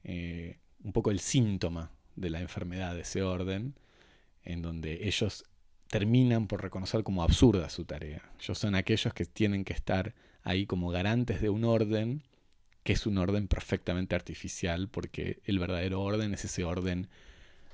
eh, 0.04 0.58
un 0.84 0.92
poco 0.92 1.12
el 1.12 1.20
síntoma 1.20 1.92
de 2.16 2.30
la 2.30 2.42
enfermedad 2.42 2.94
de 2.96 3.02
ese 3.02 3.22
orden, 3.24 3.76
en 4.44 4.62
donde 4.62 5.08
ellos 5.08 5.46
terminan 5.88 6.48
por 6.48 6.62
reconocer 6.62 7.04
como 7.04 7.24
absurda 7.24 7.70
su 7.70 7.86
tarea. 7.86 8.32
Ellos 8.40 8.58
son 8.58 8.76
aquellos 8.76 9.14
que 9.14 9.26
tienen 9.26 9.64
que 9.64 9.74
estar 9.74 10.14
ahí 10.44 10.66
como 10.66 10.90
garantes 10.90 11.42
de 11.42 11.50
un 11.50 11.64
orden 11.64 12.24
que 12.84 12.94
es 12.94 13.08
un 13.08 13.18
orden 13.18 13.48
perfectamente 13.48 14.16
artificial, 14.16 14.90
porque 14.90 15.40
el 15.46 15.58
verdadero 15.58 16.02
orden 16.02 16.34
es 16.34 16.46
ese 16.46 16.66
orden 16.66 17.08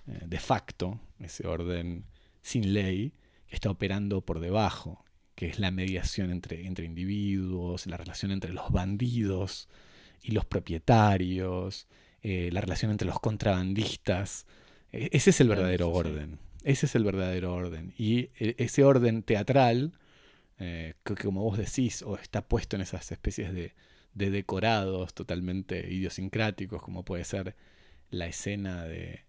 eh, 0.07 0.21
de 0.25 0.39
facto, 0.39 0.99
ese 1.19 1.47
orden 1.47 2.05
sin 2.41 2.73
ley, 2.73 3.11
que 3.47 3.55
está 3.55 3.71
operando 3.71 4.21
por 4.21 4.39
debajo, 4.39 5.03
que 5.33 5.47
es 5.47 5.57
la 5.57 5.71
mediación 5.71 6.31
entre, 6.31 6.67
entre 6.67 6.85
individuos, 6.85 7.87
la 7.87 7.97
relación 7.97 8.31
entre 8.31 8.53
los 8.53 8.71
bandidos 8.71 9.67
y 10.21 10.31
los 10.31 10.45
propietarios, 10.45 11.87
eh, 12.21 12.49
la 12.51 12.61
relación 12.61 12.91
entre 12.91 13.07
los 13.07 13.19
contrabandistas. 13.19 14.45
E, 14.91 15.09
ese 15.11 15.29
es 15.31 15.41
el 15.41 15.49
verdadero 15.49 15.89
orden. 15.89 16.39
Ese 16.63 16.85
es 16.85 16.95
el 16.95 17.03
verdadero 17.03 17.53
orden. 17.53 17.93
Y 17.97 18.29
e, 18.39 18.55
ese 18.57 18.83
orden 18.83 19.23
teatral, 19.23 19.93
eh, 20.59 20.95
que 21.03 21.15
como 21.15 21.43
vos 21.43 21.57
decís, 21.57 22.01
o 22.03 22.17
está 22.17 22.47
puesto 22.47 22.75
en 22.75 22.81
esas 22.81 23.11
especies 23.11 23.53
de, 23.53 23.73
de 24.13 24.29
decorados 24.29 25.13
totalmente 25.13 25.91
idiosincráticos, 25.91 26.81
como 26.81 27.05
puede 27.05 27.23
ser 27.23 27.55
la 28.09 28.27
escena 28.27 28.85
de 28.85 29.28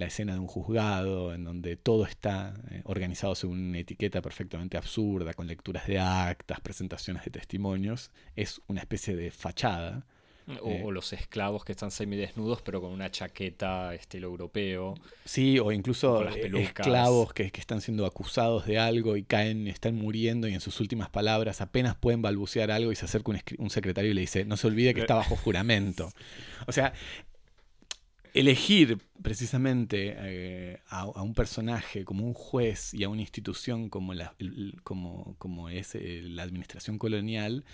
la 0.00 0.06
escena 0.06 0.32
de 0.32 0.40
un 0.40 0.46
juzgado, 0.46 1.34
en 1.34 1.44
donde 1.44 1.76
todo 1.76 2.04
está 2.04 2.54
eh, 2.70 2.80
organizado 2.84 3.34
según 3.34 3.68
una 3.68 3.78
etiqueta 3.78 4.20
perfectamente 4.22 4.76
absurda, 4.76 5.34
con 5.34 5.46
lecturas 5.46 5.86
de 5.86 6.00
actas, 6.00 6.60
presentaciones 6.60 7.24
de 7.24 7.30
testimonios, 7.30 8.10
es 8.34 8.60
una 8.66 8.80
especie 8.80 9.14
de 9.14 9.30
fachada 9.30 10.06
eh, 10.48 10.82
o, 10.84 10.90
los 10.90 11.12
esclavos 11.12 11.64
que 11.64 11.72
están 11.72 11.90
semidesnudos, 11.90 12.62
pero 12.62 12.80
con 12.80 12.90
una 12.90 13.10
chaqueta 13.10 13.94
estilo 13.94 14.28
europeo. 14.28 14.94
Sí, 15.24 15.58
o 15.58 15.70
incluso 15.70 16.28
eh, 16.28 16.50
esclavos 16.54 17.32
que, 17.32 17.50
que, 17.50 17.60
están 17.60 17.80
siendo 17.80 18.06
acusados 18.06 18.66
de 18.66 18.78
algo 18.78 19.16
y 19.16 19.22
caen, 19.22 19.68
están 19.68 19.94
muriendo 19.94 20.48
y 20.48 20.54
en 20.54 20.60
sus 20.60 20.80
últimas 20.80 21.10
palabras 21.10 21.60
apenas 21.60 21.94
pueden 21.94 22.22
balbucear 22.22 22.70
algo 22.70 22.90
y 22.90 22.96
se 22.96 23.04
acerca 23.04 23.32
un, 23.58 23.70
secretario 23.70 24.10
y 24.10 24.14
le 24.14 24.22
dice, 24.22 24.44
no 24.44 24.56
se 24.56 24.66
olvide 24.66 24.94
que 24.94 25.02
está 25.02 25.14
bajo 25.14 25.36
juramento. 25.36 26.10
O 26.66 26.72
sea, 26.72 26.92
elegir 28.34 28.98
precisamente 29.22 30.14
eh, 30.16 30.80
a, 30.88 31.06
un 31.06 31.34
personaje 31.34 32.04
como 32.04 32.26
un 32.26 32.34
juez 32.34 32.94
y 32.94 33.04
a 33.04 33.08
una 33.08 33.20
institución 33.20 33.88
como, 33.88 34.14
la, 34.14 34.34
es 35.70 35.94
la 35.94 36.42
administración 36.42 36.98
colonial 36.98 37.64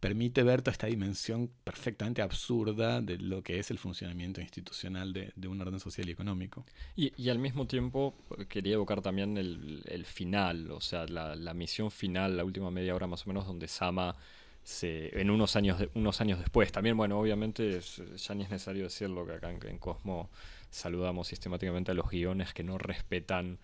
permite 0.00 0.42
ver 0.42 0.62
toda 0.62 0.72
esta 0.72 0.86
dimensión 0.86 1.50
perfectamente 1.62 2.22
absurda 2.22 3.02
de 3.02 3.18
lo 3.18 3.42
que 3.42 3.58
es 3.58 3.70
el 3.70 3.78
funcionamiento 3.78 4.40
institucional 4.40 5.12
de, 5.12 5.48
un 5.48 5.60
orden 5.60 5.78
social 5.78 6.08
y 6.08 6.12
económico. 6.12 6.64
Y, 6.96 7.28
al 7.28 7.38
mismo 7.38 7.66
tiempo 7.66 8.14
quería 8.48 8.74
evocar 8.74 9.02
también 9.02 9.36
el, 9.36 10.04
final, 10.06 10.70
o 10.70 10.80
sea, 10.80 11.06
la, 11.06 11.54
misión 11.54 11.90
final, 11.90 12.38
la 12.38 12.44
última 12.44 12.70
media 12.70 12.94
hora 12.94 13.06
más 13.06 13.26
o 13.26 13.28
menos, 13.28 13.46
donde 13.46 13.68
Sama 13.68 14.16
se, 14.62 15.18
en 15.20 15.30
unos 15.30 15.56
años, 15.56 15.82
unos 15.94 16.20
años 16.20 16.38
después, 16.38 16.70
también, 16.72 16.96
bueno, 16.96 17.18
obviamente 17.18 17.80
ya 17.80 18.34
ni 18.34 18.44
es 18.44 18.50
necesario 18.50 18.84
decirlo 18.84 19.26
que 19.26 19.32
acá 19.32 19.50
en 19.50 19.78
Cosmo 19.78 20.30
saludamos 20.70 21.28
sistemáticamente 21.28 21.90
a 21.90 21.94
los 21.94 22.08
guiones 22.08 22.54
que 22.54 22.62
no 22.62 22.78
respetan 22.78 23.58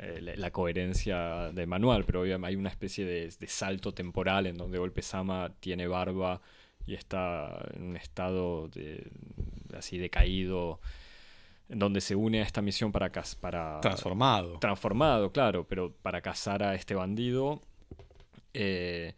eh, 0.00 0.34
la, 0.36 0.50
coherencia 0.50 1.50
de 1.52 1.66
manual, 1.66 2.04
pero 2.04 2.22
hay 2.22 2.56
una 2.56 2.68
especie 2.68 3.04
de, 3.04 3.46
salto 3.48 3.92
temporal 3.92 4.46
en 4.46 4.56
donde 4.56 4.78
Golpe 4.78 5.02
Sama 5.02 5.52
tiene 5.58 5.88
barba 5.88 6.40
y 6.86 6.94
está 6.94 7.66
en 7.74 7.82
un 7.82 7.96
estado 7.96 8.68
de, 8.68 9.10
así 9.76 9.98
decaído, 9.98 10.80
en 11.68 11.80
donde 11.80 12.00
se 12.00 12.14
une 12.14 12.40
a 12.40 12.44
esta 12.44 12.62
misión 12.62 12.92
para... 12.92 13.10
para 13.40 13.80
transformado. 13.80 14.58
Transformado, 14.60 15.32
claro, 15.32 15.66
pero 15.66 15.92
para 15.92 16.20
cazar 16.20 16.62
a 16.62 16.74
este 16.76 16.94
bandido. 16.94 17.60
Eh, 18.54 19.14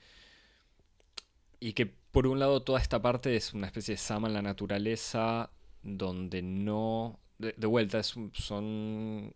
y 1.60 1.74
que 1.74 1.86
por 1.86 2.26
un 2.26 2.38
lado 2.40 2.62
toda 2.62 2.80
esta 2.80 3.00
parte 3.02 3.36
es 3.36 3.54
una 3.54 3.66
especie 3.66 3.94
de 3.94 3.98
Sama 3.98 4.28
en 4.28 4.34
la 4.34 4.42
naturaleza, 4.42 5.50
donde 5.82 6.42
no... 6.42 7.20
De, 7.38 7.66
vuelta, 7.66 8.02
son 8.02 9.32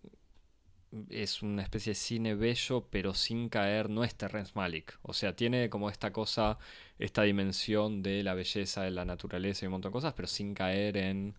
es 1.08 1.42
una 1.42 1.62
especie 1.62 1.90
de 1.90 1.94
cine 1.94 2.34
bello, 2.34 2.86
pero 2.90 3.14
sin 3.14 3.48
caer, 3.48 3.90
no 3.90 4.04
es 4.04 4.14
Terrence 4.14 4.52
Malick. 4.54 4.98
O 5.02 5.12
sea, 5.12 5.34
tiene 5.34 5.68
como 5.70 5.90
esta 5.90 6.12
cosa, 6.12 6.58
esta 6.98 7.22
dimensión 7.22 8.02
de 8.02 8.22
la 8.22 8.34
belleza 8.34 8.82
de 8.82 8.90
la 8.90 9.04
naturaleza 9.04 9.64
y 9.64 9.66
un 9.66 9.72
montón 9.72 9.90
de 9.90 9.94
cosas, 9.94 10.14
pero 10.14 10.28
sin 10.28 10.54
caer 10.54 10.96
en 10.96 11.34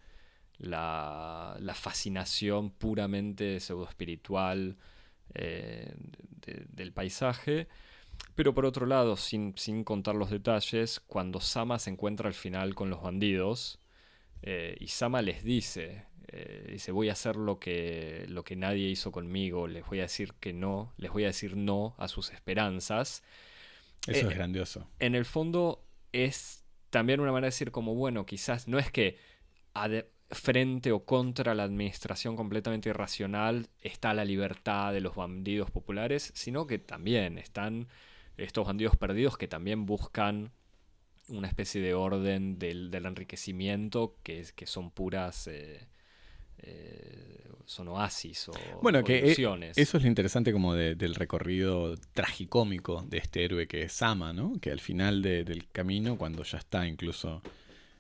la, 0.57 1.57
fascinación 1.76 2.72
puramente 2.72 3.60
pseudo-espiritual 3.60 4.78
eh, 5.34 5.94
del 6.70 6.91
paisaje. 6.94 7.68
Pero 8.36 8.54
por 8.54 8.66
otro 8.66 8.86
lado, 8.86 9.16
sin, 9.16 9.54
sin, 9.58 9.84
contar 9.84 10.16
los 10.16 10.30
detalles, 10.30 11.00
cuando 11.00 11.40
Sama 11.40 11.80
se 11.80 11.90
encuentra 11.90 12.28
al 12.28 12.34
final 12.34 12.76
con 12.76 12.90
los 12.90 13.02
bandidos, 13.02 13.80
eh, 14.42 14.76
y 14.80 14.88
Sama 14.88 15.22
les 15.22 15.44
dice, 15.44 16.06
eh, 16.28 16.68
dice, 16.74 16.92
voy 16.92 17.10
a 17.10 17.14
hacer 17.14 17.36
lo 17.36 17.60
que, 17.60 18.26
lo 18.28 18.44
que 18.44 18.56
nadie 18.56 18.90
hizo 18.90 19.12
conmigo, 19.12 19.68
les 19.68 19.86
voy 19.86 20.00
a 20.00 20.04
decir 20.04 20.34
que 20.34 20.54
no, 20.54 20.94
les 20.98 21.12
voy 21.12 21.24
a 21.24 21.28
decir 21.28 21.56
no 21.56 21.96
a 21.98 22.08
sus 22.08 22.32
esperanzas. 22.32 23.24
Eso 24.06 24.28
es 24.28 24.34
eh, 24.34 24.36
grandioso. 24.36 24.90
En 25.00 25.16
el 25.16 25.26
fondo 25.26 25.86
es 26.12 26.66
también 26.90 27.22
una 27.22 27.32
manera 27.32 27.46
de 27.46 27.52
decir 27.52 27.72
como, 27.72 27.96
bueno, 27.96 28.26
quizás 28.26 28.68
no 28.68 28.80
es 28.80 28.92
que 28.92 29.18
frente 30.31 30.91
o 30.91 31.06
contra 31.06 31.53
la 31.56 31.64
administración 31.64 32.35
completamente 32.35 32.89
irracional 32.89 33.68
está 33.81 34.14
la 34.14 34.26
libertad 34.26 34.91
de 34.93 35.02
los 35.02 35.15
bandidos 35.15 35.69
populares, 35.72 36.31
sino 36.35 36.65
que 36.68 36.80
también 36.80 37.38
están 37.38 37.88
estos 38.38 38.65
bandidos 38.65 38.97
perdidos 38.97 39.38
que 39.38 39.47
también 39.47 39.85
buscan 39.85 40.52
una 41.30 41.47
especie 41.47 41.81
de 41.81 41.93
orden 41.93 42.60
del, 42.60 42.93
enriquecimiento 42.93 44.15
que, 44.23 44.45
que 44.56 44.65
son 44.68 44.91
puras... 44.91 45.47
Eh, 45.47 45.88
eh, 46.60 47.41
son 47.65 47.88
oasis 47.89 48.49
o 48.49 48.53
Bueno, 48.81 48.99
o 48.99 49.03
que 49.03 49.18
e- 49.18 49.26
ilusiones. 49.26 49.77
eso 49.77 49.97
es 49.97 50.03
lo 50.03 50.10
interesante 50.10 50.52
como 50.53 50.73
de- 50.73 50.95
del 50.95 51.15
recorrido 51.15 51.95
tragicómico 52.14 53.03
de 53.10 53.18
este 53.18 53.43
héroe 53.43 53.68
que 53.68 53.84
es 53.84 53.91
Sama, 53.93 54.34
¿no? 54.34 54.53
Que 54.61 54.72
al 54.72 54.80
final 54.80 55.22
de- 55.22 55.43
del 55.43 55.68
camino, 55.69 56.18
cuando 56.18 56.43
ya 56.43 56.60
está 56.60 56.88
incluso, 56.88 57.41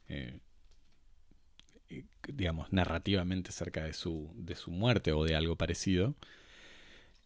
eh, 0.07 0.33
eh, 0.33 0.39
digamos, 2.33 2.71
narrativamente 2.71 3.51
cerca 3.51 3.83
de 3.83 3.93
su, 3.93 4.31
de 4.35 4.55
su 4.55 4.71
muerte 4.71 5.11
o 5.11 5.23
de 5.23 5.35
algo 5.35 5.55
parecido, 5.55 6.15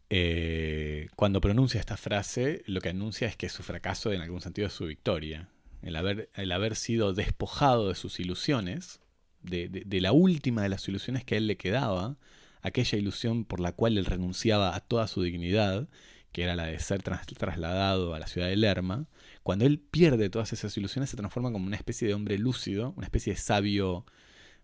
eh, 0.09 1.07
cuando 1.15 1.41
pronuncia 1.41 1.79
esta 1.79 1.97
frase, 1.97 2.63
lo 2.65 2.81
que 2.81 2.89
anuncia 2.89 3.27
es 3.27 3.35
que 3.35 3.49
su 3.49 3.61
fracaso 3.63 4.11
en 4.11 4.21
algún 4.21 4.41
sentido 4.41 4.67
es 4.67 4.73
su 4.73 4.85
victoria. 4.85 5.49
El 5.81 5.95
haber, 5.95 6.29
el 6.35 6.51
haber 6.51 6.75
sido 6.75 7.13
despojado 7.13 7.89
de 7.89 7.95
sus 7.95 8.19
ilusiones, 8.19 8.99
de, 9.41 9.69
de- 9.69 10.01
la 10.01 10.11
última 10.11 10.61
de 10.63 10.69
las 10.69 10.87
ilusiones 10.87 11.23
que 11.23 11.35
a 11.35 11.37
él 11.37 11.47
le 11.47 11.57
quedaba, 11.57 12.17
aquella 12.61 12.97
ilusión 12.97 13.45
por 13.45 13.59
la 13.59 13.71
cual 13.71 13.97
él 13.97 14.05
renunciaba 14.05 14.75
a 14.75 14.79
toda 14.81 15.07
su 15.07 15.21
dignidad, 15.21 15.87
que 16.31 16.43
era 16.43 16.55
la 16.55 16.65
de 16.65 16.79
ser 16.79 17.01
tras- 17.03 17.25
trasladado 17.27 18.13
a 18.13 18.19
la 18.19 18.27
ciudad 18.27 18.47
de 18.47 18.57
Lerma, 18.57 19.07
cuando 19.43 19.65
él 19.65 19.79
pierde 19.79 20.29
todas 20.29 20.51
esas 20.53 20.75
ilusiones 20.75 21.09
se 21.09 21.17
transforma 21.17 21.51
como 21.51 21.65
una 21.67 21.77
especie 21.77 22.07
de 22.07 22.13
hombre 22.13 22.37
lúcido, 22.37 22.93
una 22.97 23.05
especie 23.05 23.33
de 23.33 23.39
sabio, 23.39 24.05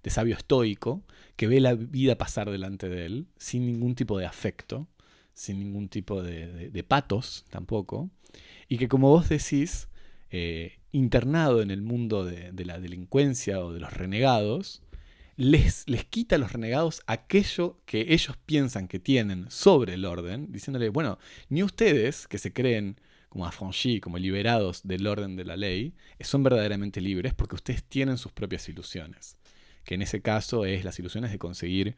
de 0.06 0.12
sabio 0.12 0.36
estoico, 0.38 1.02
que 1.36 1.48
ve 1.48 1.60
la 1.60 1.74
vida 1.74 2.16
pasar 2.16 2.52
delante 2.52 2.88
de 2.88 3.08
él, 3.08 3.28
sin 3.38 3.66
ningún 3.66 3.96
tipo 3.96 4.20
de 4.20 4.28
afecto, 4.28 4.88
sin 5.34 5.58
ningún 5.58 5.90
tipo 5.90 6.22
de, 6.22 6.70
de- 6.70 6.84
patos 6.84 7.44
tampoco, 7.50 8.12
y 8.70 8.78
que 8.78 8.88
como 8.88 9.10
vos 9.10 9.28
decís, 9.30 9.88
eh, 10.30 10.74
internado 10.92 11.64
en 11.64 11.72
el 11.72 11.82
mundo 11.82 12.24
de, 12.24 12.52
de 12.52 12.66
la 12.66 12.80
delincuencia 12.80 13.60
o 13.60 13.74
de 13.74 13.80
los 13.80 13.92
renegados, 13.94 14.84
les, 15.38 15.90
les 15.90 16.06
quita 16.06 16.36
a 16.36 16.40
los 16.40 16.54
renegados 16.54 17.02
aquello 17.08 17.82
que 17.88 18.14
ellos 18.14 18.38
piensan 18.46 18.88
que 18.88 19.00
tienen 19.00 19.50
sobre 19.50 19.96
el 19.96 20.06
orden, 20.06 20.52
diciéndole, 20.52 20.90
bueno, 20.90 21.18
ni 21.50 21.64
ustedes 21.64 22.28
que 22.28 22.38
se 22.38 22.54
creen 22.54 23.00
como 23.28 23.48
affranchis, 23.48 24.02
como 24.02 24.20
liberados 24.20 24.84
del 24.84 25.08
orden 25.08 25.36
de 25.36 25.46
la 25.46 25.58
ley, 25.58 25.96
son 26.22 26.44
verdaderamente 26.44 27.02
libres 27.02 27.34
porque 27.34 27.56
ustedes 27.56 27.84
tienen 27.84 28.18
sus 28.20 28.32
propias 28.32 28.70
ilusiones, 28.70 29.36
que 29.86 29.96
en 29.96 30.02
ese 30.02 30.22
caso 30.22 30.66
es 30.66 30.84
las 30.84 31.00
ilusiones 31.00 31.32
de 31.32 31.38
conseguir 31.40 31.96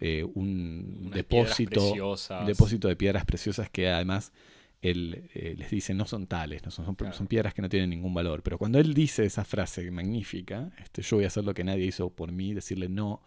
eh, 0.00 0.24
un 0.34 0.98
Unas 1.06 1.14
depósito, 1.14 2.16
depósito 2.46 2.88
de 2.88 2.96
piedras 2.96 3.24
preciosas 3.24 3.68
que 3.70 3.88
además 3.88 4.32
él 4.80 5.28
eh, 5.34 5.54
les 5.58 5.70
dice 5.70 5.92
no 5.92 6.06
son 6.06 6.26
tales, 6.28 6.64
no 6.64 6.70
son, 6.70 6.84
son, 6.84 6.94
Claro. 6.94 7.12
son 7.12 7.26
piedras 7.26 7.52
que 7.52 7.62
no 7.62 7.68
tienen 7.68 7.90
ningún 7.90 8.14
valor. 8.14 8.42
Pero 8.42 8.58
cuando 8.58 8.78
él 8.78 8.94
dice 8.94 9.24
esa 9.24 9.44
frase 9.44 9.90
magnífica, 9.90 10.70
este, 10.78 11.02
yo 11.02 11.16
voy 11.16 11.24
a 11.24 11.28
hacer 11.28 11.44
lo 11.44 11.52
que 11.54 11.64
nadie 11.64 11.84
hizo 11.84 12.10
por 12.10 12.30
mí, 12.32 12.54
decirle 12.54 12.88
no 12.88 13.20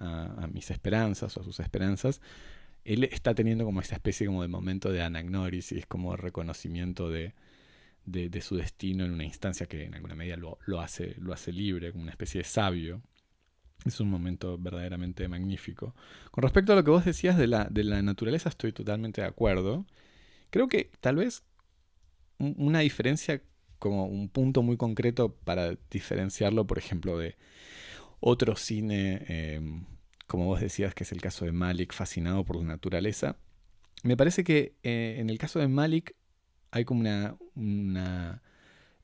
a, 0.00 0.44
a 0.44 0.46
mis 0.48 0.70
esperanzas 0.70 1.36
o 1.36 1.40
a 1.40 1.44
sus 1.44 1.60
esperanzas, 1.60 2.20
él 2.84 3.04
está 3.04 3.34
teniendo 3.34 3.64
como 3.64 3.80
esa 3.80 3.94
especie 3.94 4.26
como 4.26 4.42
de 4.42 4.48
momento 4.48 4.90
de 4.90 5.02
anagnórisis, 5.02 5.86
como 5.86 6.16
reconocimiento 6.16 7.08
de, 7.08 7.34
de, 8.06 8.28
de 8.30 8.40
su 8.40 8.56
destino 8.56 9.04
en 9.04 9.12
una 9.12 9.24
instancia 9.24 9.66
que 9.66 9.84
en 9.84 9.94
alguna 9.94 10.14
medida 10.16 10.36
lo, 10.36 10.58
lo 10.66 10.80
hace, 10.80 11.14
lo 11.18 11.32
hace 11.32 11.52
libre, 11.52 11.92
como 11.92 12.02
una 12.02 12.10
especie 12.12 12.38
de 12.40 12.44
sabio. 12.44 13.02
Es 13.86 13.98
un 14.00 14.10
momento 14.10 14.58
verdaderamente 14.58 15.26
magnífico. 15.28 15.94
Con 16.30 16.42
respecto 16.42 16.72
a 16.72 16.76
lo 16.76 16.84
que 16.84 16.90
vos 16.90 17.04
decías 17.04 17.38
de 17.38 17.46
la, 17.46 17.64
de 17.64 17.84
la 17.84 18.02
naturaleza, 18.02 18.48
estoy 18.50 18.72
totalmente 18.72 19.22
de 19.22 19.26
acuerdo. 19.26 19.86
Creo 20.50 20.68
que 20.68 20.90
tal 21.00 21.16
vez 21.16 21.42
un- 22.38 22.54
una 22.58 22.80
diferencia, 22.80 23.42
como 23.78 24.06
un 24.06 24.28
punto 24.28 24.62
muy 24.62 24.76
concreto 24.76 25.34
para 25.34 25.76
diferenciarlo, 25.90 26.66
por 26.66 26.78
ejemplo, 26.78 27.16
de 27.18 27.36
otro 28.20 28.54
cine, 28.56 29.24
eh, 29.28 29.60
como 30.26 30.44
vos 30.46 30.60
decías, 30.60 30.94
que 30.94 31.04
es 31.04 31.12
el 31.12 31.20
caso 31.22 31.44
de 31.46 31.52
Malik, 31.52 31.92
fascinado 31.94 32.44
por 32.44 32.56
la 32.56 32.64
naturaleza. 32.64 33.36
Me 34.02 34.16
parece 34.16 34.44
que 34.44 34.74
eh, 34.82 35.16
en 35.18 35.30
el 35.30 35.38
caso 35.38 35.58
de 35.58 35.68
Malik 35.68 36.14
hay 36.70 36.84
como 36.84 37.00
una, 37.00 37.36
una, 37.54 38.42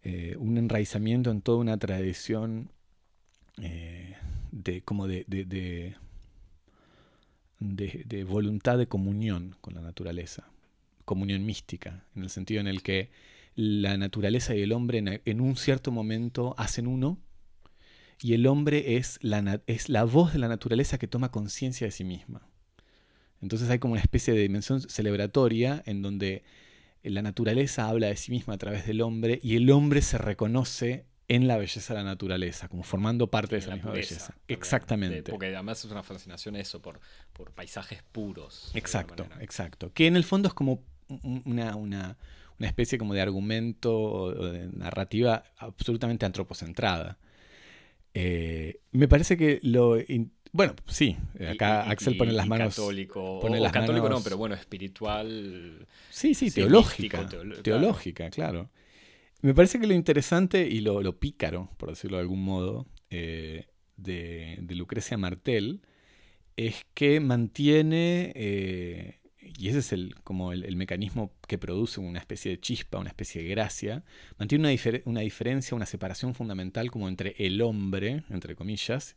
eh, 0.03 0.37
un 0.39 0.59
enraizamiento 0.59 1.31
en 1.31 1.41
toda 1.41 1.59
una 1.59 1.79
tradición 1.79 2.71
eh, 3.63 4.15
de 4.57 4.83
como 4.83 5.07
de, 5.07 5.25
de, 5.27 5.95
de, 7.61 8.25
voluntad 8.25 8.79
de 8.79 8.87
comunión 8.87 9.57
con 9.61 9.75
la 9.75 9.83
naturaleza, 9.83 10.49
comunión 11.05 11.45
mística, 11.45 12.05
en 12.15 12.23
el 12.23 12.31
sentido 12.31 12.61
en 12.61 12.67
el 12.67 12.83
que 12.83 13.11
la 13.55 13.97
naturaleza 13.97 14.55
y 14.55 14.63
el 14.63 14.73
hombre 14.73 14.99
en, 14.99 15.21
en 15.25 15.41
un 15.41 15.57
cierto 15.57 15.91
momento 15.91 16.55
hacen 16.59 16.87
uno 16.87 17.19
y 18.21 18.33
el 18.33 18.47
hombre 18.47 18.97
es 18.97 19.19
la, 19.21 19.61
es 19.67 19.89
la 19.89 20.05
voz 20.05 20.33
de 20.33 20.39
la 20.39 20.49
naturaleza 20.49 20.99
que 20.99 21.07
toma 21.07 21.31
conciencia 21.31 21.87
de 21.87 21.91
sí 21.91 22.05
misma. 22.05 22.49
Entonces 23.43 23.69
hay 23.69 23.79
como 23.79 23.93
una 23.93 24.01
especie 24.01 24.33
de 24.33 24.41
dimensión 24.41 24.81
celebratoria 24.81 25.83
en 25.85 26.01
donde 26.01 26.45
la 27.03 27.21
naturaleza 27.21 27.89
habla 27.89 28.07
de 28.07 28.17
sí 28.17 28.31
misma 28.31 28.55
a 28.55 28.59
través 28.59 28.87
del 28.87 29.03
hombre 29.03 29.39
y 29.43 29.57
el 29.57 29.71
hombre 29.71 30.01
se 30.01 30.17
reconoce 30.17 31.05
en 31.29 31.49
la 31.49 31.57
belleza 31.57 31.93
de 31.95 32.01
la 32.01 32.05
naturaleza, 32.05 32.69
como 32.69 32.83
formando 32.85 33.27
parte 33.29 33.57
de 33.57 33.59
esa 33.59 33.71
la 33.71 33.77
misma 33.77 33.91
pureza 33.91 34.15
belleza. 34.15 34.27
también, 34.33 34.59
Exactamente. 34.59 35.23
de- 35.23 35.31
porque 35.31 35.47
además 35.47 35.85
es 35.85 35.91
una 35.91 36.03
fascinación 36.03 36.55
eso 36.57 36.81
por, 36.81 37.01
por 37.33 37.51
paisajes 37.53 38.03
puros. 38.13 38.71
Exacto, 38.75 39.27
exacto. 39.41 39.93
Que 39.93 40.07
en 40.07 40.17
el 40.17 40.25
fondo 40.25 40.47
es 40.49 40.55
como 40.55 40.83
un- 41.09 41.43
una, 41.45 41.75
una- 41.77 42.17
una 42.59 42.69
especie 42.69 42.97
como 42.99 43.13
de 43.13 43.21
argumento 43.21 43.93
o 44.01 44.31
de 44.51 44.69
narrativa 44.69 45.43
absolutamente 45.59 46.25
antropocentrada. 46.27 47.19
Eh, 48.15 48.81
me 48.93 49.09
parece 49.09 49.37
que 49.37 49.59
lo... 49.63 49.99
in- 50.01 50.33
bueno, 50.53 50.75
sí, 50.87 51.17
acá 51.51 51.85
y- 51.87 51.91
Axel 51.91 52.17
pone 52.17 52.33
las 52.33 52.47
manos... 52.47 52.75
Católico, 52.77 53.41
pone 53.41 53.59
o, 53.59 53.63
las 53.63 53.73
católico 53.73 54.09
no, 54.09 54.23
pero 54.23 54.39
bueno, 54.39 54.55
espiritual. 54.55 55.87
Sí, 56.09 56.35
sí, 56.35 56.51
teológica. 56.51 57.27
claro. 57.27 57.63
teológica, 57.63 58.31
claro. 58.31 58.71
Me 59.43 59.55
parece 59.55 59.79
que 59.79 59.87
lo 59.87 59.95
interesante 59.95 60.67
y 60.67 60.81
lo, 60.81 61.03
lo 61.03 61.19
pícaro, 61.19 61.71
por 61.77 61.91
decirlo 61.91 62.17
de 62.17 62.23
algún 62.23 62.43
modo, 62.43 62.87
eh, 63.11 63.67
de, 63.97 64.59
de 64.61 64.75
Lucrecia 64.75 65.17
Martel 65.17 65.83
es 66.57 66.87
que 66.95 67.21
mantiene, 67.21 68.33
eh, 68.35 69.21
y 69.59 69.69
ese 69.69 69.81
es 69.81 69.93
el, 69.93 70.15
como 70.25 70.53
el, 70.53 70.65
el 70.65 70.77
mecanismo 70.77 71.33
que 71.47 71.59
produce 71.59 72.01
una 72.01 72.19
especie 72.19 72.51
de 72.51 72.61
chispa, 72.61 72.99
una 72.99 73.11
especie 73.11 73.43
de 73.43 73.49
gracia, 73.49 74.05
mantiene 74.39 74.69
una, 74.69 75.01
una 75.05 75.21
diferencia, 75.21 75.77
una 75.77 75.87
separación 75.87 76.35
fundamental 76.35 76.91
como 76.91 77.09
entre 77.09 77.35
el 77.39 77.61
hombre, 77.61 78.25
entre 78.31 78.57
comillas, 78.57 79.17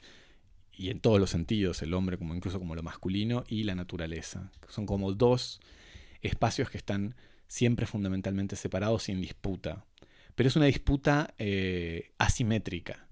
y 0.74 0.90
en 0.90 1.00
todos 1.00 1.20
los 1.20 1.30
sentidos, 1.30 1.82
el 1.82 1.94
hombre 1.94 2.18
como 2.18 2.36
incluso 2.36 2.60
como 2.60 2.76
lo 2.76 2.84
masculino 2.84 3.44
y 3.48 3.64
la 3.64 3.76
naturaleza. 3.76 4.52
Son 4.68 4.86
como 4.86 5.14
dos 5.14 5.60
espacios 6.22 6.70
que 6.70 6.78
están 6.78 7.16
siempre 7.48 7.86
fundamentalmente 7.86 8.56
separados 8.56 9.10
y 9.10 9.14
en 9.14 9.22
disputa. 9.22 9.86
Pero 10.40 10.48
es 10.48 10.56
una 10.56 10.68
disputa 10.68 11.34
eh, 11.38 12.12
asimétrica, 12.18 13.10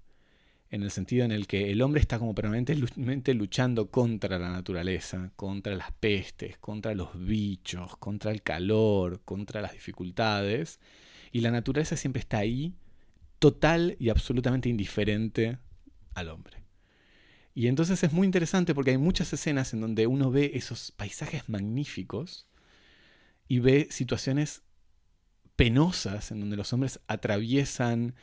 en 0.70 0.82
el 0.82 0.90
sentido 0.90 1.26
en 1.26 1.30
el 1.30 1.46
que 1.46 1.70
el 1.70 1.82
hombre 1.82 2.00
está 2.00 2.18
como 2.18 2.34
permanentemente 2.34 3.34
luchando 3.34 3.90
contra 3.90 4.38
la 4.38 4.48
naturaleza, 4.48 5.30
contra 5.36 5.74
las 5.76 5.92
pestes, 5.92 6.56
contra 6.56 6.94
los 6.94 7.22
bichos, 7.22 7.98
contra 7.98 8.30
el 8.30 8.40
calor, 8.40 9.20
contra 9.26 9.60
las 9.60 9.74
dificultades, 9.74 10.80
y 11.30 11.42
la 11.42 11.50
naturaleza 11.50 11.98
siempre 11.98 12.20
está 12.20 12.38
ahí, 12.38 12.72
total 13.38 13.94
y 13.98 14.08
absolutamente 14.08 14.70
indiferente 14.70 15.58
al 16.14 16.30
hombre. 16.30 16.62
Y 17.54 17.66
entonces 17.66 18.02
es 18.02 18.10
muy 18.14 18.24
interesante 18.24 18.74
porque 18.74 18.92
hay 18.92 18.96
muchas 18.96 19.30
escenas 19.34 19.74
en 19.74 19.82
donde 19.82 20.06
uno 20.06 20.30
ve 20.30 20.52
esos 20.54 20.92
paisajes 20.92 21.46
magníficos 21.50 22.48
y 23.48 23.58
ve 23.58 23.88
situaciones 23.90 24.62
penosas 25.58 26.30
en 26.30 26.38
donde 26.38 26.56
los 26.56 26.72
hombres 26.72 27.00
atraviesan 27.08 28.14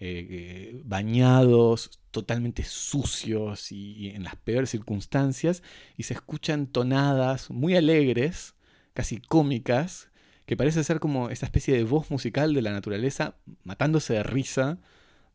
eh, 0.00 0.26
eh, 0.28 0.82
bañados, 0.84 2.00
totalmente 2.10 2.64
sucios 2.64 3.70
y, 3.70 4.08
en 4.08 4.24
las 4.24 4.34
peores 4.34 4.70
circunstancias, 4.70 5.62
y 5.96 6.02
se 6.02 6.14
escuchan 6.14 6.66
tonadas 6.66 7.48
muy 7.50 7.76
alegres, 7.76 8.56
casi 8.92 9.20
cómicas, 9.20 10.10
que 10.46 10.56
parece 10.56 10.82
ser 10.82 10.98
como 10.98 11.30
esa 11.30 11.46
especie 11.46 11.76
de 11.76 11.84
voz 11.84 12.10
musical 12.10 12.54
de 12.54 12.62
la 12.62 12.72
naturaleza 12.72 13.36
matándose 13.62 14.14
de 14.14 14.24
risa 14.24 14.80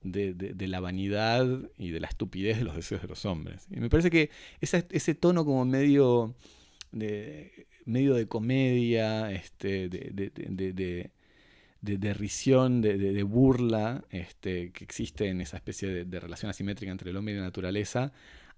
de, 0.04 0.68
la 0.68 0.82
vanidad 0.82 1.48
y 1.78 1.92
de 1.92 2.02
la 2.02 2.08
estupidez 2.08 2.58
de 2.58 2.66
los 2.66 2.76
deseos 2.76 3.02
de 3.02 3.08
los 3.08 3.26
hombres. 3.26 3.66
Y 3.72 3.80
me 3.80 3.90
parece 3.90 4.10
que 4.10 4.30
ese 4.60 5.16
tono 5.16 5.46
como 5.46 5.64
medio 5.64 6.36
de, 6.92 7.68
medio 7.86 8.14
de 8.16 8.28
comedia, 8.28 9.32
este, 9.32 9.88
de, 9.88 11.12
de, 11.86 11.98
de- 12.82 12.98
de- 12.98 13.14
de- 13.14 13.24
burla 13.24 14.04
este, 14.10 14.72
que 14.72 14.84
existe 14.84 15.28
en 15.30 15.42
esa 15.42 15.58
especie 15.58 16.06
de, 16.06 16.20
relación 16.20 16.50
asimétrica 16.50 16.92
entre 16.92 17.12
el 17.12 17.18
hombre 17.18 17.34
y 17.34 17.38
la 17.38 17.44
naturaleza, 17.44 18.12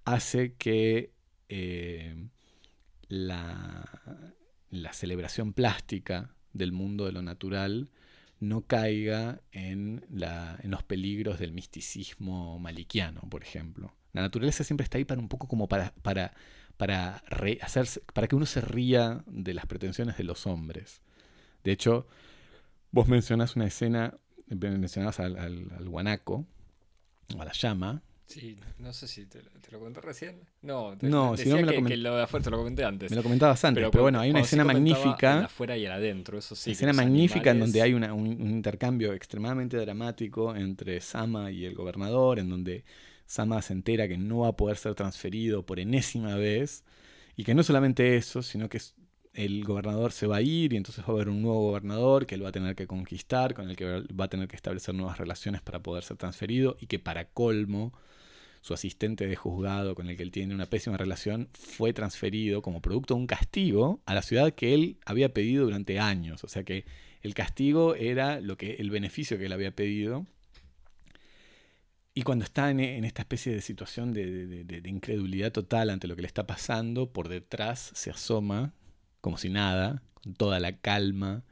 hace 0.05 0.53
que 0.55 1.11
eh, 1.49 2.15
la, 3.09 3.85
la 4.69 4.93
celebración 4.93 5.53
plástica 5.53 6.33
del 6.53 6.71
mundo 6.71 7.05
de 7.05 7.11
lo 7.11 7.21
natural 7.21 7.89
no 8.39 8.61
caiga 8.67 9.41
en, 9.51 10.05
la, 10.09 10.59
en 10.61 10.71
los 10.71 10.83
peligros 10.83 11.39
del 11.39 11.51
misticismo 11.53 12.59
maliquiano, 12.59 13.21
por 13.29 13.41
ejemplo. 13.43 13.93
La 14.13 14.21
naturaleza 14.21 14.63
siempre 14.63 14.83
está 14.83 14.97
ahí 14.97 15.05
para 15.05 15.21
un 15.21 15.27
poco 15.27 15.47
como 15.47 15.67
para, 15.67 15.93
para, 16.01 16.33
para, 16.77 17.23
hacerse, 17.61 18.01
para 18.13 18.27
que 18.27 18.35
uno 18.35 18.45
se 18.45 18.61
ría 18.61 19.23
de 19.27 19.53
las 19.53 19.65
pretensiones 19.65 20.17
de 20.17 20.23
los 20.23 20.45
hombres. 20.45 21.01
De 21.63 21.71
hecho, 21.71 22.07
vos 22.91 23.07
mencionas 23.07 23.55
una 23.55 23.65
escena, 23.65 24.17
mencionabas 24.47 25.19
al, 25.19 25.37
al, 25.37 25.89
guanaco, 25.89 26.45
o 27.35 27.41
a 27.41 27.45
la 27.45 27.53
llama, 27.53 28.01
Sí, 28.27 28.57
no 28.79 28.91
sé 28.91 29.07
si 29.07 29.25
te, 29.25 29.39
lo 29.71 29.79
comenté 29.79 30.01
recién. 30.01 30.41
No, 30.61 30.97
no 30.99 31.37
si 31.37 31.47
no 31.47 31.55
me 31.55 31.61
lo, 31.61 31.71
que, 31.81 31.95
lo 31.95 32.17
de 32.17 32.23
afuera 32.23 32.43
te 32.43 32.49
lo 32.49 32.57
comenté 32.57 32.83
antes. 32.83 33.09
Me 33.09 33.15
lo 33.15 33.23
comentabas 33.23 33.63
antes, 33.63 33.87
pero, 33.89 34.01
bueno, 34.03 34.19
hay 34.19 34.31
una 34.31 34.41
escena 34.41 34.65
magnífica. 34.65 35.45
afuera 35.45 35.77
y 35.77 35.85
el 35.85 35.91
adentro, 35.93 36.37
eso 36.37 36.53
sí. 36.53 36.71
Escena 36.71 36.91
magnífica 36.91 37.51
en 37.51 37.61
donde 37.61 37.81
hay 37.81 37.93
un, 37.93 38.03
un, 38.03 38.49
intercambio 38.51 39.13
extremadamente 39.13 39.77
dramático 39.77 40.53
entre 40.53 40.99
Sama 40.99 41.51
y 41.51 41.63
el 41.63 41.73
gobernador, 41.73 42.39
en 42.39 42.49
donde 42.49 42.83
Sama 43.25 43.61
se 43.61 43.71
entera 43.71 44.09
que 44.09 44.17
no 44.17 44.39
va 44.39 44.49
a 44.49 44.55
poder 44.57 44.75
ser 44.75 44.93
transferido 44.93 45.65
por 45.65 45.79
enésima 45.79 46.35
vez. 46.35 46.83
Y 47.37 47.45
que 47.45 47.53
no 47.53 47.63
solamente 47.63 48.17
eso, 48.17 48.41
sino 48.41 48.67
que 48.67 48.81
el 49.37 49.63
gobernador 49.63 50.11
se 50.11 50.25
va 50.25 50.37
a 50.37 50.41
ir 50.41 50.73
y 50.73 50.77
entonces 50.77 51.05
va 51.05 51.09
a 51.09 51.11
haber 51.11 51.29
un 51.29 51.43
nuevo 51.43 51.61
gobernador 51.61 52.25
que 52.25 52.33
él 52.33 52.43
va 52.43 52.49
a 52.49 52.51
tener 52.51 52.75
que 52.75 52.87
conquistar, 52.87 53.53
con 53.53 53.69
el 53.69 53.75
que 53.75 53.85
va 53.85 54.25
a 54.25 54.29
tener 54.29 54.47
que 54.47 54.55
establecer 54.55 54.95
nuevas 54.95 55.19
relaciones 55.19 55.61
para 55.61 55.83
poder 55.83 56.03
ser 56.03 56.17
transferido 56.17 56.75
y 56.81 56.87
que 56.87 56.97
para 56.97 57.25
colmo 57.29 57.93
su 58.61 58.73
asistente 58.73 59.27
de 59.27 59.35
juzgado 59.35 59.93
con 59.93 60.09
el 60.09 60.17
que 60.17 60.23
él 60.23 60.31
tiene 60.31 60.55
una 60.55 60.65
pésima 60.65 60.97
relación, 60.97 61.49
fue 61.53 61.93
transferido 61.93 62.63
como 62.63 62.81
producto 62.81 63.13
de 63.13 63.19
un 63.21 63.27
castigo 63.27 64.01
a 64.07 64.15
la 64.15 64.23
ciudad 64.23 64.55
que 64.55 64.73
él 64.73 64.97
había 65.05 65.31
pedido 65.33 65.65
durante 65.65 65.99
años. 65.99 66.43
O 66.43 66.47
sea 66.47 66.63
que 66.63 66.85
el 67.21 67.35
castigo 67.35 67.93
era 67.93 68.41
lo 68.41 68.57
que, 68.57 68.73
el 68.79 68.89
beneficio 68.89 69.37
que 69.37 69.45
él 69.45 69.53
había 69.53 69.75
pedido. 69.75 70.25
Y 72.15 72.23
cuando 72.23 72.43
está 72.43 72.71
en, 72.71 72.79
esta 72.79 73.21
especie 73.21 73.53
de 73.53 73.61
situación 73.61 74.13
de, 74.13 74.63
de, 74.63 74.89
incredulidad 74.89 75.51
total 75.51 75.91
ante 75.91 76.07
lo 76.07 76.15
que 76.15 76.23
le 76.23 76.27
está 76.27 76.47
pasando, 76.47 77.13
por 77.13 77.29
detrás 77.29 77.91
se 77.93 78.09
asoma, 78.09 78.73
como 79.27 79.37
si 79.37 79.49
nada, 79.49 80.01
con 80.13 80.35
toda 80.35 80.61
la 80.61 80.77
calma 80.77 81.43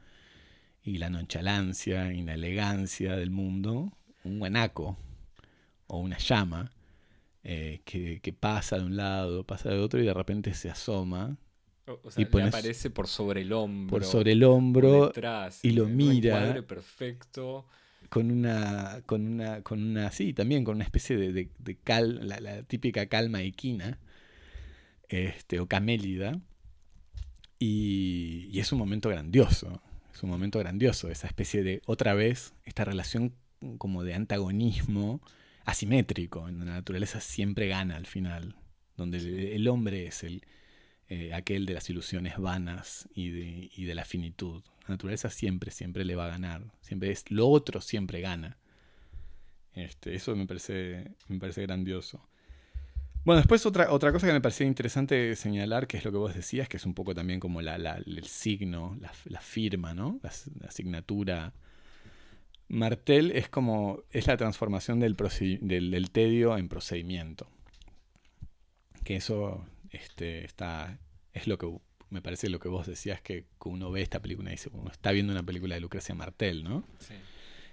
y 0.82 0.96
la 0.96 1.10
nonchalance 1.10 1.90
y 1.90 2.22
la 2.22 2.32
elegancia 2.32 3.16
del 3.16 3.30
mundo, 3.30 3.92
un 4.24 4.38
guanaco 4.38 4.96
o 5.86 5.98
una 5.98 6.16
llama 6.16 6.72
eh, 7.44 7.82
que, 7.84 8.32
pasa 8.32 8.78
de 8.78 8.84
un 8.86 8.96
lado, 8.96 9.44
pasa 9.44 9.68
de 9.68 9.78
otro 9.78 10.00
y 10.00 10.06
de 10.06 10.14
repente 10.14 10.54
se 10.54 10.70
asoma. 10.70 11.36
O, 12.02 12.10
sea, 12.10 12.26
y 12.26 12.40
aparece 12.40 12.88
por 12.88 13.08
sobre 13.08 13.42
el 13.42 13.52
hombro. 13.52 13.90
Por 13.90 14.04
sobre 14.04 14.32
el 14.32 14.42
hombro 14.44 15.12
y 15.62 15.72
lo 15.72 15.84
mira. 15.84 16.54
Un 16.56 16.64
perfecto. 16.64 17.66
Con 18.08 18.30
una, 18.30 19.02
con 19.04 19.26
una, 19.26 19.60
con 19.60 19.82
una, 19.82 20.10
sí, 20.12 20.32
también 20.32 20.64
con 20.64 20.76
una 20.76 20.84
especie 20.84 21.18
de, 21.18 21.50
de, 21.58 21.76
cal, 21.76 22.26
la, 22.26 22.62
típica 22.62 23.04
calma 23.04 23.42
equina, 23.42 23.98
este, 25.10 25.60
o 25.60 25.66
camélida. 25.66 26.40
Y, 27.58 28.48
y 28.52 28.60
es 28.60 28.72
un 28.72 28.78
momento 28.78 29.08
grandioso, 29.08 29.80
es 30.14 30.22
un 30.22 30.30
momento 30.30 30.58
grandioso, 30.58 31.10
esa 31.10 31.26
especie 31.26 31.62
de, 31.62 31.82
otra 31.86 32.14
vez, 32.14 32.54
esta 32.64 32.84
relación 32.84 33.34
como 33.78 34.04
de 34.04 34.14
antagonismo 34.14 35.20
asimétrico, 35.64 36.48
en 36.48 36.60
la 36.60 36.64
naturaleza 36.66 37.20
siempre 37.20 37.68
gana 37.68 37.96
al 37.96 38.06
final, 38.06 38.54
donde 38.96 39.54
el, 39.54 39.68
hombre 39.68 40.06
es 40.06 40.22
el, 40.22 40.42
eh, 41.08 41.34
aquel 41.34 41.66
de 41.66 41.74
las 41.74 41.90
ilusiones 41.90 42.38
vanas 42.38 43.08
y 43.14 43.30
de, 43.30 43.70
y 43.76 43.84
de, 43.84 43.94
la 43.94 44.04
finitud. 44.04 44.62
La 44.82 44.94
naturaleza 44.94 45.28
siempre, 45.28 45.70
siempre 45.70 46.04
le 46.04 46.14
va 46.14 46.26
a 46.26 46.30
ganar, 46.30 46.62
siempre 46.80 47.10
es 47.10 47.30
lo 47.30 47.48
otro 47.48 47.80
siempre 47.80 48.20
gana. 48.20 48.56
Este, 49.74 50.14
eso 50.14 50.34
me 50.34 50.46
parece, 50.46 51.12
me 51.28 51.38
parece 51.38 51.62
grandioso. 51.62 52.26
Bueno, 53.26 53.40
después 53.40 53.66
otra, 53.66 53.90
otra 53.90 54.12
cosa 54.12 54.28
que 54.28 54.32
me 54.32 54.40
parecía 54.40 54.68
interesante 54.68 55.34
señalar, 55.34 55.88
que 55.88 55.96
es 55.96 56.04
lo 56.04 56.12
que 56.12 56.16
vos 56.16 56.32
decías, 56.32 56.68
que 56.68 56.76
es 56.76 56.86
un 56.86 56.94
poco 56.94 57.12
también 57.12 57.40
como 57.40 57.60
la, 57.60 57.74
el 57.74 58.24
signo, 58.24 58.96
la, 59.24 59.40
firma, 59.40 59.94
¿no? 59.94 60.20
La, 60.22 60.30
la 60.60 60.68
asignatura 60.68 61.52
Martel 62.68 63.32
es 63.32 63.48
como 63.48 64.04
es 64.12 64.28
la 64.28 64.36
transformación 64.36 65.00
del, 65.00 65.16
del, 65.16 66.10
tedio 66.12 66.56
en 66.56 66.68
procedimiento. 66.68 67.48
Que 69.02 69.16
eso 69.16 69.66
este, 69.90 70.44
está 70.44 71.00
es 71.32 71.48
lo 71.48 71.58
que 71.58 71.68
me 72.10 72.22
parece 72.22 72.48
lo 72.48 72.60
que 72.60 72.68
vos 72.68 72.86
decías 72.86 73.20
que, 73.20 73.44
uno 73.64 73.90
ve 73.90 74.02
esta 74.02 74.22
película 74.22 74.50
y 74.50 74.52
dice, 74.52 74.70
uno 74.72 74.92
está 74.92 75.10
viendo 75.10 75.32
una 75.32 75.42
película 75.42 75.74
de 75.74 75.80
Lucrecia 75.80 76.14
Martel, 76.14 76.62
¿no? 76.62 76.84
Sí. 77.00 77.14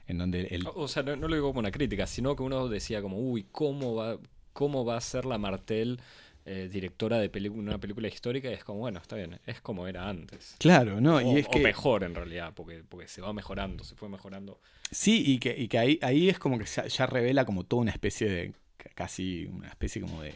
En 0.07 0.17
donde 0.17 0.47
el... 0.47 0.65
O 0.73 0.87
sea, 0.87 1.03
no, 1.03 1.15
lo 1.15 1.35
digo 1.35 1.49
como 1.49 1.59
una 1.59 1.69
crítica, 1.69 2.07
sino 2.07 2.35
que 2.35 2.41
uno 2.41 2.67
decía 2.67 3.03
como, 3.03 3.19
uy, 3.19 3.45
¿cómo 3.51 3.93
va, 3.93 4.17
cómo 4.53 4.85
va 4.85 4.97
a 4.97 5.01
ser 5.01 5.25
la 5.25 5.37
Martel 5.37 5.99
eh, 6.45 6.69
directora 6.69 7.19
de 7.19 7.49
una 7.49 7.77
película 7.77 8.09
histórica 8.09 8.49
y 8.49 8.53
es 8.53 8.65
como, 8.65 8.79
bueno, 8.79 8.99
está 8.99 9.15
bien, 9.15 9.39
es 9.45 9.61
como 9.61 9.87
era 9.87 10.09
antes. 10.09 10.57
Claro, 10.59 10.99
¿no? 10.99 11.15
O, 11.15 11.21
y 11.21 11.39
es 11.39 11.47
que... 11.47 11.59
mejor 11.59 12.03
en 12.03 12.15
realidad, 12.15 12.51
porque, 12.53 12.83
porque 12.83 13.07
se 13.07 13.21
va 13.21 13.31
mejorando, 13.31 13.85
se 13.85 13.95
fue 13.95 14.09
mejorando. 14.09 14.59
Sí, 14.91 15.23
y 15.25 15.39
que, 15.39 15.55
y 15.57 15.69
que 15.69 15.77
ahí, 15.77 15.99
ahí 16.01 16.27
es 16.27 16.39
como 16.39 16.59
que 16.59 16.65
ya, 16.65 17.05
revela 17.05 17.45
como 17.45 17.63
toda 17.63 17.83
una 17.83 17.91
especie 17.91 18.29
de, 18.29 18.53
casi 18.93 19.45
una 19.45 19.69
especie 19.69 20.01
como 20.01 20.21
de, 20.21 20.33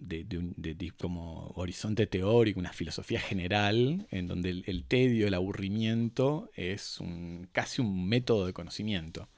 de, 0.00 0.24
de, 0.24 0.90
como 1.00 1.52
horizonte 1.54 2.08
teórico, 2.08 2.58
una 2.58 2.72
filosofía 2.72 3.20
general, 3.20 4.08
en 4.10 4.26
donde 4.26 4.64
el, 4.66 4.84
tedio, 4.84 5.28
el 5.28 5.34
aburrimiento 5.34 6.50
es 6.56 6.98
un, 6.98 7.48
casi 7.52 7.82
un 7.82 8.08
método 8.08 8.46
de 8.46 8.52
conocimiento, 8.52 9.28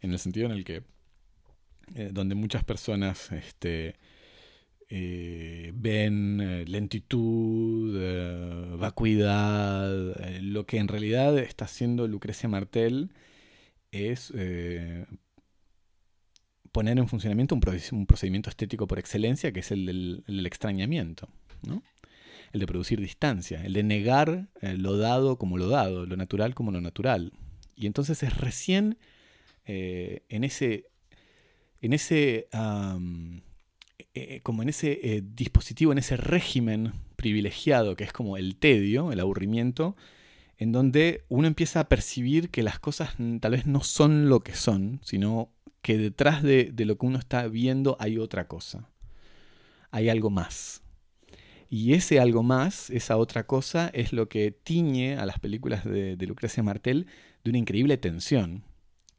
en 0.00 0.12
el 0.12 0.18
sentido 0.18 0.46
en 0.46 0.52
el 0.52 0.64
que, 0.64 0.82
eh, 1.94 2.10
donde 2.12 2.36
muchas 2.36 2.62
personas, 2.62 3.32
este, 3.32 3.96
eh, 4.88 5.72
ven 5.74 6.40
eh, 6.40 6.64
lentitud, 6.66 7.98
vacuidad. 8.78 10.14
lo 10.40 10.66
que 10.66 10.78
en 10.78 10.88
realidad 10.88 11.36
está 11.38 11.64
haciendo 11.64 12.06
Lucrecia 12.06 12.48
Martel 12.48 13.10
es 13.90 14.32
poner 16.72 16.98
en 16.98 17.08
funcionamiento 17.08 17.56
un, 17.56 17.60
procedimiento 18.06 18.50
estético 18.50 18.86
por 18.86 19.00
excelencia, 19.00 19.50
que 19.52 19.60
es 19.60 19.72
el 19.72 19.86
del, 19.86 20.46
extrañamiento, 20.46 21.28
el 22.52 22.60
de 22.60 22.66
producir 22.66 23.00
distancia, 23.00 23.64
el 23.64 23.72
de 23.72 23.82
negar 23.82 24.48
lo 24.62 24.96
dado 24.96 25.36
como 25.36 25.58
lo 25.58 25.68
dado, 25.68 26.06
lo 26.06 26.16
natural 26.16 26.54
como 26.54 26.70
lo 26.70 26.80
natural. 26.80 27.32
Y 27.74 27.86
entonces 27.86 28.22
es 28.22 28.36
recién 28.36 28.98
en 29.66 30.44
ese, 30.44 30.89
en 31.80 31.92
ese 31.92 32.48
eh, 34.12 34.40
como 34.42 34.62
en 34.62 34.68
ese 34.68 34.98
eh, 35.02 35.22
dispositivo, 35.24 35.92
en 35.92 35.98
ese 35.98 36.16
régimen 36.16 36.94
privilegiado 37.14 37.94
que 37.94 38.02
es 38.02 38.12
como 38.12 38.36
el 38.36 38.56
tedio, 38.56 39.12
el 39.12 39.20
aburrimiento, 39.20 39.96
en 40.58 40.72
donde 40.72 41.24
uno 41.28 41.46
empieza 41.46 41.78
a 41.78 41.88
percibir 41.88 42.50
que 42.50 42.64
las 42.64 42.80
cosas 42.80 43.14
tal 43.40 43.52
vez 43.52 43.66
no 43.66 43.84
son 43.84 44.28
lo 44.28 44.40
que 44.40 44.54
son, 44.54 44.98
sino 45.04 45.52
que 45.80 45.96
detrás 45.96 46.42
de, 46.42 46.72
lo 46.76 46.98
que 46.98 47.06
uno 47.06 47.20
está 47.20 47.46
viendo 47.46 47.96
hay 48.00 48.18
otra 48.18 48.48
cosa, 48.48 48.90
hay 49.92 50.08
algo 50.08 50.28
más. 50.28 50.82
Y 51.68 51.92
ese 51.94 52.18
algo 52.18 52.42
más, 52.42 52.90
esa 52.90 53.16
otra 53.16 53.46
cosa, 53.46 53.92
es 53.94 54.12
lo 54.12 54.28
que 54.28 54.50
tiñe 54.50 55.16
a 55.18 55.24
las 55.24 55.38
películas 55.38 55.84
de 55.84 56.16
Lucrecia 56.26 56.64
Martel 56.64 57.06
de 57.44 57.50
una 57.50 57.58
increíble 57.58 57.96
tensión 57.96 58.64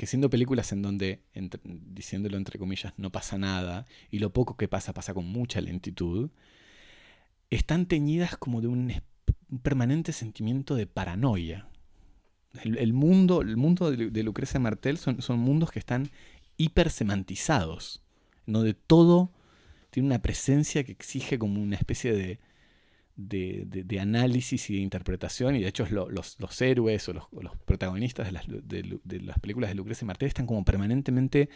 que 0.01 0.07
siendo 0.07 0.31
películas 0.31 0.71
en 0.71 0.81
donde, 0.81 1.21
diciéndolo 1.63 2.35
entre 2.35 2.57
comillas, 2.57 2.91
no 2.97 3.11
pasa 3.11 3.37
nada, 3.37 3.85
y 4.09 4.17
lo 4.17 4.33
poco 4.33 4.57
que 4.57 4.67
pasa 4.67 4.95
pasa 4.95 5.13
con 5.13 5.27
mucha 5.27 5.61
lentitud, 5.61 6.31
están 7.51 7.85
teñidas 7.85 8.35
como 8.35 8.61
de 8.61 8.67
un, 8.67 8.91
permanente 9.61 10.11
sentimiento 10.11 10.73
de 10.73 10.87
paranoia. 10.87 11.67
El, 12.63 12.93
mundo, 12.93 13.41
el 13.41 13.57
mundo 13.57 13.91
de, 13.91 14.23
Lucrecia 14.23 14.59
Martel 14.59 14.97
son, 14.97 15.21
son 15.21 15.37
mundos 15.37 15.69
que 15.69 15.77
están 15.77 16.09
hipersemantizados, 16.57 18.01
donde 18.47 18.73
todo 18.73 19.31
tiene 19.91 20.07
una 20.07 20.23
presencia 20.23 20.83
que 20.83 20.93
exige 20.93 21.37
como 21.37 21.61
una 21.61 21.75
especie 21.75 22.11
de, 22.11 22.39
de, 23.27 23.99
análisis 23.99 24.69
y 24.69 24.75
de 24.75 24.81
interpretación, 24.81 25.55
y 25.55 25.61
de 25.61 25.67
hecho 25.67 25.85
los, 25.89 26.37
los, 26.39 26.61
héroes 26.61 27.07
o 27.09 27.13
los, 27.13 27.27
protagonistas 27.65 28.27
de 28.27 28.31
las, 28.31 28.45
de, 28.47 29.21
las, 29.21 29.39
películas 29.39 29.69
de 29.69 29.75
Lucrecia 29.75 30.05
Martel 30.05 30.27
están 30.27 30.45
como 30.45 30.63
permanentemente 30.63 31.49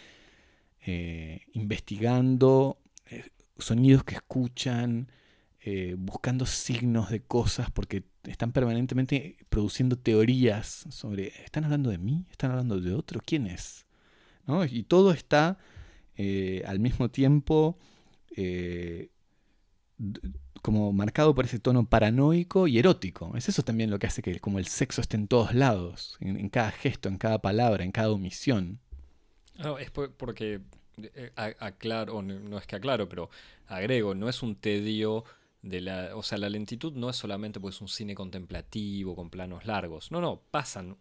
eh, 0.86 1.42
investigando 1.54 2.80
eh, 3.08 3.30
sonidos 3.58 4.04
que 4.04 4.16
escuchan, 4.16 5.10
eh, 5.62 5.96
buscando 5.98 6.46
signos 6.46 7.10
de 7.10 7.22
cosas, 7.22 7.72
porque 7.72 8.04
están 8.24 8.52
permanentemente 8.52 9.38
produciendo 9.50 9.98
teorías 9.98 10.86
sobre, 10.90 11.28
¿están 11.44 11.64
hablando 11.64 11.90
de 11.90 11.98
mí? 11.98 12.26
¿Están 12.30 12.52
hablando 12.52 12.80
de 12.80 12.94
otro? 12.94 13.20
¿Quién 13.26 13.48
es? 13.48 13.86
Y 14.70 14.84
todo 14.84 15.12
está 15.12 15.58
al 16.18 16.80
mismo 16.80 17.10
tiempo 17.10 17.80
como 20.62 20.92
marcado 20.94 21.36
por 21.36 21.46
ese 21.46 21.60
tono 21.60 21.86
paranoico 21.86 22.68
y 22.68 22.80
erótico. 22.80 23.36
Es 23.36 23.50
eso 23.50 23.64
también 23.64 23.92
lo 23.92 24.00
que 24.00 24.08
hace 24.08 24.22
que 24.22 24.40
como 24.40 24.60
el 24.60 24.68
sexo 24.68 25.02
esté 25.02 25.16
en 25.18 25.28
todos 25.28 25.54
lados, 25.54 26.18
en, 26.20 26.50
cada 26.50 26.72
gesto, 26.72 27.08
en 27.08 27.18
cada 27.18 27.40
palabra, 27.40 27.84
en 27.84 27.92
cada 27.92 28.12
omisión. 28.12 28.80
No, 29.58 29.78
es 29.78 29.92
porque 29.92 30.62
eh, 30.98 31.32
aclaro, 31.36 32.22
no 32.22 32.58
es 32.58 32.66
que 32.66 32.76
aclaro, 32.76 33.08
pero 33.08 33.30
agrego, 33.68 34.16
no 34.16 34.28
es 34.28 34.42
un 34.42 34.56
tedio 34.56 35.24
de 35.62 35.82
la, 35.82 36.16
o 36.16 36.24
sea, 36.24 36.38
la 36.38 36.50
lentitud 36.50 36.94
no 36.94 37.10
es 37.10 37.16
solamente 37.16 37.60
pues 37.60 37.82
un 37.82 37.88
cine 37.88 38.16
contemplativo 38.16 39.16
con 39.16 39.30
planos 39.30 39.66
largos. 39.66 40.12
No, 40.12 40.22
no, 40.22 40.42
pasan, 40.52 40.98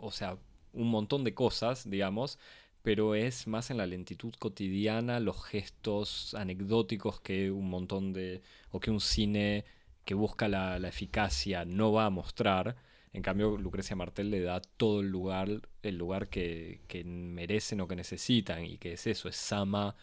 o 0.00 0.10
sea, 0.10 0.38
un 0.72 0.90
montón 0.90 1.24
de 1.24 1.34
cosas, 1.34 1.88
digamos, 1.88 2.38
pero 2.86 3.16
es 3.16 3.48
más 3.48 3.72
en 3.72 3.78
la 3.78 3.86
lentitud 3.86 4.32
cotidiana, 4.38 5.18
los 5.18 5.44
gestos 5.44 6.34
anecdóticos 6.34 7.20
que 7.20 7.50
un 7.50 7.68
montón 7.68 8.12
de, 8.12 8.42
o 8.70 8.78
que 8.78 8.92
un 8.92 9.00
cine 9.00 9.64
que 10.04 10.14
busca 10.14 10.46
la, 10.46 10.76
eficacia 10.86 11.64
no 11.64 11.90
va 11.90 12.06
a 12.06 12.10
mostrar. 12.10 12.76
En 13.12 13.22
cambio, 13.22 13.56
Lucrecia 13.56 13.96
Martel 13.96 14.30
le 14.30 14.40
da 14.40 14.60
todo 14.60 15.00
el 15.00 15.08
lugar, 15.08 15.48
el 15.82 15.98
lugar 15.98 16.28
que, 16.28 16.82
que 16.86 17.02
merecen 17.02 17.80
o 17.80 17.88
que 17.88 17.96
necesitan, 17.96 18.64
y 18.64 18.78
que 18.78 18.92
es 18.92 19.08
eso, 19.08 19.28
es 19.28 19.34
Sama 19.34 19.96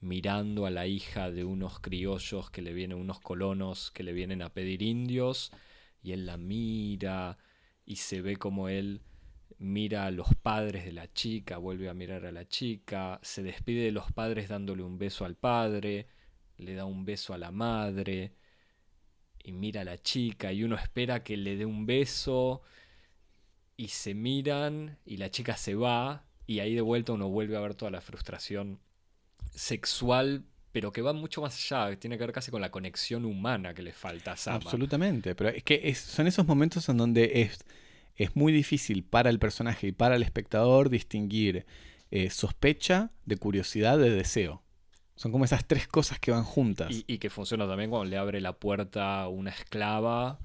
mirando 0.00 0.64
a 0.64 0.70
la 0.70 0.86
hija 0.86 1.30
de 1.30 1.44
unos 1.44 1.80
criollos 1.80 2.50
que 2.50 2.62
le 2.62 2.72
vienen, 2.72 2.96
unos 2.96 3.20
colonos 3.20 3.90
que 3.90 4.04
le 4.04 4.14
vienen 4.14 4.40
a 4.40 4.54
pedir 4.54 4.80
indios, 4.80 5.52
y 6.02 6.12
él 6.12 6.24
la 6.24 6.38
mira 6.38 7.36
y 7.84 7.96
se 7.96 8.22
ve 8.22 8.36
como 8.36 8.70
él 8.70 9.02
mira 9.58 10.06
a 10.06 10.10
los 10.10 10.34
padres 10.34 10.84
de 10.84 10.92
la 10.92 11.12
chica, 11.12 11.58
vuelve 11.58 11.88
a 11.88 11.94
mirar 11.94 12.24
a 12.26 12.32
la 12.32 12.46
chica, 12.46 13.18
se 13.22 13.42
despide 13.42 13.84
de 13.84 13.92
los 13.92 14.10
padres 14.12 14.48
dándole 14.48 14.82
un 14.82 14.98
beso 14.98 15.24
al 15.24 15.36
padre, 15.36 16.06
le 16.58 16.74
da 16.74 16.84
un 16.84 17.04
beso 17.04 17.34
a 17.34 17.38
la 17.38 17.50
madre, 17.50 18.32
y 19.42 19.52
mira 19.52 19.80
a 19.80 19.84
la 19.84 20.00
chica, 20.00 20.52
y 20.52 20.64
uno 20.64 20.76
espera 20.76 21.22
que 21.22 21.36
le 21.36 21.56
dé 21.56 21.66
un 21.66 21.86
beso, 21.86 22.62
y 23.76 23.88
se 23.88 24.14
miran, 24.14 24.98
y 25.04 25.16
la 25.16 25.30
chica 25.30 25.56
se 25.56 25.74
va, 25.74 26.24
y 26.46 26.60
ahí 26.60 26.74
de 26.74 26.80
vuelta 26.80 27.12
uno 27.12 27.28
vuelve 27.28 27.56
a 27.56 27.60
ver 27.60 27.74
toda 27.74 27.90
la 27.90 28.00
frustración 28.00 28.80
sexual, 29.54 30.44
pero 30.72 30.92
que 30.92 31.02
va 31.02 31.12
mucho 31.12 31.42
más 31.42 31.54
allá, 31.54 31.98
tiene 31.98 32.16
que 32.16 32.24
ver 32.24 32.32
casi 32.32 32.50
con 32.50 32.60
la 32.60 32.70
conexión 32.70 33.24
humana 33.24 33.74
que 33.74 33.82
le 33.82 33.92
falta 33.92 34.32
a 34.32 34.36
Sama. 34.36 34.56
Absolutamente, 34.56 35.34
pero 35.34 35.50
es 35.50 35.62
que 35.62 35.94
son 35.94 36.26
esos 36.26 36.46
momentos 36.46 36.88
en 36.88 36.96
donde 36.96 37.42
es, 37.42 37.58
es 38.16 38.36
muy 38.36 38.52
difícil 38.52 39.04
para 39.04 39.30
el 39.30 39.38
personaje 39.38 39.88
y 39.88 39.92
para 39.92 40.16
el 40.16 40.22
espectador 40.22 40.90
distinguir 40.90 41.66
eh, 42.10 42.30
sospecha 42.30 43.10
de 43.24 43.36
curiosidad 43.36 43.98
de 43.98 44.10
deseo. 44.10 44.62
Son 45.14 45.32
como 45.32 45.44
esas 45.44 45.66
tres 45.66 45.86
cosas 45.88 46.18
que 46.18 46.30
van 46.30 46.44
juntas. 46.44 47.04
Y, 47.06 47.18
que 47.18 47.30
funciona 47.30 47.66
también 47.66 47.90
cuando 47.90 48.08
le 48.10 48.16
abre 48.16 48.40
la 48.40 48.54
puerta 48.54 49.28
una 49.28 49.50
esclava 49.50 50.38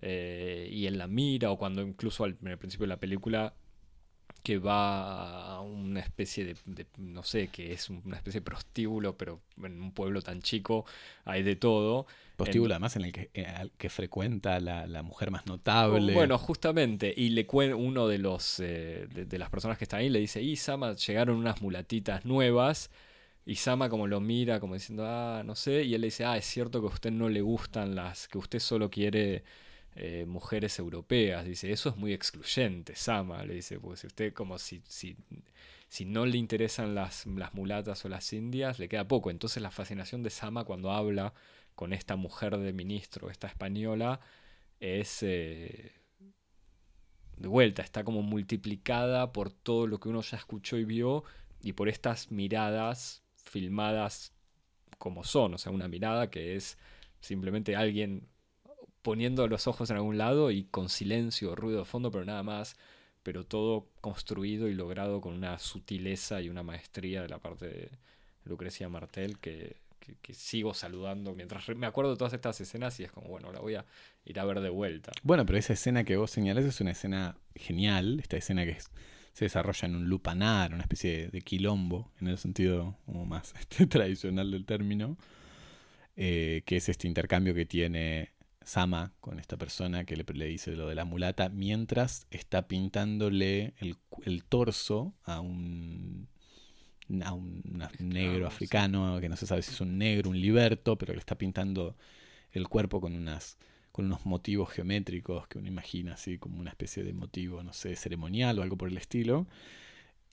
eh, 0.00 0.68
y 0.70 0.86
él 0.86 0.98
la 0.98 1.06
mira, 1.06 1.50
o 1.50 1.58
cuando 1.58 1.82
incluso 1.82 2.24
al, 2.24 2.34
principio 2.34 2.84
de 2.84 2.88
la 2.88 2.98
película 3.00 3.54
que 4.42 4.58
va 4.58 5.54
a 5.56 5.60
una 5.60 6.00
especie 6.00 6.44
de, 6.44 6.86
no 6.98 7.22
sé, 7.22 7.48
que 7.48 7.72
es 7.72 7.88
una 7.90 8.16
especie 8.16 8.40
de 8.40 8.44
prostíbulo, 8.44 9.16
pero 9.16 9.40
en 9.62 9.80
un 9.80 9.92
pueblo 9.92 10.20
tan 10.20 10.42
chico 10.42 10.84
hay 11.24 11.42
de 11.44 11.54
todo. 11.54 12.06
Prostíbulo 12.36 12.74
además 12.74 12.96
en 12.96 13.04
el 13.04 13.12
que, 13.12 13.30
eh, 13.34 13.70
que 13.78 13.88
frecuenta 13.88 14.58
la, 14.58 14.86
la, 14.86 15.02
mujer 15.04 15.30
más 15.30 15.46
notable. 15.46 16.12
Bueno, 16.12 16.38
justamente, 16.38 17.14
y 17.16 17.30
le 17.30 17.46
uno 17.52 18.08
de 18.08 18.18
los 18.18 18.58
eh, 18.58 19.06
de, 19.12 19.38
las 19.38 19.48
personas 19.50 19.78
que 19.78 19.84
están 19.84 20.00
ahí 20.00 20.08
le 20.08 20.18
dice, 20.18 20.42
y 20.42 20.56
Sama, 20.56 20.94
llegaron 20.94 21.36
unas 21.36 21.62
mulatitas 21.62 22.24
nuevas. 22.24 22.90
Y 23.44 23.56
Sama 23.56 23.88
como 23.88 24.06
lo 24.06 24.20
mira, 24.20 24.60
como 24.60 24.74
diciendo, 24.74 25.04
ah, 25.06 25.42
no 25.44 25.54
sé, 25.54 25.84
y 25.84 25.94
él 25.94 26.00
le 26.00 26.08
dice, 26.08 26.24
ah, 26.24 26.36
es 26.36 26.46
cierto 26.46 26.80
que 26.80 26.86
a 26.86 26.90
usted 26.90 27.10
no 27.10 27.28
le 27.28 27.40
gustan 27.40 27.94
las, 27.94 28.28
que 28.28 28.38
usted 28.38 28.60
solo 28.60 28.88
quiere 28.90 29.42
eh, 29.94 30.24
mujeres 30.26 30.78
europeas. 30.78 31.44
Dice, 31.44 31.72
eso 31.72 31.90
es 31.90 31.96
muy 31.96 32.12
excluyente, 32.12 32.94
Sama. 32.96 33.44
Le 33.44 33.54
dice, 33.54 33.78
pues 33.78 34.00
si 34.00 34.06
usted 34.06 34.32
como 34.32 34.58
si, 34.58 34.82
si, 34.86 35.16
si 35.88 36.04
no 36.04 36.26
le 36.26 36.38
interesan 36.38 36.94
las, 36.94 37.26
las, 37.26 37.54
mulatas 37.54 38.04
o 38.04 38.08
las 38.08 38.32
indias, 38.32 38.78
le 38.78 38.88
queda 38.88 39.06
poco. 39.08 39.30
Entonces 39.30 39.62
la 39.62 39.70
fascinación 39.70 40.22
de 40.22 40.30
Sama 40.30 40.64
cuando 40.64 40.90
habla 40.92 41.34
con 41.74 41.92
esta 41.92 42.16
mujer 42.16 42.56
de 42.58 42.72
ministro, 42.72 43.30
esta 43.30 43.46
española, 43.48 44.20
es... 44.80 45.22
Eh, 45.22 45.92
de 47.36 47.48
vuelta, 47.48 47.82
está 47.82 48.04
como 48.04 48.22
multiplicada 48.22 49.32
por 49.32 49.50
todo 49.50 49.86
lo 49.88 49.98
que 49.98 50.08
uno 50.08 50.22
ya 50.22 50.36
escuchó 50.36 50.76
y 50.76 50.84
vio 50.84 51.24
y 51.60 51.72
por 51.72 51.88
estas 51.88 52.30
miradas 52.30 53.24
filmadas 53.34 54.32
como 54.98 55.24
son, 55.24 55.54
o 55.54 55.58
sea, 55.58 55.72
una 55.72 55.88
mirada 55.88 56.30
que 56.30 56.54
es 56.54 56.78
simplemente 57.20 57.74
alguien 57.74 58.28
poniendo 59.02 59.46
los 59.48 59.66
ojos 59.66 59.90
en 59.90 59.96
algún 59.96 60.16
lado 60.16 60.50
y 60.50 60.64
con 60.64 60.88
silencio, 60.88 61.54
ruido 61.54 61.80
de 61.80 61.84
fondo, 61.84 62.10
pero 62.10 62.24
nada 62.24 62.42
más, 62.42 62.76
pero 63.22 63.44
todo 63.44 63.88
construido 64.00 64.68
y 64.68 64.74
logrado 64.74 65.20
con 65.20 65.34
una 65.34 65.58
sutileza 65.58 66.40
y 66.40 66.48
una 66.48 66.62
maestría 66.62 67.22
de 67.22 67.28
la 67.28 67.38
parte 67.38 67.66
de 67.68 67.90
Lucrecia 68.44 68.88
Martel 68.88 69.38
que, 69.38 69.80
sigo 70.32 70.74
saludando 70.74 71.32
mientras 71.32 71.68
me 71.76 71.86
acuerdo 71.86 72.10
de 72.10 72.16
todas 72.16 72.32
estas 72.32 72.60
escenas 72.60 72.98
y 72.98 73.04
es 73.04 73.12
como, 73.12 73.28
bueno, 73.28 73.52
la 73.52 73.60
voy 73.60 73.76
a 73.76 73.84
ir 74.24 74.40
a 74.40 74.44
ver 74.44 74.60
de 74.60 74.68
vuelta. 74.68 75.12
Bueno, 75.22 75.46
pero 75.46 75.58
esa 75.58 75.74
escena 75.74 76.02
que 76.02 76.16
vos 76.16 76.30
señalás 76.30 76.64
es 76.64 76.80
una 76.80 76.90
escena 76.90 77.36
genial, 77.54 78.18
esta 78.18 78.36
escena 78.36 78.64
que 78.64 78.78
se 79.32 79.44
desarrolla 79.44 79.86
en 79.86 79.94
un 79.94 80.08
lupanar, 80.08 80.74
una 80.74 80.82
especie 80.82 81.28
de, 81.28 81.40
quilombo, 81.42 82.10
en 82.20 82.26
el 82.26 82.38
sentido 82.38 82.96
más 83.06 83.54
este, 83.60 83.86
tradicional 83.86 84.50
del 84.50 84.64
término, 84.64 85.16
eh, 86.16 86.62
que 86.66 86.76
es 86.76 86.88
este 86.88 87.06
intercambio 87.06 87.54
que 87.54 87.64
tiene 87.64 88.32
Sama 88.64 89.12
con 89.20 89.38
esta 89.38 89.56
persona 89.56 90.04
que 90.04 90.16
le, 90.16 90.24
le, 90.34 90.46
dice 90.46 90.72
lo 90.72 90.88
de 90.88 90.94
la 90.94 91.04
mulata 91.04 91.48
mientras 91.48 92.26
está 92.30 92.68
pintándole 92.68 93.74
el, 93.78 94.44
torso 94.44 95.14
a 95.24 95.40
un, 95.40 96.28
a 97.24 97.32
un 97.32 97.82
negro 97.98 98.46
africano 98.46 99.18
que 99.20 99.28
no 99.28 99.36
se 99.36 99.46
sabe 99.46 99.62
si 99.62 99.72
es 99.72 99.80
un 99.80 99.98
negro, 99.98 100.30
un 100.30 100.40
liberto, 100.40 100.96
pero 100.96 101.12
le 101.12 101.18
está 101.18 101.36
pintando 101.36 101.96
el 102.52 102.68
cuerpo 102.68 103.00
con 103.00 103.14
unas 103.14 103.58
con 103.92 104.06
unos 104.06 104.24
motivos 104.24 104.70
geométricos 104.70 105.46
que 105.48 105.58
uno 105.58 105.68
imagina 105.68 106.14
así 106.14 106.38
como 106.38 106.58
una 106.58 106.70
especie 106.70 107.04
de 107.04 107.12
motivo, 107.12 107.62
no 107.62 107.74
sé, 107.74 107.94
ceremonial 107.94 108.58
o 108.58 108.62
algo 108.62 108.76
por 108.78 108.88
el 108.88 108.96
estilo. 108.96 109.46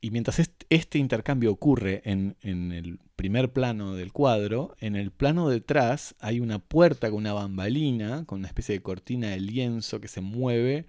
Y 0.02 0.12
mientras 0.12 0.40
este 0.70 0.98
intercambio 0.98 1.52
ocurre 1.52 2.02
en, 2.06 2.38
el 2.42 3.00
primer 3.18 3.52
plano 3.52 3.96
del 3.96 4.14
cuadro, 4.14 4.76
en 4.80 4.96
el 4.96 5.12
plano 5.12 5.50
detrás 5.50 6.16
hay 6.20 6.40
una 6.40 6.60
puerta 6.60 7.10
con 7.10 7.18
una 7.18 7.34
bambalina, 7.34 8.24
con 8.26 8.40
una 8.40 8.48
especie 8.48 8.76
de 8.76 8.82
cortina 8.82 9.30
de 9.30 9.42
lienzo 9.42 10.00
que 10.00 10.08
se 10.08 10.22
mueve 10.22 10.86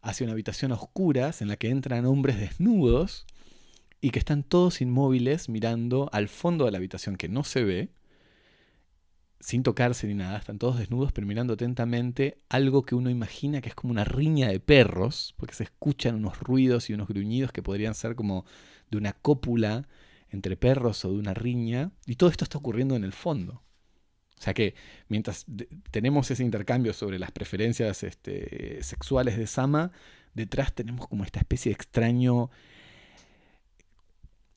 hacia 0.00 0.24
una 0.24 0.32
habitación 0.32 0.72
a 0.72 0.76
oscuras 0.76 1.42
en 1.42 1.48
la 1.48 1.56
que 1.56 1.68
entran 1.68 2.06
hombres 2.06 2.40
desnudos 2.40 3.26
y 4.00 4.10
que 4.10 4.18
están 4.18 4.42
todos 4.42 4.80
inmóviles 4.80 5.50
mirando 5.50 6.08
al 6.12 6.28
fondo 6.28 6.64
de 6.64 6.70
la 6.70 6.78
habitación 6.78 7.16
que 7.16 7.28
no 7.28 7.44
se 7.44 7.64
ve 7.64 7.90
sin 9.40 9.62
tocarse 9.62 10.06
ni 10.06 10.14
nada, 10.14 10.38
están 10.38 10.58
todos 10.58 10.78
desnudos, 10.78 11.12
pero 11.12 11.26
atentamente 11.52 12.42
algo 12.50 12.82
que 12.82 12.94
uno 12.94 13.08
imagina 13.08 13.62
que 13.62 13.70
es 13.70 13.74
como 13.74 13.90
una 13.90 14.04
riña 14.04 14.48
de 14.48 14.60
perros, 14.60 15.34
porque 15.38 15.54
se 15.54 15.64
escuchan 15.64 16.14
unos 16.14 16.38
ruidos 16.40 16.90
y 16.90 16.94
unos 16.94 17.08
gruñidos 17.08 17.50
que 17.50 17.62
podrían 17.62 17.94
ser 17.94 18.14
como 18.14 18.44
de 18.90 18.98
una 18.98 19.14
cópula 19.14 19.88
entre 20.28 20.56
perros 20.56 21.04
o 21.04 21.12
de 21.12 21.18
una 21.18 21.34
riña, 21.34 21.90
y 22.06 22.16
todo 22.16 22.30
esto 22.30 22.44
está 22.44 22.58
ocurriendo 22.58 22.94
en 22.96 23.04
el 23.04 23.12
fondo. 23.12 23.62
O 24.38 24.42
sea 24.42 24.54
que 24.54 24.74
mientras 25.08 25.46
tenemos 25.90 26.30
ese 26.30 26.42
intercambio 26.42 26.92
sobre 26.92 27.18
las 27.18 27.30
preferencias 27.30 28.02
este, 28.02 28.82
sexuales 28.82 29.36
de 29.36 29.46
Sama, 29.46 29.90
detrás 30.34 30.74
tenemos 30.74 31.08
como 31.08 31.24
esta 31.24 31.40
especie 31.40 31.70
de 31.70 31.74
extraño 31.74 32.50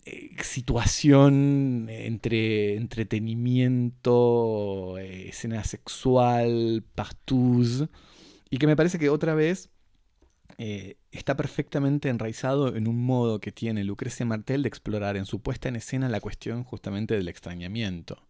eh, 0.05 0.35
situación 0.43 1.87
entre 1.89 2.75
entretenimiento, 2.75 4.97
eh, 4.97 5.29
escena 5.29 5.63
sexual, 5.63 6.83
partous, 6.93 7.85
y 8.49 8.57
que 8.57 8.67
me 8.67 8.75
parece 8.75 8.99
que 8.99 9.09
otra 9.09 9.33
vez 9.33 9.69
eh, 10.57 10.97
está 11.11 11.37
perfectamente 11.37 12.09
enraizado 12.09 12.75
en 12.75 12.89
un 12.89 13.01
modo 13.01 13.39
que 13.39 13.53
tiene 13.53 13.85
Lucrecia 13.85 14.25
Martel 14.25 14.63
de 14.63 14.67
explorar 14.67 15.15
en 15.15 15.25
su 15.25 15.41
puesta 15.41 15.69
en 15.69 15.77
escena 15.77 16.09
la 16.09 16.19
cuestión 16.19 16.65
justamente 16.65 17.15
del 17.15 17.29
extrañamiento, 17.29 18.27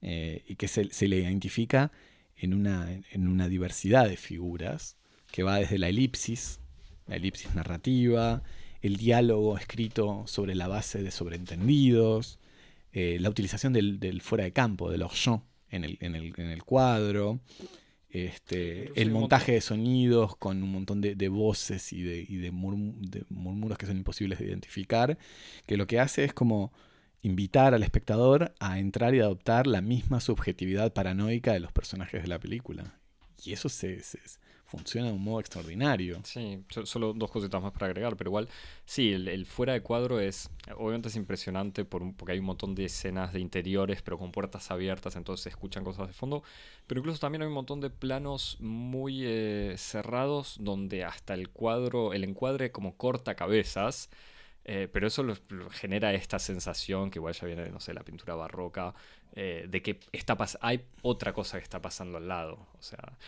y 0.00 0.56
que 0.56 0.68
se, 0.68 0.90
se, 0.90 1.08
le 1.08 1.20
identifica 1.20 1.90
en 2.36 2.52
una, 2.52 2.90
en 3.10 3.26
una 3.26 3.48
diversidad 3.48 4.06
de 4.06 4.18
figuras, 4.18 4.98
que 5.30 5.42
va 5.42 5.56
desde 5.56 5.78
la 5.78 5.88
elipsis, 5.88 6.60
la 7.06 7.16
elipsis 7.16 7.54
narrativa, 7.54 8.42
el 8.84 8.98
diálogo 8.98 9.56
escrito 9.56 10.24
sobre 10.26 10.54
la 10.54 10.68
base 10.68 11.02
de 11.02 11.10
sobreentendidos, 11.10 12.38
eh, 12.92 13.16
la 13.18 13.30
utilización 13.30 13.72
del, 13.72 14.20
fuera 14.20 14.44
de 14.44 14.52
campo, 14.52 14.90
del 14.90 15.02
hors 15.02 15.26
en 15.70 15.84
el, 15.84 15.96
en, 16.02 16.14
el, 16.14 16.34
en 16.36 16.50
el 16.50 16.62
cuadro, 16.64 17.40
este, 18.10 18.92
el 19.00 19.10
montaje 19.10 19.52
de 19.52 19.62
sonidos 19.62 20.36
con 20.36 20.62
un 20.62 20.70
montón 20.70 21.00
de, 21.00 21.28
voces 21.30 21.94
y, 21.94 22.02
de, 22.02 22.26
de, 22.28 22.50
murmuros 22.50 23.78
que 23.78 23.86
son 23.86 23.96
imposibles 23.96 24.38
de 24.38 24.48
identificar, 24.48 25.16
que 25.64 25.78
lo 25.78 25.86
que 25.86 25.98
hace 25.98 26.24
es 26.24 26.34
como 26.34 26.70
invitar 27.22 27.72
al 27.72 27.84
espectador 27.84 28.54
a 28.60 28.78
entrar 28.78 29.14
y 29.14 29.20
adoptar 29.20 29.66
la 29.66 29.80
misma 29.80 30.20
subjetividad 30.20 30.92
paranoica 30.92 31.54
de 31.54 31.60
los 31.60 31.72
personajes 31.72 32.20
de 32.20 32.28
la 32.28 32.38
película. 32.38 33.00
Y 33.42 33.54
eso 33.54 33.70
se, 33.70 34.02
funciona 34.76 35.08
de 35.08 35.14
un 35.14 35.22
modo 35.22 35.40
extraordinario. 35.40 36.20
Sí, 36.24 36.64
so- 36.68 36.86
solo 36.86 37.12
dos 37.14 37.30
cositas 37.30 37.62
más 37.62 37.72
para 37.72 37.86
agregar, 37.86 38.16
pero 38.16 38.30
igual, 38.30 38.48
sí, 38.84 39.12
el, 39.12 39.46
fuera 39.46 39.72
de 39.74 39.80
cuadro 39.82 40.20
es, 40.20 40.50
obviamente 40.76 41.08
es 41.08 41.16
impresionante 41.16 41.84
por 41.84 42.02
un- 42.02 42.14
porque 42.14 42.32
hay 42.32 42.38
un 42.40 42.46
montón 42.46 42.74
de 42.74 42.84
escenas 42.86 43.32
de 43.32 43.40
interiores, 43.40 44.02
pero 44.02 44.18
con 44.18 44.32
puertas 44.32 44.70
abiertas, 44.70 45.16
entonces 45.16 45.42
se 45.44 45.48
escuchan 45.50 45.84
cosas 45.84 46.08
de 46.08 46.14
fondo, 46.14 46.42
pero 46.86 47.00
incluso 47.00 47.18
también 47.20 47.42
hay 47.42 47.48
un 47.48 47.54
montón 47.54 47.80
de 47.80 47.90
planos 47.90 48.56
muy 48.60 49.22
eh, 49.24 49.74
cerrados 49.78 50.56
donde 50.60 51.04
hasta 51.04 51.34
el 51.34 51.50
cuadro, 51.50 52.12
el 52.12 52.24
encuadre 52.24 52.72
como 52.72 52.96
corta 52.96 53.34
cabezas, 53.34 54.10
eh, 54.64 54.88
pero 54.92 55.06
eso 55.06 55.24
genera 55.72 56.12
esta 56.14 56.38
sensación 56.38 57.10
que 57.10 57.18
igual 57.18 57.34
ya 57.34 57.46
viene 57.46 57.64
de, 57.64 57.70
no 57.70 57.80
sé, 57.80 57.92
la 57.94 58.02
pintura 58.02 58.34
barroca, 58.34 58.94
eh, 59.34 59.66
de 59.68 59.82
que 59.82 60.00
está 60.12 60.36
hay 60.60 60.84
otra 61.02 61.32
cosa 61.32 61.58
que 61.58 61.64
está 61.64 61.80
pasando 61.82 62.18
al 62.18 62.28
lado. 62.28 62.66
O 62.78 62.82
sea, 62.82 63.18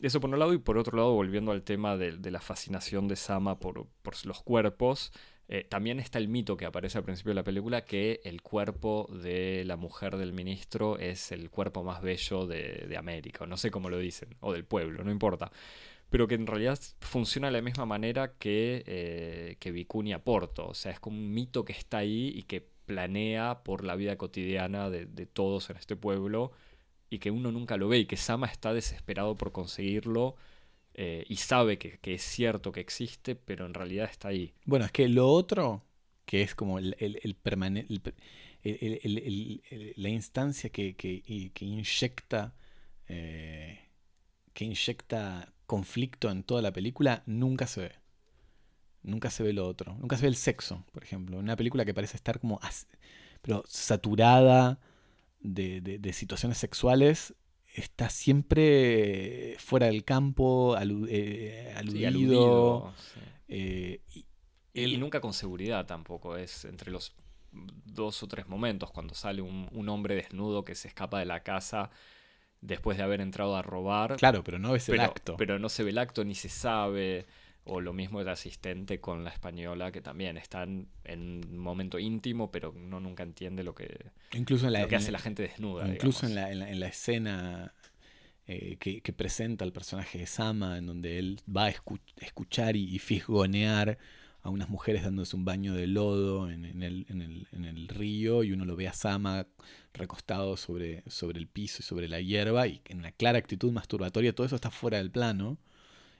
eso 0.00 0.20
por 0.20 0.30
un 0.30 0.38
lado, 0.38 0.52
y 0.52 0.58
por 0.58 0.78
otro 0.78 0.96
lado, 0.96 1.12
volviendo 1.12 1.52
al 1.52 1.62
tema 1.62 1.96
de, 1.96 2.30
la 2.30 2.40
fascinación 2.40 3.08
de 3.08 3.16
Sama 3.16 3.58
por, 3.58 3.86
los 4.24 4.42
cuerpos, 4.42 5.12
eh, 5.48 5.64
también 5.64 6.00
está 6.00 6.18
el 6.18 6.28
mito 6.28 6.56
que 6.56 6.64
aparece 6.64 6.98
al 6.98 7.04
principio 7.04 7.30
de 7.30 7.36
la 7.36 7.44
película 7.44 7.84
que 7.84 8.20
el 8.24 8.42
cuerpo 8.42 9.08
de 9.12 9.64
la 9.66 9.76
mujer 9.76 10.16
del 10.16 10.32
ministro 10.32 10.98
es 10.98 11.32
el 11.32 11.50
cuerpo 11.50 11.84
más 11.84 12.02
bello 12.02 12.46
de, 12.46 12.86
de 12.88 12.96
América, 12.96 13.44
o 13.44 13.46
no 13.46 13.56
sé 13.56 13.70
cómo 13.70 13.90
lo 13.90 13.98
dicen, 13.98 14.36
o 14.40 14.52
del 14.52 14.64
pueblo, 14.64 15.04
no 15.04 15.10
importa. 15.10 15.50
Pero 16.10 16.28
que 16.28 16.34
en 16.34 16.46
realidad 16.46 16.78
funciona 17.00 17.48
de 17.48 17.54
la 17.54 17.62
misma 17.62 17.86
manera 17.86 18.34
que, 18.38 18.84
eh, 18.86 19.56
que 19.58 19.72
Vicuña 19.72 20.20
Porto. 20.20 20.68
O 20.68 20.74
sea, 20.74 20.92
es 20.92 21.00
como 21.00 21.16
un 21.18 21.32
mito 21.32 21.64
que 21.64 21.72
está 21.72 21.98
ahí 21.98 22.32
y 22.34 22.44
que 22.44 22.60
planea 22.86 23.62
por 23.64 23.84
la 23.84 23.96
vida 23.96 24.16
cotidiana 24.16 24.90
de, 24.90 25.06
de 25.06 25.26
todos 25.26 25.70
en 25.70 25.76
este 25.76 25.96
pueblo 25.96 26.52
y 27.10 27.18
que 27.18 27.30
uno 27.30 27.52
nunca 27.52 27.76
lo 27.76 27.88
ve 27.88 27.98
y 28.00 28.06
que 28.06 28.16
Sama 28.16 28.46
está 28.46 28.72
desesperado 28.74 29.36
por 29.36 29.52
conseguirlo 29.52 30.36
eh, 30.94 31.24
y 31.28 31.36
sabe 31.36 31.78
que, 31.78 31.98
que 32.00 32.14
es 32.14 32.22
cierto 32.22 32.72
que 32.72 32.80
existe, 32.80 33.34
pero 33.36 33.66
en 33.66 33.74
realidad 33.74 34.08
está 34.10 34.28
ahí. 34.28 34.54
Bueno, 34.64 34.84
es 34.86 34.92
que 34.92 35.08
lo 35.08 35.28
otro, 35.28 35.84
que 36.26 36.42
es 36.42 36.54
como 36.54 36.78
el, 36.78 36.96
el, 37.00 37.20
el 37.22 37.34
el 39.70 39.94
la 39.96 40.08
instancia 40.08 40.70
que, 40.70 40.96
que- 40.96 41.22
que 41.52 41.64
inyecta 41.64 42.54
eh, 43.08 43.80
que 44.54 44.64
inyecta 44.64 45.52
conflicto 45.66 46.30
en 46.30 46.44
toda 46.44 46.62
la 46.62 46.72
película, 46.72 47.22
nunca 47.26 47.66
se 47.66 47.80
ve. 47.82 47.92
Nunca 49.02 49.30
se 49.30 49.42
ve 49.42 49.52
lo 49.52 49.66
otro. 49.66 49.94
Nunca 50.00 50.16
se 50.16 50.22
ve 50.22 50.28
el 50.28 50.36
sexo, 50.36 50.84
por 50.92 51.04
ejemplo. 51.04 51.38
Una 51.38 51.56
película 51.56 51.84
que 51.84 51.92
parece 51.94 52.16
estar 52.16 52.40
como 52.40 52.58
pero 53.42 53.64
saturada 53.68 54.80
de, 55.44 55.80
de- 55.80 55.98
de 56.00 56.12
situaciones 56.12 56.58
sexuales, 56.58 57.34
está 57.74 58.08
siempre 58.08 59.56
fuera 59.58 59.86
del 59.86 60.04
campo, 60.04 60.74
alu- 60.76 61.06
eh, 61.08 61.72
Sí, 61.88 62.04
aludido. 62.04 62.92
sí. 62.96 63.20
eh, 63.48 64.00
y- 64.14 64.26
Y, 64.72 64.84
el- 64.94 64.98
nunca 65.00 65.20
con 65.20 65.32
seguridad 65.32 65.86
tampoco, 65.86 66.36
es 66.36 66.64
entre 66.64 66.90
los 66.90 67.14
dos 67.52 68.20
o 68.24 68.26
tres 68.26 68.48
momentos 68.48 68.90
cuando 68.90 69.14
sale 69.14 69.40
un, 69.42 69.68
un 69.70 69.88
hombre 69.88 70.16
desnudo 70.16 70.64
que 70.64 70.74
se 70.74 70.88
escapa 70.88 71.20
de 71.20 71.26
la 71.26 71.44
casa 71.44 71.90
después 72.60 72.96
de 72.96 73.04
haber 73.04 73.20
entrado 73.20 73.54
a 73.56 73.62
robar. 73.62 74.16
Claro, 74.16 74.42
pero 74.42 74.58
no 74.58 74.72
ves 74.72 74.88
el 74.88 74.96
pero, 74.96 75.04
acto. 75.04 75.36
pero 75.36 75.58
no 75.60 75.68
se 75.68 75.84
ve 75.84 75.90
el 75.90 75.98
acto 75.98 76.24
ni 76.24 76.34
se 76.34 76.48
sabe. 76.48 77.26
O 77.66 77.80
lo 77.80 77.92
mismo 77.94 78.20
el 78.20 78.28
asistente 78.28 79.00
con 79.00 79.24
la 79.24 79.30
española, 79.30 79.90
que 79.90 80.02
también 80.02 80.36
están 80.36 80.86
en 81.04 81.40
un 81.50 81.58
momento 81.58 81.98
íntimo, 81.98 82.50
pero 82.50 82.72
uno 82.72 83.00
nunca 83.00 83.22
entiende 83.22 83.62
lo 83.64 83.74
que, 83.74 84.10
incluso 84.32 84.66
en 84.66 84.74
la, 84.74 84.82
lo 84.82 84.88
que 84.88 84.96
hace 84.96 85.10
la- 85.10 85.18
gente 85.18 85.42
desnuda. 85.44 85.88
incluso 85.88 86.26
en 86.26 86.34
la, 86.34 86.52
en 86.52 86.58
la- 86.58 86.70
en 86.70 86.80
la 86.80 86.88
escena 86.88 87.72
eh, 88.46 88.76
que, 88.78 89.00
que 89.00 89.12
presenta 89.14 89.64
el 89.64 89.72
personaje 89.72 90.18
de 90.18 90.26
Sama, 90.26 90.76
en 90.76 90.86
donde 90.86 91.18
él 91.18 91.40
va 91.48 91.64
a 91.66 91.72
escu- 91.72 92.00
escuchar 92.18 92.76
y, 92.76 92.94
y 92.94 92.98
fisgonear 92.98 93.96
a 94.42 94.50
unas 94.50 94.68
mujeres 94.68 95.02
dándose 95.02 95.34
un 95.34 95.46
baño 95.46 95.72
de 95.72 95.86
lodo 95.86 96.50
en, 96.50 96.66
en 96.66 96.82
el, 96.82 97.06
en 97.08 97.22
el- 97.22 97.48
en 97.52 97.64
el 97.64 97.88
río 97.88 98.44
y 98.44 98.52
uno 98.52 98.66
lo 98.66 98.76
ve 98.76 98.88
a 98.88 98.92
Sama 98.92 99.46
recostado 99.94 100.58
sobre, 100.58 101.02
sobre 101.06 101.38
el 101.38 101.46
piso 101.46 101.78
y 101.80 101.82
sobre 101.82 102.08
la 102.08 102.20
hierba 102.20 102.66
y 102.66 102.82
en 102.90 102.98
una 102.98 103.12
clara 103.12 103.38
actitud 103.38 103.72
masturbatoria, 103.72 104.34
todo 104.34 104.46
eso 104.46 104.56
está 104.56 104.70
fuera 104.70 104.98
del 104.98 105.10
plano. 105.10 105.56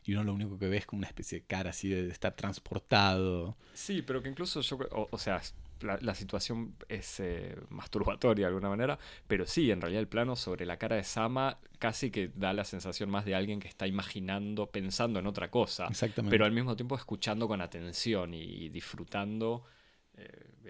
Y 0.05 0.12
uno 0.12 0.24
lo 0.24 0.35
único 0.35 0.59
que 0.59 0.68
ve 0.68 0.76
es 0.76 0.86
como 0.86 0.98
una 1.01 1.09
especie 1.09 1.40
de 1.40 1.47
cara 1.47 1.70
así 1.70 1.89
de, 1.89 2.09
estar 2.09 2.35
transportado. 2.35 3.56
Sí, 3.72 4.02
pero 4.02 4.22
que 4.22 4.28
incluso 4.28 4.60
yo, 4.60 4.78
o, 4.93 5.09
o 5.10 5.18
sea, 5.18 5.40
la, 5.81 5.98
la 6.01 6.14
situación 6.14 6.74
es 6.89 7.20
eh, 7.20 7.56
masturbatoria 7.70 8.47
de 8.47 8.48
alguna 8.48 8.68
manera, 8.68 8.98
pero 9.26 9.47
sí, 9.47 9.70
en 9.70 9.81
realidad 9.81 10.01
el 10.01 10.09
plano 10.09 10.36
sobre 10.36 10.66
la 10.66 10.76
cara 10.78 10.97
de 10.97 11.05
Sama 11.05 11.59
casi 11.78 12.10
que 12.10 12.31
da 12.35 12.52
la 12.52 12.64
sensación 12.64 13.10
más 13.10 13.24
de 13.24 13.35
alguien 13.35 13.60
que 13.60 13.68
está 13.68 13.86
imaginando, 13.86 14.66
pensando 14.66 15.18
en 15.18 15.26
otra 15.26 15.51
cosa, 15.51 15.86
Exactamente. 15.86 16.35
pero 16.35 16.44
al 16.44 16.52
mismo 16.52 16.76
tiempo 16.76 16.97
escuchando 16.97 17.47
con 17.47 17.60
atención 17.60 18.35
y, 18.35 18.68
disfrutando 18.70 19.64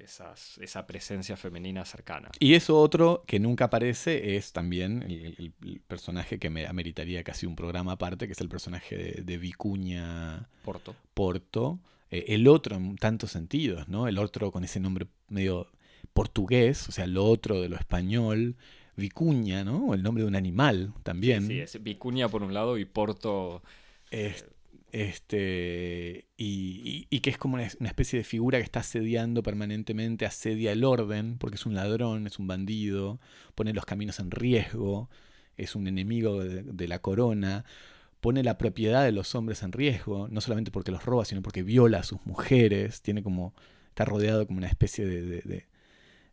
esas, 0.04 0.58
esa 0.58 0.86
presencia 0.86 1.36
femenina 1.36 1.84
cercana. 1.84 2.30
Y 2.38 2.54
eso 2.54 2.78
otro 2.78 3.24
que 3.26 3.40
nunca 3.40 3.66
aparece 3.66 4.36
es 4.36 4.52
también 4.52 5.02
el, 5.02 5.52
personaje 5.86 6.38
que 6.38 6.50
me 6.50 6.66
ameritaría 6.66 7.22
casi 7.24 7.46
un 7.46 7.56
programa 7.56 7.92
aparte, 7.92 8.26
que 8.26 8.32
es 8.32 8.40
el 8.40 8.48
personaje 8.48 8.96
de, 8.96 9.22
de 9.22 9.38
Vicuña 9.38 10.48
Porto. 10.64 10.94
Porto. 11.14 11.78
Eh, 12.10 12.26
el 12.28 12.46
otro 12.48 12.76
en 12.76 12.96
tantos 12.96 13.30
sentidos, 13.32 13.88
¿no? 13.88 14.08
El 14.08 14.18
otro 14.18 14.50
con 14.50 14.64
ese 14.64 14.80
nombre 14.80 15.06
medio 15.28 15.68
portugués, 16.12 16.88
o 16.88 16.92
sea, 16.92 17.06
lo 17.06 17.24
otro 17.24 17.60
de 17.60 17.68
lo 17.68 17.76
español. 17.76 18.56
Vicuña, 18.96 19.64
¿no? 19.64 19.92
El 19.92 20.04
nombre 20.04 20.22
de 20.22 20.28
un 20.28 20.36
animal 20.36 20.92
también. 21.02 21.48
Sí, 21.48 21.58
es 21.58 21.82
Vicuña 21.82 22.28
por 22.28 22.44
un 22.44 22.54
lado 22.54 22.78
y 22.78 22.84
Porto... 22.84 23.62
Es- 24.10 24.46
este, 24.94 26.28
y, 26.36 27.06
y- 27.10 27.20
que 27.20 27.30
es 27.30 27.36
como 27.38 27.54
una, 27.54 27.64
especie 27.64 28.18
de 28.18 28.24
figura 28.24 28.58
que 28.58 28.64
está 28.64 28.80
asediando 28.80 29.42
permanentemente, 29.42 30.24
asedia 30.24 30.70
el 30.72 30.84
orden, 30.84 31.36
porque 31.38 31.56
es 31.56 31.66
un 31.66 31.74
ladrón, 31.74 32.28
es 32.28 32.38
un 32.38 32.46
bandido, 32.46 33.20
pone 33.56 33.72
los 33.74 33.84
caminos 33.86 34.20
en 34.20 34.30
riesgo, 34.30 35.10
es 35.56 35.74
un 35.74 35.88
enemigo 35.88 36.38
de, 36.44 36.88
la 36.88 37.00
corona, 37.00 37.64
pone 38.20 38.44
la 38.44 38.56
propiedad 38.56 39.04
de 39.04 39.10
los 39.12 39.34
hombres 39.34 39.64
en 39.64 39.72
riesgo, 39.72 40.28
no 40.28 40.40
solamente 40.40 40.70
porque 40.70 40.92
los 40.92 41.04
roba, 41.04 41.24
sino 41.24 41.42
porque 41.42 41.64
viola 41.64 41.98
a 41.98 42.02
sus 42.04 42.24
mujeres, 42.24 43.02
tiene 43.02 43.22
como, 43.24 43.52
está 43.88 44.04
rodeado 44.04 44.46
como 44.46 44.58
una 44.58 44.68
especie 44.68 45.04
de- 45.06 45.64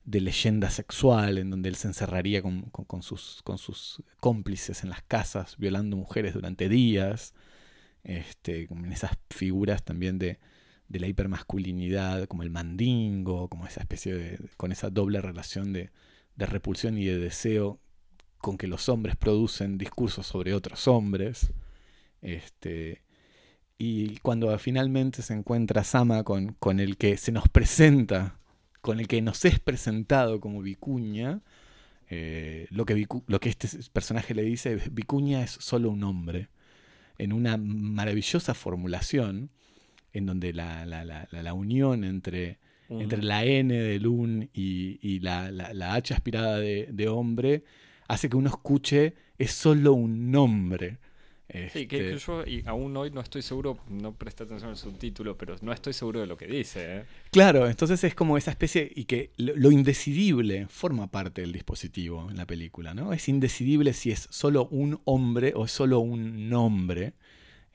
de 0.06 0.22
leyenda 0.22 0.70
sexual 0.70 1.38
en 1.38 1.50
donde 1.52 1.70
él 1.70 1.76
se 1.76 1.88
encerraría 1.88 2.42
con, 2.42 2.64
con- 2.72 2.86
con 2.86 3.02
sus, 3.04 3.42
con 3.44 3.58
sus 3.58 4.02
cómplices 4.20 4.84
en 4.84 4.90
las 4.90 5.02
casas, 5.04 5.58
violando 5.58 5.96
mujeres 5.98 6.34
durante 6.34 6.70
días 6.70 7.34
este, 8.04 8.68
en 8.70 8.92
esas 8.92 9.12
figuras 9.30 9.84
también 9.84 10.20
de, 10.20 10.40
de 10.88 11.00
la 11.00 11.08
hipermasculinidad, 11.08 12.26
como 12.28 12.44
el 12.44 12.50
mandingo, 12.50 13.48
como 13.48 13.66
esa 13.66 13.82
especie 13.82 14.14
de, 14.14 14.40
con 14.58 14.72
esa 14.72 14.90
doble 14.90 15.22
relación 15.22 15.74
de, 15.74 15.92
de 16.36 16.46
repulsión 16.46 16.98
y 16.98 17.06
de 17.06 17.18
deseo 17.18 17.80
con 18.40 18.58
que 18.58 18.68
los 18.68 18.90
hombres 18.90 19.16
producen 19.16 19.78
discursos 19.78 20.26
sobre 20.28 20.54
otros 20.54 20.88
hombres. 20.88 21.52
Este, 22.22 23.04
y 23.78 24.18
cuando 24.18 24.58
finalmente 24.60 25.22
se 25.22 25.34
encuentra 25.34 25.84
Sama 25.84 26.24
con, 26.24 26.54
con 26.60 26.80
el 26.80 26.98
que 26.98 27.18
se 27.18 27.32
nos 27.32 27.48
presenta, 27.50 28.40
con 28.82 29.00
el 29.00 29.08
que 29.08 29.22
nos 29.22 29.46
es 29.46 29.60
presentado 29.60 30.40
como 30.42 30.62
Vicuña, 30.62 31.42
eh, 32.10 32.68
lo, 32.72 32.86
que 32.86 33.08
lo 33.28 33.40
que 33.40 33.50
este 33.50 33.70
personaje 33.94 34.36
le 34.36 34.44
dice, 34.44 34.78
Vicuña 34.92 35.44
es 35.44 35.52
solo 35.52 35.90
un 35.90 36.04
hombre 36.04 36.50
en 37.18 37.34
una 37.34 37.58
maravillosa 37.58 38.54
formulación 38.54 39.50
en 40.14 40.26
donde 40.26 40.54
la, 40.54 40.86
la- 40.86 41.06
la- 41.06 41.28
la- 41.32 41.54
unión 41.54 42.04
entre, 42.04 42.60
entre 42.90 43.22
la 43.24 43.46
N 43.46 43.74
del 43.74 44.08
un 44.08 44.50
y, 44.54 45.00
y 45.02 45.20
la, 45.20 45.52
la- 45.52 45.74
la 45.74 45.94
H 45.96 46.14
aspirada 46.14 46.58
de, 46.60 46.90
de 46.92 47.08
hombre 47.08 47.64
hace 48.08 48.30
que 48.30 48.36
uno 48.38 48.50
escuche 48.50 49.14
es 49.38 49.52
solo 49.52 49.94
un 49.94 50.32
nombre. 50.32 50.98
Sí, 51.74 51.86
que, 51.88 51.88
que 51.88 52.14
Este, 52.14 52.26
yo 52.26 52.46
y 52.46 52.64
aún 52.66 52.96
hoy 52.96 53.12
no 53.12 53.20
estoy 53.22 53.42
seguro, 53.42 53.78
no 53.90 54.14
presté 54.14 54.44
atención 54.44 54.70
al 54.72 54.78
subtítulo, 54.78 55.38
pero 55.38 55.58
no 55.62 55.74
estoy 55.74 55.92
seguro 55.94 56.22
de 56.22 56.28
lo 56.28 56.38
que 56.38 56.48
dice. 56.48 56.98
¿eh? 57.00 57.06
Claro, 57.32 57.68
entonces 57.68 58.04
es 58.06 58.16
como 58.16 58.38
esa 58.38 58.52
especie 58.52 58.90
y 58.96 59.04
que 59.06 59.32
lo, 59.38 59.56
lo 59.56 59.72
indecidible 59.72 60.68
forma 60.68 61.08
parte 61.12 61.42
del 61.42 61.52
dispositivo 61.52 62.30
en 62.30 62.38
la 62.38 62.46
película, 62.46 62.94
¿no? 62.94 63.12
Es 63.14 63.28
indecidible 63.28 63.94
si 63.94 64.12
es 64.12 64.28
solo 64.32 64.68
un 64.72 65.00
hombre 65.06 65.54
o 65.56 65.66
es 65.66 65.72
solo 65.72 66.00
un 66.00 66.50
nombre. 66.50 67.14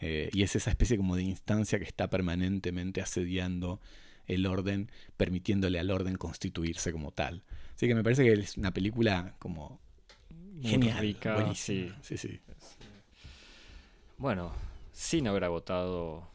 eh, 0.00 0.30
y 0.32 0.42
es 0.42 0.56
esa 0.56 0.70
especie 0.70 0.96
como 0.96 1.16
de 1.16 1.22
instancia 1.24 1.78
que 1.78 1.84
está 1.86 2.08
permanentemente 2.10 3.00
asediando 3.00 3.80
el 4.26 4.46
orden, 4.46 4.90
permitiéndole 5.16 5.78
al 5.78 5.90
orden 5.90 6.16
constituirse 6.16 6.92
como 6.92 7.12
tal. 7.12 7.42
Así 7.74 7.86
que 7.88 7.94
me 7.94 8.02
parece 8.02 8.24
que 8.24 8.32
es 8.32 8.56
una 8.56 8.72
película 8.72 9.34
como 9.38 9.80
genial, 10.62 10.98
rica, 10.98 11.34
buenísima. 11.34 11.96
sí. 12.02 12.16
Sí, 12.16 12.28
sí. 12.28 12.40
Bueno, 14.18 14.52
sin 14.92 15.26
haber 15.28 15.44
agotado 15.44 16.28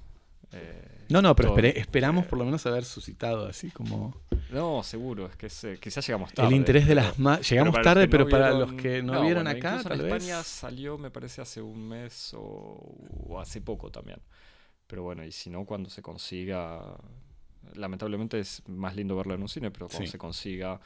Eh, 0.53 1.05
No, 1.09 1.21
no, 1.21 1.33
pero 1.33 1.55
esperamos 1.57 2.25
eh, 2.25 2.27
por 2.29 2.37
lo 2.37 2.43
menos 2.45 2.65
haber 2.65 2.83
suscitado 2.83 3.47
así 3.47 3.71
como 3.71 4.13
No, 4.51 4.83
seguro, 4.83 5.27
es 5.27 5.35
que 5.37 5.49
se- 5.49 5.79
quizás 5.79 6.05
llegamos 6.05 6.33
tarde. 6.33 6.49
el 6.49 6.55
interés 6.55 6.85
de 6.87 6.95
las 6.95 7.17
más. 7.17 7.49
Llegamos 7.49 7.71
para 7.73 7.83
los 7.83 7.93
tarde, 7.93 8.05
que 8.05 8.11
pero 8.11 8.23
no 8.25 8.29
para 8.29 8.51
vieron- 8.51 8.59
los 8.59 8.81
que 8.81 9.01
no, 9.01 9.21
vieron 9.21 9.43
bueno, 9.45 9.49
acá, 9.59 9.69
incluso 9.77 9.89
tal 9.89 9.99
en 10.01 10.05
vez. 10.05 10.13
España 10.23 10.43
salió, 10.43 10.97
me 10.97 11.09
parece, 11.09 11.41
hace 11.41 11.61
un 11.61 11.87
mes 11.87 12.33
o, 12.33 12.41
o 13.29 13.39
hace 13.39 13.61
poco 13.61 13.89
también. 13.91 14.19
Pero 14.87 15.03
bueno, 15.03 15.23
y 15.23 15.31
si 15.31 15.49
no, 15.49 15.65
cuando 15.65 15.89
se 15.89 16.01
consiga. 16.01 16.97
Lamentablemente 17.75 18.37
es 18.39 18.61
más 18.67 18.93
lindo 18.95 19.15
verla 19.15 19.35
en 19.35 19.43
un 19.43 19.47
cine, 19.47 19.71
pero 19.71 19.87
cuando 19.87 20.05
Sí. 20.05 20.11
se 20.11 20.17
consiga, 20.17 20.81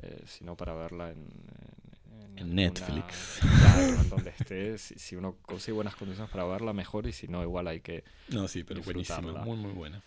eh, 0.00 0.22
si 0.26 0.42
no 0.44 0.56
para 0.56 0.72
verla 0.72 1.10
en. 1.10 1.18
en- 1.18 1.91
En 2.36 2.54
Netflix. 2.54 3.40
claro, 3.40 3.82
en 4.00 4.08
donde 4.10 4.30
esté. 4.30 4.78
Si, 4.78 4.98
si 4.98 5.16
uno 5.16 5.36
consigue 5.42 5.72
buenas 5.72 5.94
condiciones 5.96 6.30
para 6.30 6.44
verla, 6.44 6.72
mejor. 6.72 7.06
Y 7.06 7.12
si 7.12 7.28
no, 7.28 7.42
igual 7.42 7.68
hay 7.68 7.80
que. 7.80 8.04
No, 8.28 8.48
sí, 8.48 8.64
pero 8.64 8.82
buenísima. 8.82 9.44
Muy, 9.44 9.56
muy 9.56 9.72
buena. 9.72 10.02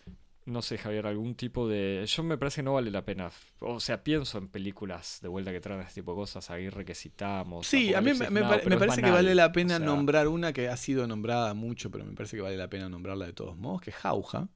No 0.46 0.62
sé, 0.62 0.78
Javier, 0.78 1.08
algún 1.08 1.34
tipo 1.34 1.68
de. 1.68 2.04
Yo 2.08 2.22
me 2.22 2.38
parece 2.38 2.58
que 2.58 2.64
no 2.64 2.74
vale 2.76 2.92
la 2.92 3.04
pena. 3.04 3.32
O 3.62 3.80
sea, 3.80 4.04
pienso 4.04 4.38
en 4.38 4.48
películas 4.48 5.18
de 5.24 5.28
vuelta 5.28 5.52
que 5.52 5.60
traen 5.60 5.82
este 5.82 6.02
tipo 6.02 6.12
de 6.12 6.18
cosas, 6.18 6.52
Aguirre 6.52 6.86
que 6.86 6.94
citamos. 6.94 7.66
Sí, 7.66 7.96
a 7.96 8.02
mí 8.02 8.14
me, 8.14 8.30
me 8.30 8.42
pare- 8.42 8.78
parece 8.78 9.02
que 9.02 9.10
vale 9.10 9.34
la 9.34 9.52
pena 9.52 9.76
o 9.76 9.78
sea, 9.78 9.86
nombrar 9.88 10.28
una 10.28 10.54
que 10.54 10.70
ha 10.70 10.78
sido 10.78 11.08
nombrada 11.08 11.54
mucho, 11.56 11.90
pero 11.90 12.06
me 12.06 12.14
parece 12.14 12.38
que 12.38 12.44
vale 12.44 12.58
la 12.58 12.70
pena 12.70 12.90
nombrarla 12.90 13.26
de 13.26 13.34
todos 13.34 13.58
modos, 13.58 13.82
que 13.82 13.90
es 13.90 13.96
Jauja, 13.96 14.48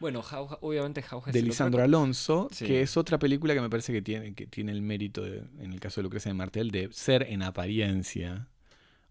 Bueno, 0.00 0.22
Jauja- 0.22 0.58
obviamente 0.62 1.02
Jauja 1.02 1.30
es 1.30 1.34
de 1.34 1.42
Lisandro 1.42 1.82
Alonso, 1.82 2.48
Sí. 2.50 2.64
que 2.66 2.80
es 2.80 2.96
otra 2.96 3.18
película 3.18 3.54
que 3.54 3.60
me 3.60 3.68
parece 3.70 3.92
que 3.92 4.00
tiene, 4.02 4.34
que 4.34 4.46
tiene 4.46 4.72
el 4.72 4.80
mérito, 4.82 5.22
de- 5.22 5.44
en 5.58 5.72
el 5.72 5.78
caso 5.78 6.00
de 6.00 6.04
Lucrecia 6.04 6.30
de 6.30 6.34
Martel, 6.34 6.70
de 6.70 6.88
ser 6.92 7.22
en 7.28 7.42
apariencia 7.42 8.48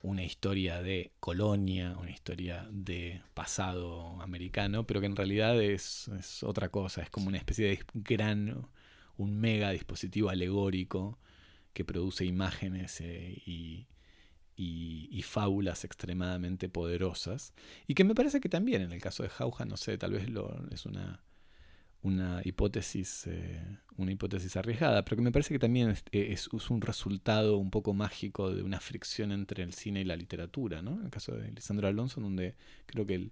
una 0.01 0.23
historia 0.23 0.81
de 0.81 1.11
colonia, 1.19 1.95
una 1.99 2.09
historia 2.09 2.67
de 2.71 3.21
pasado 3.35 4.19
americano, 4.21 4.87
pero 4.87 4.99
que 4.99 5.05
en 5.07 5.15
realidad 5.15 5.61
es, 5.61 6.07
es 6.19 6.41
otra 6.41 6.69
cosa, 6.69 7.01
es 7.03 7.09
como 7.09 7.27
una 7.27 7.37
especie 7.37 7.67
de 7.67 7.79
gran, 7.93 8.65
un 9.17 9.37
mega 9.37 9.69
dispositivo 9.71 10.29
alegórico 10.29 11.19
que 11.73 11.83
produce 11.85 12.25
imágenes 12.25 12.99
eh, 13.01 13.41
y, 13.45 13.85
y- 14.59 15.07
y 15.11 15.21
fábulas 15.21 15.85
extremadamente 15.85 16.67
poderosas, 16.69 17.53
y 17.87 17.93
que 17.95 18.03
me 18.03 18.13
parece 18.15 18.41
que 18.41 18.49
también 18.49 18.81
en 18.81 18.91
el 18.91 19.01
caso 19.01 19.23
de 19.23 19.29
Jauja, 19.29 19.63
no 19.65 19.77
sé, 19.77 19.97
tal 19.97 20.11
vez 20.11 20.29
lo, 20.29 20.43
es 20.71 20.85
una, 20.85 21.23
una 22.01 22.41
hipótesis 22.45 23.27
eh, 23.27 23.61
una 23.97 24.11
hipótesis 24.13 24.55
arriesgada, 24.55 25.03
pero 25.03 25.17
que 25.17 25.21
me 25.23 25.31
parece 25.33 25.53
que 25.53 25.59
también 25.59 25.89
es, 25.89 26.03
es- 26.11 26.49
es 26.53 26.69
un 26.69 26.81
resultado 26.81 27.57
un 27.57 27.69
poco 27.71 27.93
mágico 27.93 28.53
de 28.53 28.63
una 28.63 28.79
fricción 28.79 29.31
entre 29.33 29.63
el 29.63 29.73
cine 29.73 30.01
y 30.01 30.05
la 30.05 30.15
literatura, 30.15 30.81
¿no? 30.81 30.97
En 30.99 31.05
el 31.05 31.09
caso 31.11 31.33
de 31.35 31.51
Lisandro 31.51 31.87
Alonso, 31.87 32.21
donde 32.21 32.55
creo 32.85 33.05
que 33.05 33.15
el, 33.15 33.31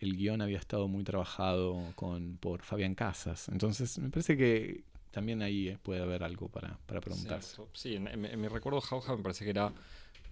el 0.00 0.16
guion 0.16 0.42
había 0.42 0.58
estado 0.58 0.88
muy 0.88 1.04
trabajado 1.04 1.92
con, 1.96 2.36
por 2.38 2.62
Fabián 2.62 2.94
Casas. 2.94 3.48
Entonces, 3.48 3.98
me 3.98 4.10
parece 4.10 4.36
que 4.36 4.84
también 5.10 5.40
ahí 5.42 5.68
eh, 5.68 5.78
puede 5.82 6.02
haber 6.02 6.22
algo 6.24 6.48
para, 6.48 6.78
para 6.86 7.00
preguntarse. 7.00 7.56
Sí, 7.72 7.94
en, 7.96 8.08
en- 8.08 8.24
en 8.26 8.40
mi 8.40 8.48
recuerdo 8.48 8.80
Jauja 8.82 9.16
me 9.16 9.22
parece 9.22 9.44
que 9.44 9.50
era 9.50 9.72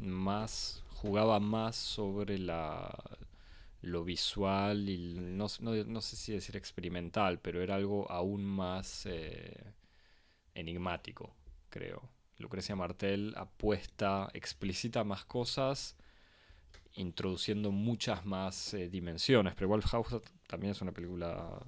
más. 0.01 0.83
jugaba 0.89 1.41
más 1.41 1.77
sobre 1.77 2.39
la 2.39 2.93
lo 3.83 4.05
visual 4.05 4.89
y 4.89 5.15
no, 5.19 5.47
no, 5.61 5.75
no 5.85 6.01
sé 6.01 6.17
si 6.17 6.33
decir 6.33 6.57
experimental, 6.57 7.41
pero 7.41 7.63
era 7.63 7.77
algo 7.77 8.11
aún 8.11 8.45
más 8.45 9.07
eh, 9.07 9.75
enigmático, 10.55 11.35
creo. 11.71 12.03
Lucrecia 12.39 12.77
Martel 12.77 13.35
apuesta, 13.37 14.29
explicita 14.35 15.05
más 15.05 15.25
cosas, 15.25 15.97
introduciendo 16.95 17.71
muchas 17.71 18.27
más 18.27 18.75
eh, 18.75 18.89
dimensiones, 18.91 19.55
pero 19.55 19.67
igual 19.67 19.83
House 19.83 20.21
también 20.47 20.73
es 20.73 20.83
una 20.83 20.93
película 20.93 21.61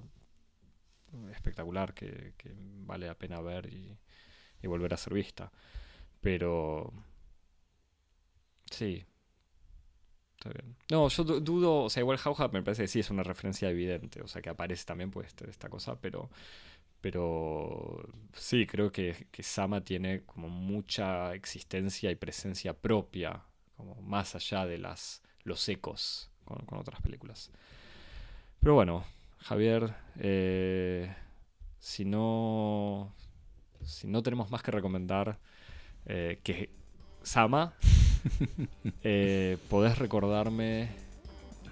espectacular 1.31 1.93
que, 1.93 2.33
que 2.37 2.53
vale 2.57 3.07
la 3.07 3.17
pena 3.17 3.39
ver 3.41 3.71
y, 3.73 3.97
y 4.61 4.67
volver 4.67 4.93
a 4.93 4.97
ser 4.97 5.13
vista. 5.13 5.51
Pero... 6.21 6.93
Sí. 8.77 9.05
Está 10.39 10.49
bien. 10.49 10.75
No, 10.91 11.07
yo 11.07 11.23
du- 11.23 11.39
dudo, 11.39 11.83
o 11.83 11.89
sea, 11.89 12.01
igual 12.01 12.17
Jauja 12.17 12.47
me 12.49 12.61
parece 12.61 12.83
que 12.83 12.87
sí 12.87 12.99
es 12.99 13.09
una 13.09 13.23
referencia 13.23 13.69
evidente, 13.69 14.21
o 14.21 14.27
sea, 14.27 14.41
que 14.41 14.49
aparece 14.49 14.83
también 14.85 15.09
pues 15.11 15.27
este- 15.27 15.49
esta 15.49 15.69
cosa, 15.69 15.99
pero... 15.99 16.29
Pero 17.01 18.07
sí, 18.33 18.67
creo 18.67 18.91
que, 18.91 19.27
que 19.31 19.43
Sama 19.43 19.81
tiene 19.83 20.23
como 20.25 20.49
mucha 20.49 21.33
existencia 21.35 22.11
y 22.11 22.15
presencia 22.15 22.73
propia, 22.73 23.43
como 23.77 23.95
más 24.01 24.35
allá 24.35 24.65
de 24.67 24.79
las, 24.79 25.23
los 25.43 25.67
ecos 25.69 26.31
con, 26.45 26.65
con 26.65 26.79
otras 26.79 27.01
películas. 27.01 27.51
Pero 28.59 28.75
bueno, 28.75 29.03
Javier, 29.39 29.93
eh, 30.19 31.13
si 31.79 32.05
no 32.05 33.13
si 33.83 34.07
no 34.07 34.23
tenemos 34.23 34.51
más 34.51 34.63
que 34.63 34.71
recomendar 34.71 35.39
eh, 36.07 36.39
que 36.43 36.71
Sama, 37.23 37.73
eh, 39.03 39.57
podés 39.69 39.97
recordarme 39.97 40.89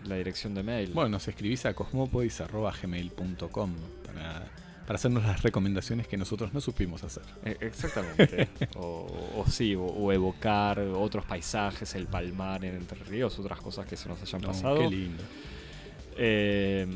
la 0.05 0.15
dirección 0.15 0.55
de 0.55 0.63
mail. 0.63 0.91
Bueno, 0.93 1.09
nos 1.09 1.27
escribís 1.27 1.65
a 1.65 1.73
cosmopodis.gmail.com 1.73 3.73
para, 4.05 4.47
para 4.87 4.95
hacernos 4.95 5.23
las 5.23 5.43
recomendaciones 5.43 6.07
que 6.07 6.17
nosotros 6.17 6.53
no 6.53 6.61
supimos 6.61 7.03
hacer. 7.03 7.23
Eh, 7.45 7.57
Exactamente. 7.61 8.49
o, 8.77 9.07
o 9.37 9.45
sí, 9.49 9.75
o, 9.75 9.83
o 9.83 10.11
evocar 10.11 10.79
otros 10.79 11.25
paisajes, 11.25 11.93
el 11.95 12.07
palmar 12.07 12.65
en 12.65 12.75
Entre 12.75 12.97
Ríos, 13.03 13.37
otras 13.39 13.59
cosas 13.61 13.85
que 13.85 13.95
se 13.97 14.09
nos 14.09 14.21
hayan 14.21 14.41
No, 14.41 14.47
pasado. 14.47 14.77
qué 14.79 14.89
lindo. 14.89 15.23
Eh, 16.17 16.87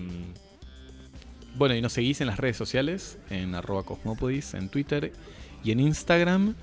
Bueno, 1.56 1.76
y 1.76 1.82
nos 1.82 1.94
seguís 1.94 2.20
en 2.22 2.28
las 2.28 2.38
redes 2.38 2.58
sociales, 2.58 3.18
en 3.30 3.56
arroba 3.56 3.84
cosmopodis, 3.84 4.54
en 4.56 4.70
Twitter 4.70 5.14
y 5.64 5.72
en 5.72 5.80
Instagram. 5.80 6.56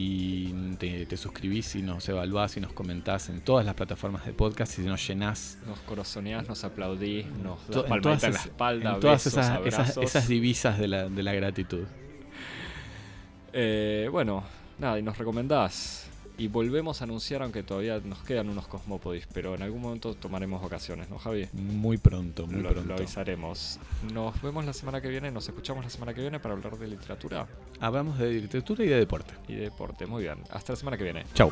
Y 0.00 0.52
te, 0.78 1.06
te 1.06 1.16
suscribís 1.16 1.74
y 1.74 1.82
nos 1.82 2.08
evaluás 2.08 2.56
y 2.56 2.60
nos 2.60 2.72
comentás 2.72 3.30
en 3.30 3.40
todas 3.40 3.66
las 3.66 3.74
plataformas 3.74 4.24
de 4.24 4.32
podcast 4.32 4.78
y 4.78 4.82
nos 4.82 5.04
llenás 5.04 5.58
nos 5.66 5.80
corazoneás, 5.80 6.46
nos 6.48 6.62
aplaudís, 6.62 7.26
nos 7.42 7.66
das 7.66 7.82
palmadita 7.82 8.28
en 8.28 8.32
la 8.34 8.38
espalda, 8.38 8.94
en 8.94 9.00
todas 9.00 9.24
besos, 9.24 9.32
esas, 9.32 9.66
esas, 9.66 9.96
esas 9.96 10.28
divisas 10.28 10.78
de 10.78 10.86
la, 10.86 11.08
de 11.08 11.22
la 11.24 11.32
gratitud. 11.32 11.84
Eh, 13.52 14.08
bueno, 14.12 14.44
nada, 14.78 15.00
y 15.00 15.02
nos 15.02 15.18
recomendás. 15.18 16.07
Y 16.38 16.46
volvemos 16.48 17.00
a 17.00 17.04
anunciar, 17.04 17.42
aunque 17.42 17.62
todavía 17.64 18.00
nos 18.04 18.18
quedan 18.20 18.48
unos 18.48 18.68
Cosmópodis, 18.68 19.26
pero 19.34 19.56
en 19.56 19.62
algún 19.62 19.82
momento 19.82 20.14
tomaremos 20.14 20.62
vacaciones, 20.62 21.10
¿no, 21.10 21.18
Javi? 21.18 21.48
Muy 21.52 21.98
pronto, 21.98 22.46
muy 22.46 22.62
lo, 22.62 22.70
pronto. 22.70 22.88
lo 22.88 22.94
avisaremos. 22.94 23.80
Nos 24.12 24.40
vemos 24.40 24.64
la 24.64 24.72
semana 24.72 25.00
que 25.00 25.08
viene, 25.08 25.30
nos 25.32 25.48
escuchamos 25.48 25.82
la 25.84 25.90
semana 25.90 26.14
que 26.14 26.20
viene 26.20 26.38
para 26.38 26.54
hablar 26.54 26.78
de 26.78 26.86
literatura 26.86 27.46
Hablamos 27.80 28.18
de 28.18 28.30
literatura 28.34 28.84
y 28.84 28.88
de 28.88 28.96
deporte. 28.96 29.34
y 29.48 29.54
de 29.54 29.62
deporte. 29.62 30.06
Muy 30.06 30.22
bien, 30.22 30.38
hasta 30.50 30.72
la 30.74 30.76
semana 30.76 30.96
que 30.96 31.04
viene. 31.04 31.24
Chau. 31.34 31.50